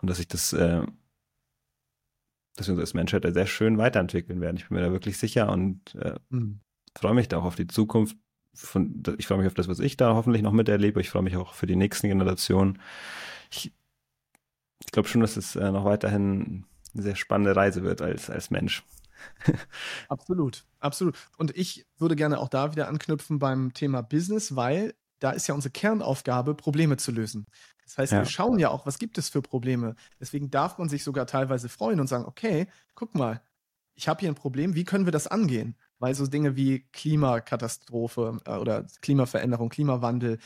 und 0.00 0.08
dass 0.08 0.16
sich 0.16 0.28
das, 0.28 0.54
äh, 0.54 0.86
dass 2.56 2.68
wir 2.68 2.74
uns 2.74 2.80
als 2.80 2.94
Menschheit 2.94 3.24
sehr 3.32 3.46
schön 3.46 3.78
weiterentwickeln 3.78 4.40
werden. 4.40 4.56
Ich 4.56 4.68
bin 4.68 4.76
mir 4.76 4.84
da 4.84 4.92
wirklich 4.92 5.18
sicher 5.18 5.50
und 5.50 5.94
äh, 5.94 6.18
mhm. 6.30 6.60
freue 6.96 7.14
mich 7.14 7.28
da 7.28 7.38
auch 7.38 7.44
auf 7.44 7.56
die 7.56 7.66
Zukunft. 7.66 8.16
Von, 8.54 9.02
ich 9.16 9.26
freue 9.26 9.38
mich 9.38 9.46
auf 9.46 9.54
das, 9.54 9.68
was 9.68 9.78
ich 9.78 9.96
da 9.96 10.14
hoffentlich 10.14 10.42
noch 10.42 10.52
miterlebe. 10.52 11.00
Ich 11.00 11.08
freue 11.08 11.22
mich 11.22 11.36
auch 11.36 11.54
für 11.54 11.66
die 11.66 11.76
nächsten 11.76 12.08
Generationen. 12.08 12.78
Ich, 13.50 13.72
ich 14.84 14.92
glaube 14.92 15.08
schon, 15.08 15.22
dass 15.22 15.38
es 15.38 15.56
äh, 15.56 15.72
noch 15.72 15.86
weiterhin 15.86 16.66
eine 16.92 17.02
sehr 17.02 17.16
spannende 17.16 17.56
Reise 17.56 17.82
wird 17.82 18.02
als, 18.02 18.28
als 18.28 18.50
Mensch. 18.50 18.84
absolut, 20.08 20.64
absolut. 20.80 21.16
Und 21.38 21.56
ich 21.56 21.86
würde 21.96 22.16
gerne 22.16 22.38
auch 22.38 22.48
da 22.48 22.72
wieder 22.72 22.88
anknüpfen 22.88 23.38
beim 23.38 23.72
Thema 23.72 24.02
Business, 24.02 24.56
weil 24.56 24.94
da 25.22 25.30
ist 25.30 25.46
ja 25.46 25.54
unsere 25.54 25.70
Kernaufgabe, 25.70 26.54
Probleme 26.54 26.96
zu 26.96 27.12
lösen. 27.12 27.46
Das 27.84 27.98
heißt, 27.98 28.12
ja. 28.12 28.18
wir 28.20 28.26
schauen 28.26 28.58
ja 28.58 28.70
auch, 28.70 28.86
was 28.86 28.98
gibt 28.98 29.18
es 29.18 29.28
für 29.28 29.42
Probleme. 29.42 29.96
Deswegen 30.20 30.50
darf 30.50 30.78
man 30.78 30.88
sich 30.88 31.04
sogar 31.04 31.26
teilweise 31.26 31.68
freuen 31.68 32.00
und 32.00 32.06
sagen, 32.06 32.24
okay, 32.24 32.66
guck 32.94 33.14
mal, 33.14 33.42
ich 33.94 34.08
habe 34.08 34.20
hier 34.20 34.30
ein 34.30 34.34
Problem, 34.34 34.74
wie 34.74 34.84
können 34.84 35.04
wir 35.04 35.12
das 35.12 35.26
angehen? 35.26 35.76
Weil 35.98 36.14
so 36.14 36.26
Dinge 36.26 36.56
wie 36.56 36.80
Klimakatastrophe 36.92 38.40
äh, 38.46 38.56
oder 38.56 38.86
Klimaveränderung, 39.02 39.68
Klimawandel, 39.68 40.38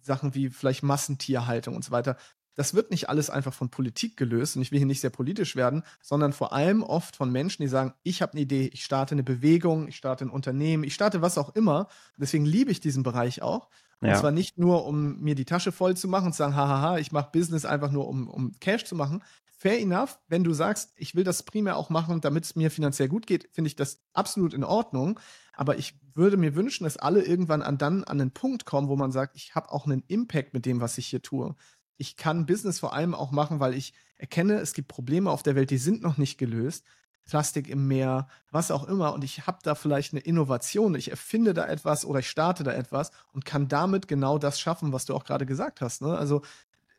Sachen 0.00 0.34
wie 0.34 0.50
vielleicht 0.50 0.82
Massentierhaltung 0.82 1.74
und 1.74 1.84
so 1.84 1.90
weiter, 1.90 2.16
das 2.56 2.72
wird 2.72 2.90
nicht 2.90 3.10
alles 3.10 3.28
einfach 3.28 3.52
von 3.52 3.70
Politik 3.70 4.16
gelöst 4.16 4.56
und 4.56 4.62
ich 4.62 4.72
will 4.72 4.78
hier 4.78 4.86
nicht 4.86 5.02
sehr 5.02 5.10
politisch 5.10 5.56
werden, 5.56 5.82
sondern 6.02 6.32
vor 6.32 6.52
allem 6.54 6.82
oft 6.82 7.14
von 7.14 7.30
Menschen, 7.30 7.62
die 7.62 7.68
sagen, 7.68 7.92
ich 8.02 8.22
habe 8.22 8.32
eine 8.32 8.40
Idee, 8.40 8.70
ich 8.72 8.82
starte 8.82 9.14
eine 9.14 9.22
Bewegung, 9.22 9.88
ich 9.88 9.96
starte 9.96 10.24
ein 10.24 10.30
Unternehmen, 10.30 10.82
ich 10.82 10.94
starte 10.94 11.20
was 11.20 11.36
auch 11.36 11.54
immer. 11.54 11.88
Deswegen 12.16 12.46
liebe 12.46 12.70
ich 12.70 12.80
diesen 12.80 13.02
Bereich 13.02 13.42
auch. 13.42 13.68
Und 14.00 14.08
ja. 14.08 14.20
zwar 14.20 14.30
nicht 14.30 14.58
nur, 14.58 14.84
um 14.84 15.20
mir 15.20 15.34
die 15.34 15.44
Tasche 15.44 15.72
voll 15.72 15.96
zu 15.96 16.06
machen 16.08 16.26
und 16.26 16.32
zu 16.32 16.38
sagen, 16.38 16.54
hahaha, 16.54 16.98
ich 16.98 17.12
mache 17.12 17.30
Business 17.32 17.64
einfach 17.64 17.90
nur, 17.90 18.08
um, 18.08 18.28
um 18.28 18.52
Cash 18.60 18.84
zu 18.84 18.94
machen. 18.94 19.22
Fair 19.58 19.80
enough, 19.80 20.18
wenn 20.28 20.44
du 20.44 20.52
sagst, 20.52 20.92
ich 20.96 21.14
will 21.14 21.24
das 21.24 21.42
primär 21.42 21.78
auch 21.78 21.88
machen, 21.88 22.20
damit 22.20 22.44
es 22.44 22.56
mir 22.56 22.70
finanziell 22.70 23.08
gut 23.08 23.26
geht, 23.26 23.48
finde 23.52 23.68
ich 23.68 23.76
das 23.76 24.02
absolut 24.12 24.52
in 24.52 24.64
Ordnung. 24.64 25.18
Aber 25.54 25.78
ich 25.78 25.98
würde 26.14 26.36
mir 26.36 26.54
wünschen, 26.54 26.84
dass 26.84 26.98
alle 26.98 27.24
irgendwann 27.24 27.62
an 27.62 27.78
dann 27.78 28.04
an 28.04 28.18
den 28.18 28.32
Punkt 28.32 28.66
kommen, 28.66 28.88
wo 28.88 28.96
man 28.96 29.12
sagt, 29.12 29.34
ich 29.34 29.54
habe 29.54 29.72
auch 29.72 29.86
einen 29.86 30.04
Impact 30.08 30.52
mit 30.52 30.66
dem, 30.66 30.82
was 30.82 30.98
ich 30.98 31.06
hier 31.06 31.22
tue 31.22 31.54
ich 31.98 32.16
kann 32.16 32.46
Business 32.46 32.78
vor 32.78 32.92
allem 32.92 33.14
auch 33.14 33.30
machen, 33.30 33.60
weil 33.60 33.74
ich 33.74 33.94
erkenne, 34.16 34.54
es 34.54 34.72
gibt 34.72 34.88
Probleme 34.88 35.30
auf 35.30 35.42
der 35.42 35.54
Welt, 35.54 35.70
die 35.70 35.78
sind 35.78 36.02
noch 36.02 36.18
nicht 36.18 36.38
gelöst. 36.38 36.84
Plastik 37.26 37.68
im 37.68 37.88
Meer, 37.88 38.28
was 38.50 38.70
auch 38.70 38.84
immer. 38.84 39.12
Und 39.12 39.24
ich 39.24 39.46
habe 39.46 39.58
da 39.62 39.74
vielleicht 39.74 40.14
eine 40.14 40.20
Innovation. 40.20 40.94
Ich 40.94 41.10
erfinde 41.10 41.52
da 41.54 41.66
etwas 41.66 42.04
oder 42.04 42.20
ich 42.20 42.30
starte 42.30 42.62
da 42.62 42.72
etwas 42.72 43.10
und 43.32 43.44
kann 43.44 43.68
damit 43.68 44.08
genau 44.08 44.38
das 44.38 44.58
schaffen, 44.60 44.92
was 44.92 45.04
du 45.04 45.14
auch 45.14 45.24
gerade 45.24 45.44
gesagt 45.44 45.80
hast. 45.80 46.02
Ne? 46.02 46.16
Also 46.16 46.42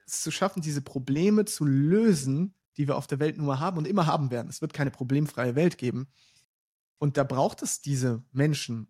es 0.06 0.22
zu 0.22 0.32
schaffen, 0.32 0.62
diese 0.62 0.82
Probleme 0.82 1.46
zu 1.46 1.66
lösen, 1.66 2.54
die 2.76 2.88
wir 2.88 2.98
auf 2.98 3.08
der 3.08 3.20
Welt 3.20 3.38
nur 3.38 3.60
haben 3.60 3.78
und 3.78 3.88
immer 3.88 4.06
haben 4.06 4.30
werden. 4.30 4.50
Es 4.50 4.62
wird 4.62 4.74
keine 4.74 4.92
problemfreie 4.92 5.56
Welt 5.56 5.78
geben. 5.78 6.08
Und 7.00 7.18
da 7.18 7.24
braucht 7.24 7.62
es 7.64 7.82
diese 7.82 8.24
Menschen. 8.32 8.88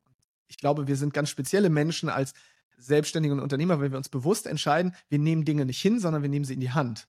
Ich 0.48 0.58
glaube, 0.58 0.88
wir 0.88 0.96
sind 0.96 1.14
ganz 1.14 1.30
spezielle 1.30 1.70
Menschen 1.70 2.10
als 2.10 2.34
Selbstständige 2.78 3.34
und 3.34 3.42
Unternehmer, 3.42 3.80
wenn 3.80 3.92
wir 3.92 3.98
uns 3.98 4.10
bewusst 4.10 4.48
entscheiden, 4.48 4.96
wir 5.10 5.20
nehmen 5.20 5.46
Dinge 5.46 5.66
nicht 5.66 5.82
hin, 5.82 6.00
sondern 6.00 6.22
wir 6.22 6.30
nehmen 6.30 6.46
sie 6.46 6.54
in 6.54 6.60
die 6.60 6.72
Hand. 6.72 7.08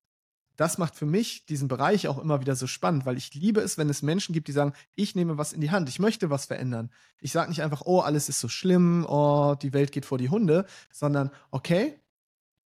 Das 0.59 0.77
macht 0.77 0.97
für 0.97 1.07
mich 1.07 1.47
diesen 1.47 1.69
Bereich 1.69 2.09
auch 2.09 2.19
immer 2.19 2.41
wieder 2.41 2.57
so 2.57 2.67
spannend, 2.67 3.07
weil 3.07 3.17
ich 3.17 3.33
liebe 3.33 3.61
es, 3.61 3.79
wenn 3.79 3.89
es 3.89 4.03
Menschen 4.03 4.33
gibt, 4.33 4.49
die 4.49 4.53
sagen, 4.53 4.73
ich 4.97 5.15
nehme 5.15 5.39
was 5.39 5.53
in 5.53 5.61
die 5.61 5.71
Hand, 5.71 5.89
ich 5.89 6.01
möchte 6.01 6.31
was 6.31 6.47
verändern. 6.47 6.91
Ich 7.21 7.31
sage 7.31 7.49
nicht 7.49 7.63
einfach, 7.63 7.83
oh, 7.85 8.01
alles 8.01 8.29
ist 8.29 8.41
so 8.41 8.49
schlimm, 8.49 9.07
oh, 9.09 9.55
die 9.55 9.73
Welt 9.73 9.93
geht 9.93 10.05
vor 10.05 10.19
die 10.19 10.31
Hunde, 10.31 10.67
sondern 10.91 11.31
okay, 11.53 12.01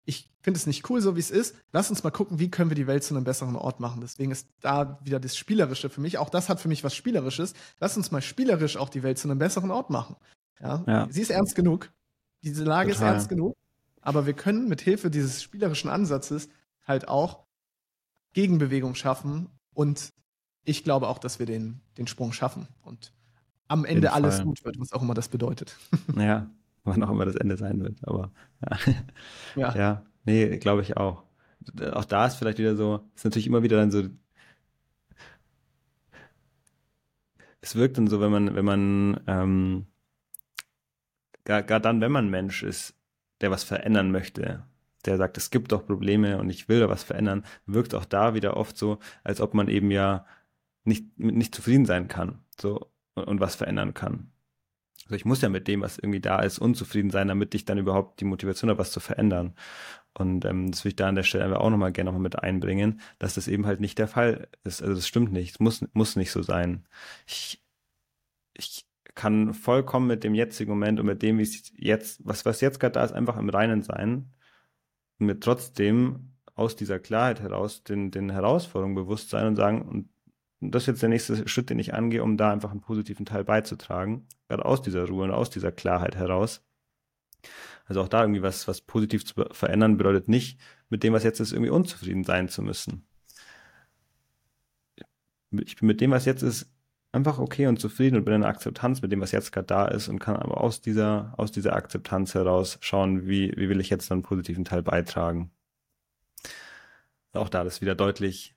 ich 0.07 0.31
finde 0.41 0.57
es 0.57 0.67
nicht 0.67 0.89
cool, 0.89 1.03
so 1.03 1.17
wie 1.17 1.21
es 1.21 1.31
ist. 1.31 1.55
Lass 1.71 1.91
uns 1.91 2.03
mal 2.03 2.11
gucken, 2.11 2.39
wie 2.39 2.51
können 2.51 2.71
wir 2.71 2.77
die 2.77 2.87
Welt 2.87 3.05
zu 3.05 3.15
einem 3.15 3.25
besseren 3.25 3.57
Ort 3.57 3.79
machen. 3.79 4.01
Deswegen 4.01 4.33
ist 4.33 4.49
da 4.63 4.99
wieder 5.05 5.21
das 5.21 5.37
Spielerische 5.37 5.91
für 5.91 6.01
mich. 6.01 6.17
Auch 6.17 6.31
das 6.31 6.49
hat 6.49 6.61
für 6.61 6.69
mich 6.69 6.83
was 6.83 6.97
Spielerisches. 6.97 7.53
Lass 7.79 7.99
uns 7.99 8.11
mal 8.11 8.23
spielerisch 8.23 8.79
auch 8.79 8.89
die 8.89 9.03
Welt 9.03 9.19
zu 9.19 9.29
einem 9.29 9.39
besseren 9.39 9.71
Ort 9.71 9.91
machen. 9.91 10.17
Ja? 10.61 10.83
ja. 10.87 11.09
Sie 11.11 11.21
ist 11.21 11.31
ernst 11.31 11.55
genug. 11.55 11.93
Diese 12.43 12.65
Lage 12.65 12.93
Total. 12.93 13.09
ist 13.09 13.13
ernst 13.13 13.29
genug, 13.29 13.55
aber 14.01 14.25
wir 14.25 14.33
können 14.33 14.67
mit 14.67 14.81
Hilfe 14.81 15.11
dieses 15.11 15.43
spielerischen 15.43 15.91
Ansatzes 15.91 16.49
halt 16.87 17.07
auch 17.07 17.42
Gegenbewegung 18.33 18.95
schaffen 18.95 19.49
und 19.75 20.13
ich 20.65 20.85
glaube 20.85 21.09
auch, 21.09 21.19
dass 21.19 21.39
wir 21.39 21.47
den, 21.47 21.81
den 21.99 22.07
Sprung 22.07 22.33
schaffen 22.33 22.69
und 22.83 23.13
am 23.69 23.85
Ende 23.85 24.13
alles 24.13 24.43
gut 24.43 24.65
wird, 24.65 24.79
was 24.79 24.93
auch 24.93 25.03
immer 25.03 25.15
das 25.15 25.29
bedeutet. 25.29 25.77
Ja, 26.17 26.51
wann 26.85 27.03
auch 27.03 27.11
immer 27.11 27.25
das 27.25 27.37
Ende 27.37 27.57
sein 27.57 27.81
wird, 27.81 28.07
aber 28.07 28.33
ja. 28.61 28.79
Ja, 29.57 29.77
ja 29.77 30.03
nee, 30.25 30.59
glaube 30.59 30.83
ich 30.83 30.97
auch. 30.97 31.25
Auch 31.93 32.05
da 32.05 32.27
ist 32.27 32.37
vielleicht 32.37 32.59
wieder 32.59 32.77
so, 32.77 33.09
ist 33.15 33.25
natürlich 33.25 33.47
immer 33.47 33.63
wieder 33.63 33.77
dann 33.77 33.91
so, 33.91 34.03
es 37.61 37.77
wirkt 37.77 37.97
dann 37.97 38.09
so, 38.09 38.21
wenn 38.21 38.33
man, 38.33 38.55
wenn 38.55 38.65
man 38.65 39.21
ähm, 39.27 39.87
gar, 41.45 41.63
gar 41.63 41.81
dann, 41.81 42.01
wenn 42.01 42.13
man 42.13 42.29
Mensch 42.29 42.63
ist, 42.63 42.95
der 43.41 43.51
was 43.51 43.65
verändern 43.65 44.11
möchte, 44.11 44.65
der 45.05 45.17
sagt, 45.17 45.37
es 45.37 45.51
gibt 45.51 45.73
doch 45.73 45.87
Probleme 45.87 46.39
und 46.39 46.51
ich 46.51 46.69
will 46.69 46.81
da 46.81 46.89
was 46.89 47.03
verändern, 47.03 47.45
wirkt 47.67 47.95
auch 47.95 48.05
da 48.05 48.35
wieder 48.35 48.57
oft 48.57 48.77
so, 48.77 48.99
als 49.25 49.41
ob 49.41 49.55
man 49.55 49.69
eben 49.69 49.91
ja 49.91 50.27
nicht, 50.85 51.19
nicht 51.19 51.55
zufrieden 51.55 51.87
sein 51.87 52.09
kann 52.09 52.39
so, 52.61 52.91
und, 53.15 53.25
und 53.25 53.41
was 53.41 53.55
verändern 53.55 53.95
kann. 53.95 54.31
Also 55.05 55.17
ich 55.17 55.25
muss 55.25 55.43
ja 55.43 55.49
mit 55.49 55.69
dem, 55.69 55.81
was 55.81 55.99
irgendwie 55.99 56.21
da 56.21 56.41
ist, 56.41 56.59
unzufrieden 56.59 57.11
sein, 57.11 57.29
damit 57.29 57.55
ich 57.55 57.65
dann 57.65 57.79
überhaupt 57.79 58.21
die 58.21 58.25
Motivation 58.25 58.71
habe, 58.71 58.79
was 58.79 58.93
zu 58.93 59.01
verändern. 59.01 59.55
Und 60.15 60.45
ähm, 60.45 60.71
das 60.71 60.85
will 60.85 60.91
ich 60.91 60.97
da 60.97 61.09
an 61.09 61.17
der 61.17 61.23
Stelle 61.23 61.59
auch 61.59 61.71
nochmal 61.71 61.93
gerne 61.93 62.09
nochmal 62.09 62.23
mit 62.23 62.39
einbringen, 62.39 63.01
dass 63.19 63.35
das 63.35 63.49
eben 63.49 63.67
halt 63.67 63.81
nicht 63.81 63.99
der 63.99 64.09
Fall 64.09 64.49
ist. 64.65 64.83
Also 64.83 64.95
das 64.95 65.09
stimmt 65.09 65.33
nicht, 65.33 65.55
es 65.55 65.61
muss, 65.61 65.85
muss 65.93 66.17
nicht 66.17 66.31
so 66.31 66.43
sein. 66.43 66.87
Ich, 67.27 67.63
ich 68.55 68.87
kann 69.15 69.55
vollkommen 69.55 70.07
mit 70.07 70.25
dem 70.25 70.35
jetzigen 70.35 70.71
Moment 70.71 71.01
und 71.01 71.07
mit 71.07 71.23
dem, 71.23 71.39
wie 71.39 71.43
es 71.43 71.73
jetzt, 71.77 72.25
was, 72.25 72.45
was 72.45 72.61
jetzt 72.61 72.79
gerade 72.79 72.93
da 72.93 73.05
ist, 73.05 73.13
einfach 73.13 73.37
im 73.37 73.49
Reinen 73.49 73.83
sein 73.83 74.33
mir 75.23 75.41
trotzdem 75.41 76.33
aus 76.55 76.77
dieser 76.77 76.99
Klarheit 76.99 77.41
heraus 77.41 77.83
den, 77.83 78.11
den 78.11 78.31
Herausforderungen 78.31 78.95
bewusst 78.95 79.31
sein 79.31 79.47
und 79.47 79.57
sagen, 79.57 79.83
und 79.83 80.09
das 80.61 80.85
ist 80.85 80.89
jetzt 80.89 81.03
der 81.03 81.09
nächste 81.09 81.49
Schritt, 81.49 81.71
den 81.71 81.79
ich 81.79 81.95
angehe, 81.95 82.23
um 82.23 82.37
da 82.37 82.53
einfach 82.53 82.71
einen 82.71 82.81
positiven 82.81 83.27
Teil 83.27 83.45
beizutragen, 83.45 84.29
gerade 84.49 84.65
aus 84.65 84.83
dieser 84.83 85.09
Ruhe 85.09 85.25
und 85.25 85.33
aus 85.33 85.51
dieser 85.51 85.73
Klarheit 85.73 86.15
heraus. 86.15 86.63
Also 87.87 88.01
auch 88.01 88.09
da 88.09 88.23
irgendwie 88.23 88.43
was, 88.43 88.69
was 88.69 88.81
positiv 88.81 89.25
zu 89.25 89.35
verändern, 89.51 89.97
bedeutet 89.97 90.29
nicht, 90.29 90.61
mit 90.89 91.03
dem, 91.03 91.13
was 91.13 91.25
jetzt 91.25 91.41
ist, 91.41 91.53
irgendwie 91.53 91.71
unzufrieden 91.71 92.23
sein 92.23 92.49
zu 92.49 92.63
müssen. 92.63 93.07
Ich 95.51 95.77
bin 95.77 95.87
mit 95.87 96.01
dem, 96.01 96.13
was 96.13 96.25
jetzt 96.25 96.43
ist, 96.43 96.72
einfach 97.13 97.39
okay 97.39 97.67
und 97.67 97.79
zufrieden 97.79 98.17
und 98.17 98.25
bin 98.25 98.35
in 98.35 98.45
Akzeptanz 98.45 99.03
mit 99.03 99.13
dem, 99.13 99.21
was 99.21 99.33
jetzt 99.33 99.53
gerade 99.53 99.67
da 99.67 99.87
ist 99.87 100.09
und 100.09 100.19
kann 100.19 100.37
aber 100.37 100.61
aus 100.61 100.81
dieser, 100.81 101.35
aus 101.37 101.53
dieser 101.53 101.75
Akzeptanz 101.77 102.35
heraus 102.35 102.79
schauen, 102.81 103.27
wie, 103.29 103.53
wie 103.57 103.69
will 103.69 103.81
ich 103.81 103.91
jetzt 103.91 104.11
einen 104.11 104.23
positiven 104.23 104.65
Teil 104.65 104.83
beitragen. 104.83 105.51
Auch 107.35 107.49
da 107.49 107.63
ist 107.63 107.81
wieder 107.83 107.95
deutlich, 107.95 108.55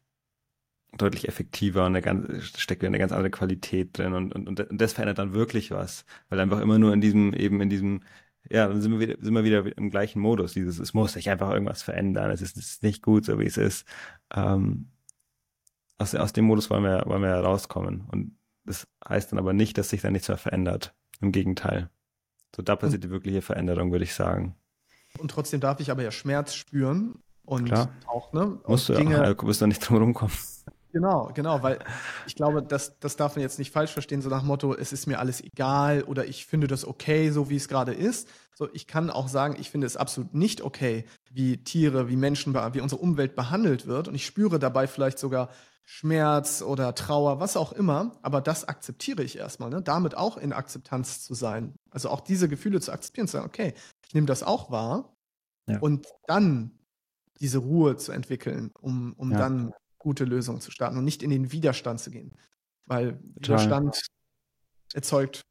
deutlich 0.98 1.28
effektiver 1.28 1.86
und 1.86 1.96
eine 1.96 2.42
steckt 2.42 2.82
wieder 2.82 2.90
eine 2.90 3.00
ganz 3.00 3.12
andere 3.12 3.30
Qualität 3.32 3.98
drin 3.98 4.14
und, 4.14 4.34
und, 4.34 4.48
und 4.48 4.82
das 4.82 4.94
verändert 4.94 5.18
dann 5.20 5.34
wirklich 5.34 5.72
was, 5.72 6.06
weil 6.30 6.40
einfach 6.40 6.62
immer 6.62 6.80
nur 6.80 6.94
in 6.94 7.02
diesem, 7.02 7.34
eben 7.34 7.62
in 7.62 7.70
diesem, 7.70 8.04
ja, 8.50 8.68
dann 8.68 8.82
sind 8.82 8.92
wir 8.94 9.00
wieder, 9.00 9.16
sind 9.20 9.34
wir 9.34 9.44
wieder 9.44 9.78
im 9.78 9.90
gleichen 9.90 10.22
Modus, 10.22 10.54
dieses, 10.54 10.80
es 10.80 10.94
muss 10.94 11.14
sich 11.14 11.30
einfach 11.30 11.52
irgendwas 11.52 11.84
verändern, 11.84 12.32
es 12.32 12.42
ist, 12.42 12.58
es 12.58 12.72
ist 12.72 12.84
nicht 12.84 13.02
gut, 13.02 13.26
so 13.26 13.40
wie 13.40 13.46
es 13.46 13.58
ist. 13.58 13.86
Ähm, 14.34 14.92
aus, 15.98 16.16
aus 16.16 16.34
dem 16.34 16.46
Modus 16.46 16.70
wollen 16.70 16.84
wir, 16.84 17.04
wollen 17.06 17.22
wir 17.22 17.36
rauskommen 17.36 18.06
und 18.12 18.35
das 18.66 18.88
heißt 19.08 19.32
dann 19.32 19.40
aber 19.40 19.54
nicht, 19.54 19.78
dass 19.78 19.90
sich 19.90 20.02
da 20.02 20.12
nichts 20.12 20.28
mehr 20.28 20.38
verändert. 20.38 20.94
Im 21.22 21.32
Gegenteil. 21.32 21.90
So, 22.56 22.62
da 22.62 22.76
passiert 22.76 23.04
die 23.04 23.10
wirkliche 23.10 23.42
Veränderung, 23.42 23.92
würde 23.92 24.04
ich 24.04 24.14
sagen. 24.14 24.56
Und 25.18 25.32
trotzdem 25.32 25.60
darf 25.60 25.80
ich 25.80 25.92
aber 25.92 26.04
ja 26.04 26.12
Schmerz 26.12 26.54
spüren 26.56 27.20
und 27.46 27.66
Klar. 27.66 27.90
auch, 28.08 28.34
ne? 28.34 28.60
Musst 28.68 28.90
du 28.90 28.94
Dinge, 28.94 29.16
ja, 29.16 29.34
du 29.34 29.48
wirst 29.48 29.62
da 29.62 29.68
nicht 29.68 29.80
drum 29.80 29.98
rumkommen. 29.98 30.36
Genau, 30.92 31.30
genau, 31.34 31.62
weil 31.62 31.80
ich 32.26 32.36
glaube, 32.36 32.64
das, 32.64 32.98
das 33.00 33.18
darf 33.18 33.36
man 33.36 33.42
jetzt 33.42 33.60
nicht 33.60 33.74
falsch 33.74 33.92
verstehen, 33.92 34.22
so 34.22 34.30
nach 34.30 34.40
dem 34.40 34.48
Motto, 34.48 34.74
es 34.74 34.94
ist 34.94 35.08
mir 35.08 35.20
alles 35.20 35.42
egal 35.42 36.04
oder 36.04 36.26
ich 36.26 36.46
finde 36.46 36.68
das 36.68 36.86
okay, 36.86 37.32
so 37.32 37.50
wie 37.50 37.58
es 37.58 37.68
gerade 37.68 37.94
ist. 37.94 38.30
So, 38.54 38.70
ich 38.72 38.88
kann 38.88 39.10
auch 39.10 39.28
sagen, 39.28 39.58
ich 39.60 39.70
finde 39.70 39.88
es 39.88 39.98
absolut 39.98 40.34
nicht 40.34 40.62
okay, 40.62 41.04
wie 41.30 41.58
Tiere, 41.58 42.08
wie 42.08 42.16
Menschen, 42.16 42.54
wie 42.54 42.80
unsere 42.80 43.02
Umwelt 43.02 43.36
behandelt 43.36 43.88
wird. 43.88 44.08
Und 44.08 44.16
ich 44.16 44.26
spüre 44.26 44.58
dabei 44.58 44.88
vielleicht 44.88 45.20
sogar 45.20 45.50
Schmerz 45.86 46.64
oder 46.64 46.96
Trauer, 46.96 47.40
was 47.40 47.56
auch 47.56 47.72
immer, 47.72 48.18
aber 48.24 48.42
das 48.42 48.68
akzeptiere 48.68 49.24
ich 49.24 49.38
erstmal, 49.38 49.70
ne? 49.70 49.82
damit 49.84 50.16
auch 50.16 50.38
in 50.38 50.52
Akzeptanz 50.52 51.24
zu 51.24 51.36
sein. 51.36 51.76
Also 51.92 52.10
auch 52.10 52.22
diese 52.22 52.50
Gefühle 52.50 52.82
zu 52.82 52.92
akzeptieren, 52.92 53.28
zu 53.28 53.34
sagen, 53.34 53.46
okay, 53.46 53.74
ich 54.08 54.14
nehme 54.16 54.26
das 54.26 54.42
auch 54.42 54.72
wahr 54.72 55.16
ja. 55.68 55.80
und 55.80 56.08
dann 56.26 56.72
diese 57.40 57.60
Ruhe 57.60 57.98
zu 57.98 58.12
entwickeln, 58.12 58.72
um, 58.82 59.14
um 59.14 59.32
ja. 59.32 59.38
dann 59.38 59.74
gute 60.00 60.26
Lösungen 60.26 60.60
zu 60.60 60.72
starten 60.72 60.98
und 60.98 61.06
nicht 61.06 61.22
in 61.22 61.30
den 61.30 61.52
Widerstand 61.52 62.00
zu 62.00 62.10
gehen. 62.10 62.36
Weil 62.86 63.20
Widerstand 63.36 64.02
erzeugt 64.94 65.42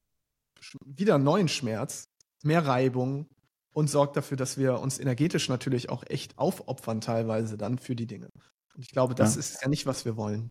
wieder 0.84 1.18
neuen 1.18 1.48
Schmerz, 1.48 2.08
mehr 2.42 2.66
Reibung 2.66 3.28
und 3.72 3.88
sorgt 3.88 4.16
dafür, 4.16 4.36
dass 4.36 4.56
wir 4.56 4.80
uns 4.80 4.98
energetisch 4.98 5.48
natürlich 5.48 5.90
auch 5.90 6.04
echt 6.06 6.38
aufopfern 6.38 7.00
teilweise 7.00 7.56
dann 7.56 7.78
für 7.78 7.94
die 7.94 8.06
Dinge. 8.06 8.30
Und 8.74 8.82
ich 8.82 8.90
glaube, 8.90 9.14
das 9.14 9.34
ja. 9.34 9.40
ist 9.40 9.62
ja 9.62 9.68
nicht, 9.68 9.86
was 9.86 10.04
wir 10.04 10.16
wollen. 10.16 10.50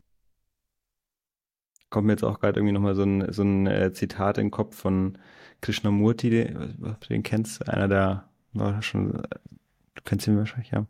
Kommt 1.89 2.07
mir 2.07 2.13
jetzt 2.13 2.23
auch 2.23 2.39
gerade 2.39 2.59
irgendwie 2.59 2.73
nochmal 2.73 2.95
so 2.95 3.03
ein, 3.03 3.31
so 3.31 3.43
ein 3.43 3.67
äh, 3.67 3.93
Zitat 3.93 4.37
in 4.37 4.45
den 4.45 4.51
Kopf 4.51 4.75
von 4.75 5.17
Krishnamurti, 5.61 6.29
den, 6.29 6.97
den 7.09 7.23
kennst 7.23 7.61
du, 7.61 7.71
einer 7.71 7.87
der, 7.87 8.29
war 8.53 8.81
schon, 8.81 9.11
du 9.11 10.01
kennst 10.03 10.27
ihn 10.27 10.37
wahrscheinlich, 10.37 10.71
ja. 10.71 10.87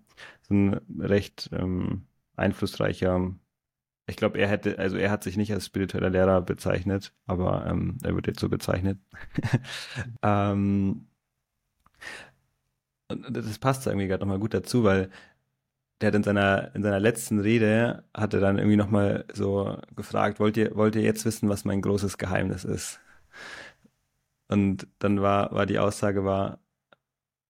So 0.47 0.53
ein 0.53 0.79
recht 0.99 1.49
ähm, 1.51 2.05
einflussreicher, 2.35 3.33
ich 4.05 4.17
glaube, 4.17 4.37
er 4.37 4.47
hätte, 4.47 4.79
also 4.79 4.97
er 4.97 5.11
hat 5.11 5.23
sich 5.23 5.37
nicht 5.37 5.53
als 5.53 5.65
spiritueller 5.65 6.09
Lehrer 6.09 6.41
bezeichnet, 6.41 7.13
aber 7.25 7.65
ähm, 7.67 7.97
er 8.03 8.15
wird 8.15 8.27
jetzt 8.27 8.39
so 8.39 8.49
bezeichnet. 8.49 8.99
ähm, 10.21 11.07
das 13.07 13.59
passt 13.59 13.87
irgendwie 13.87 14.07
gerade 14.07 14.21
nochmal 14.21 14.39
gut 14.39 14.53
dazu, 14.53 14.83
weil 14.83 15.09
der 16.03 16.09
hat 16.09 16.15
in 16.15 16.23
seiner, 16.23 16.75
in 16.75 16.83
seiner 16.83 16.99
letzten 16.99 17.39
Rede, 17.39 18.03
hat 18.13 18.33
er 18.33 18.41
dann 18.41 18.57
irgendwie 18.57 18.75
nochmal 18.75 19.23
so 19.31 19.77
gefragt, 19.95 20.41
wollt 20.41 20.57
ihr, 20.57 20.75
wollt 20.75 20.97
ihr 20.97 21.01
jetzt 21.01 21.23
wissen, 21.23 21.47
was 21.47 21.63
mein 21.63 21.81
großes 21.81 22.17
Geheimnis 22.17 22.65
ist? 22.65 22.99
Und 24.49 24.85
dann 24.99 25.21
war, 25.21 25.53
war 25.53 25.65
die 25.65 25.79
Aussage 25.79 26.25
war, 26.25 26.59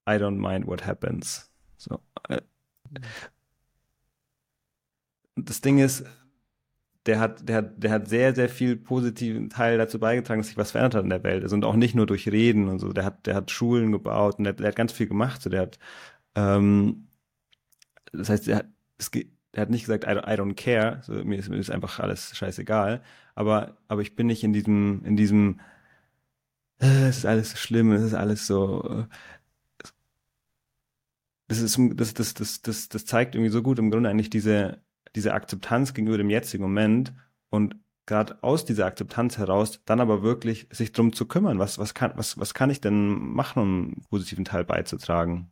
I 0.08 0.14
don't 0.14 0.38
mind 0.40 0.68
what 0.68 0.86
happens. 0.86 1.52
So. 1.78 2.00
Äh, 2.30 2.42
das 5.36 5.62
Ding 5.62 5.80
ist, 5.80 6.06
der 7.08 7.20
hat, 7.20 7.50
der 7.50 7.56
hat, 7.56 7.84
der 7.84 7.90
hat 7.90 8.08
sehr, 8.08 8.36
sehr 8.36 8.50
viel 8.50 8.76
positiven 8.76 9.50
Teil 9.50 9.80
dazu 9.80 9.98
beigetragen, 9.98 10.42
dass 10.42 10.50
sich 10.50 10.58
was 10.58 10.70
verändert 10.70 10.94
hat 10.94 11.04
in 11.06 11.10
der 11.10 11.24
Welt. 11.24 11.42
Also, 11.42 11.56
und 11.56 11.66
auch 11.66 11.76
nicht 11.76 11.96
nur 11.96 12.06
durch 12.06 12.28
Reden 12.28 12.70
und 12.70 12.78
so. 12.78 12.94
Der 12.94 13.04
hat, 13.04 13.26
der 13.26 13.34
hat 13.34 13.50
Schulen 13.50 13.92
gebaut 13.92 14.38
und 14.38 14.44
der, 14.44 14.54
der 14.54 14.68
hat 14.68 14.76
ganz 14.76 14.92
viel 14.92 15.08
gemacht. 15.08 15.42
So, 15.42 15.50
der 15.50 15.62
hat, 15.62 15.80
ähm, 16.36 17.08
das 18.14 18.30
heißt, 18.30 18.48
er 18.48 18.58
hat, 18.58 18.68
es, 18.98 19.12
er 19.52 19.62
hat 19.62 19.70
nicht 19.70 19.86
gesagt, 19.86 20.06
I 20.06 20.08
don't, 20.08 20.28
I 20.28 20.38
don't 20.40 20.56
care, 20.56 21.02
so, 21.04 21.14
mir, 21.14 21.38
ist, 21.38 21.50
mir 21.50 21.58
ist 21.58 21.72
einfach 21.72 22.00
alles 22.00 22.36
scheißegal, 22.36 23.04
aber, 23.36 23.78
aber 23.88 24.02
ich 24.02 24.16
bin 24.16 24.28
nicht 24.28 24.44
in 24.44 24.54
diesem, 24.54 25.04
in 25.06 25.16
diesem, 25.18 25.60
äh, 26.80 27.08
es 27.08 27.20
ist 27.20 27.26
alles 27.26 27.52
so 27.52 27.58
schlimm, 27.58 27.92
es 27.92 28.02
ist 28.04 28.14
alles 28.14 28.48
so, 28.48 28.84
äh, 28.90 29.08
das, 31.48 31.60
ist, 31.60 31.80
das, 31.96 32.14
das, 32.14 32.34
das, 32.34 32.62
das, 32.62 32.90
das 32.90 33.06
zeigt 33.06 33.36
irgendwie 33.36 33.52
so 33.52 33.62
gut 33.62 33.80
im 33.80 33.92
Grunde 33.92 34.10
eigentlich 34.10 34.30
diese, 34.30 34.82
diese 35.16 35.34
Akzeptanz 35.34 35.94
gegenüber 35.94 36.18
dem 36.18 36.30
jetzigen 36.30 36.64
Moment 36.64 37.14
und 37.50 37.76
gerade 38.06 38.42
aus 38.44 38.66
dieser 38.66 38.86
Akzeptanz 38.86 39.38
heraus 39.38 39.82
dann 39.86 40.02
aber 40.02 40.24
wirklich 40.24 40.68
sich 40.72 40.92
drum 40.92 41.14
zu 41.14 41.28
kümmern, 41.28 41.60
was, 41.60 41.78
was, 41.78 41.94
kann, 41.94 42.14
was, 42.16 42.38
was 42.38 42.54
kann 42.54 42.70
ich 42.70 42.82
denn 42.82 43.08
machen, 43.08 43.62
um 43.62 43.84
einen 43.84 44.02
positiven 44.10 44.46
Teil 44.46 44.66
beizutragen. 44.66 45.52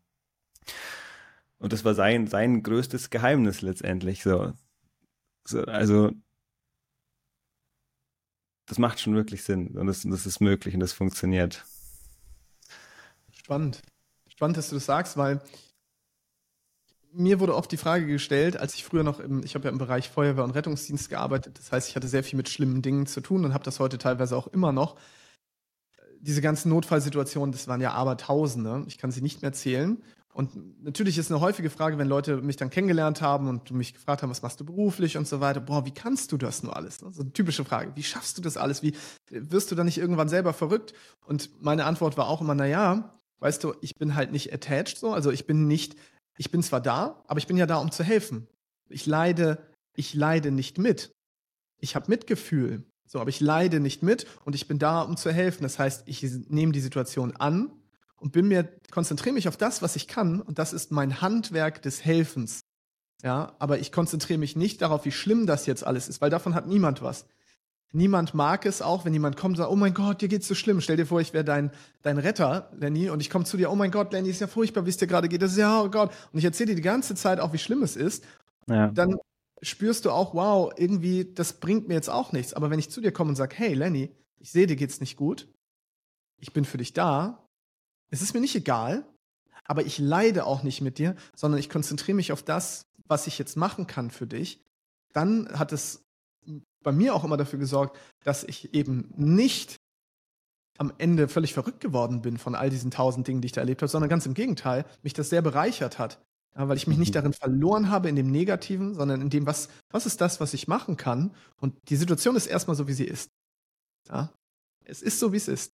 Und 1.61 1.73
das 1.73 1.85
war 1.85 1.93
sein, 1.93 2.25
sein 2.25 2.63
größtes 2.63 3.11
Geheimnis 3.11 3.61
letztendlich. 3.61 4.23
So. 4.23 4.53
so 5.45 5.63
also, 5.65 6.11
das 8.65 8.79
macht 8.79 8.99
schon 8.99 9.13
wirklich 9.13 9.43
Sinn 9.43 9.77
und 9.77 9.85
das, 9.85 10.01
das 10.01 10.25
ist 10.25 10.41
möglich 10.41 10.73
und 10.73 10.79
das 10.79 10.91
funktioniert. 10.91 11.63
Spannend. 13.31 13.83
Spannend, 14.27 14.57
dass 14.57 14.69
du 14.69 14.75
das 14.75 14.87
sagst, 14.87 15.17
weil 15.17 15.39
mir 17.11 17.39
wurde 17.39 17.55
oft 17.55 17.71
die 17.71 17.77
Frage 17.77 18.07
gestellt, 18.07 18.57
als 18.57 18.73
ich 18.73 18.83
früher 18.83 19.03
noch 19.03 19.19
im, 19.19 19.43
ich 19.43 19.53
habe 19.53 19.65
ja 19.65 19.71
im 19.71 19.77
Bereich 19.77 20.09
Feuerwehr 20.09 20.43
und 20.43 20.51
Rettungsdienst 20.51 21.09
gearbeitet, 21.09 21.59
das 21.59 21.71
heißt, 21.71 21.89
ich 21.89 21.95
hatte 21.95 22.07
sehr 22.07 22.23
viel 22.23 22.37
mit 22.37 22.49
schlimmen 22.49 22.81
Dingen 22.81 23.05
zu 23.05 23.21
tun 23.21 23.45
und 23.45 23.53
habe 23.53 23.63
das 23.63 23.79
heute 23.79 23.99
teilweise 23.99 24.35
auch 24.35 24.47
immer 24.47 24.71
noch. 24.71 24.95
Diese 26.21 26.41
ganzen 26.41 26.69
Notfallsituationen, 26.69 27.51
das 27.51 27.67
waren 27.67 27.81
ja 27.81 27.91
Abertausende, 27.91 28.83
ich 28.87 28.97
kann 28.97 29.11
sie 29.11 29.21
nicht 29.21 29.43
mehr 29.43 29.53
zählen. 29.53 30.01
Und 30.33 30.83
natürlich 30.83 31.17
ist 31.17 31.29
eine 31.29 31.41
häufige 31.41 31.69
Frage, 31.69 31.97
wenn 31.97 32.07
Leute 32.07 32.37
mich 32.37 32.55
dann 32.55 32.69
kennengelernt 32.69 33.21
haben 33.21 33.47
und 33.47 33.71
mich 33.71 33.93
gefragt 33.93 34.23
haben, 34.23 34.29
was 34.29 34.41
machst 34.41 34.59
du 34.59 34.65
beruflich 34.65 35.17
und 35.17 35.27
so 35.27 35.41
weiter, 35.41 35.59
boah, 35.59 35.85
wie 35.85 35.91
kannst 35.91 36.31
du 36.31 36.37
das 36.37 36.63
nur 36.63 36.75
alles? 36.75 36.99
So 36.99 37.21
eine 37.21 37.33
typische 37.33 37.65
Frage. 37.65 37.91
Wie 37.95 38.03
schaffst 38.03 38.37
du 38.37 38.41
das 38.41 38.55
alles? 38.55 38.81
Wie 38.81 38.95
wirst 39.29 39.71
du 39.71 39.75
dann 39.75 39.85
nicht 39.85 39.97
irgendwann 39.97 40.29
selber 40.29 40.53
verrückt? 40.53 40.93
Und 41.25 41.49
meine 41.61 41.85
Antwort 41.85 42.15
war 42.17 42.27
auch 42.27 42.39
immer, 42.39 42.55
na 42.55 42.65
ja, 42.65 43.19
weißt 43.39 43.63
du, 43.63 43.73
ich 43.81 43.95
bin 43.95 44.15
halt 44.15 44.31
nicht 44.31 44.53
attached 44.53 44.97
so, 44.97 45.11
also 45.11 45.31
ich 45.31 45.45
bin 45.45 45.67
nicht, 45.67 45.95
ich 46.37 46.49
bin 46.49 46.63
zwar 46.63 46.79
da, 46.79 47.23
aber 47.27 47.39
ich 47.39 47.47
bin 47.47 47.57
ja 47.57 47.65
da, 47.65 47.77
um 47.77 47.91
zu 47.91 48.03
helfen. 48.03 48.47
Ich 48.89 49.05
leide, 49.05 49.57
ich 49.95 50.13
leide 50.13 50.51
nicht 50.51 50.77
mit. 50.77 51.11
Ich 51.81 51.95
habe 51.95 52.09
Mitgefühl, 52.09 52.83
so, 53.05 53.19
aber 53.19 53.29
ich 53.29 53.41
leide 53.41 53.81
nicht 53.81 54.03
mit 54.03 54.27
und 54.45 54.55
ich 54.55 54.67
bin 54.67 54.79
da, 54.79 55.01
um 55.01 55.17
zu 55.17 55.31
helfen. 55.31 55.63
Das 55.63 55.77
heißt, 55.77 56.03
ich 56.05 56.23
nehme 56.47 56.71
die 56.71 56.79
Situation 56.79 57.35
an 57.35 57.71
und 58.21 58.31
bin 58.31 58.47
mir, 58.47 58.69
konzentriere 58.91 59.33
mich 59.33 59.47
auf 59.47 59.57
das, 59.57 59.81
was 59.81 59.95
ich 59.95 60.07
kann, 60.07 60.41
und 60.41 60.59
das 60.59 60.73
ist 60.73 60.91
mein 60.91 61.21
Handwerk 61.21 61.81
des 61.81 62.05
Helfens. 62.05 62.61
Ja, 63.23 63.55
aber 63.59 63.79
ich 63.79 63.91
konzentriere 63.91 64.39
mich 64.39 64.55
nicht 64.55 64.81
darauf, 64.81 65.05
wie 65.05 65.11
schlimm 65.11 65.45
das 65.45 65.65
jetzt 65.65 65.85
alles 65.85 66.07
ist, 66.07 66.21
weil 66.21 66.29
davon 66.29 66.55
hat 66.55 66.67
niemand 66.67 67.01
was. 67.01 67.25
Niemand 67.93 68.33
mag 68.33 68.65
es 68.65 68.81
auch, 68.81 69.03
wenn 69.03 69.13
jemand 69.13 69.35
kommt 69.35 69.53
und 69.53 69.57
sagt, 69.57 69.71
oh 69.71 69.75
mein 69.75 69.93
Gott, 69.93 70.21
dir 70.21 70.29
geht's 70.29 70.47
so 70.47 70.55
schlimm. 70.55 70.79
Stell 70.79 70.95
dir 70.95 71.05
vor, 71.05 71.19
ich 71.19 71.33
wäre 71.33 71.43
dein, 71.43 71.71
dein 72.03 72.17
Retter, 72.17 72.71
Lenny, 72.77 73.09
und 73.09 73.19
ich 73.19 73.29
komme 73.29 73.43
zu 73.43 73.57
dir, 73.57 73.69
oh 73.69 73.75
mein 73.75 73.91
Gott, 73.91 74.13
Lenny, 74.13 74.29
ist 74.29 74.39
ja 74.39 74.47
furchtbar, 74.47 74.85
wie 74.85 74.89
es 74.89 74.97
dir 74.97 75.07
gerade 75.07 75.27
geht. 75.27 75.41
Das 75.41 75.51
ist 75.51 75.57
ja, 75.57 75.81
oh 75.81 75.89
Gott. 75.89 76.11
Und 76.31 76.39
ich 76.39 76.45
erzähle 76.45 76.67
dir 76.67 76.75
die 76.75 76.81
ganze 76.81 77.15
Zeit 77.15 77.39
auch, 77.39 77.51
wie 77.51 77.57
schlimm 77.57 77.83
es 77.83 77.97
ist. 77.97 78.23
Ja. 78.67 78.87
Dann 78.87 79.17
spürst 79.61 80.05
du 80.05 80.11
auch, 80.11 80.33
wow, 80.33 80.71
irgendwie, 80.77 81.33
das 81.33 81.53
bringt 81.53 81.89
mir 81.89 81.95
jetzt 81.95 82.09
auch 82.09 82.31
nichts. 82.31 82.53
Aber 82.53 82.69
wenn 82.69 82.79
ich 82.79 82.89
zu 82.89 83.01
dir 83.01 83.11
komme 83.11 83.29
und 83.29 83.35
sage, 83.35 83.55
hey, 83.57 83.73
Lenny, 83.73 84.15
ich 84.39 84.51
sehe, 84.51 84.67
dir 84.67 84.77
geht's 84.77 85.01
nicht 85.01 85.17
gut. 85.17 85.49
Ich 86.39 86.53
bin 86.53 86.63
für 86.63 86.77
dich 86.77 86.93
da. 86.93 87.40
Es 88.11 88.21
ist 88.21 88.33
mir 88.33 88.41
nicht 88.41 88.55
egal, 88.55 89.05
aber 89.65 89.85
ich 89.85 89.97
leide 89.97 90.45
auch 90.45 90.63
nicht 90.63 90.81
mit 90.81 90.97
dir, 90.99 91.15
sondern 91.35 91.59
ich 91.59 91.69
konzentriere 91.69 92.15
mich 92.15 92.31
auf 92.31 92.43
das, 92.43 92.85
was 93.07 93.27
ich 93.27 93.39
jetzt 93.39 93.57
machen 93.57 93.87
kann 93.87 94.11
für 94.11 94.27
dich. 94.27 94.61
Dann 95.13 95.47
hat 95.57 95.71
es 95.71 96.03
bei 96.83 96.91
mir 96.91 97.15
auch 97.15 97.23
immer 97.23 97.37
dafür 97.37 97.59
gesorgt, 97.59 97.97
dass 98.23 98.43
ich 98.43 98.73
eben 98.73 99.11
nicht 99.15 99.77
am 100.77 100.93
Ende 100.97 101.27
völlig 101.27 101.53
verrückt 101.53 101.79
geworden 101.79 102.21
bin 102.21 102.37
von 102.37 102.55
all 102.55 102.69
diesen 102.69 102.91
tausend 102.91 103.27
Dingen, 103.27 103.41
die 103.41 103.47
ich 103.47 103.51
da 103.51 103.61
erlebt 103.61 103.81
habe, 103.81 103.89
sondern 103.89 104.09
ganz 104.09 104.25
im 104.25 104.33
Gegenteil, 104.33 104.85
mich 105.03 105.13
das 105.13 105.29
sehr 105.29 105.41
bereichert 105.41 105.99
hat. 105.99 106.19
Ja, 106.55 106.67
weil 106.67 106.75
ich 106.75 106.87
mich 106.87 106.97
nicht 106.97 107.11
mhm. 107.11 107.13
darin 107.13 107.33
verloren 107.33 107.89
habe, 107.89 108.09
in 108.09 108.15
dem 108.15 108.29
Negativen, 108.29 108.93
sondern 108.93 109.21
in 109.21 109.29
dem, 109.29 109.45
was, 109.45 109.69
was 109.89 110.05
ist 110.05 110.19
das, 110.19 110.41
was 110.41 110.53
ich 110.53 110.67
machen 110.67 110.97
kann. 110.97 111.33
Und 111.57 111.75
die 111.89 111.95
Situation 111.95 112.35
ist 112.35 112.47
erstmal 112.47 112.75
so, 112.75 112.87
wie 112.87 112.93
sie 112.93 113.05
ist. 113.05 113.29
Ja? 114.09 114.33
Es 114.83 115.01
ist 115.01 115.19
so, 115.19 115.31
wie 115.31 115.37
es 115.37 115.47
ist. 115.47 115.71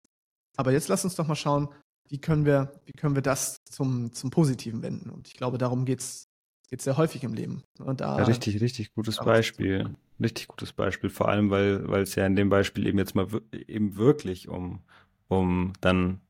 Aber 0.55 0.71
jetzt 0.71 0.87
lass 0.87 1.03
uns 1.03 1.15
doch 1.15 1.25
mal 1.25 1.35
schauen, 1.35 1.69
wie 2.09 2.19
können 2.19 2.45
wir, 2.45 2.71
wie 2.85 2.93
können 2.93 3.15
wir 3.15 3.21
das 3.21 3.63
zum, 3.65 4.13
zum 4.13 4.29
Positiven 4.29 4.81
wenden. 4.81 5.09
Und 5.09 5.27
ich 5.27 5.35
glaube, 5.35 5.57
darum 5.57 5.85
geht 5.85 5.99
es 5.99 6.29
sehr 6.77 6.97
häufig 6.97 7.23
im 7.23 7.33
Leben. 7.33 7.63
Und 7.79 8.01
da, 8.01 8.17
ja, 8.17 8.23
richtig, 8.25 8.61
richtig 8.61 8.93
gutes 8.93 9.17
Beispiel 9.17 9.95
richtig 10.19 10.47
gutes 10.47 10.73
Beispiel, 10.73 11.09
vor 11.09 11.29
allem, 11.29 11.49
weil, 11.49 11.87
weil 11.87 12.03
es 12.03 12.15
ja 12.15 12.25
in 12.25 12.35
dem 12.35 12.49
Beispiel 12.49 12.87
eben 12.87 12.97
jetzt 12.97 13.15
mal 13.15 13.27
eben 13.51 13.95
wirklich 13.95 14.47
um, 14.47 14.81
um 15.27 15.73
dann 15.81 16.21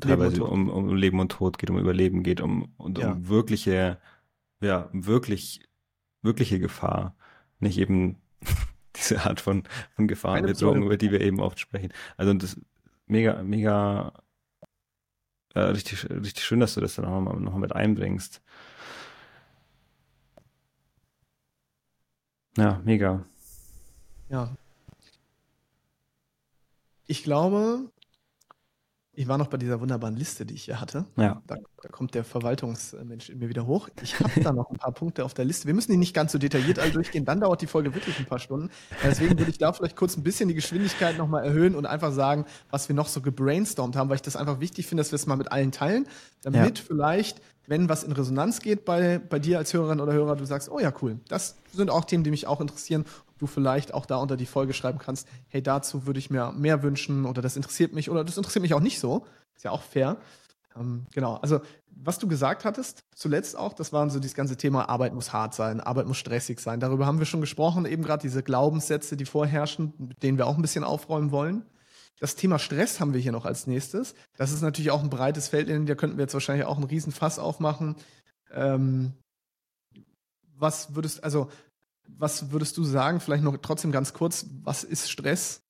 teilweise 0.00 0.44
um, 0.44 0.68
um 0.68 0.94
Leben 0.94 1.20
und 1.20 1.32
Tod 1.32 1.58
geht, 1.58 1.70
um 1.70 1.78
Überleben 1.78 2.22
geht, 2.22 2.40
um, 2.40 2.72
und 2.76 2.98
ja. 2.98 3.12
um 3.12 3.28
wirkliche, 3.28 3.98
ja, 4.60 4.88
wirklich, 4.92 5.60
wirkliche 6.22 6.58
Gefahr. 6.58 7.16
Nicht 7.58 7.78
eben 7.78 8.20
diese 8.96 9.24
Art 9.24 9.40
von, 9.40 9.64
von 9.94 10.08
Gefahren, 10.08 10.46
Bedrohung, 10.46 10.84
über 10.84 10.96
die 10.96 11.10
wir 11.10 11.20
eben 11.20 11.40
oft 11.40 11.58
sprechen. 11.58 11.92
Also 12.16 12.32
das 12.34 12.60
mega, 13.06 13.42
mega 13.42 14.12
äh, 15.54 15.60
richtig, 15.60 16.08
richtig 16.10 16.44
schön, 16.44 16.60
dass 16.60 16.74
du 16.74 16.80
das 16.80 16.94
dann 16.94 17.04
auch 17.04 17.20
noch, 17.20 17.38
noch 17.38 17.56
mit 17.56 17.74
einbringst. 17.74 18.40
Ja, 22.56 22.80
mega. 22.84 23.24
Ja. 24.28 24.56
Ich 27.06 27.22
glaube, 27.22 27.90
ich 29.22 29.28
war 29.28 29.38
noch 29.38 29.46
bei 29.46 29.56
dieser 29.56 29.80
wunderbaren 29.80 30.16
Liste, 30.16 30.44
die 30.44 30.54
ich 30.54 30.64
hier 30.64 30.80
hatte. 30.80 31.04
Ja. 31.16 31.40
Da, 31.46 31.54
da 31.80 31.88
kommt 31.90 32.14
der 32.14 32.24
Verwaltungsmensch 32.24 33.30
in 33.30 33.38
mir 33.38 33.48
wieder 33.48 33.66
hoch. 33.66 33.88
Ich 34.02 34.18
habe 34.18 34.40
da 34.40 34.52
noch 34.52 34.68
ein 34.68 34.76
paar 34.76 34.90
Punkte 34.90 35.24
auf 35.24 35.32
der 35.32 35.44
Liste. 35.44 35.68
Wir 35.68 35.74
müssen 35.74 35.92
die 35.92 35.96
nicht 35.96 36.12
ganz 36.12 36.32
so 36.32 36.38
detailliert 36.38 36.80
all 36.80 36.90
durchgehen, 36.90 37.24
dann 37.24 37.40
dauert 37.40 37.62
die 37.62 37.68
Folge 37.68 37.94
wirklich 37.94 38.18
ein 38.18 38.26
paar 38.26 38.40
Stunden. 38.40 38.70
Deswegen 39.04 39.38
würde 39.38 39.50
ich 39.50 39.58
da 39.58 39.72
vielleicht 39.72 39.94
kurz 39.94 40.16
ein 40.16 40.24
bisschen 40.24 40.48
die 40.48 40.56
Geschwindigkeit 40.56 41.16
nochmal 41.18 41.44
erhöhen 41.44 41.76
und 41.76 41.86
einfach 41.86 42.12
sagen, 42.12 42.46
was 42.70 42.88
wir 42.88 42.96
noch 42.96 43.06
so 43.06 43.20
gebrainstormt 43.20 43.94
haben, 43.94 44.08
weil 44.08 44.16
ich 44.16 44.22
das 44.22 44.34
einfach 44.34 44.58
wichtig 44.58 44.88
finde, 44.88 45.02
dass 45.02 45.12
wir 45.12 45.16
es 45.16 45.26
mal 45.26 45.36
mit 45.36 45.52
allen 45.52 45.70
teilen, 45.70 46.06
damit 46.42 46.78
ja. 46.78 46.84
vielleicht 46.84 47.40
wenn 47.68 47.88
was 47.88 48.02
in 48.02 48.10
Resonanz 48.10 48.60
geht 48.60 48.84
bei, 48.84 49.18
bei 49.18 49.38
dir 49.38 49.58
als 49.58 49.72
Hörerin 49.72 50.00
oder 50.00 50.12
Hörer, 50.12 50.34
du 50.34 50.44
sagst, 50.44 50.68
oh 50.68 50.80
ja, 50.80 50.92
cool, 51.00 51.20
das 51.28 51.56
sind 51.72 51.90
auch 51.90 52.04
Themen, 52.04 52.24
die 52.24 52.32
mich 52.32 52.48
auch 52.48 52.60
interessieren, 52.60 53.04
du 53.42 53.46
vielleicht 53.46 53.92
auch 53.92 54.06
da 54.06 54.16
unter 54.16 54.36
die 54.36 54.46
Folge 54.46 54.72
schreiben 54.72 54.98
kannst, 54.98 55.28
hey, 55.48 55.62
dazu 55.62 56.06
würde 56.06 56.18
ich 56.18 56.30
mir 56.30 56.52
mehr 56.52 56.82
wünschen 56.82 57.26
oder 57.26 57.42
das 57.42 57.56
interessiert 57.56 57.92
mich 57.92 58.08
oder 58.08 58.24
das 58.24 58.36
interessiert 58.36 58.62
mich 58.62 58.74
auch 58.74 58.80
nicht 58.80 59.00
so. 59.00 59.26
Ist 59.54 59.64
ja 59.64 59.72
auch 59.72 59.82
fair. 59.82 60.16
Ähm, 60.76 61.06
genau, 61.12 61.36
also 61.36 61.60
was 61.94 62.18
du 62.18 62.26
gesagt 62.26 62.64
hattest, 62.64 63.04
zuletzt 63.14 63.56
auch, 63.56 63.74
das 63.74 63.92
waren 63.92 64.10
so 64.10 64.18
dieses 64.18 64.34
ganze 64.34 64.56
Thema, 64.56 64.88
Arbeit 64.88 65.12
muss 65.12 65.32
hart 65.32 65.54
sein, 65.54 65.80
Arbeit 65.80 66.06
muss 66.06 66.16
stressig 66.16 66.60
sein. 66.60 66.80
Darüber 66.80 67.04
haben 67.04 67.18
wir 67.18 67.26
schon 67.26 67.40
gesprochen, 67.40 67.84
eben 67.84 68.02
gerade 68.02 68.22
diese 68.22 68.42
Glaubenssätze, 68.42 69.16
die 69.16 69.26
vorherrschen, 69.26 69.92
mit 69.98 70.22
denen 70.22 70.38
wir 70.38 70.46
auch 70.46 70.56
ein 70.56 70.62
bisschen 70.62 70.84
aufräumen 70.84 71.30
wollen. 71.30 71.66
Das 72.18 72.36
Thema 72.36 72.58
Stress 72.58 73.00
haben 73.00 73.12
wir 73.12 73.20
hier 73.20 73.32
noch 73.32 73.44
als 73.44 73.66
nächstes. 73.66 74.14
Das 74.36 74.52
ist 74.52 74.62
natürlich 74.62 74.92
auch 74.92 75.02
ein 75.02 75.10
breites 75.10 75.48
Feld, 75.48 75.68
in 75.68 75.86
dem 75.86 75.96
könnten 75.96 76.16
wir 76.16 76.22
jetzt 76.22 76.34
wahrscheinlich 76.34 76.66
auch 76.66 76.76
einen 76.76 76.86
riesen 76.86 77.12
Fass 77.12 77.38
aufmachen. 77.38 77.96
Ähm, 78.52 79.12
was 80.56 80.94
würdest, 80.94 81.24
also, 81.24 81.50
was 82.06 82.50
würdest 82.50 82.76
du 82.76 82.84
sagen, 82.84 83.20
vielleicht 83.20 83.44
noch 83.44 83.56
trotzdem 83.58 83.92
ganz 83.92 84.12
kurz, 84.12 84.46
was 84.62 84.84
ist 84.84 85.10
Stress? 85.10 85.62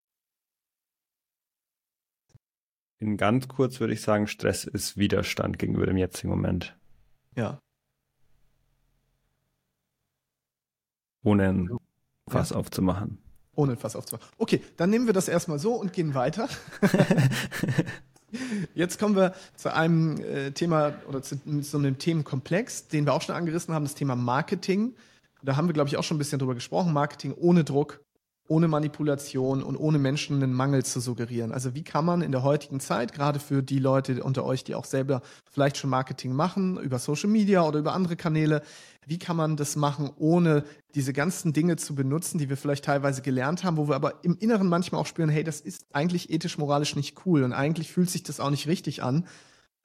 In 2.98 3.16
ganz 3.16 3.48
kurz 3.48 3.80
würde 3.80 3.94
ich 3.94 4.00
sagen, 4.00 4.28
Stress 4.28 4.64
ist 4.64 4.96
Widerstand 4.96 5.58
gegenüber 5.58 5.86
dem 5.86 5.96
jetzigen 5.96 6.28
Moment. 6.28 6.76
Ja. 7.34 7.58
Ohne 11.24 11.48
ein 11.48 11.70
Fass 12.28 12.50
ja. 12.50 12.56
aufzumachen. 12.56 13.18
Ohne 13.54 13.76
Fass 13.76 13.96
aufzumachen. 13.96 14.28
Okay, 14.38 14.62
dann 14.76 14.90
nehmen 14.90 15.06
wir 15.06 15.12
das 15.12 15.28
erstmal 15.28 15.58
so 15.58 15.74
und 15.74 15.92
gehen 15.92 16.14
weiter. 16.14 16.48
Jetzt 18.74 18.98
kommen 18.98 19.14
wir 19.14 19.34
zu 19.56 19.74
einem 19.74 20.18
äh, 20.18 20.52
Thema 20.52 20.94
oder 21.08 21.22
zu, 21.22 21.36
zu 21.44 21.62
so 21.62 21.78
einem 21.78 21.98
Themenkomplex, 21.98 22.88
den 22.88 23.04
wir 23.04 23.12
auch 23.12 23.22
schon 23.22 23.34
angerissen 23.34 23.74
haben, 23.74 23.84
das 23.84 23.94
Thema 23.94 24.16
Marketing. 24.16 24.94
Da 25.42 25.56
haben 25.56 25.68
wir, 25.68 25.74
glaube 25.74 25.88
ich, 25.88 25.96
auch 25.96 26.04
schon 26.04 26.16
ein 26.16 26.18
bisschen 26.18 26.38
drüber 26.38 26.54
gesprochen. 26.54 26.92
Marketing 26.92 27.32
ohne 27.32 27.64
Druck, 27.64 28.00
ohne 28.48 28.68
Manipulation 28.68 29.62
und 29.62 29.76
ohne 29.76 29.98
Menschen 29.98 30.42
einen 30.42 30.52
Mangel 30.52 30.84
zu 30.84 31.00
suggerieren. 31.00 31.52
Also 31.52 31.74
wie 31.74 31.84
kann 31.84 32.04
man 32.04 32.22
in 32.22 32.32
der 32.32 32.42
heutigen 32.42 32.80
Zeit, 32.80 33.12
gerade 33.12 33.38
für 33.38 33.62
die 33.62 33.78
Leute 33.78 34.22
unter 34.22 34.44
euch, 34.44 34.64
die 34.64 34.74
auch 34.74 34.84
selber 34.84 35.22
vielleicht 35.50 35.76
schon 35.76 35.90
Marketing 35.90 36.32
machen, 36.32 36.78
über 36.78 36.98
Social 36.98 37.30
Media 37.30 37.62
oder 37.62 37.78
über 37.78 37.94
andere 37.94 38.16
Kanäle, 38.16 38.62
wie 39.06 39.18
kann 39.18 39.36
man 39.36 39.56
das 39.56 39.76
machen, 39.76 40.10
ohne 40.16 40.64
diese 40.94 41.12
ganzen 41.12 41.52
Dinge 41.52 41.76
zu 41.76 41.94
benutzen, 41.94 42.38
die 42.38 42.48
wir 42.48 42.56
vielleicht 42.56 42.84
teilweise 42.84 43.22
gelernt 43.22 43.64
haben, 43.64 43.76
wo 43.76 43.88
wir 43.88 43.94
aber 43.94 44.24
im 44.24 44.36
Inneren 44.38 44.68
manchmal 44.68 45.00
auch 45.00 45.06
spüren, 45.06 45.30
hey, 45.30 45.44
das 45.44 45.60
ist 45.60 45.86
eigentlich 45.92 46.30
ethisch, 46.30 46.58
moralisch 46.58 46.94
nicht 46.94 47.24
cool 47.26 47.44
und 47.44 47.52
eigentlich 47.52 47.90
fühlt 47.90 48.10
sich 48.10 48.22
das 48.22 48.38
auch 48.38 48.50
nicht 48.50 48.66
richtig 48.66 49.02
an. 49.02 49.26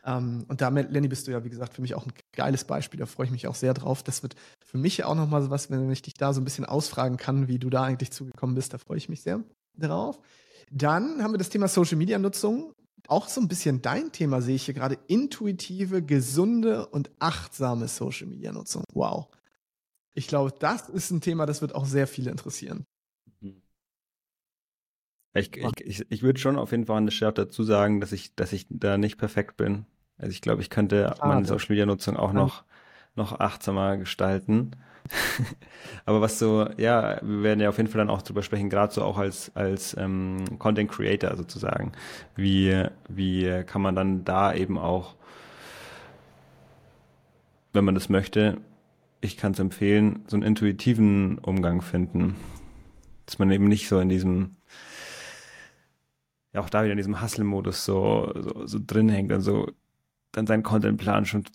Ähm, 0.06 0.46
und 0.48 0.62
damit, 0.62 0.92
Lenny, 0.92 1.08
bist 1.08 1.28
du 1.28 1.32
ja, 1.32 1.44
wie 1.44 1.50
gesagt, 1.50 1.74
für 1.74 1.82
mich 1.82 1.96
auch 1.96 2.06
ein 2.06 2.14
geiles 2.36 2.64
Beispiel. 2.64 3.00
Da 3.00 3.06
freue 3.06 3.26
ich 3.26 3.32
mich 3.32 3.48
auch 3.48 3.56
sehr 3.56 3.74
drauf. 3.74 4.04
Das 4.04 4.24
wird 4.24 4.36
für 4.68 4.78
mich 4.78 4.98
ja 4.98 5.06
auch 5.08 5.16
nochmal 5.16 5.42
so 5.42 5.50
was, 5.50 5.72
wenn 5.72 5.90
ich 5.92 6.02
dich 6.02 6.14
da 6.14 6.34
so 6.34 6.42
ein 6.42 6.44
bisschen 6.44 6.66
ausfragen 6.66 7.18
kann, 7.18 7.48
wie 7.48 7.58
du 7.58 7.70
da 7.70 7.84
eigentlich 7.84 8.12
zugekommen 8.12 8.54
bist. 8.54 8.74
Da 8.74 8.78
freue 8.78 8.98
ich 8.98 9.10
mich 9.10 9.22
sehr 9.22 9.44
drauf. 9.78 10.20
Dann 10.70 11.24
haben 11.24 11.34
wir 11.34 11.38
das 11.38 11.50
Thema 11.50 11.68
Social 11.68 11.98
Media 11.98 12.20
Nutzung 12.20 12.74
auch 13.08 13.30
so 13.30 13.42
ein 13.42 13.48
bisschen 13.48 13.82
dein 13.82 14.12
Thema 14.12 14.42
sehe 14.42 14.56
ich 14.56 14.66
hier 14.66 14.74
gerade. 14.74 14.98
Intuitive, 15.08 16.04
gesunde 16.04 16.88
und 16.88 17.10
achtsame 17.20 17.88
Social 17.88 18.28
Media 18.28 18.52
Nutzung. 18.52 18.84
Wow. 18.94 19.28
Ich 20.14 20.28
glaube, 20.28 20.54
das 20.60 20.90
ist 20.90 21.12
ein 21.12 21.22
Thema, 21.22 21.46
das 21.46 21.62
wird 21.62 21.74
auch 21.76 21.86
sehr 21.86 22.08
viele 22.08 22.32
interessieren. 22.32 22.86
Ich, 25.34 25.56
ich, 25.56 25.82
ich, 25.86 26.06
ich 26.10 26.24
würde 26.24 26.40
schon 26.40 26.58
auf 26.58 26.72
jeden 26.72 26.86
Fall 26.86 26.98
an 26.98 27.06
der 27.06 27.12
Stelle 27.12 27.34
dazu 27.34 27.64
sagen, 27.64 28.02
dass 28.02 28.12
ich, 28.12 28.36
dass 28.36 28.54
ich 28.54 28.66
da 28.70 28.98
nicht 28.98 29.18
perfekt 29.18 29.56
bin. 29.56 29.86
Also 30.18 30.32
ich 30.32 30.42
glaube, 30.42 30.62
ich 30.62 30.72
könnte 30.72 31.16
meine 31.22 31.46
Social 31.46 31.68
Media 31.70 31.86
Nutzung 31.86 32.18
auch 32.18 32.34
noch, 32.34 32.66
noch 33.18 33.40
achtsamer 33.40 33.98
gestalten. 33.98 34.72
Aber 36.06 36.22
was 36.22 36.40
so, 36.40 36.70
ja, 36.78 37.20
wir 37.22 37.44
werden 37.44 37.60
ja 37.60 37.70
auf 37.70 37.78
jeden 37.78 37.90
Fall 37.90 38.00
dann 38.00 38.10
auch 38.10 38.22
drüber 38.22 38.44
sprechen, 38.44 38.70
gerade 38.70 38.94
so 38.94 39.04
auch 39.04 39.18
als, 39.18 39.52
als 39.56 39.96
ähm, 39.98 40.60
Content 40.60 40.92
Creator 40.92 41.36
sozusagen. 41.38 41.94
Wie, 42.36 42.84
wie 43.10 43.64
kann 43.66 43.82
man 43.82 43.96
dann 43.96 44.26
da 44.26 44.54
eben 44.54 44.78
auch, 44.78 45.16
wenn 47.74 47.86
man 47.86 47.96
das 47.96 48.10
möchte, 48.10 48.58
ich 49.22 49.38
kann 49.38 49.54
es 49.54 49.60
empfehlen, 49.60 50.24
so 50.28 50.36
einen 50.36 50.44
intuitiven 50.44 51.38
Umgang 51.40 51.82
finden. 51.82 52.36
Dass 53.26 53.40
man 53.40 53.52
eben 53.52 53.68
nicht 53.68 53.88
so 53.88 54.00
in 54.00 54.10
diesem, 54.10 54.56
ja 56.54 56.62
auch 56.62 56.70
da 56.70 56.84
wieder 56.84 56.94
in 56.94 56.98
diesem 56.98 57.22
Hustle-Modus 57.22 57.84
so, 57.84 58.32
so, 58.36 58.66
so 58.66 58.80
drin 58.86 59.10
hängt 59.10 59.32
und 59.32 59.42
so 59.42 59.68
dann 60.32 60.48
seinen 60.48 60.64
Contentplan 60.64 61.26
schon 61.26 61.46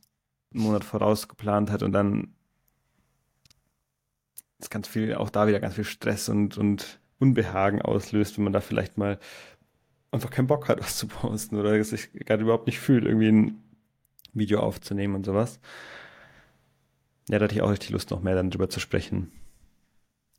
einen 0.54 0.64
Monat 0.64 0.84
voraus 0.84 1.28
geplant 1.28 1.70
hat 1.70 1.82
und 1.82 1.92
dann 1.92 2.34
das 4.58 4.70
ganz 4.70 4.88
viel, 4.88 5.14
auch 5.14 5.30
da 5.30 5.46
wieder 5.46 5.60
ganz 5.60 5.74
viel 5.74 5.84
Stress 5.84 6.28
und, 6.28 6.56
und 6.56 7.00
Unbehagen 7.18 7.82
auslöst, 7.82 8.36
wenn 8.36 8.44
man 8.44 8.52
da 8.52 8.60
vielleicht 8.60 8.96
mal 8.98 9.18
einfach 10.10 10.30
keinen 10.30 10.46
Bock 10.46 10.68
hat, 10.68 10.80
was 10.82 10.96
zu 10.96 11.08
posten 11.08 11.56
oder 11.56 11.82
sich 11.82 12.12
gerade 12.12 12.42
überhaupt 12.42 12.66
nicht 12.66 12.78
fühlt, 12.78 13.04
irgendwie 13.04 13.28
ein 13.28 13.62
Video 14.32 14.60
aufzunehmen 14.60 15.14
und 15.14 15.26
sowas. 15.26 15.60
Ja, 17.28 17.38
da 17.38 17.44
hatte 17.44 17.54
ich 17.54 17.62
auch 17.62 17.70
richtig 17.70 17.90
Lust, 17.90 18.10
noch 18.10 18.22
mehr 18.22 18.34
dann 18.34 18.50
drüber 18.50 18.68
zu 18.68 18.80
sprechen. 18.80 19.30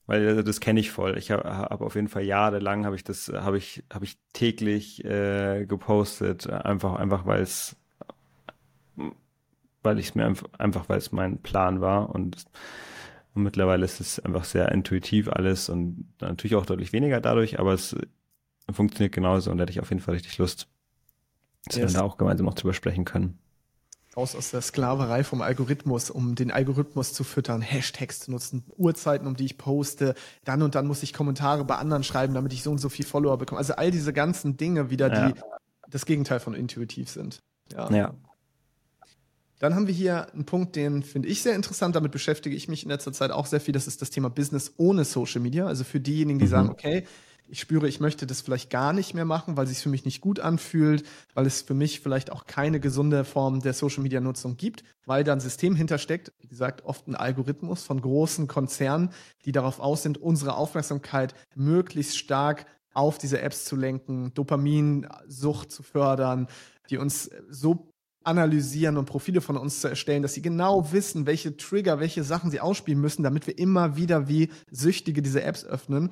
Weil 0.05 0.27
also, 0.27 0.41
das 0.41 0.59
kenne 0.59 0.79
ich 0.79 0.91
voll. 0.91 1.17
Ich 1.17 1.31
habe 1.31 1.43
hab 1.45 1.81
auf 1.81 1.95
jeden 1.95 2.09
Fall 2.09 2.23
jahrelang 2.23 2.85
habe 2.85 2.95
ich 2.95 3.03
das, 3.03 3.29
habe 3.29 3.57
ich, 3.57 3.83
habe 3.91 4.03
ich 4.03 4.17
täglich 4.33 5.03
äh, 5.05 5.65
gepostet, 5.65 6.49
einfach, 6.49 6.95
einfach 6.95 7.25
weil 7.25 7.41
es, 7.41 7.77
weil 9.83 9.99
ich 9.99 10.09
es 10.09 10.15
mir 10.15 10.25
einfach, 10.25 10.47
einfach 10.57 10.89
weil 10.89 10.97
es 10.97 11.11
mein 11.11 11.41
Plan 11.41 11.81
war 11.81 12.09
und 12.09 12.45
Und 13.35 13.43
mittlerweile 13.43 13.83
ist 13.83 13.99
es 13.99 14.19
einfach 14.19 14.43
sehr 14.43 14.71
intuitiv 14.71 15.27
alles 15.27 15.69
und 15.69 16.05
natürlich 16.21 16.55
auch 16.55 16.65
deutlich 16.65 16.93
weniger 16.93 17.19
dadurch, 17.19 17.59
aber 17.59 17.73
es 17.73 17.95
funktioniert 18.71 19.13
genauso 19.13 19.51
und 19.51 19.57
da 19.57 19.63
hätte 19.63 19.71
ich 19.71 19.79
auf 19.79 19.89
jeden 19.89 20.01
Fall 20.01 20.13
richtig 20.13 20.37
Lust, 20.37 20.67
dass 21.65 21.77
yes. 21.77 21.93
wir 21.93 21.99
da 21.99 22.05
auch 22.05 22.17
gemeinsam 22.17 22.45
noch 22.45 22.53
drüber 22.53 22.73
sprechen 22.73 23.05
können. 23.05 23.39
Raus 24.15 24.35
aus 24.35 24.51
der 24.51 24.61
Sklaverei 24.61 25.23
vom 25.23 25.41
Algorithmus, 25.41 26.11
um 26.11 26.35
den 26.35 26.51
Algorithmus 26.51 27.13
zu 27.13 27.23
füttern, 27.23 27.61
Hashtags 27.61 28.19
zu 28.19 28.31
nutzen, 28.31 28.63
Uhrzeiten, 28.77 29.25
um 29.25 29.35
die 29.35 29.45
ich 29.45 29.57
poste, 29.57 30.13
dann 30.43 30.61
und 30.61 30.75
dann 30.75 30.85
muss 30.85 31.01
ich 31.01 31.13
Kommentare 31.13 31.65
bei 31.65 31.77
anderen 31.77 32.03
schreiben, 32.03 32.35
damit 32.35 32.53
ich 32.53 32.61
so 32.61 32.69
und 32.69 32.77
so 32.77 32.89
viel 32.89 33.05
Follower 33.05 33.39
bekomme. 33.39 33.57
Also 33.57 33.73
all 33.73 33.89
diese 33.89 34.13
ganzen 34.13 34.55
Dinge 34.55 34.91
wieder, 34.91 35.11
ja. 35.11 35.31
die 35.31 35.39
das 35.89 36.05
Gegenteil 36.05 36.39
von 36.39 36.53
intuitiv 36.53 37.09
sind. 37.09 37.41
Ja. 37.71 37.89
ja. 37.89 38.13
Dann 39.63 39.75
haben 39.75 39.87
wir 39.87 39.93
hier 39.93 40.29
einen 40.33 40.43
Punkt, 40.43 40.75
den 40.75 41.03
finde 41.03 41.29
ich 41.29 41.41
sehr 41.41 41.55
interessant. 41.55 41.95
Damit 41.95 42.11
beschäftige 42.11 42.53
ich 42.53 42.67
mich 42.67 42.83
in 42.83 42.89
letzter 42.89 43.13
Zeit 43.13 43.31
auch 43.31 43.45
sehr 43.45 43.61
viel. 43.61 43.71
Das 43.71 43.87
ist 43.87 44.01
das 44.01 44.09
Thema 44.09 44.29
Business 44.29 44.73
ohne 44.75 45.05
Social 45.05 45.39
Media. 45.39 45.67
Also 45.67 45.85
für 45.85 46.01
diejenigen, 46.01 46.37
die 46.37 46.47
mhm. 46.47 46.49
sagen, 46.49 46.69
okay, 46.69 47.05
ich 47.47 47.61
spüre, 47.61 47.87
ich 47.87 48.01
möchte 48.01 48.27
das 48.27 48.41
vielleicht 48.41 48.69
gar 48.69 48.91
nicht 48.91 49.13
mehr 49.13 49.23
machen, 49.23 49.55
weil 49.55 49.63
es 49.63 49.69
sich 49.69 49.79
für 49.79 49.87
mich 49.87 50.03
nicht 50.03 50.19
gut 50.19 50.41
anfühlt, 50.41 51.05
weil 51.33 51.45
es 51.45 51.61
für 51.61 51.75
mich 51.75 52.01
vielleicht 52.01 52.29
auch 52.29 52.45
keine 52.45 52.81
gesunde 52.81 53.23
Form 53.23 53.61
der 53.61 53.71
Social 53.71 54.03
Media 54.03 54.19
Nutzung 54.19 54.57
gibt, 54.57 54.83
weil 55.05 55.23
da 55.23 55.31
ein 55.31 55.39
System 55.39 55.77
hintersteckt, 55.77 56.33
wie 56.41 56.47
gesagt, 56.47 56.83
oft 56.83 57.07
ein 57.07 57.15
Algorithmus 57.15 57.83
von 57.83 58.01
großen 58.01 58.49
Konzernen, 58.49 59.11
die 59.45 59.53
darauf 59.53 59.79
aus 59.79 60.03
sind, 60.03 60.17
unsere 60.17 60.57
Aufmerksamkeit 60.57 61.35
möglichst 61.55 62.17
stark 62.17 62.65
auf 62.93 63.17
diese 63.17 63.39
Apps 63.39 63.63
zu 63.63 63.77
lenken, 63.77 64.33
Dopaminsucht 64.33 65.71
zu 65.71 65.83
fördern, 65.83 66.47
die 66.89 66.97
uns 66.97 67.29
so 67.49 67.92
analysieren 68.23 68.97
und 68.97 69.05
Profile 69.05 69.41
von 69.41 69.57
uns 69.57 69.81
zu 69.81 69.87
erstellen, 69.87 70.21
dass 70.21 70.33
sie 70.33 70.41
genau 70.41 70.91
wissen, 70.91 71.25
welche 71.25 71.57
Trigger, 71.57 71.99
welche 71.99 72.23
Sachen 72.23 72.51
sie 72.51 72.59
ausspielen 72.59 73.01
müssen, 73.01 73.23
damit 73.23 73.47
wir 73.47 73.57
immer 73.57 73.95
wieder 73.95 74.27
wie 74.27 74.49
Süchtige 74.71 75.21
diese 75.21 75.43
Apps 75.43 75.65
öffnen. 75.65 76.11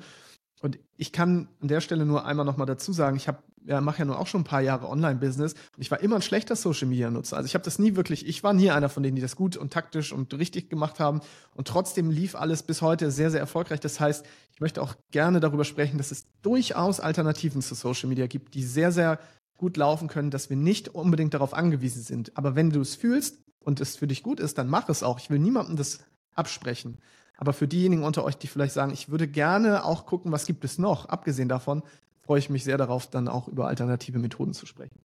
Und 0.60 0.78
ich 0.96 1.12
kann 1.12 1.48
an 1.60 1.68
der 1.68 1.80
Stelle 1.80 2.06
nur 2.06 2.24
einmal 2.24 2.46
nochmal 2.46 2.66
dazu 2.66 2.92
sagen, 2.92 3.16
ich 3.16 3.26
habe 3.26 3.42
ja, 3.64 3.80
mache 3.80 4.00
ja 4.00 4.04
nur 4.04 4.18
auch 4.18 4.26
schon 4.26 4.42
ein 4.42 4.44
paar 4.44 4.60
Jahre 4.60 4.88
Online-Business 4.88 5.54
und 5.54 5.82
ich 5.82 5.90
war 5.90 6.00
immer 6.00 6.16
ein 6.16 6.22
schlechter 6.22 6.56
Social-Media-Nutzer. 6.56 7.36
Also 7.36 7.46
ich 7.46 7.54
habe 7.54 7.64
das 7.64 7.78
nie 7.78 7.96
wirklich, 7.96 8.26
ich 8.26 8.42
war 8.42 8.52
nie 8.52 8.70
einer 8.70 8.88
von 8.88 9.02
denen, 9.02 9.16
die 9.16 9.22
das 9.22 9.36
gut 9.36 9.56
und 9.56 9.72
taktisch 9.72 10.12
und 10.12 10.34
richtig 10.34 10.68
gemacht 10.68 11.00
haben 11.00 11.20
und 11.54 11.68
trotzdem 11.68 12.10
lief 12.10 12.34
alles 12.34 12.62
bis 12.62 12.82
heute 12.82 13.10
sehr, 13.10 13.30
sehr 13.30 13.40
erfolgreich. 13.40 13.80
Das 13.80 14.00
heißt, 14.00 14.24
ich 14.52 14.60
möchte 14.60 14.82
auch 14.82 14.94
gerne 15.10 15.40
darüber 15.40 15.64
sprechen, 15.64 15.98
dass 15.98 16.10
es 16.10 16.26
durchaus 16.42 17.00
Alternativen 17.00 17.62
zu 17.62 17.74
Social 17.74 18.08
Media 18.08 18.26
gibt, 18.26 18.54
die 18.54 18.64
sehr, 18.64 18.92
sehr 18.92 19.18
gut 19.62 19.76
laufen 19.76 20.08
können, 20.08 20.32
dass 20.32 20.50
wir 20.50 20.56
nicht 20.56 20.88
unbedingt 20.88 21.34
darauf 21.34 21.54
angewiesen 21.54 22.02
sind. 22.02 22.36
Aber 22.36 22.56
wenn 22.56 22.70
du 22.70 22.80
es 22.80 22.96
fühlst 22.96 23.38
und 23.60 23.80
es 23.80 23.94
für 23.94 24.08
dich 24.08 24.24
gut 24.24 24.40
ist, 24.40 24.58
dann 24.58 24.68
mach 24.68 24.88
es 24.88 25.04
auch. 25.04 25.20
Ich 25.20 25.30
will 25.30 25.38
niemandem 25.38 25.76
das 25.76 26.04
absprechen. 26.34 26.98
Aber 27.36 27.52
für 27.52 27.68
diejenigen 27.68 28.02
unter 28.02 28.24
euch, 28.24 28.36
die 28.36 28.48
vielleicht 28.48 28.74
sagen, 28.74 28.92
ich 28.92 29.08
würde 29.08 29.28
gerne 29.28 29.84
auch 29.84 30.04
gucken, 30.04 30.32
was 30.32 30.46
gibt 30.46 30.64
es 30.64 30.78
noch, 30.78 31.06
abgesehen 31.06 31.48
davon, 31.48 31.84
freue 32.22 32.40
ich 32.40 32.50
mich 32.50 32.64
sehr 32.64 32.76
darauf, 32.76 33.08
dann 33.08 33.28
auch 33.28 33.46
über 33.46 33.68
alternative 33.68 34.18
Methoden 34.18 34.52
zu 34.52 34.66
sprechen. 34.66 34.98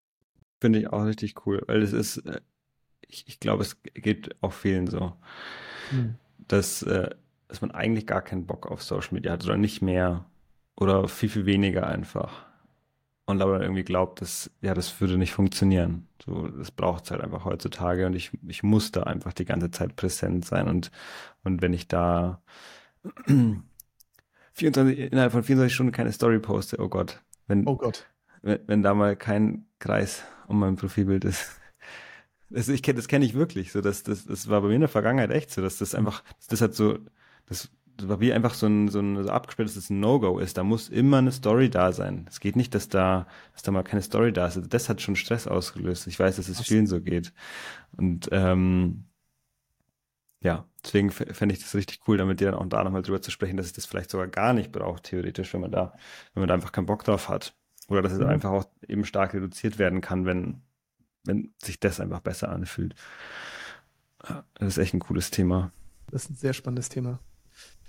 Finde 0.60 0.80
ich 0.80 0.92
auch 0.92 1.06
richtig 1.06 1.46
cool, 1.46 1.64
weil 1.68 1.84
es 1.84 1.94
ist, 1.94 2.18
äh, 2.26 2.42
ich, 3.08 3.26
ich 3.28 3.40
glaube, 3.40 3.62
es 3.62 3.80
geht 3.84 4.42
auch 4.42 4.54
vielen 4.54 4.88
so, 4.88 5.14
hm. 5.92 6.16
dass, 6.48 6.82
äh, 6.82 7.12
dass 7.48 7.62
man 7.62 7.70
eigentlich 7.70 8.08
gar 8.08 8.24
keinen 8.24 8.48
Bock 8.48 8.66
auf 8.66 8.82
Social 8.82 9.14
Media 9.14 9.34
hat 9.34 9.46
oder 9.46 9.56
nicht 9.56 9.84
mehr 9.84 10.26
oder 10.76 11.08
viel, 11.08 11.30
viel 11.30 11.46
weniger 11.46 11.86
einfach 11.86 12.48
und 13.28 13.42
aber 13.42 13.62
irgendwie 13.62 13.84
glaubt, 13.84 14.22
dass 14.22 14.50
ja, 14.62 14.74
das 14.74 15.00
würde 15.00 15.18
nicht 15.18 15.34
funktionieren. 15.34 16.08
So, 16.26 16.48
das 16.48 16.72
braucht 16.72 17.04
es 17.04 17.12
halt 17.12 17.22
einfach 17.22 17.46
heutzutage 17.46 18.08
und 18.08 18.16
ich, 18.16 18.32
ich 18.48 18.64
muss 18.64 18.92
da 18.92 19.04
einfach 19.04 19.34
die 19.34 19.46
ganze 19.46 19.70
Zeit 19.70 19.96
präsent 19.96 20.46
sein 20.46 20.68
und, 20.68 20.92
und 21.44 21.62
wenn 21.62 21.74
ich 21.74 21.88
da 21.88 22.42
24, 24.54 24.98
innerhalb 24.98 25.34
von 25.34 25.44
24 25.44 25.74
Stunden 25.74 25.92
keine 25.92 26.12
Story 26.12 26.40
poste, 26.40 26.80
oh 26.80 26.88
Gott. 26.88 27.22
Wenn, 27.48 27.68
oh 27.68 27.76
Gott. 27.76 28.08
Wenn, 28.42 28.60
wenn 28.66 28.82
da 28.82 28.94
mal 28.94 29.16
kein 29.16 29.66
Kreis 29.80 30.24
um 30.48 30.60
mein 30.60 30.78
Profilbild 30.78 31.26
ist. 31.26 31.52
Das, 32.50 32.70
ich, 32.70 32.82
das 32.82 33.10
kenne 33.10 33.26
ich 33.26 33.34
wirklich. 33.34 33.74
So, 33.74 33.82
dass, 33.82 34.04
das, 34.04 34.26
das 34.26 34.48
war 34.48 34.62
bei 34.62 34.70
mir 34.70 34.76
in 34.76 34.80
der 34.80 34.90
Vergangenheit 34.90 35.32
echt 35.32 35.52
so, 35.52 35.62
dass 35.62 35.80
das 35.80 35.94
einfach, 35.94 36.24
das 36.48 36.62
hat 36.62 36.74
so, 36.74 36.98
das 37.46 37.70
wie 38.20 38.34
einfach 38.34 38.54
so 38.54 38.68
ein, 38.68 38.88
so 38.90 39.00
ein 39.00 39.24
so 39.24 39.30
abgesperrtes 39.30 39.90
No-Go 39.90 40.40
ist. 40.40 40.58
Da 40.58 40.64
muss 40.64 40.90
immer 40.90 41.18
eine 41.18 41.32
Story 41.32 41.70
da 41.70 41.92
sein. 41.92 42.26
Es 42.30 42.40
geht 42.40 42.56
nicht, 42.56 42.74
dass 42.76 42.90
da, 42.90 43.28
dass 43.54 43.64
da 43.64 43.72
mal 43.72 43.84
keine 43.84 44.02
Story 44.02 44.34
da 44.34 44.48
ist. 44.48 44.58
Also 44.58 44.68
das 44.68 44.90
hat 44.90 45.02
schon 45.02 45.16
Stress 45.16 45.48
ausgelöst. 45.48 46.08
Ich 46.08 46.20
weiß, 46.20 46.36
dass 46.36 46.50
es 46.50 46.62
vielen 46.62 46.88
so 46.88 47.02
geht. 47.02 47.34
Und 47.96 48.30
ähm, 48.32 49.06
ja, 50.42 50.66
deswegen 50.84 51.10
fände 51.12 51.54
ich 51.54 51.62
das 51.62 51.76
richtig 51.76 52.02
cool, 52.08 52.18
damit 52.18 52.40
dir 52.40 52.52
dann 52.52 52.60
auch 52.60 52.66
da 52.68 52.84
nochmal 52.84 53.02
drüber 53.02 53.22
zu 53.22 53.32
sprechen, 53.32 53.58
dass 53.58 53.66
es 53.66 53.74
das 53.74 53.86
vielleicht 53.86 54.12
sogar 54.12 54.28
gar 54.28 54.54
nicht 54.54 54.72
braucht, 54.72 55.04
theoretisch, 55.04 55.54
wenn 55.54 55.62
man 55.62 55.72
da, 55.72 55.94
wenn 56.34 56.42
man 56.42 56.48
da 56.48 56.54
einfach 56.54 56.72
keinen 56.72 56.86
Bock 56.86 57.04
drauf 57.04 57.30
hat. 57.30 57.56
Oder 57.90 58.02
dass 58.02 58.14
es 58.14 58.20
mhm. 58.20 58.28
einfach 58.28 58.52
auch 58.52 58.66
eben 58.88 59.06
stark 59.06 59.34
reduziert 59.34 59.80
werden 59.80 60.02
kann, 60.02 60.26
wenn, 60.26 60.62
wenn 61.24 61.54
sich 61.64 61.80
das 61.80 62.00
einfach 62.00 62.20
besser 62.20 62.50
anfühlt. 62.50 62.96
Das 64.56 64.68
ist 64.68 64.78
echt 64.78 64.94
ein 64.94 65.00
cooles 65.00 65.32
Thema. 65.32 65.72
Das 66.12 66.24
ist 66.24 66.32
ein 66.32 66.36
sehr 66.36 66.54
spannendes 66.54 66.90
Thema. 66.90 67.20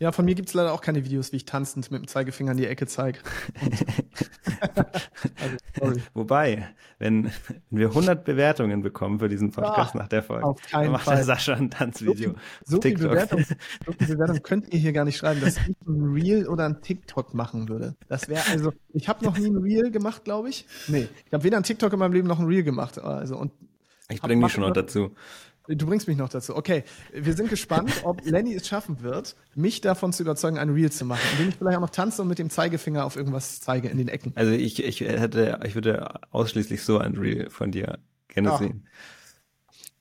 Ja, 0.01 0.13
von 0.13 0.25
mir 0.25 0.37
gibt 0.37 0.49
es 0.49 0.55
leider 0.55 0.73
auch 0.73 0.81
keine 0.81 1.05
Videos, 1.05 1.33
wie 1.33 1.37
ich 1.37 1.45
tanzend 1.45 1.91
mit 1.91 2.01
dem 2.01 2.07
Zeigefinger 2.07 2.53
in 2.53 2.59
die 2.59 2.67
Ecke 2.67 2.87
zeige. 2.87 3.19
also, 5.81 6.01
Wobei, 6.15 6.69
wenn, 7.01 7.25
wenn, 7.25 7.33
wir 7.71 7.89
100 7.89 8.25
Bewertungen 8.25 8.83
bekommen 8.83 9.19
für 9.19 9.29
diesen 9.29 9.51
Podcast 9.51 9.97
ah, 9.97 9.99
nach 9.99 10.09
der 10.09 10.23
Folge, 10.23 10.55
dann 10.71 10.93
macht 10.93 11.05
Fall. 11.05 11.17
der 11.17 11.25
Sascha 11.25 11.55
ein 11.55 11.71
Tanzvideo. 11.71 12.35
So, 12.65 12.77
so, 12.77 12.81
viel 12.81 12.97
Bewertung, 12.97 13.45
so 13.87 13.93
viel 13.93 14.07
Bewertung 14.07 14.43
könnt 14.43 14.73
ihr 14.73 14.79
hier 14.79 14.93
gar 14.93 15.05
nicht 15.05 15.17
schreiben, 15.17 15.41
dass 15.41 15.57
ich 15.57 15.75
ein 15.87 16.13
Reel 16.13 16.47
oder 16.47 16.67
ein 16.67 16.81
TikTok 16.81 17.35
machen 17.35 17.69
würde. 17.69 17.97
Das 18.09 18.29
wäre 18.29 18.43
also, 18.51 18.73
ich 18.93 19.09
habe 19.09 19.25
noch 19.25 19.37
nie 19.37 19.49
ein 19.49 19.57
Reel 19.57 19.91
gemacht, 19.91 20.25
glaube 20.25 20.49
ich. 20.49 20.65
Nee, 20.87 21.09
ich 21.27 21.33
habe 21.33 21.43
weder 21.43 21.57
ein 21.57 21.65
TikTok 21.65 21.93
in 21.93 21.99
meinem 21.99 22.13
Leben 22.13 22.29
noch 22.29 22.39
ein 22.39 22.47
Reel 22.47 22.63
gemacht. 22.63 23.01
Also, 23.01 23.37
und 23.37 23.51
ich 24.11 24.23
bringe 24.23 24.43
mich 24.43 24.53
schon 24.53 24.63
noch 24.63 24.73
dazu. 24.73 25.11
Du 25.69 25.87
bringst 25.87 26.09
mich 26.09 26.17
noch 26.17 26.31
dazu. 26.31 26.57
Okay, 26.57 26.83
wir 27.13 27.35
sind 27.35 27.51
gespannt, 27.51 27.93
ob 28.05 28.25
Lenny 28.25 28.55
es 28.55 28.67
schaffen 28.67 29.03
wird, 29.03 29.37
mich 29.55 29.83
davon 29.83 30.15
zu 30.15 30.23
überzeugen, 30.23 30.57
ein 30.57 30.71
Reel 30.71 30.91
zu 30.91 31.05
machen, 31.05 31.21
indem 31.33 31.51
ich 31.51 31.57
vielleicht 31.57 31.77
auch 31.77 31.83
noch 31.83 31.91
tanze 31.91 32.23
und 32.23 32.29
mit 32.29 32.39
dem 32.39 32.49
Zeigefinger 32.49 33.05
auf 33.05 33.17
irgendwas 33.17 33.61
zeige 33.61 33.89
in 33.89 33.99
den 33.99 34.09
Ecken. 34.09 34.33
Also 34.35 34.53
ich, 34.53 34.83
ich 34.83 35.01
hätte, 35.01 35.61
ich 35.65 35.75
würde 35.75 36.21
ausschließlich 36.31 36.83
so 36.83 36.99
ein 36.99 37.17
Reel 37.17 37.51
von 37.51 37.71
dir 37.71 37.99
gerne 38.29 38.53
Ach. 38.53 38.59
sehen. 38.59 38.87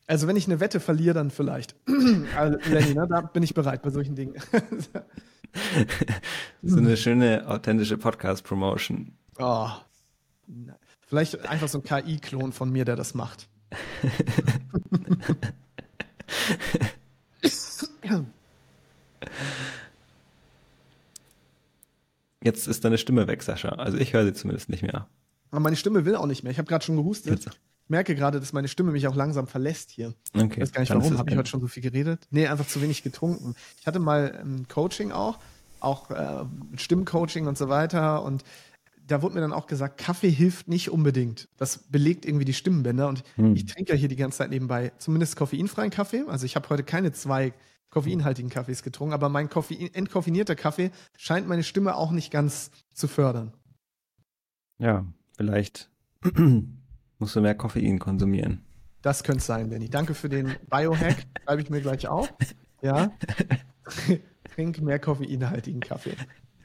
Also 0.08 0.28
wenn 0.28 0.38
ich 0.38 0.48
eine 0.48 0.62
Wette 0.62 0.80
verliere, 0.80 1.16
dann 1.16 1.32
vielleicht. 1.32 1.76
also, 2.38 2.58
Lenny, 2.70 2.94
ne, 2.94 3.06
da 3.10 3.22
bin 3.22 3.44
ich 3.44 3.54
bereit 3.54 3.82
bei 3.82 3.90
solchen 3.90 4.16
Dingen. 4.16 4.36
so 6.62 6.78
eine 6.78 6.96
schöne, 6.96 7.46
authentische 7.46 7.98
Podcast-Promotion. 7.98 9.18
Oh. 9.38 9.68
Vielleicht 11.08 11.46
einfach 11.46 11.68
so 11.68 11.80
ein 11.80 11.84
KI-Klon 11.84 12.54
von 12.54 12.72
mir, 12.72 12.86
der 12.86 12.96
das 12.96 13.14
macht. 13.14 13.50
Jetzt 22.48 22.68
ist 22.68 22.86
deine 22.86 22.98
Stimme 22.98 23.28
weg, 23.28 23.44
Sascha. 23.44 23.70
Also 23.70 23.98
ich 23.98 24.14
höre 24.14 24.24
sie 24.24 24.34
zumindest 24.34 24.70
nicht 24.70 24.82
mehr. 24.82 25.08
Aber 25.52 25.60
meine 25.60 25.76
Stimme 25.76 26.06
will 26.06 26.16
auch 26.16 26.28
nicht 26.28 26.44
mehr. 26.44 26.52
Ich 26.52 26.60
habe 26.60 26.68
gerade 26.68 26.86
schon 26.86 26.96
gehustet. 26.96 27.46
Jetzt. 27.46 27.48
Ich 27.48 27.90
merke 27.90 28.16
gerade, 28.16 28.40
dass 28.40 28.54
meine 28.54 28.70
Stimme 28.70 28.92
mich 28.92 29.08
auch 29.08 29.16
langsam 29.16 29.48
verlässt 29.48 29.92
hier. 29.92 30.14
Okay. 30.34 30.54
Ich 30.56 30.62
weiß 30.62 30.72
gar 30.72 30.82
nicht 30.82 30.90
warum. 30.92 31.18
Habe 31.18 31.30
ich 31.30 31.38
heute 31.38 31.50
schon 31.50 31.62
so 31.62 31.68
viel 31.68 31.84
geredet? 31.84 32.26
Nee, 32.32 32.48
einfach 32.48 32.68
zu 32.68 32.82
wenig 32.82 33.04
getrunken. 33.04 33.56
Ich 33.80 33.88
hatte 33.88 34.00
mal 34.00 34.32
ein 34.32 34.60
ähm, 34.60 34.68
Coaching 34.70 35.12
auch, 35.12 35.40
auch 35.82 36.10
äh, 36.12 36.46
Stimmcoaching 36.78 37.48
und 37.48 37.58
so 37.58 37.68
weiter. 37.68 38.24
Und 38.24 38.44
da 39.08 39.22
wurde 39.22 39.36
mir 39.36 39.42
dann 39.42 39.54
auch 39.54 39.68
gesagt, 39.68 39.98
Kaffee 39.98 40.30
hilft 40.30 40.68
nicht 40.68 40.92
unbedingt. 40.92 41.48
Das 41.58 41.90
belegt 41.90 42.26
irgendwie 42.26 42.46
die 42.46 42.54
Stimmbänder. 42.54 43.08
Und 43.08 43.24
hm. 43.36 43.56
ich 43.56 43.66
trinke 43.66 43.94
ja 43.94 43.98
hier 43.98 44.10
die 44.10 44.16
ganze 44.16 44.40
Zeit 44.40 44.50
nebenbei 44.50 44.92
zumindest 44.98 45.36
koffeinfreien 45.36 45.92
Kaffee. 45.92 46.24
Also 46.28 46.46
ich 46.46 46.56
habe 46.56 46.70
heute 46.70 46.84
keine 46.84 47.12
zwei 47.14 47.54
koffeinhaltigen 47.90 48.50
Kaffees 48.50 48.84
getrunken, 48.84 49.14
aber 49.14 49.30
mein 49.30 49.50
Koffein, 49.50 49.94
entkoffinierter 49.94 50.56
Kaffee 50.56 50.92
scheint 51.16 51.48
meine 51.48 51.64
Stimme 51.64 51.96
auch 51.96 52.12
nicht 52.12 52.32
ganz 52.32 52.72
zu 52.94 53.08
fördern. 53.08 53.54
Ja, 54.78 55.06
vielleicht 55.38 55.90
musst 57.18 57.36
du 57.36 57.42
mehr 57.42 57.56
Koffein 57.56 57.98
konsumieren. 57.98 58.64
Das 59.02 59.24
könnte 59.24 59.44
sein, 59.44 59.70
Lenny. 59.70 59.90
Danke 59.90 60.14
für 60.14 60.28
den 60.28 60.56
Biohack. 60.70 61.26
Schreibe 61.46 61.62
ich 61.62 61.70
mir 61.70 61.82
gleich 61.82 62.08
auf. 62.08 62.34
Ja. 62.82 63.12
Trink 64.56 64.82
mehr 64.82 65.00
koffeinhaltigen 65.00 65.80
Kaffee. 65.80 66.16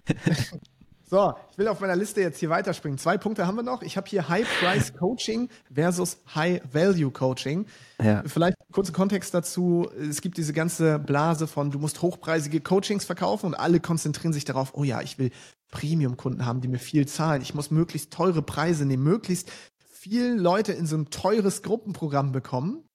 So, 1.13 1.35
ich 1.51 1.59
will 1.59 1.69
auf 1.69 1.79
meiner 1.81 1.95
Liste 1.95 2.23
jetzt 2.23 2.39
hier 2.39 2.49
weiterspringen. 2.49 2.97
Zwei 2.97 3.19
Punkte 3.19 3.47
haben 3.47 3.57
wir 3.57 3.63
noch. 3.63 3.83
Ich 3.83 3.99
habe 3.99 4.09
hier 4.09 4.31
High 4.31 4.49
Price 4.61 4.95
Coaching 4.95 5.51
versus 5.71 6.17
High 6.35 6.63
Value 6.73 7.11
Coaching. 7.11 7.67
Ja. 8.03 8.23
Vielleicht 8.25 8.57
kurzer 8.73 8.95
Kontext 8.95 9.35
dazu. 9.35 9.91
Es 10.01 10.23
gibt 10.23 10.39
diese 10.39 10.55
ganze 10.55 10.99
Blase 10.99 11.47
von, 11.47 11.71
du 11.71 11.79
musst 11.79 12.01
hochpreisige 12.01 12.63
Coachings 12.63 13.05
verkaufen 13.05 13.45
und 13.45 13.55
alle 13.55 13.79
konzentrieren 13.79 14.33
sich 14.33 14.47
darauf, 14.47 14.73
oh 14.73 14.85
ja, 14.85 15.03
ich 15.03 15.19
will 15.19 15.33
Premium-Kunden 15.71 16.47
haben, 16.47 16.63
die 16.63 16.69
mir 16.69 16.79
viel 16.79 17.07
zahlen. 17.07 17.43
Ich 17.43 17.53
muss 17.53 17.71
möglichst 17.71 18.11
teure 18.11 18.41
Preise 18.41 18.87
nehmen, 18.87 19.03
möglichst 19.03 19.53
viele 19.93 20.35
Leute 20.35 20.73
in 20.73 20.87
so 20.87 20.97
ein 20.97 21.11
teures 21.11 21.61
Gruppenprogramm 21.61 22.33
bekommen. 22.33 22.89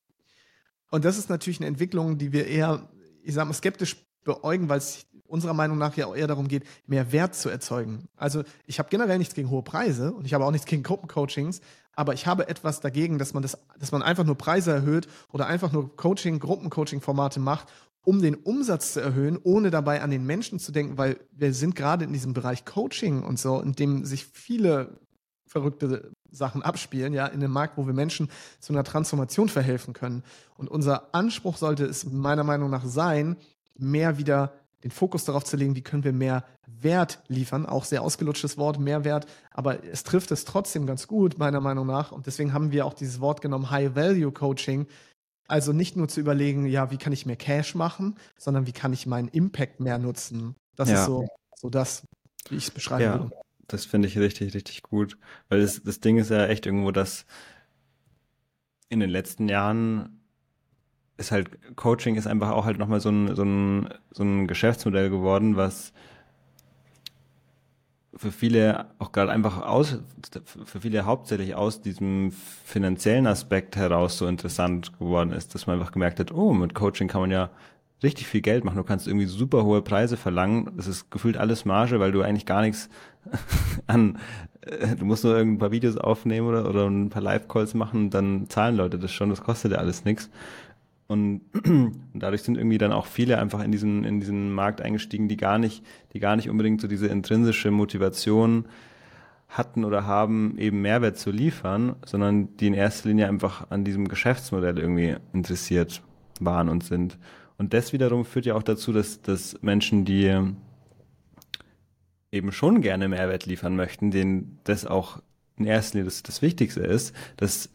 Und 0.90 1.06
das 1.06 1.20
ist 1.20 1.30
natürlich 1.30 1.60
eine 1.60 1.68
Entwicklung, 1.68 2.18
die 2.18 2.32
wir 2.32 2.48
eher, 2.48 2.90
ich 3.22 3.36
sag 3.36 3.46
mal, 3.46 3.54
skeptisch 3.54 4.08
beäugen, 4.24 4.70
weil 4.70 4.80
es 4.80 5.06
unserer 5.28 5.54
Meinung 5.54 5.78
nach 5.78 5.96
ja 5.96 6.14
eher 6.14 6.28
darum 6.28 6.48
geht, 6.48 6.64
mehr 6.86 7.12
Wert 7.12 7.36
zu 7.36 7.50
erzeugen. 7.50 8.08
Also 8.16 8.44
ich 8.66 8.80
habe 8.80 8.90
generell 8.90 9.18
nichts 9.18 9.36
gegen 9.36 9.50
hohe 9.50 9.64
Preise 9.64 10.14
und 10.14 10.26
ich 10.26 10.34
habe 10.34 10.46
auch 10.46 10.52
nichts 10.52 10.68
gegen 10.68 10.84
Gruppencoachings, 10.84 11.62
aber 11.94 12.14
ich 12.14 12.28
habe 12.28 12.48
etwas 12.48 12.80
dagegen, 12.80 13.18
dass 13.18 13.34
man 13.34 13.44
das, 13.44 13.58
dass 13.80 13.92
man 13.92 14.04
einfach 14.04 14.24
nur 14.24 14.36
Preise 14.36 14.72
erhöht 14.72 15.08
oder 15.32 15.48
einfach 15.48 15.72
nur 15.72 15.96
Coaching, 15.96 16.40
Gruppencoaching-Formate 16.40 17.40
macht, 17.40 17.68
um 18.04 18.22
den 18.22 18.36
Umsatz 18.36 18.94
zu 18.94 19.02
erhöhen, 19.02 19.38
ohne 19.44 19.70
dabei 19.70 20.02
an 20.02 20.12
den 20.12 20.26
Menschen 20.26 20.60
zu 20.60 20.72
denken, 20.72 20.98
weil 20.98 21.20
wir 21.32 21.54
sind 21.54 21.76
gerade 21.76 22.06
in 22.06 22.14
diesem 22.14 22.34
Bereich 22.34 22.64
Coaching 22.66 23.24
und 23.24 23.40
so, 23.40 23.60
in 23.60 23.74
dem 23.74 24.06
sich 24.06 24.26
viele 24.26 25.00
verrückte 25.48 26.12
Sachen 26.30 26.62
abspielen, 26.62 27.14
ja, 27.14 27.26
in 27.26 27.44
einem 27.44 27.52
Markt, 27.52 27.78
wo 27.78 27.88
wir 27.88 27.94
Menschen 27.94 28.30
zu 28.60 28.74
einer 28.74 28.84
Transformation 28.84 29.50
verhelfen 29.50 29.94
können. 29.94 30.24
Und 30.56 30.70
unser 30.70 31.14
Anspruch 31.16 31.58
sollte 31.58 31.86
es 31.86 32.06
meiner 32.06 32.44
Meinung 32.44 32.70
nach 32.70 32.86
sein, 32.86 33.38
mehr 33.78 34.18
wieder 34.18 34.54
den 34.84 34.92
Fokus 34.92 35.26
darauf 35.26 35.44
zu 35.44 35.58
legen, 35.58 35.76
wie 35.76 35.82
können 35.82 36.04
wir 36.04 36.14
mehr 36.14 36.44
Wert 36.68 37.24
liefern, 37.28 37.66
auch 37.66 37.84
sehr 37.84 38.02
ausgelutschtes 38.02 38.58
Wort, 38.58 38.80
Mehrwert, 38.80 39.26
aber 39.52 39.84
es 39.84 40.04
trifft 40.04 40.32
es 40.32 40.46
trotzdem 40.46 40.86
ganz 40.86 41.08
gut, 41.08 41.40
meiner 41.40 41.62
Meinung 41.62 41.88
nach. 41.88 42.12
Und 42.12 42.28
deswegen 42.28 42.54
haben 42.54 42.72
wir 42.72 42.86
auch 42.86 42.94
dieses 42.94 43.20
Wort 43.20 43.42
genommen, 43.42 43.72
High-Value-Coaching. 43.72 44.88
Also 45.48 45.74
nicht 45.74 45.96
nur 45.96 46.08
zu 46.08 46.20
überlegen, 46.20 46.66
ja, 46.66 46.92
wie 46.92 46.98
kann 46.98 47.14
ich 47.14 47.26
mehr 47.26 47.38
Cash 47.38 47.74
machen, 47.74 48.16
sondern 48.38 48.68
wie 48.68 48.74
kann 48.74 48.94
ich 48.94 49.08
meinen 49.08 49.30
Impact 49.30 49.80
mehr 49.80 49.98
nutzen. 49.98 50.56
Das 50.76 50.90
ja. 50.90 51.00
ist 51.00 51.06
so, 51.06 51.26
so 51.56 51.70
das, 51.70 52.04
wie 52.50 52.58
ich 52.58 52.66
es 52.66 52.72
beschreiben 52.72 53.04
ja. 53.04 53.20
würde 53.20 53.32
das 53.68 53.86
finde 53.86 54.08
ich 54.08 54.18
richtig, 54.18 54.54
richtig 54.54 54.82
gut. 54.82 55.18
Weil 55.50 55.62
das, 55.62 55.82
das 55.84 56.00
Ding 56.00 56.18
ist 56.18 56.32
ja 56.32 56.48
echt 56.48 56.66
irgendwo, 56.66 56.92
dass 56.92 57.26
in 58.90 59.00
den 59.00 59.10
letzten 59.10 59.50
Jahren 59.50 60.17
ist 61.18 61.32
halt, 61.32 61.50
Coaching 61.76 62.16
ist 62.16 62.28
einfach 62.28 62.52
auch 62.52 62.66
halt 62.66 62.78
nochmal 62.78 63.00
so 63.00 63.10
ein, 63.10 63.36
so 63.36 63.44
ein, 63.44 63.90
so 64.12 64.24
ein 64.24 64.48
Geschäftsmodell 64.48 65.10
geworden, 65.10 65.58
was 65.58 65.94
für 68.16 68.32
viele 68.32 68.88
auch 69.00 69.12
gerade 69.12 69.32
einfach 69.32 69.62
aus, 69.62 70.00
für 70.44 70.82
viele 70.82 71.06
hauptsächlich 71.06 71.56
aus 71.56 71.82
diesem 71.82 72.32
finanziellen 72.32 73.28
Aspekt 73.28 73.76
heraus 73.76 74.18
so 74.18 74.28
interessant 74.28 74.98
geworden 74.98 75.32
ist, 75.32 75.54
dass 75.54 75.68
man 75.68 75.80
einfach 75.80 75.92
gemerkt 75.92 76.20
hat, 76.20 76.32
oh, 76.32 76.54
mit 76.54 76.74
Coaching 76.74 77.08
kann 77.08 77.22
man 77.22 77.32
ja 77.32 77.50
richtig 78.04 78.28
viel 78.28 78.42
Geld 78.42 78.64
machen. 78.64 78.78
Du 78.78 78.84
kannst 78.84 79.08
irgendwie 79.08 79.26
super 79.26 79.64
hohe 79.64 79.82
Preise 79.82 80.18
verlangen. 80.18 80.72
Das 80.76 80.88
ist 80.88 81.10
gefühlt 81.10 81.38
alles 81.38 81.66
Marge, 81.66 82.00
weil 82.00 82.12
du 82.12 82.22
eigentlich 82.22 82.46
gar 82.46 82.62
nichts 82.62 82.90
an, 83.88 84.20
äh, 84.62 84.96
du 84.96 85.06
musst 85.06 85.24
nur 85.24 85.36
ein 85.38 85.58
paar 85.58 85.72
Videos 85.72 85.98
aufnehmen 85.98 86.48
oder, 86.48 86.70
oder 86.70 86.88
ein 86.88 87.10
paar 87.10 87.22
Live-Calls 87.22 87.74
machen, 87.74 88.10
dann 88.10 88.50
zahlen 88.50 88.76
Leute 88.76 89.00
das 89.00 89.12
schon. 89.12 89.30
Das 89.30 89.44
kostet 89.44 89.72
ja 89.72 89.78
alles 89.80 90.06
nichts. 90.06 90.30
Und, 91.08 91.42
dadurch 92.14 92.44
sind 92.44 92.58
irgendwie 92.58 92.78
dann 92.78 92.92
auch 92.92 93.06
viele 93.06 93.40
einfach 93.40 93.64
in 93.64 93.72
diesen, 93.72 94.04
in 94.04 94.20
diesen 94.20 94.52
Markt 94.54 94.82
eingestiegen, 94.82 95.28
die 95.28 95.38
gar 95.38 95.58
nicht, 95.58 95.84
die 96.14 96.20
gar 96.20 96.36
nicht 96.36 96.50
unbedingt 96.50 96.82
so 96.82 96.88
diese 96.88 97.08
intrinsische 97.08 97.72
Motivation 97.72 98.66
hatten 99.50 99.86
oder 99.86 100.06
haben, 100.06 100.58
eben 100.58 100.82
Mehrwert 100.82 101.18
zu 101.18 101.32
liefern, 101.32 101.96
sondern 102.06 102.58
die 102.58 102.68
in 102.68 102.74
erster 102.74 103.10
Linie 103.10 103.28
einfach 103.28 103.72
an 103.72 103.86
diesem 103.86 104.08
Geschäftsmodell 104.10 104.78
irgendwie 104.78 105.16
interessiert 105.34 106.02
waren 106.40 106.68
und 106.70 106.84
sind. 106.84 107.18
Und 107.58 107.74
das 107.74 107.94
wiederum 107.94 108.26
führt 108.26 108.46
ja 108.46 108.56
auch 108.56 108.64
dazu, 108.64 108.92
dass, 108.92 109.22
dass 109.22 109.62
Menschen, 109.62 110.06
die 110.06 110.38
eben 112.32 112.52
schon 112.52 112.82
gerne 112.82 113.08
Mehrwert 113.08 113.46
liefern 113.46 113.76
möchten, 113.76 114.12
denen 114.12 114.60
das 114.66 114.86
auch 114.86 115.22
in 115.58 115.66
erster 115.66 115.98
Linie 115.98 116.06
das, 116.06 116.24
das 116.24 116.42
Wichtigste 116.42 116.82
ist, 116.82 117.16
dass, 117.38 117.70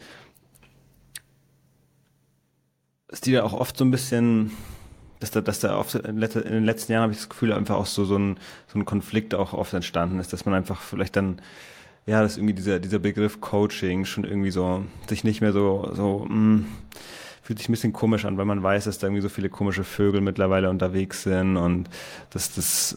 dass 3.12 3.20
die 3.20 3.32
da 3.32 3.42
auch 3.42 3.52
oft 3.52 3.76
so 3.76 3.84
ein 3.84 3.90
bisschen, 3.90 4.52
dass 5.20 5.30
da, 5.30 5.42
dass 5.42 5.60
da 5.60 5.76
oft 5.76 5.94
in, 5.94 6.18
den 6.18 6.64
letzten 6.64 6.92
Jahren 6.92 7.02
habe 7.02 7.12
ich 7.12 7.18
das 7.18 7.28
Gefühl, 7.28 7.52
einfach 7.52 7.76
auch 7.76 7.84
so, 7.84 8.06
so, 8.06 8.16
ein, 8.16 8.38
so 8.68 8.78
ein 8.78 8.86
Konflikt 8.86 9.34
auch 9.34 9.52
oft 9.52 9.74
entstanden 9.74 10.18
ist, 10.18 10.32
dass 10.32 10.46
man 10.46 10.54
einfach 10.54 10.80
vielleicht 10.80 11.14
dann, 11.16 11.42
ja, 12.06 12.22
dass 12.22 12.38
irgendwie 12.38 12.54
dieser, 12.54 12.80
dieser 12.80 12.98
Begriff 12.98 13.42
Coaching 13.42 14.06
schon 14.06 14.24
irgendwie 14.24 14.50
so, 14.50 14.86
sich 15.10 15.24
nicht 15.24 15.42
mehr 15.42 15.52
so, 15.52 15.90
so, 15.92 16.24
mh, 16.26 16.34
mm, 16.34 16.66
fühlt 17.42 17.58
sich 17.58 17.68
ein 17.68 17.72
bisschen 17.72 17.92
komisch 17.92 18.24
an, 18.24 18.38
weil 18.38 18.46
man 18.46 18.62
weiß, 18.62 18.84
dass 18.84 18.98
da 18.98 19.08
irgendwie 19.08 19.22
so 19.22 19.28
viele 19.28 19.50
komische 19.50 19.84
Vögel 19.84 20.22
mittlerweile 20.22 20.70
unterwegs 20.70 21.22
sind 21.22 21.58
und 21.58 21.90
dass 22.30 22.54
das 22.54 22.96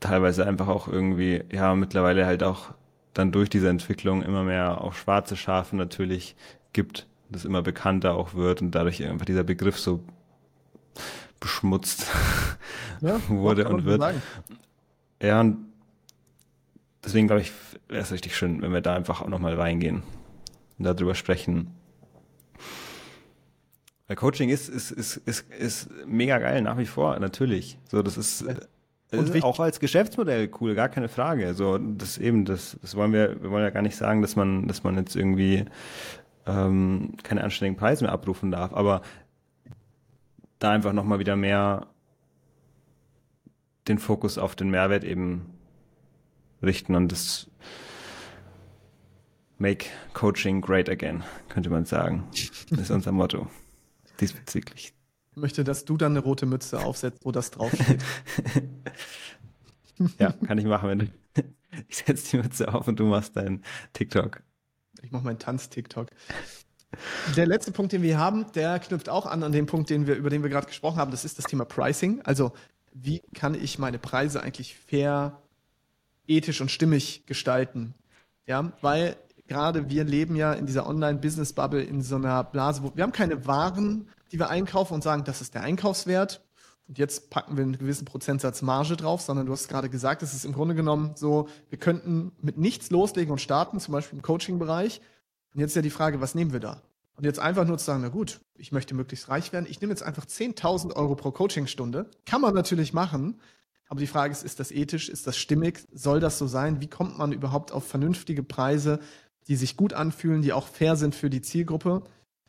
teilweise 0.00 0.46
einfach 0.46 0.68
auch 0.68 0.86
irgendwie, 0.86 1.44
ja, 1.50 1.74
mittlerweile 1.74 2.26
halt 2.26 2.42
auch 2.42 2.74
dann 3.14 3.32
durch 3.32 3.48
diese 3.48 3.70
Entwicklung 3.70 4.22
immer 4.22 4.44
mehr 4.44 4.82
auch 4.82 4.92
schwarze 4.92 5.34
Schafe 5.34 5.76
natürlich 5.76 6.36
gibt, 6.74 7.06
das 7.30 7.44
immer 7.44 7.62
bekannter 7.62 8.14
auch 8.14 8.34
wird 8.34 8.62
und 8.62 8.72
dadurch 8.72 9.04
einfach 9.04 9.26
dieser 9.26 9.44
Begriff 9.44 9.78
so 9.78 10.04
beschmutzt 11.40 12.06
ja, 13.00 13.20
wurde 13.28 13.68
und 13.68 13.84
wird. 13.84 14.00
Sagen. 14.00 14.22
Ja, 15.22 15.40
und 15.40 15.66
deswegen 17.04 17.26
glaube 17.26 17.42
ich, 17.42 17.52
wäre 17.88 18.02
es 18.02 18.12
richtig 18.12 18.36
schön, 18.36 18.62
wenn 18.62 18.72
wir 18.72 18.80
da 18.80 18.94
einfach 18.94 19.22
auch 19.22 19.28
nochmal 19.28 19.54
reingehen 19.54 20.02
und 20.78 20.84
darüber 20.84 21.14
sprechen, 21.14 21.74
weil 24.06 24.16
Coaching 24.16 24.50
ist, 24.50 24.68
ist, 24.68 24.90
ist, 24.90 25.16
ist, 25.16 25.50
ist 25.50 25.88
mega 26.06 26.38
geil, 26.38 26.60
nach 26.62 26.76
wie 26.76 26.86
vor, 26.86 27.18
natürlich. 27.18 27.78
So, 27.90 28.02
das 28.02 28.18
ist, 28.18 28.44
das 29.10 29.30
ist 29.30 29.42
auch 29.42 29.58
als 29.60 29.80
Geschäftsmodell 29.80 30.50
cool, 30.60 30.74
gar 30.74 30.90
keine 30.90 31.08
Frage. 31.08 31.54
So, 31.54 31.78
das 31.78 32.18
eben, 32.18 32.44
das, 32.44 32.76
das 32.82 32.96
wollen 32.96 33.12
wir, 33.12 33.42
wir 33.42 33.50
wollen 33.50 33.64
ja 33.64 33.70
gar 33.70 33.82
nicht 33.82 33.96
sagen, 33.96 34.20
dass 34.20 34.36
man, 34.36 34.68
dass 34.68 34.82
man 34.82 34.96
jetzt 34.96 35.16
irgendwie 35.16 35.64
ähm, 36.46 37.14
keine 37.22 37.44
anständigen 37.44 37.78
Preise 37.78 38.04
mehr 38.04 38.12
abrufen 38.12 38.50
darf, 38.50 38.72
aber 38.72 39.02
da 40.58 40.70
einfach 40.70 40.92
nochmal 40.92 41.18
wieder 41.18 41.36
mehr 41.36 41.86
den 43.88 43.98
Fokus 43.98 44.38
auf 44.38 44.56
den 44.56 44.70
Mehrwert 44.70 45.04
eben 45.04 45.54
richten 46.62 46.94
und 46.94 47.12
das 47.12 47.50
Make 49.58 49.86
Coaching 50.14 50.60
Great 50.60 50.88
Again, 50.88 51.22
könnte 51.48 51.70
man 51.70 51.84
sagen. 51.84 52.24
Das 52.70 52.80
ist 52.80 52.90
unser 52.90 53.12
Motto 53.12 53.48
diesbezüglich. 54.20 54.94
Ich 55.30 55.36
möchte, 55.36 55.64
dass 55.64 55.84
du 55.84 55.96
dann 55.96 56.12
eine 56.12 56.20
rote 56.20 56.46
Mütze 56.46 56.80
aufsetzt, 56.80 57.24
wo 57.24 57.32
das 57.32 57.50
draufsteht. 57.50 58.02
ja, 60.18 60.32
kann 60.32 60.58
ich 60.58 60.64
machen, 60.64 60.88
wenn 60.88 60.98
du. 61.00 61.06
Ich 61.88 61.96
setze 61.96 62.30
die 62.30 62.42
Mütze 62.42 62.72
auf 62.72 62.86
und 62.86 63.00
du 63.00 63.04
machst 63.04 63.36
deinen 63.36 63.64
TikTok. 63.92 64.42
Ich 65.02 65.12
mache 65.12 65.24
meinen 65.24 65.38
Tanz-TikTok. 65.38 66.08
Der 67.36 67.46
letzte 67.46 67.72
Punkt, 67.72 67.92
den 67.92 68.02
wir 68.02 68.18
haben, 68.18 68.50
der 68.52 68.78
knüpft 68.78 69.08
auch 69.08 69.26
an 69.26 69.42
an 69.42 69.52
den 69.52 69.66
Punkt, 69.66 69.90
den 69.90 70.06
wir, 70.06 70.14
über 70.14 70.30
den 70.30 70.42
wir 70.42 70.50
gerade 70.50 70.66
gesprochen 70.66 70.98
haben. 70.98 71.10
Das 71.10 71.24
ist 71.24 71.38
das 71.38 71.46
Thema 71.46 71.64
Pricing. 71.64 72.20
Also, 72.22 72.52
wie 72.92 73.20
kann 73.34 73.54
ich 73.54 73.78
meine 73.78 73.98
Preise 73.98 74.42
eigentlich 74.42 74.76
fair, 74.76 75.42
ethisch 76.26 76.60
und 76.60 76.70
stimmig 76.70 77.26
gestalten? 77.26 77.94
Ja, 78.46 78.72
weil 78.80 79.16
gerade 79.48 79.90
wir 79.90 80.04
leben 80.04 80.36
ja 80.36 80.52
in 80.52 80.66
dieser 80.66 80.86
Online-Business-Bubble 80.86 81.82
in 81.82 82.02
so 82.02 82.16
einer 82.16 82.44
Blase, 82.44 82.82
wo 82.82 82.92
wir 82.94 83.02
haben 83.02 83.12
keine 83.12 83.46
Waren, 83.46 84.08
die 84.30 84.38
wir 84.38 84.48
einkaufen 84.48 84.94
und 84.94 85.02
sagen, 85.02 85.24
das 85.24 85.40
ist 85.40 85.54
der 85.54 85.62
Einkaufswert. 85.62 86.43
Und 86.86 86.98
jetzt 86.98 87.30
packen 87.30 87.56
wir 87.56 87.64
einen 87.64 87.78
gewissen 87.78 88.04
Prozentsatz 88.04 88.62
Marge 88.62 88.96
drauf, 88.96 89.22
sondern 89.22 89.46
du 89.46 89.52
hast 89.52 89.68
gerade 89.68 89.88
gesagt, 89.88 90.22
es 90.22 90.34
ist 90.34 90.44
im 90.44 90.52
Grunde 90.52 90.74
genommen 90.74 91.12
so, 91.14 91.48
wir 91.70 91.78
könnten 91.78 92.32
mit 92.42 92.58
nichts 92.58 92.90
loslegen 92.90 93.32
und 93.32 93.40
starten, 93.40 93.80
zum 93.80 93.92
Beispiel 93.92 94.18
im 94.18 94.22
Coaching-Bereich. 94.22 95.00
Und 95.54 95.60
jetzt 95.60 95.70
ist 95.70 95.76
ja 95.76 95.82
die 95.82 95.90
Frage, 95.90 96.20
was 96.20 96.34
nehmen 96.34 96.52
wir 96.52 96.60
da? 96.60 96.82
Und 97.16 97.24
jetzt 97.24 97.38
einfach 97.38 97.64
nur 97.64 97.78
zu 97.78 97.84
sagen, 97.84 98.02
na 98.02 98.08
gut, 98.08 98.40
ich 98.56 98.72
möchte 98.72 98.94
möglichst 98.94 99.28
reich 99.28 99.52
werden, 99.52 99.66
ich 99.68 99.80
nehme 99.80 99.92
jetzt 99.92 100.02
einfach 100.02 100.26
10.000 100.26 100.94
Euro 100.96 101.14
pro 101.14 101.30
Coachingstunde. 101.30 102.10
Kann 102.26 102.40
man 102.40 102.54
natürlich 102.54 102.92
machen, 102.92 103.40
aber 103.88 104.00
die 104.00 104.06
Frage 104.06 104.32
ist, 104.32 104.42
ist 104.42 104.60
das 104.60 104.72
ethisch, 104.72 105.08
ist 105.08 105.26
das 105.26 105.36
stimmig, 105.36 105.86
soll 105.92 106.20
das 106.20 106.38
so 106.38 106.46
sein? 106.46 106.80
Wie 106.80 106.88
kommt 106.88 107.16
man 107.16 107.32
überhaupt 107.32 107.72
auf 107.72 107.86
vernünftige 107.86 108.42
Preise? 108.42 108.98
die 109.48 109.56
sich 109.56 109.76
gut 109.76 109.92
anfühlen, 109.92 110.42
die 110.42 110.52
auch 110.52 110.66
fair 110.66 110.96
sind 110.96 111.14
für 111.14 111.30
die 111.30 111.42
Zielgruppe. 111.42 112.02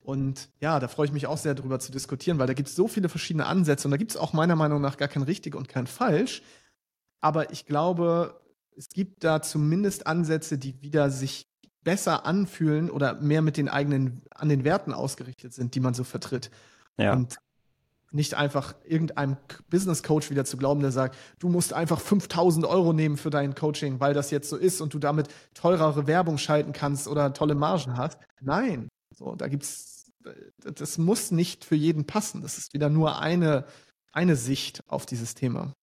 Und 0.05 0.49
ja, 0.59 0.79
da 0.79 0.87
freue 0.87 1.07
ich 1.07 1.11
mich 1.11 1.25
auch 1.25 1.37
sehr 1.37 1.55
darüber 1.55 1.79
zu 1.79 1.91
diskutieren, 1.91 2.37
weil 2.37 2.45
da 2.45 2.53
gibt 2.53 2.69
es 2.69 2.75
so 2.75 2.87
viele 2.87 3.09
verschiedene 3.09 3.47
Ansätze 3.47 3.87
und 3.87 3.91
da 3.91 3.97
gibt 3.97 4.11
es 4.11 4.17
auch 4.17 4.33
meiner 4.33 4.55
Meinung 4.55 4.79
nach 4.79 4.97
gar 4.97 5.07
kein 5.07 5.23
richtig 5.23 5.55
und 5.55 5.67
kein 5.67 5.87
falsch. 5.87 6.43
Aber 7.21 7.51
ich 7.51 7.65
glaube, 7.65 8.39
es 8.77 8.89
gibt 8.89 9.23
da 9.23 9.41
zumindest 9.41 10.05
Ansätze, 10.05 10.59
die 10.59 10.79
wieder 10.81 11.09
sich 11.09 11.47
besser 11.81 12.25
anfühlen 12.27 12.91
oder 12.91 13.15
mehr 13.15 13.41
mit 13.41 13.57
den 13.57 13.67
eigenen, 13.67 14.21
an 14.29 14.47
den 14.47 14.63
Werten 14.63 14.93
ausgerichtet 14.93 15.55
sind, 15.55 15.73
die 15.73 15.79
man 15.79 15.95
so 15.95 16.03
vertritt. 16.03 16.51
Ja. 16.97 17.13
Und 17.13 17.37
nicht 18.11 18.35
einfach 18.35 18.75
irgendeinem 18.85 19.37
Business 19.71 20.03
Coach 20.03 20.29
wieder 20.29 20.45
zu 20.45 20.55
glauben, 20.55 20.81
der 20.81 20.91
sagt, 20.91 21.17
du 21.39 21.49
musst 21.49 21.73
einfach 21.73 21.99
5000 21.99 22.65
Euro 22.65 22.93
nehmen 22.93 23.17
für 23.17 23.31
dein 23.31 23.55
Coaching, 23.55 23.99
weil 23.99 24.13
das 24.13 24.29
jetzt 24.29 24.49
so 24.49 24.55
ist 24.55 24.81
und 24.81 24.93
du 24.93 24.99
damit 24.99 25.29
teurere 25.55 26.05
Werbung 26.05 26.37
schalten 26.37 26.73
kannst 26.73 27.07
oder 27.07 27.33
tolle 27.33 27.55
Margen 27.55 27.97
hast. 27.97 28.19
Nein, 28.39 28.87
so, 29.11 29.35
da 29.35 29.47
gibt's, 29.47 29.94
das 30.57 30.97
muss 30.97 31.31
nicht 31.31 31.65
für 31.65 31.75
jeden 31.75 32.05
passen. 32.05 32.41
Das 32.41 32.57
ist 32.57 32.73
wieder 32.73 32.89
nur 32.89 33.19
eine, 33.19 33.65
eine 34.11 34.35
Sicht 34.35 34.83
auf 34.87 35.05
dieses 35.05 35.35
Thema. 35.35 35.73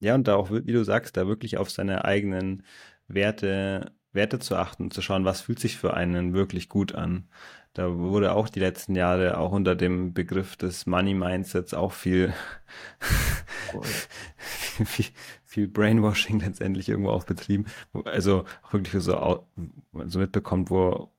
Ja, 0.00 0.14
und 0.14 0.28
da 0.28 0.36
auch, 0.36 0.50
wie 0.50 0.72
du 0.72 0.84
sagst, 0.84 1.16
da 1.16 1.26
wirklich 1.26 1.58
auf 1.58 1.70
seine 1.70 2.04
eigenen 2.04 2.64
Werte, 3.06 3.92
Werte 4.12 4.38
zu 4.38 4.56
achten, 4.56 4.90
zu 4.90 5.02
schauen, 5.02 5.24
was 5.24 5.42
fühlt 5.42 5.60
sich 5.60 5.76
für 5.76 5.94
einen 5.94 6.32
wirklich 6.32 6.68
gut 6.68 6.94
an. 6.94 7.28
Da 7.74 7.96
wurde 7.96 8.32
auch 8.34 8.48
die 8.48 8.58
letzten 8.58 8.96
Jahre 8.96 9.38
auch 9.38 9.52
unter 9.52 9.76
dem 9.76 10.12
Begriff 10.12 10.56
des 10.56 10.86
Money 10.86 11.14
Mindsets 11.14 11.72
auch 11.74 11.92
viel, 11.92 12.34
viel, 14.84 15.06
viel, 15.44 15.68
Brainwashing 15.68 16.40
letztendlich 16.40 16.88
irgendwo 16.88 17.10
auch 17.10 17.24
betrieben. 17.24 17.66
Also 18.04 18.44
wirklich 18.72 19.02
so, 19.02 19.46
so 20.06 20.18
mitbekommt, 20.18 20.70
wo 20.70 21.12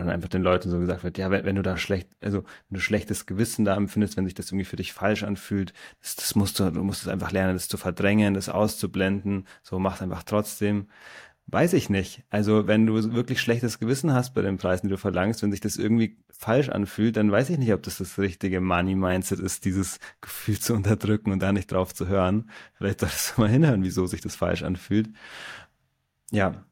dann 0.00 0.10
einfach 0.10 0.28
den 0.28 0.42
Leuten 0.42 0.70
so 0.70 0.78
gesagt 0.78 1.04
wird, 1.04 1.18
ja, 1.18 1.30
wenn, 1.30 1.44
wenn, 1.44 1.56
du 1.56 1.62
da 1.62 1.76
schlecht, 1.76 2.08
also 2.20 2.44
wenn 2.68 2.76
du 2.76 2.80
schlechtes 2.80 3.26
Gewissen 3.26 3.64
da 3.64 3.76
empfindest, 3.76 4.16
wenn 4.16 4.24
sich 4.24 4.34
das 4.34 4.50
irgendwie 4.50 4.64
für 4.64 4.76
dich 4.76 4.92
falsch 4.92 5.22
anfühlt, 5.22 5.72
das, 6.00 6.16
das 6.16 6.34
musst 6.34 6.58
du, 6.58 6.70
du 6.70 6.82
musst 6.82 7.02
es 7.02 7.08
einfach 7.08 7.32
lernen, 7.32 7.54
das 7.54 7.68
zu 7.68 7.76
verdrängen, 7.76 8.34
das 8.34 8.48
auszublenden, 8.48 9.46
so 9.62 9.78
mach 9.78 10.00
einfach 10.00 10.22
trotzdem. 10.24 10.88
Weiß 11.52 11.72
ich 11.72 11.90
nicht. 11.90 12.22
Also 12.30 12.68
wenn 12.68 12.86
du 12.86 13.12
wirklich 13.12 13.40
schlechtes 13.40 13.80
Gewissen 13.80 14.12
hast 14.12 14.34
bei 14.34 14.42
den 14.42 14.56
Preisen, 14.56 14.86
die 14.86 14.92
du 14.92 14.98
verlangst, 14.98 15.42
wenn 15.42 15.50
sich 15.50 15.60
das 15.60 15.76
irgendwie 15.76 16.16
falsch 16.30 16.68
anfühlt, 16.68 17.16
dann 17.16 17.32
weiß 17.32 17.50
ich 17.50 17.58
nicht, 17.58 17.72
ob 17.72 17.82
das 17.82 17.98
das 17.98 18.18
richtige 18.18 18.60
Money-Mindset 18.60 19.40
ist, 19.40 19.64
dieses 19.64 19.98
Gefühl 20.20 20.60
zu 20.60 20.74
unterdrücken 20.74 21.32
und 21.32 21.40
da 21.40 21.52
nicht 21.52 21.72
drauf 21.72 21.92
zu 21.92 22.06
hören. 22.06 22.50
Vielleicht 22.74 23.00
solltest 23.00 23.36
du 23.36 23.40
mal 23.40 23.50
hinhören, 23.50 23.82
wieso 23.82 24.06
sich 24.06 24.20
das 24.20 24.36
falsch 24.36 24.62
anfühlt. 24.62 25.10
Ja. 26.30 26.64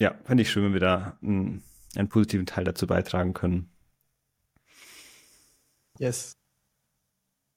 Ja, 0.00 0.14
fände 0.24 0.42
ich 0.42 0.50
schön, 0.52 0.64
wenn 0.64 0.72
wir 0.72 0.80
da 0.80 1.18
einen, 1.22 1.62
einen 1.98 2.08
positiven 2.08 2.46
Teil 2.46 2.64
dazu 2.64 2.86
beitragen 2.86 3.34
können. 3.34 3.70
Yes. 5.98 6.36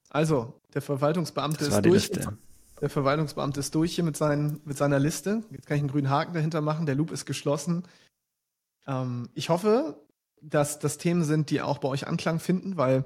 Also, 0.09 0.61
der 0.73 0.81
Verwaltungsbeamte 0.81 1.65
ist 1.65 1.85
durch. 1.85 2.09
Liste. 2.09 2.37
Der 2.79 2.89
Verwaltungsbeamte 2.89 3.59
ist 3.59 3.73
durch 3.73 3.95
hier 3.95 4.03
mit, 4.03 4.15
seinen, 4.15 4.61
mit 4.63 4.77
seiner 4.77 4.99
Liste. 4.99 5.43
Jetzt 5.49 5.65
kann 5.65 5.77
ich 5.77 5.81
einen 5.81 5.89
grünen 5.89 6.09
Haken 6.09 6.33
dahinter 6.33 6.61
machen. 6.61 6.85
Der 6.85 6.95
Loop 6.95 7.11
ist 7.11 7.25
geschlossen. 7.25 7.83
Ähm, 8.85 9.29
ich 9.33 9.49
hoffe, 9.49 9.99
dass 10.41 10.77
das 10.77 10.97
Themen 10.97 11.23
sind, 11.23 11.49
die 11.49 11.61
auch 11.61 11.79
bei 11.79 11.87
euch 11.87 12.07
Anklang 12.07 12.39
finden, 12.39 12.77
weil 12.77 13.05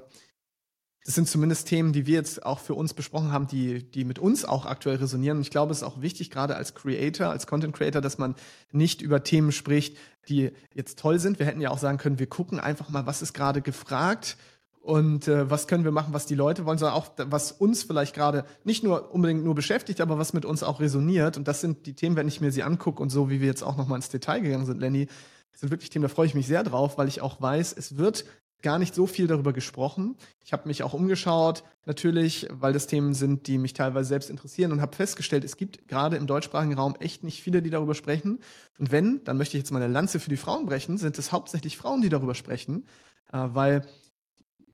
das 1.04 1.16
sind 1.16 1.28
zumindest 1.28 1.66
Themen, 1.66 1.92
die 1.92 2.06
wir 2.06 2.14
jetzt 2.14 2.46
auch 2.46 2.60
für 2.60 2.74
uns 2.74 2.94
besprochen 2.94 3.32
haben, 3.32 3.48
die, 3.48 3.82
die 3.82 4.04
mit 4.04 4.20
uns 4.20 4.44
auch 4.44 4.66
aktuell 4.66 4.96
resonieren. 4.96 5.38
Und 5.38 5.42
ich 5.42 5.50
glaube, 5.50 5.72
es 5.72 5.78
ist 5.78 5.84
auch 5.84 6.00
wichtig, 6.00 6.30
gerade 6.30 6.54
als 6.54 6.74
Creator, 6.74 7.28
als 7.28 7.46
Content 7.48 7.74
Creator, 7.74 8.00
dass 8.00 8.18
man 8.18 8.36
nicht 8.70 9.02
über 9.02 9.24
Themen 9.24 9.50
spricht, 9.50 9.96
die 10.28 10.52
jetzt 10.74 11.00
toll 11.00 11.18
sind. 11.18 11.40
Wir 11.40 11.46
hätten 11.46 11.60
ja 11.60 11.70
auch 11.70 11.78
sagen 11.78 11.98
können, 11.98 12.20
wir 12.20 12.28
gucken 12.28 12.60
einfach 12.60 12.88
mal, 12.88 13.04
was 13.04 13.20
ist 13.20 13.32
gerade 13.32 13.62
gefragt 13.62 14.36
und 14.80 15.26
äh, 15.26 15.50
was 15.50 15.66
können 15.66 15.82
wir 15.82 15.90
machen, 15.90 16.12
was 16.12 16.26
die 16.26 16.36
Leute 16.36 16.66
wollen, 16.66 16.78
sondern 16.78 16.96
auch 16.96 17.10
was 17.16 17.50
uns 17.50 17.82
vielleicht 17.82 18.14
gerade 18.14 18.44
nicht 18.62 18.84
nur 18.84 19.12
unbedingt 19.12 19.42
nur 19.42 19.56
beschäftigt, 19.56 20.00
aber 20.00 20.18
was 20.18 20.32
mit 20.32 20.44
uns 20.44 20.62
auch 20.62 20.78
resoniert. 20.78 21.36
Und 21.36 21.48
das 21.48 21.60
sind 21.60 21.86
die 21.86 21.94
Themen, 21.94 22.14
wenn 22.14 22.28
ich 22.28 22.40
mir 22.40 22.52
sie 22.52 22.62
angucke 22.62 23.02
und 23.02 23.10
so, 23.10 23.28
wie 23.28 23.40
wir 23.40 23.48
jetzt 23.48 23.64
auch 23.64 23.76
nochmal 23.76 23.96
ins 23.96 24.08
Detail 24.08 24.40
gegangen 24.40 24.66
sind, 24.66 24.80
Lenny, 24.80 25.08
sind 25.52 25.70
wirklich 25.70 25.90
Themen, 25.90 26.02
da 26.02 26.08
freue 26.08 26.26
ich 26.26 26.34
mich 26.34 26.46
sehr 26.46 26.64
drauf, 26.64 26.98
weil 26.98 27.08
ich 27.08 27.20
auch 27.20 27.40
weiß, 27.40 27.72
es 27.72 27.96
wird 27.96 28.24
gar 28.62 28.78
nicht 28.78 28.94
so 28.94 29.06
viel 29.06 29.26
darüber 29.26 29.52
gesprochen. 29.52 30.16
Ich 30.44 30.52
habe 30.52 30.68
mich 30.68 30.82
auch 30.82 30.94
umgeschaut, 30.94 31.64
natürlich, 31.84 32.48
weil 32.50 32.72
das 32.72 32.86
Themen 32.86 33.14
sind, 33.14 33.46
die 33.46 33.58
mich 33.58 33.74
teilweise 33.74 34.08
selbst 34.08 34.30
interessieren 34.30 34.72
und 34.72 34.80
habe 34.80 34.96
festgestellt, 34.96 35.44
es 35.44 35.56
gibt 35.56 35.88
gerade 35.88 36.16
im 36.16 36.26
deutschsprachigen 36.26 36.74
Raum 36.74 36.94
echt 37.00 37.24
nicht 37.24 37.42
viele, 37.42 37.62
die 37.62 37.70
darüber 37.70 37.94
sprechen. 37.94 38.40
Und 38.78 38.92
wenn, 38.92 39.22
dann 39.24 39.36
möchte 39.36 39.56
ich 39.56 39.62
jetzt 39.62 39.72
mal 39.72 39.82
eine 39.82 39.92
Lanze 39.92 40.20
für 40.20 40.30
die 40.30 40.36
Frauen 40.36 40.66
brechen, 40.66 40.98
sind 40.98 41.18
es 41.18 41.32
hauptsächlich 41.32 41.76
Frauen, 41.76 42.02
die 42.02 42.08
darüber 42.08 42.34
sprechen, 42.34 42.86
äh, 43.32 43.38
weil 43.52 43.86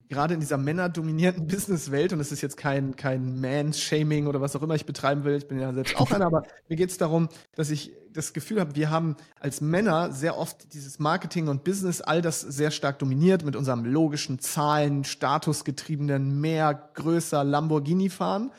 gerade 0.08 0.34
in 0.34 0.40
dieser 0.40 0.58
männerdominierten 0.58 1.46
Businesswelt, 1.48 2.12
und 2.12 2.20
es 2.20 2.32
ist 2.32 2.40
jetzt 2.40 2.56
kein, 2.56 2.96
kein 2.96 3.40
Man-Shaming 3.40 4.26
oder 4.26 4.40
was 4.40 4.56
auch 4.56 4.62
immer 4.62 4.74
ich 4.74 4.86
betreiben 4.86 5.24
will, 5.24 5.36
ich 5.36 5.48
bin 5.48 5.58
ja 5.58 5.72
selbst 5.72 5.96
auch 5.96 6.10
einer, 6.10 6.26
aber 6.26 6.42
mir 6.68 6.76
geht 6.76 6.90
es 6.90 6.98
darum, 6.98 7.28
dass 7.54 7.70
ich 7.70 7.92
das 8.12 8.32
Gefühl 8.32 8.60
habe, 8.60 8.74
wir 8.74 8.90
haben 8.90 9.16
als 9.38 9.60
Männer 9.60 10.12
sehr 10.12 10.36
oft 10.36 10.72
dieses 10.74 10.98
Marketing 10.98 11.48
und 11.48 11.64
Business, 11.64 12.00
all 12.00 12.22
das 12.22 12.40
sehr 12.40 12.70
stark 12.70 12.98
dominiert 12.98 13.44
mit 13.44 13.54
unserem 13.54 13.84
logischen 13.84 14.38
Zahlen, 14.38 15.04
statusgetriebenen, 15.04 16.40
mehr, 16.40 16.90
größer 16.94 17.44
Lamborghini 17.44 18.08
fahren. 18.08 18.50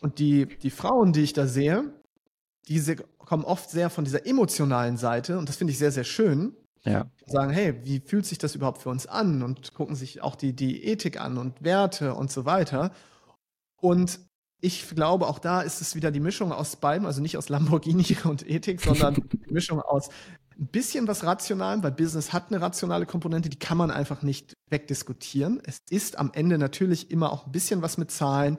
Und 0.00 0.18
die, 0.18 0.46
die 0.46 0.70
Frauen, 0.70 1.12
die 1.12 1.22
ich 1.22 1.32
da 1.32 1.46
sehe, 1.46 1.84
diese 2.68 2.96
kommen 2.96 3.44
oft 3.44 3.70
sehr 3.70 3.90
von 3.90 4.04
dieser 4.04 4.26
emotionalen 4.26 4.96
Seite 4.96 5.38
und 5.38 5.48
das 5.48 5.56
finde 5.56 5.72
ich 5.72 5.78
sehr, 5.78 5.92
sehr 5.92 6.04
schön. 6.04 6.56
Ja. 6.84 7.10
Sagen, 7.26 7.50
hey, 7.50 7.84
wie 7.84 8.00
fühlt 8.00 8.26
sich 8.26 8.38
das 8.38 8.54
überhaupt 8.54 8.82
für 8.82 8.88
uns 8.88 9.06
an? 9.06 9.42
Und 9.42 9.74
gucken 9.74 9.94
sich 9.94 10.22
auch 10.22 10.34
die, 10.34 10.54
die 10.54 10.84
Ethik 10.84 11.20
an 11.20 11.36
und 11.38 11.62
Werte 11.62 12.14
und 12.14 12.30
so 12.30 12.44
weiter. 12.44 12.92
Und 13.76 14.20
ich 14.60 14.88
glaube, 14.88 15.26
auch 15.26 15.38
da 15.38 15.62
ist 15.62 15.80
es 15.80 15.94
wieder 15.94 16.10
die 16.10 16.20
Mischung 16.20 16.52
aus 16.52 16.76
beidem, 16.76 17.06
also 17.06 17.20
nicht 17.20 17.36
aus 17.36 17.48
Lamborghini 17.48 18.16
und 18.24 18.48
Ethik, 18.48 18.80
sondern 18.80 19.14
die 19.32 19.52
Mischung 19.52 19.80
aus 19.80 20.08
ein 20.58 20.66
bisschen 20.66 21.08
was 21.08 21.24
Rationalem, 21.24 21.82
weil 21.82 21.92
Business 21.92 22.34
hat 22.34 22.50
eine 22.50 22.60
rationale 22.60 23.06
Komponente, 23.06 23.48
die 23.48 23.58
kann 23.58 23.78
man 23.78 23.90
einfach 23.90 24.22
nicht 24.22 24.52
wegdiskutieren. 24.68 25.60
Es 25.64 25.78
ist 25.88 26.18
am 26.18 26.30
Ende 26.34 26.58
natürlich 26.58 27.10
immer 27.10 27.32
auch 27.32 27.46
ein 27.46 27.52
bisschen 27.52 27.80
was 27.80 27.96
mit 27.96 28.10
Zahlen, 28.10 28.58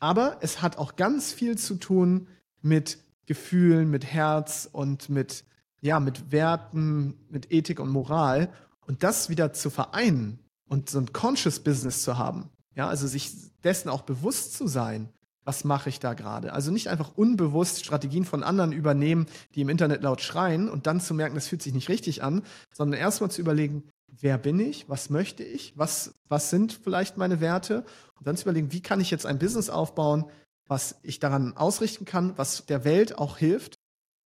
aber 0.00 0.38
es 0.40 0.62
hat 0.62 0.78
auch 0.78 0.96
ganz 0.96 1.32
viel 1.32 1.56
zu 1.56 1.76
tun 1.76 2.28
mit 2.60 2.98
Gefühlen, 3.26 3.88
mit 3.88 4.04
Herz 4.04 4.68
und 4.72 5.08
mit 5.10 5.44
ja, 5.80 6.00
mit 6.00 6.32
Werten, 6.32 7.14
mit 7.28 7.52
Ethik 7.52 7.80
und 7.80 7.90
Moral 7.90 8.52
und 8.86 9.02
das 9.02 9.28
wieder 9.28 9.52
zu 9.52 9.70
vereinen 9.70 10.38
und 10.68 10.90
so 10.90 10.98
ein 10.98 11.12
Conscious 11.12 11.60
Business 11.60 12.02
zu 12.02 12.18
haben. 12.18 12.50
Ja, 12.74 12.88
also 12.88 13.06
sich 13.06 13.32
dessen 13.64 13.88
auch 13.88 14.02
bewusst 14.02 14.54
zu 14.54 14.66
sein, 14.66 15.08
was 15.44 15.64
mache 15.64 15.88
ich 15.88 15.98
da 15.98 16.12
gerade? 16.12 16.52
Also 16.52 16.70
nicht 16.70 16.88
einfach 16.88 17.12
unbewusst 17.16 17.84
Strategien 17.84 18.24
von 18.24 18.42
anderen 18.42 18.72
übernehmen, 18.72 19.26
die 19.54 19.62
im 19.62 19.70
Internet 19.70 20.02
laut 20.02 20.20
schreien 20.20 20.68
und 20.68 20.86
dann 20.86 21.00
zu 21.00 21.14
merken, 21.14 21.36
das 21.36 21.48
fühlt 21.48 21.62
sich 21.62 21.72
nicht 21.72 21.88
richtig 21.88 22.22
an, 22.22 22.42
sondern 22.70 23.00
erstmal 23.00 23.30
zu 23.30 23.40
überlegen, 23.40 23.84
wer 24.20 24.36
bin 24.36 24.60
ich? 24.60 24.88
Was 24.88 25.08
möchte 25.08 25.42
ich? 25.42 25.72
Was, 25.76 26.12
was 26.28 26.50
sind 26.50 26.72
vielleicht 26.72 27.16
meine 27.16 27.40
Werte? 27.40 27.84
Und 28.18 28.26
dann 28.26 28.36
zu 28.36 28.42
überlegen, 28.42 28.72
wie 28.72 28.82
kann 28.82 29.00
ich 29.00 29.10
jetzt 29.10 29.24
ein 29.24 29.38
Business 29.38 29.70
aufbauen, 29.70 30.26
was 30.66 30.96
ich 31.02 31.18
daran 31.18 31.56
ausrichten 31.56 32.04
kann, 32.04 32.36
was 32.36 32.66
der 32.66 32.84
Welt 32.84 33.16
auch 33.16 33.38
hilft 33.38 33.77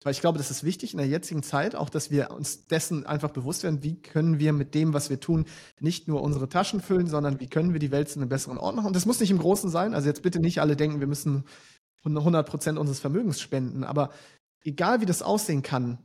weil 0.05 0.11
ich 0.11 0.21
glaube, 0.21 0.37
das 0.37 0.51
ist 0.51 0.63
wichtig 0.63 0.93
in 0.93 0.97
der 0.97 1.07
jetzigen 1.07 1.43
Zeit, 1.43 1.75
auch 1.75 1.89
dass 1.89 2.11
wir 2.11 2.31
uns 2.31 2.67
dessen 2.67 3.05
einfach 3.05 3.29
bewusst 3.29 3.63
werden, 3.63 3.83
wie 3.83 4.01
können 4.01 4.39
wir 4.39 4.53
mit 4.53 4.73
dem, 4.73 4.93
was 4.93 5.09
wir 5.09 5.19
tun, 5.19 5.45
nicht 5.79 6.07
nur 6.07 6.21
unsere 6.21 6.49
Taschen 6.49 6.81
füllen, 6.81 7.07
sondern 7.07 7.39
wie 7.39 7.47
können 7.47 7.73
wir 7.73 7.79
die 7.79 7.91
Welt 7.91 8.09
zu 8.09 8.19
einem 8.19 8.29
besseren 8.29 8.57
Ort 8.57 8.75
machen. 8.75 8.87
Und 8.87 8.95
das 8.95 9.05
muss 9.05 9.19
nicht 9.19 9.31
im 9.31 9.37
Großen 9.37 9.69
sein. 9.69 9.93
Also 9.93 10.07
jetzt 10.07 10.23
bitte 10.23 10.39
nicht 10.39 10.61
alle 10.61 10.75
denken, 10.75 10.99
wir 10.99 11.07
müssen 11.07 11.45
100 12.03 12.47
Prozent 12.47 12.77
unseres 12.77 12.99
Vermögens 12.99 13.39
spenden. 13.39 13.83
Aber 13.83 14.11
egal 14.63 15.01
wie 15.01 15.05
das 15.05 15.21
aussehen 15.21 15.61
kann, 15.61 15.99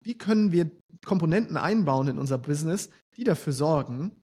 wie 0.00 0.16
können 0.16 0.52
wir 0.52 0.70
Komponenten 1.04 1.56
einbauen 1.56 2.08
in 2.08 2.18
unser 2.18 2.38
Business, 2.38 2.90
die 3.16 3.24
dafür 3.24 3.52
sorgen, 3.52 4.22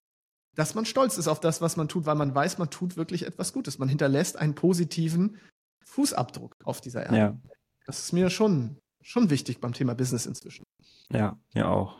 dass 0.56 0.74
man 0.74 0.86
stolz 0.86 1.18
ist 1.18 1.28
auf 1.28 1.40
das, 1.40 1.62
was 1.62 1.76
man 1.76 1.88
tut, 1.88 2.06
weil 2.06 2.16
man 2.16 2.34
weiß, 2.34 2.58
man 2.58 2.70
tut 2.70 2.96
wirklich 2.96 3.26
etwas 3.26 3.54
Gutes. 3.54 3.78
Man 3.78 3.90
hinterlässt 3.90 4.38
einen 4.38 4.56
positiven 4.56 5.38
Fußabdruck 5.84 6.56
auf 6.64 6.82
dieser 6.82 7.04
Erde. 7.04 7.18
Ja. 7.18 7.38
Das 7.86 8.00
ist 8.00 8.14
mir 8.14 8.30
schon 8.30 8.78
schon 9.06 9.30
wichtig 9.30 9.60
beim 9.60 9.74
Thema 9.74 9.94
Business 9.94 10.26
inzwischen. 10.26 10.66
Ja, 11.12 11.38
ja 11.54 11.70
auch. 11.70 11.96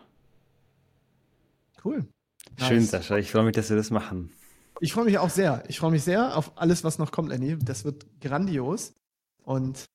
Cool. 1.84 2.08
Schön, 2.58 2.78
nice. 2.78 2.90
Sascha. 2.90 3.18
Ich 3.18 3.32
freue 3.32 3.44
mich, 3.44 3.56
dass 3.56 3.70
wir 3.70 3.78
das 3.78 3.92
machen. 3.92 4.34
Ich 4.82 4.94
freue 4.94 5.06
mich 5.06 5.18
auch 5.20 5.30
sehr. 5.30 5.64
Ich 5.68 5.80
freue 5.80 5.92
mich 5.92 6.04
sehr 6.04 6.36
auf 6.36 6.58
alles, 6.58 6.84
was 6.84 6.98
noch 6.98 7.12
kommt, 7.12 7.30
Lenny. 7.30 7.58
Das 7.60 7.86
wird 7.86 8.06
grandios. 8.20 8.94
Und 9.44 9.86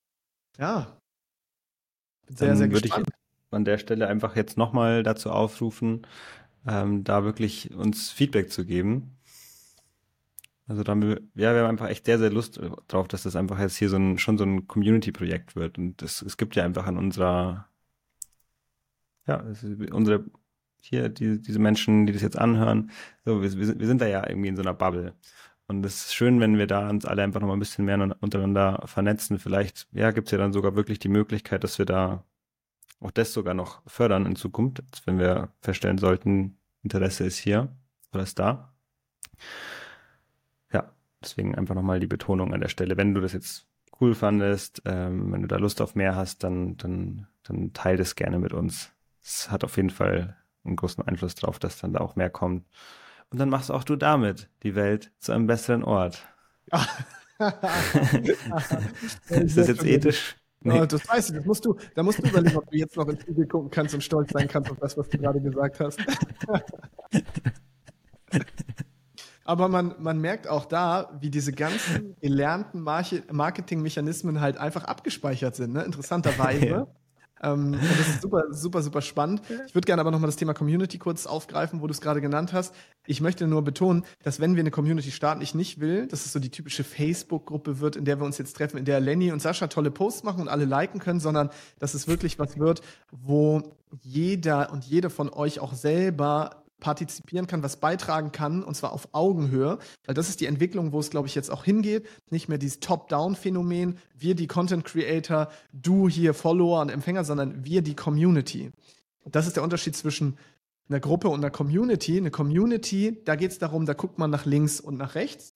ja, 0.57 0.97
bin 2.27 2.37
sehr, 2.37 2.49
Dann 2.49 2.57
sehr 2.57 2.69
gespannt. 2.69 3.07
Würde 3.07 3.13
ich 3.13 3.55
an 3.55 3.65
der 3.65 3.79
Stelle 3.79 4.07
einfach 4.07 4.37
jetzt 4.37 4.57
nochmal 4.57 5.03
dazu 5.03 5.31
aufrufen, 5.31 6.07
ähm, 6.67 7.03
da 7.03 7.25
wirklich 7.25 7.75
uns 7.75 8.11
Feedback 8.11 8.53
zu 8.53 8.65
geben. 8.65 9.17
Also 10.71 10.85
da 10.85 10.93
haben 10.93 11.03
wir, 11.03 11.21
ja, 11.35 11.53
wir 11.53 11.63
haben 11.63 11.71
einfach 11.71 11.89
echt 11.89 12.07
sehr, 12.07 12.21
sehr 12.21 12.31
Lust 12.31 12.61
drauf, 12.87 13.09
dass 13.09 13.25
das 13.25 13.35
einfach 13.35 13.59
jetzt 13.59 13.77
hier 13.77 13.89
so 13.89 13.97
ein, 13.97 14.19
schon 14.19 14.39
so 14.39 14.45
ein 14.45 14.69
Community-Projekt 14.69 15.57
wird. 15.57 15.79
Und 15.79 16.01
das, 16.01 16.23
es 16.23 16.37
gibt 16.37 16.55
ja 16.55 16.65
einfach 16.65 16.87
an 16.87 16.97
unserer, 16.97 17.67
ja, 19.27 19.43
unsere, 19.91 20.27
hier, 20.81 21.09
die, 21.09 21.43
diese 21.43 21.59
Menschen, 21.59 22.07
die 22.07 22.13
das 22.13 22.23
jetzt 22.23 22.39
anhören, 22.39 22.93
so, 23.25 23.43
wir, 23.43 23.81
wir 23.81 23.87
sind 23.89 24.01
da 24.01 24.07
ja 24.07 24.29
irgendwie 24.29 24.47
in 24.47 24.55
so 24.55 24.63
einer 24.63 24.73
Bubble. 24.73 25.15
Und 25.67 25.85
es 25.85 26.07
ist 26.07 26.15
schön, 26.15 26.39
wenn 26.39 26.57
wir 26.57 26.69
da 26.69 26.89
uns 26.89 27.05
alle 27.05 27.25
einfach 27.25 27.41
noch 27.41 27.49
mal 27.49 27.55
ein 27.55 27.59
bisschen 27.59 27.85
mehr 27.85 27.99
untereinander 28.21 28.81
vernetzen. 28.87 29.41
Vielleicht, 29.41 29.89
ja, 29.91 30.13
gibt 30.13 30.29
es 30.29 30.33
ja 30.33 30.39
dann 30.39 30.53
sogar 30.53 30.77
wirklich 30.77 31.01
die 31.01 31.09
Möglichkeit, 31.09 31.65
dass 31.65 31.79
wir 31.79 31.87
da 31.87 32.25
auch 33.01 33.11
das 33.11 33.33
sogar 33.33 33.55
noch 33.55 33.83
fördern 33.89 34.25
in 34.25 34.37
Zukunft, 34.37 34.85
wenn 35.05 35.19
wir 35.19 35.53
feststellen 35.63 35.99
sollten, 35.99 36.59
Interesse 36.85 37.25
ist 37.25 37.39
hier 37.39 37.75
oder 38.13 38.23
ist 38.23 38.39
da. 38.39 38.73
Deswegen 41.23 41.55
einfach 41.55 41.75
nochmal 41.75 42.01
die 42.01 42.07
Betonung 42.07 42.55
an 42.55 42.61
der 42.61 42.69
Stelle. 42.69 42.97
Wenn 42.97 43.15
du 43.15 43.21
das 43.21 43.33
jetzt 43.33 43.67
cool 44.01 44.15
fandest, 44.15 44.83
ähm, 44.87 45.33
wenn 45.33 45.43
du 45.43 45.49
da 45.49 45.57
Lust 45.57 45.81
auf 45.81 45.95
mehr 45.95 46.17
hast, 46.17 46.43
dann, 46.43 46.77
dann, 46.79 47.27
dann 47.43 47.73
teil 47.73 47.97
das 47.97 48.15
gerne 48.15 48.39
mit 48.39 48.53
uns. 48.53 48.93
Es 49.23 49.51
hat 49.51 49.65
auf 49.65 49.77
jeden 49.77 49.91
Fall 49.91 50.37
einen 50.65 50.77
großen 50.77 51.07
Einfluss 51.07 51.35
drauf, 51.35 51.59
dass 51.59 51.79
dann 51.79 51.93
da 51.93 52.01
auch 52.01 52.17
mehr 52.17 52.31
kommt. 52.31 52.67
Und 53.31 53.39
dann 53.39 53.49
machst 53.49 53.71
auch 53.71 53.85
du 53.85 53.97
damit 53.97 54.49
die 54.63 54.75
Welt 54.75 55.13
zu 55.19 55.33
einem 55.33 55.47
besseren 55.47 55.85
Ort. 55.85 56.27
ist 59.29 59.57
das 59.57 59.69
jetzt 59.69 59.85
ethisch? 59.85 60.37
Nee. 60.63 60.77
Ja, 60.77 60.87
das 60.87 61.09
weißt 61.09 61.31
du, 61.31 61.35
das 61.35 61.45
musst 61.47 61.65
du, 61.65 61.75
da 61.95 62.03
musst 62.03 62.19
du 62.19 62.29
überlegen, 62.29 62.57
ob 62.59 62.71
du 62.71 62.77
jetzt 62.77 62.95
noch 62.95 63.09
ins 63.09 63.23
Spiegel 63.23 63.47
gucken 63.47 63.71
kannst 63.71 63.95
und 63.95 64.03
stolz 64.03 64.31
sein 64.31 64.47
kannst 64.47 64.71
auf 64.71 64.79
das, 64.79 64.97
was 64.97 65.09
du 65.09 65.17
gerade 65.17 65.41
gesagt 65.41 65.81
hast. 65.81 65.99
Aber 69.51 69.67
man, 69.67 69.97
man 69.99 70.21
merkt 70.21 70.47
auch 70.47 70.65
da, 70.65 71.11
wie 71.19 71.29
diese 71.29 71.51
ganzen 71.51 72.15
gelernten 72.21 72.83
Marketingmechanismen 72.83 74.41
halt 74.41 74.59
einfach 74.59 74.85
abgespeichert 74.85 75.57
sind, 75.57 75.73
ne? 75.73 75.83
interessanterweise. 75.83 76.67
Ja. 76.71 76.87
Ähm, 77.43 77.73
und 77.73 77.83
das 77.83 78.09
ist 78.09 78.23
super, 78.23 78.45
super, 78.51 78.83
super 78.83 79.01
spannend. 79.01 79.41
Ich 79.67 79.75
würde 79.75 79.87
gerne 79.87 80.01
aber 80.01 80.11
nochmal 80.11 80.29
das 80.29 80.37
Thema 80.37 80.53
Community 80.53 80.99
kurz 80.99 81.25
aufgreifen, 81.27 81.81
wo 81.81 81.87
du 81.87 81.93
es 81.93 82.03
gerade 82.03 82.21
genannt 82.21 82.53
hast. 82.53 82.75
Ich 83.07 83.23
möchte 83.23 83.47
nur 83.47 83.63
betonen, 83.63 84.05
dass 84.23 84.41
wenn 84.41 84.57
wir 84.57 84.61
eine 84.61 84.71
Community 84.71 85.11
starten, 85.11 85.41
ich 85.41 85.55
nicht 85.55 85.81
will, 85.81 86.07
dass 86.07 86.27
es 86.27 86.35
so 86.35 86.39
die 86.39 86.51
typische 86.51 86.85
Facebook-Gruppe 86.85 87.81
wird, 87.81 87.97
in 87.97 88.05
der 88.05 88.21
wir 88.21 88.27
uns 88.27 88.37
jetzt 88.37 88.57
treffen, 88.57 88.77
in 88.77 88.85
der 88.85 89.01
Lenny 89.01 89.33
und 89.33 89.41
Sascha 89.41 89.69
tolle 89.69 89.91
Posts 89.91 90.23
machen 90.23 90.43
und 90.43 90.49
alle 90.49 90.67
liken 90.67 91.01
können, 91.01 91.19
sondern 91.19 91.49
dass 91.79 91.95
es 91.95 92.07
wirklich 92.07 92.39
was 92.39 92.59
wird, 92.59 92.83
wo 93.11 93.63
jeder 94.03 94.71
und 94.71 94.85
jede 94.85 95.09
von 95.09 95.31
euch 95.31 95.61
auch 95.61 95.73
selber 95.73 96.60
partizipieren 96.81 97.47
kann, 97.47 97.63
was 97.63 97.77
beitragen 97.79 98.33
kann, 98.33 98.63
und 98.63 98.75
zwar 98.75 98.93
auf 98.93 99.09
Augenhöhe, 99.13 99.79
weil 100.07 100.15
das 100.15 100.29
ist 100.29 100.41
die 100.41 100.47
Entwicklung, 100.47 100.93
wo 100.93 101.01
es, 101.01 101.11
glaube 101.11 101.29
ich, 101.29 101.35
jetzt 101.35 101.51
auch 101.51 101.65
hingeht. 101.65 102.07
Nicht 102.31 102.49
mehr 102.49 102.59
dieses 102.59 102.81
Top-Down-Phänomen, 102.81 103.99
wir 104.17 104.35
die 104.35 104.47
Content-Creator, 104.47 105.49
du 105.73 106.09
hier 106.09 106.35
Follower 106.35 106.81
und 106.81 106.91
Empfänger, 106.91 107.25
sondern 107.25 107.65
wir 107.65 107.83
die 107.83 107.95
Community. 107.95 108.71
Das 109.25 109.47
ist 109.47 109.57
der 109.57 109.63
Unterschied 109.63 109.95
zwischen 109.95 110.39
einer 110.89 111.01
Gruppe 111.01 111.29
und 111.29 111.41
einer 111.41 111.51
Community. 111.51 112.17
Eine 112.17 112.31
Community, 112.31 113.23
da 113.25 113.37
geht 113.37 113.53
es 113.53 113.59
darum, 113.59 113.87
da 113.87 113.93
guckt 113.93 114.19
man 114.19 114.31
nach 114.31 114.45
links 114.45 114.81
und 114.81 114.97
nach 114.97 115.15
rechts. 115.15 115.55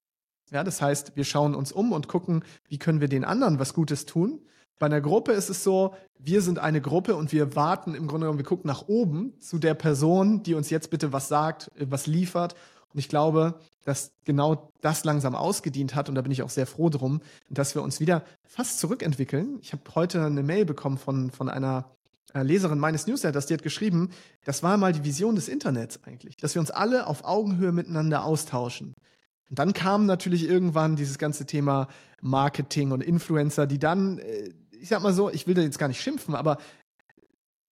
Ja, 0.50 0.62
das 0.62 0.80
heißt, 0.80 1.16
wir 1.16 1.24
schauen 1.24 1.54
uns 1.54 1.72
um 1.72 1.92
und 1.92 2.06
gucken, 2.06 2.44
wie 2.68 2.78
können 2.78 3.00
wir 3.00 3.08
den 3.08 3.24
anderen 3.24 3.58
was 3.58 3.74
Gutes 3.74 4.06
tun. 4.06 4.40
Bei 4.78 4.86
einer 4.86 5.00
Gruppe 5.00 5.32
ist 5.32 5.50
es 5.50 5.62
so, 5.62 5.94
wir 6.18 6.42
sind 6.42 6.58
eine 6.58 6.80
Gruppe 6.80 7.16
und 7.16 7.32
wir 7.32 7.54
warten 7.54 7.94
im 7.94 8.06
Grunde 8.06 8.24
genommen, 8.24 8.38
wir 8.38 8.46
gucken 8.46 8.66
nach 8.66 8.88
oben 8.88 9.38
zu 9.40 9.58
der 9.58 9.74
Person, 9.74 10.42
die 10.42 10.54
uns 10.54 10.70
jetzt 10.70 10.90
bitte 10.90 11.12
was 11.12 11.28
sagt, 11.28 11.70
äh, 11.76 11.86
was 11.88 12.06
liefert. 12.06 12.54
Und 12.92 12.98
ich 12.98 13.08
glaube, 13.08 13.58
dass 13.84 14.12
genau 14.24 14.70
das 14.80 15.04
langsam 15.04 15.34
ausgedient 15.34 15.94
hat 15.94 16.08
und 16.08 16.14
da 16.14 16.22
bin 16.22 16.32
ich 16.32 16.42
auch 16.42 16.50
sehr 16.50 16.66
froh 16.66 16.90
drum, 16.90 17.20
dass 17.50 17.74
wir 17.74 17.82
uns 17.82 18.00
wieder 18.00 18.22
fast 18.44 18.78
zurückentwickeln. 18.78 19.58
Ich 19.60 19.72
habe 19.72 19.82
heute 19.94 20.24
eine 20.24 20.42
Mail 20.42 20.64
bekommen 20.64 20.96
von, 20.96 21.30
von 21.30 21.48
einer 21.48 21.90
äh, 22.32 22.42
Leserin 22.42 22.78
meines 22.78 23.06
Newsletters, 23.06 23.46
die 23.46 23.54
hat 23.54 23.62
geschrieben, 23.62 24.10
das 24.44 24.62
war 24.62 24.76
mal 24.76 24.92
die 24.92 25.04
Vision 25.04 25.34
des 25.34 25.48
Internets 25.48 26.00
eigentlich, 26.04 26.36
dass 26.36 26.54
wir 26.54 26.60
uns 26.60 26.70
alle 26.70 27.06
auf 27.06 27.24
Augenhöhe 27.24 27.72
miteinander 27.72 28.24
austauschen. 28.24 28.94
Und 29.50 29.58
dann 29.58 29.72
kam 29.72 30.06
natürlich 30.06 30.48
irgendwann 30.48 30.96
dieses 30.96 31.18
ganze 31.18 31.46
Thema 31.46 31.88
Marketing 32.20 32.92
und 32.92 33.02
Influencer, 33.02 33.66
die 33.66 33.78
dann 33.78 34.18
äh, 34.18 34.50
ich 34.84 34.90
sag 34.90 35.02
mal 35.02 35.14
so, 35.14 35.30
ich 35.30 35.46
will 35.46 35.54
da 35.54 35.62
jetzt 35.62 35.78
gar 35.78 35.88
nicht 35.88 36.02
schimpfen, 36.02 36.34
aber 36.34 36.58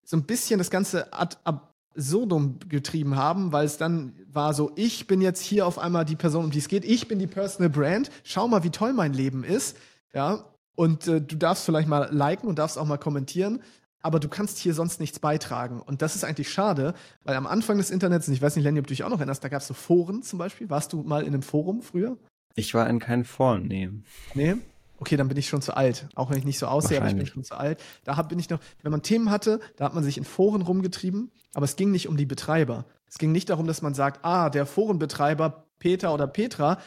so 0.06 0.16
ein 0.16 0.24
bisschen 0.24 0.60
das 0.60 0.72
Ganze 0.72 1.12
ad 1.12 1.36
absurdum 1.44 2.58
getrieben 2.70 3.18
haben, 3.18 3.52
weil 3.52 3.66
es 3.66 3.76
dann 3.76 4.16
war 4.32 4.54
so, 4.54 4.72
ich 4.78 5.08
bin 5.08 5.20
jetzt 5.20 5.42
hier 5.42 5.68
auf 5.68 5.78
einmal 5.78 6.06
die 6.06 6.16
Person, 6.16 6.46
um 6.46 6.52
die 6.52 6.60
es 6.60 6.70
geht, 6.70 6.86
ich 6.86 7.10
bin 7.10 7.20
die 7.20 7.28
Personal 7.28 7.70
Brand, 7.70 8.10
schau 8.24 8.48
mal, 8.48 8.64
wie 8.64 8.70
toll 8.70 8.94
mein 8.94 9.12
Leben 9.12 9.44
ist, 9.44 9.76
ja, 10.14 10.46
und 10.76 11.06
äh, 11.08 11.20
du 11.20 11.36
darfst 11.36 11.66
vielleicht 11.66 11.90
mal 11.90 12.08
liken 12.14 12.48
und 12.48 12.58
darfst 12.58 12.78
auch 12.78 12.86
mal 12.86 12.98
kommentieren, 12.98 13.62
aber 14.02 14.22
du 14.22 14.30
kannst 14.30 14.58
hier 14.58 14.74
sonst 14.74 15.02
nichts 15.02 15.20
beitragen. 15.20 15.82
Und 15.82 16.02
das 16.02 16.16
ist 16.16 16.24
eigentlich 16.24 16.50
schade, 16.50 16.94
weil 17.26 17.36
am 17.36 17.46
Anfang 17.46 17.78
des 17.78 17.92
Internets, 17.92 18.30
und 18.30 18.34
ich 18.34 18.42
weiß 18.42 18.56
nicht, 18.56 18.64
Lenny, 18.64 18.80
ob 18.80 18.88
du 18.88 18.94
dich 18.94 19.04
auch 19.04 19.10
noch 19.10 19.20
erinnerst, 19.20 19.44
da 19.44 19.50
gab 19.50 19.62
es 19.62 19.68
so 19.68 19.74
Foren 19.74 20.24
zum 20.24 20.40
Beispiel. 20.40 20.70
Warst 20.70 20.94
du 20.94 21.04
mal 21.04 21.24
in 21.24 21.34
einem 21.34 21.44
Forum 21.44 21.82
früher? 21.82 22.18
Ich 22.56 22.74
war 22.74 22.90
in 22.90 23.00
keinem 23.00 23.26
Forum, 23.26 23.64
nee. 23.64 23.90
Nee? 24.34 24.56
Okay, 25.02 25.18
dann 25.18 25.28
bin 25.28 25.38
ich 25.38 25.50
schon 25.50 25.64
zu 25.64 25.76
alt. 25.76 26.08
Auch 26.16 26.30
wenn 26.30 26.38
ich 26.38 26.46
nicht 26.46 26.60
so 26.60 26.68
aussehe, 26.68 27.00
aber 27.00 27.10
ich 27.10 27.16
bin 27.16 27.26
schon 27.26 27.44
zu 27.44 27.56
alt. 27.56 27.82
Da 28.04 28.22
bin 28.22 28.38
ich 28.40 28.50
noch, 28.50 28.60
wenn 28.84 28.92
man 28.92 29.02
Themen 29.02 29.32
hatte, 29.32 29.60
da 29.76 29.86
hat 29.86 29.96
man 29.96 30.04
sich 30.04 30.18
in 30.18 30.24
Foren 30.24 30.62
rumgetrieben, 30.62 31.32
aber 31.54 31.66
es 31.66 31.76
ging 31.76 31.92
nicht 31.92 32.08
um 32.08 32.18
die 32.18 32.28
Betreiber. 32.28 32.86
Es 33.10 33.18
ging 33.18 33.32
nicht 33.32 33.50
darum, 33.50 33.66
dass 33.68 33.82
man 33.82 33.96
sagt, 33.96 34.24
ah, 34.24 34.50
der 34.50 34.66
Forenbetreiber 34.66 35.66
Peter 35.80 36.14
oder 36.14 36.28
Petra, 36.28 36.78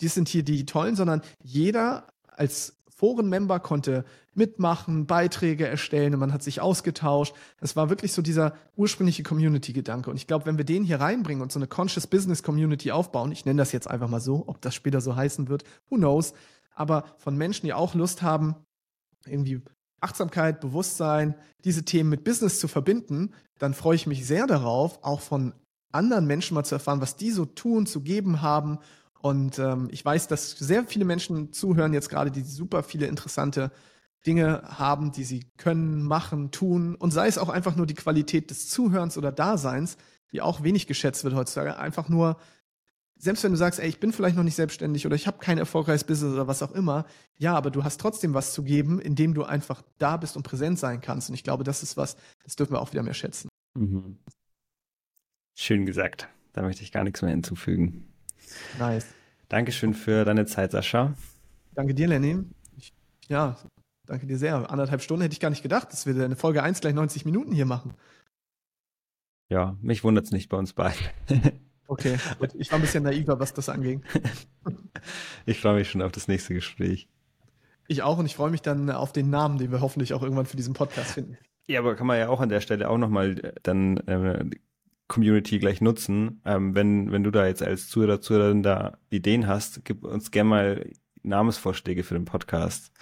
die 0.00 0.08
sind 0.08 0.28
hier 0.28 0.44
die 0.44 0.64
tollen, 0.64 0.94
sondern 0.94 1.20
jeder 1.42 2.06
als 2.28 2.76
Forenmember 2.88 3.60
konnte 3.60 4.04
mitmachen, 4.34 5.06
Beiträge 5.06 5.66
erstellen 5.66 6.14
und 6.14 6.20
man 6.20 6.32
hat 6.32 6.42
sich 6.42 6.60
ausgetauscht. 6.60 7.34
Es 7.60 7.76
war 7.76 7.90
wirklich 7.90 8.12
so 8.12 8.22
dieser 8.22 8.54
ursprüngliche 8.76 9.24
Community-Gedanke. 9.24 10.10
Und 10.10 10.16
ich 10.16 10.26
glaube, 10.26 10.46
wenn 10.46 10.58
wir 10.58 10.64
den 10.64 10.84
hier 10.84 11.00
reinbringen 11.00 11.42
und 11.42 11.52
so 11.52 11.58
eine 11.58 11.66
Conscious 11.66 12.06
Business 12.06 12.42
Community 12.42 12.92
aufbauen, 12.92 13.32
ich 13.32 13.44
nenne 13.44 13.58
das 13.58 13.72
jetzt 13.72 13.90
einfach 13.90 14.08
mal 14.08 14.20
so, 14.20 14.44
ob 14.46 14.60
das 14.60 14.74
später 14.74 15.00
so 15.00 15.16
heißen 15.16 15.48
wird, 15.48 15.64
who 15.90 15.96
knows, 15.96 16.34
aber 16.78 17.04
von 17.18 17.36
Menschen, 17.36 17.66
die 17.66 17.72
auch 17.72 17.94
Lust 17.94 18.22
haben, 18.22 18.54
irgendwie 19.26 19.62
Achtsamkeit, 20.00 20.60
Bewusstsein, 20.60 21.34
diese 21.64 21.84
Themen 21.84 22.10
mit 22.10 22.24
Business 22.24 22.60
zu 22.60 22.68
verbinden, 22.68 23.34
dann 23.58 23.74
freue 23.74 23.96
ich 23.96 24.06
mich 24.06 24.26
sehr 24.26 24.46
darauf, 24.46 25.02
auch 25.02 25.20
von 25.20 25.54
anderen 25.90 26.26
Menschen 26.26 26.54
mal 26.54 26.64
zu 26.64 26.76
erfahren, 26.76 27.00
was 27.00 27.16
die 27.16 27.32
so 27.32 27.44
tun, 27.44 27.86
zu 27.86 28.02
geben 28.02 28.42
haben. 28.42 28.78
Und 29.20 29.58
ähm, 29.58 29.88
ich 29.90 30.04
weiß, 30.04 30.28
dass 30.28 30.52
sehr 30.52 30.84
viele 30.84 31.04
Menschen 31.04 31.52
zuhören 31.52 31.92
jetzt 31.92 32.10
gerade, 32.10 32.30
die 32.30 32.42
super 32.42 32.84
viele 32.84 33.06
interessante 33.06 33.72
Dinge 34.26 34.62
haben, 34.64 35.10
die 35.10 35.24
sie 35.24 35.50
können, 35.56 36.02
machen, 36.02 36.50
tun. 36.52 36.94
Und 36.94 37.10
sei 37.12 37.26
es 37.26 37.38
auch 37.38 37.48
einfach 37.48 37.74
nur 37.74 37.86
die 37.86 37.94
Qualität 37.94 38.50
des 38.50 38.68
Zuhörens 38.68 39.18
oder 39.18 39.32
Daseins, 39.32 39.96
die 40.30 40.40
auch 40.40 40.62
wenig 40.62 40.86
geschätzt 40.86 41.24
wird 41.24 41.34
heutzutage. 41.34 41.78
Einfach 41.78 42.08
nur 42.08 42.36
selbst 43.18 43.42
wenn 43.42 43.50
du 43.50 43.58
sagst, 43.58 43.80
ey, 43.80 43.88
ich 43.88 44.00
bin 44.00 44.12
vielleicht 44.12 44.36
noch 44.36 44.44
nicht 44.44 44.54
selbstständig 44.54 45.04
oder 45.04 45.16
ich 45.16 45.26
habe 45.26 45.38
kein 45.38 45.58
erfolgreiches 45.58 46.04
Business 46.04 46.32
oder 46.32 46.46
was 46.46 46.62
auch 46.62 46.72
immer, 46.72 47.04
ja, 47.36 47.54
aber 47.54 47.70
du 47.70 47.84
hast 47.84 48.00
trotzdem 48.00 48.32
was 48.32 48.52
zu 48.52 48.62
geben, 48.62 49.00
indem 49.00 49.34
du 49.34 49.44
einfach 49.44 49.82
da 49.98 50.16
bist 50.16 50.36
und 50.36 50.44
präsent 50.44 50.78
sein 50.78 51.00
kannst. 51.00 51.28
Und 51.28 51.34
ich 51.34 51.42
glaube, 51.42 51.64
das 51.64 51.82
ist 51.82 51.96
was, 51.96 52.16
das 52.44 52.56
dürfen 52.56 52.74
wir 52.74 52.80
auch 52.80 52.92
wieder 52.92 53.02
mehr 53.02 53.14
schätzen. 53.14 53.48
Mhm. 53.76 54.18
Schön 55.54 55.84
gesagt. 55.84 56.28
Da 56.52 56.62
möchte 56.62 56.82
ich 56.82 56.92
gar 56.92 57.04
nichts 57.04 57.20
mehr 57.22 57.32
hinzufügen. 57.32 58.08
Nice. 58.78 59.06
Dankeschön 59.48 59.94
für 59.94 60.24
deine 60.24 60.46
Zeit, 60.46 60.72
Sascha. 60.72 61.14
Danke 61.74 61.94
dir, 61.94 62.08
Lenny. 62.08 62.44
Ich, 62.76 62.92
ja, 63.28 63.56
danke 64.06 64.26
dir 64.26 64.38
sehr. 64.38 64.70
Anderthalb 64.70 65.02
Stunden 65.02 65.22
hätte 65.22 65.32
ich 65.32 65.40
gar 65.40 65.50
nicht 65.50 65.62
gedacht, 65.62 65.92
dass 65.92 66.06
wir 66.06 66.24
eine 66.24 66.36
Folge 66.36 66.62
1 66.62 66.80
gleich 66.80 66.94
90 66.94 67.24
Minuten 67.24 67.52
hier 67.52 67.66
machen. 67.66 67.94
Ja, 69.48 69.76
mich 69.80 70.04
wundert 70.04 70.26
es 70.26 70.32
nicht 70.32 70.48
bei 70.48 70.56
uns 70.56 70.72
beiden. 70.72 71.06
Okay, 71.90 72.18
ich 72.58 72.70
war 72.70 72.78
ein 72.78 72.82
bisschen 72.82 73.02
naiver, 73.02 73.40
was 73.40 73.54
das 73.54 73.68
anging. 73.68 74.04
Ich 75.46 75.60
freue 75.60 75.76
mich 75.76 75.88
schon 75.88 76.02
auf 76.02 76.12
das 76.12 76.28
nächste 76.28 76.52
Gespräch. 76.52 77.08
Ich 77.86 78.02
auch 78.02 78.18
und 78.18 78.26
ich 78.26 78.36
freue 78.36 78.50
mich 78.50 78.60
dann 78.60 78.90
auf 78.90 79.12
den 79.12 79.30
Namen, 79.30 79.56
den 79.56 79.70
wir 79.70 79.80
hoffentlich 79.80 80.12
auch 80.12 80.22
irgendwann 80.22 80.44
für 80.44 80.56
diesen 80.56 80.74
Podcast 80.74 81.12
finden. 81.12 81.38
Ja, 81.66 81.78
aber 81.80 81.94
kann 81.96 82.06
man 82.06 82.18
ja 82.18 82.28
auch 82.28 82.40
an 82.40 82.50
der 82.50 82.60
Stelle 82.60 82.90
auch 82.90 82.98
nochmal 82.98 83.38
äh, 83.38 83.52
dann 83.62 83.96
äh, 84.08 84.44
Community 85.06 85.58
gleich 85.58 85.80
nutzen. 85.80 86.42
Ähm, 86.44 86.74
wenn, 86.74 87.10
wenn 87.12 87.24
du 87.24 87.30
da 87.30 87.46
jetzt 87.46 87.62
als 87.62 87.88
Zuhörer, 87.88 88.20
Zuhörerin 88.20 88.62
da 88.62 88.98
Ideen 89.08 89.46
hast, 89.46 89.84
gib 89.84 90.04
uns 90.04 90.30
gerne 90.30 90.50
mal 90.50 90.90
Namensvorschläge 91.22 92.04
für 92.04 92.14
den 92.14 92.26
Podcast. 92.26 92.92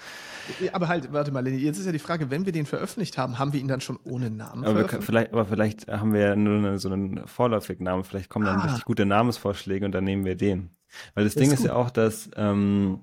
Aber 0.72 0.88
halt, 0.88 1.12
warte 1.12 1.30
mal, 1.32 1.40
Lenny, 1.40 1.58
jetzt 1.58 1.78
ist 1.78 1.86
ja 1.86 1.92
die 1.92 1.98
Frage, 1.98 2.30
wenn 2.30 2.46
wir 2.46 2.52
den 2.52 2.66
veröffentlicht 2.66 3.18
haben, 3.18 3.38
haben 3.38 3.52
wir 3.52 3.60
ihn 3.60 3.68
dann 3.68 3.80
schon 3.80 3.98
ohne 4.04 4.30
Namen 4.30 4.64
aber 4.64 4.84
können, 4.84 5.02
vielleicht, 5.02 5.32
aber 5.32 5.46
vielleicht 5.46 5.88
haben 5.88 6.12
wir 6.12 6.20
ja 6.20 6.36
nur 6.36 6.58
eine, 6.58 6.78
so 6.78 6.90
einen 6.90 7.26
vorläufigen 7.26 7.84
Namen. 7.84 8.04
Vielleicht 8.04 8.30
kommen 8.30 8.44
dann 8.44 8.60
ah. 8.60 8.64
richtig 8.64 8.84
gute 8.84 9.06
Namensvorschläge 9.06 9.84
und 9.84 9.92
dann 9.92 10.04
nehmen 10.04 10.24
wir 10.24 10.36
den. 10.36 10.70
Weil 11.14 11.24
das, 11.24 11.34
das 11.34 11.42
Ding 11.42 11.52
ist, 11.52 11.60
ist 11.60 11.66
ja 11.66 11.74
auch, 11.74 11.90
dass 11.90 12.30
ähm, 12.36 13.00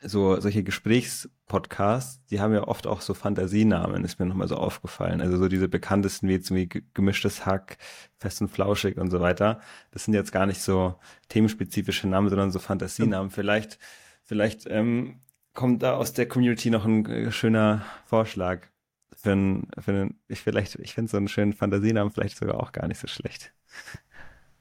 so 0.00 0.40
solche 0.40 0.62
Gesprächspodcasts, 0.62 2.24
die 2.26 2.40
haben 2.40 2.52
ja 2.52 2.66
oft 2.66 2.86
auch 2.86 3.00
so 3.00 3.14
Fantasienamen, 3.14 4.04
ist 4.04 4.20
mir 4.20 4.26
nochmal 4.26 4.48
so 4.48 4.56
aufgefallen. 4.56 5.20
Also 5.20 5.36
so 5.38 5.48
diese 5.48 5.68
bekanntesten 5.68 6.28
wie 6.28 6.32
jetzt 6.32 6.54
wie 6.54 6.68
gemischtes 6.94 7.46
Hack, 7.46 7.78
fest 8.16 8.40
und 8.40 8.48
flauschig 8.48 8.96
und 8.96 9.10
so 9.10 9.20
weiter. 9.20 9.60
Das 9.90 10.04
sind 10.04 10.14
jetzt 10.14 10.32
gar 10.32 10.46
nicht 10.46 10.62
so 10.62 10.94
themenspezifische 11.28 12.06
Namen, 12.06 12.28
sondern 12.28 12.52
so 12.52 12.58
Fantasienamen. 12.60 13.30
Vielleicht, 13.30 13.78
vielleicht 14.22 14.66
ähm, 14.68 15.20
kommt 15.58 15.82
da 15.82 15.96
aus 15.96 16.12
der 16.12 16.28
Community 16.28 16.70
noch 16.70 16.84
ein 16.84 17.04
äh, 17.06 17.32
schöner 17.32 17.84
Vorschlag. 18.06 18.68
Für 19.16 19.32
einen, 19.32 19.66
für 19.76 19.90
einen, 19.90 20.20
ich 20.28 20.40
vielleicht, 20.40 20.76
ich 20.76 20.94
finde 20.94 21.10
so 21.10 21.16
einen 21.16 21.26
schönen 21.26 21.52
Fantasienamen 21.52 22.12
vielleicht 22.12 22.38
sogar 22.38 22.60
auch 22.60 22.70
gar 22.70 22.86
nicht 22.86 23.00
so 23.00 23.08
schlecht. 23.08 23.52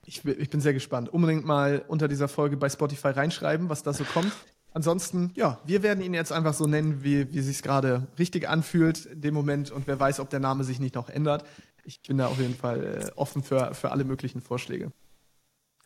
Ich, 0.10 0.26
ich 0.26 0.50
bin 0.50 0.60
sehr 0.60 0.74
gespannt. 0.74 1.10
Unbedingt 1.10 1.46
mal 1.46 1.86
unter 1.88 2.08
dieser 2.08 2.28
Folge 2.28 2.58
bei 2.58 2.68
Spotify 2.70 3.10
reinschreiben, 3.10 3.70
was 3.70 3.84
da 3.84 3.94
so 3.94 4.06
kommt. 4.06 4.32
Ansonsten, 4.74 5.32
ja, 5.36 5.62
wir 5.66 5.84
werden 5.84 6.02
ihn 6.02 6.16
jetzt 6.16 6.32
einfach 6.32 6.56
so 6.56 6.66
nennen, 6.66 7.04
wie, 7.04 7.32
wie 7.32 7.42
sich 7.42 7.62
gerade 7.62 8.08
richtig 8.18 8.50
anfühlt 8.50 9.06
in 9.06 9.22
dem 9.22 9.36
Moment 9.36 9.70
und 9.70 9.86
wer 9.86 10.00
weiß, 10.00 10.20
ob 10.20 10.32
der 10.32 10.40
Name 10.40 10.64
sich 10.64 10.80
nicht 10.80 10.96
noch 10.96 11.10
ändert. 11.10 11.46
Ich 11.84 12.02
bin 12.02 12.18
da 12.18 12.26
auf 12.26 12.40
jeden 12.40 12.56
Fall 12.56 12.84
äh, 12.84 13.12
offen 13.16 13.44
für, 13.44 13.76
für 13.76 13.92
alle 13.92 14.04
möglichen 14.04 14.42
Vorschläge. 14.42 14.92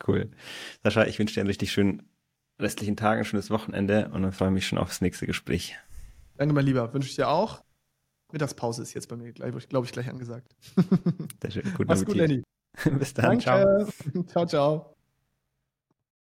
Cool. 0.07 0.29
Sascha, 0.83 1.05
ich 1.05 1.19
wünsche 1.19 1.33
dir 1.33 1.41
einen 1.41 1.49
richtig 1.49 1.71
schönen 1.71 2.10
restlichen 2.61 2.95
Tag, 2.95 3.19
ein 3.19 3.25
schönes 3.25 3.49
Wochenende 3.49 4.09
und 4.13 4.23
dann 4.23 4.31
freue 4.31 4.49
ich 4.49 4.53
mich 4.53 4.67
schon 4.67 4.77
aufs 4.77 5.01
nächste 5.01 5.25
Gespräch. 5.25 5.77
Danke, 6.37 6.53
mein 6.53 6.65
Lieber. 6.65 6.93
Wünsche 6.93 7.09
ich 7.09 7.15
dir 7.15 7.27
auch. 7.29 7.63
Mittagspause 8.31 8.81
ist 8.81 8.93
jetzt 8.93 9.09
bei 9.09 9.17
mir, 9.17 9.33
glaube 9.33 9.59
ich, 9.59 9.91
gleich 9.91 10.09
angesagt. 10.09 10.55
Sehr 11.41 11.51
schön. 11.51 11.63
Guten 11.77 11.87
Mach's 11.87 12.05
gut, 12.05 12.15
Lenny. 12.15 12.43
Bis 12.99 13.13
dann. 13.13 13.39
Danke. 13.39 13.43
Ciao. 13.43 14.23
ciao, 14.27 14.45
ciao. 14.45 14.95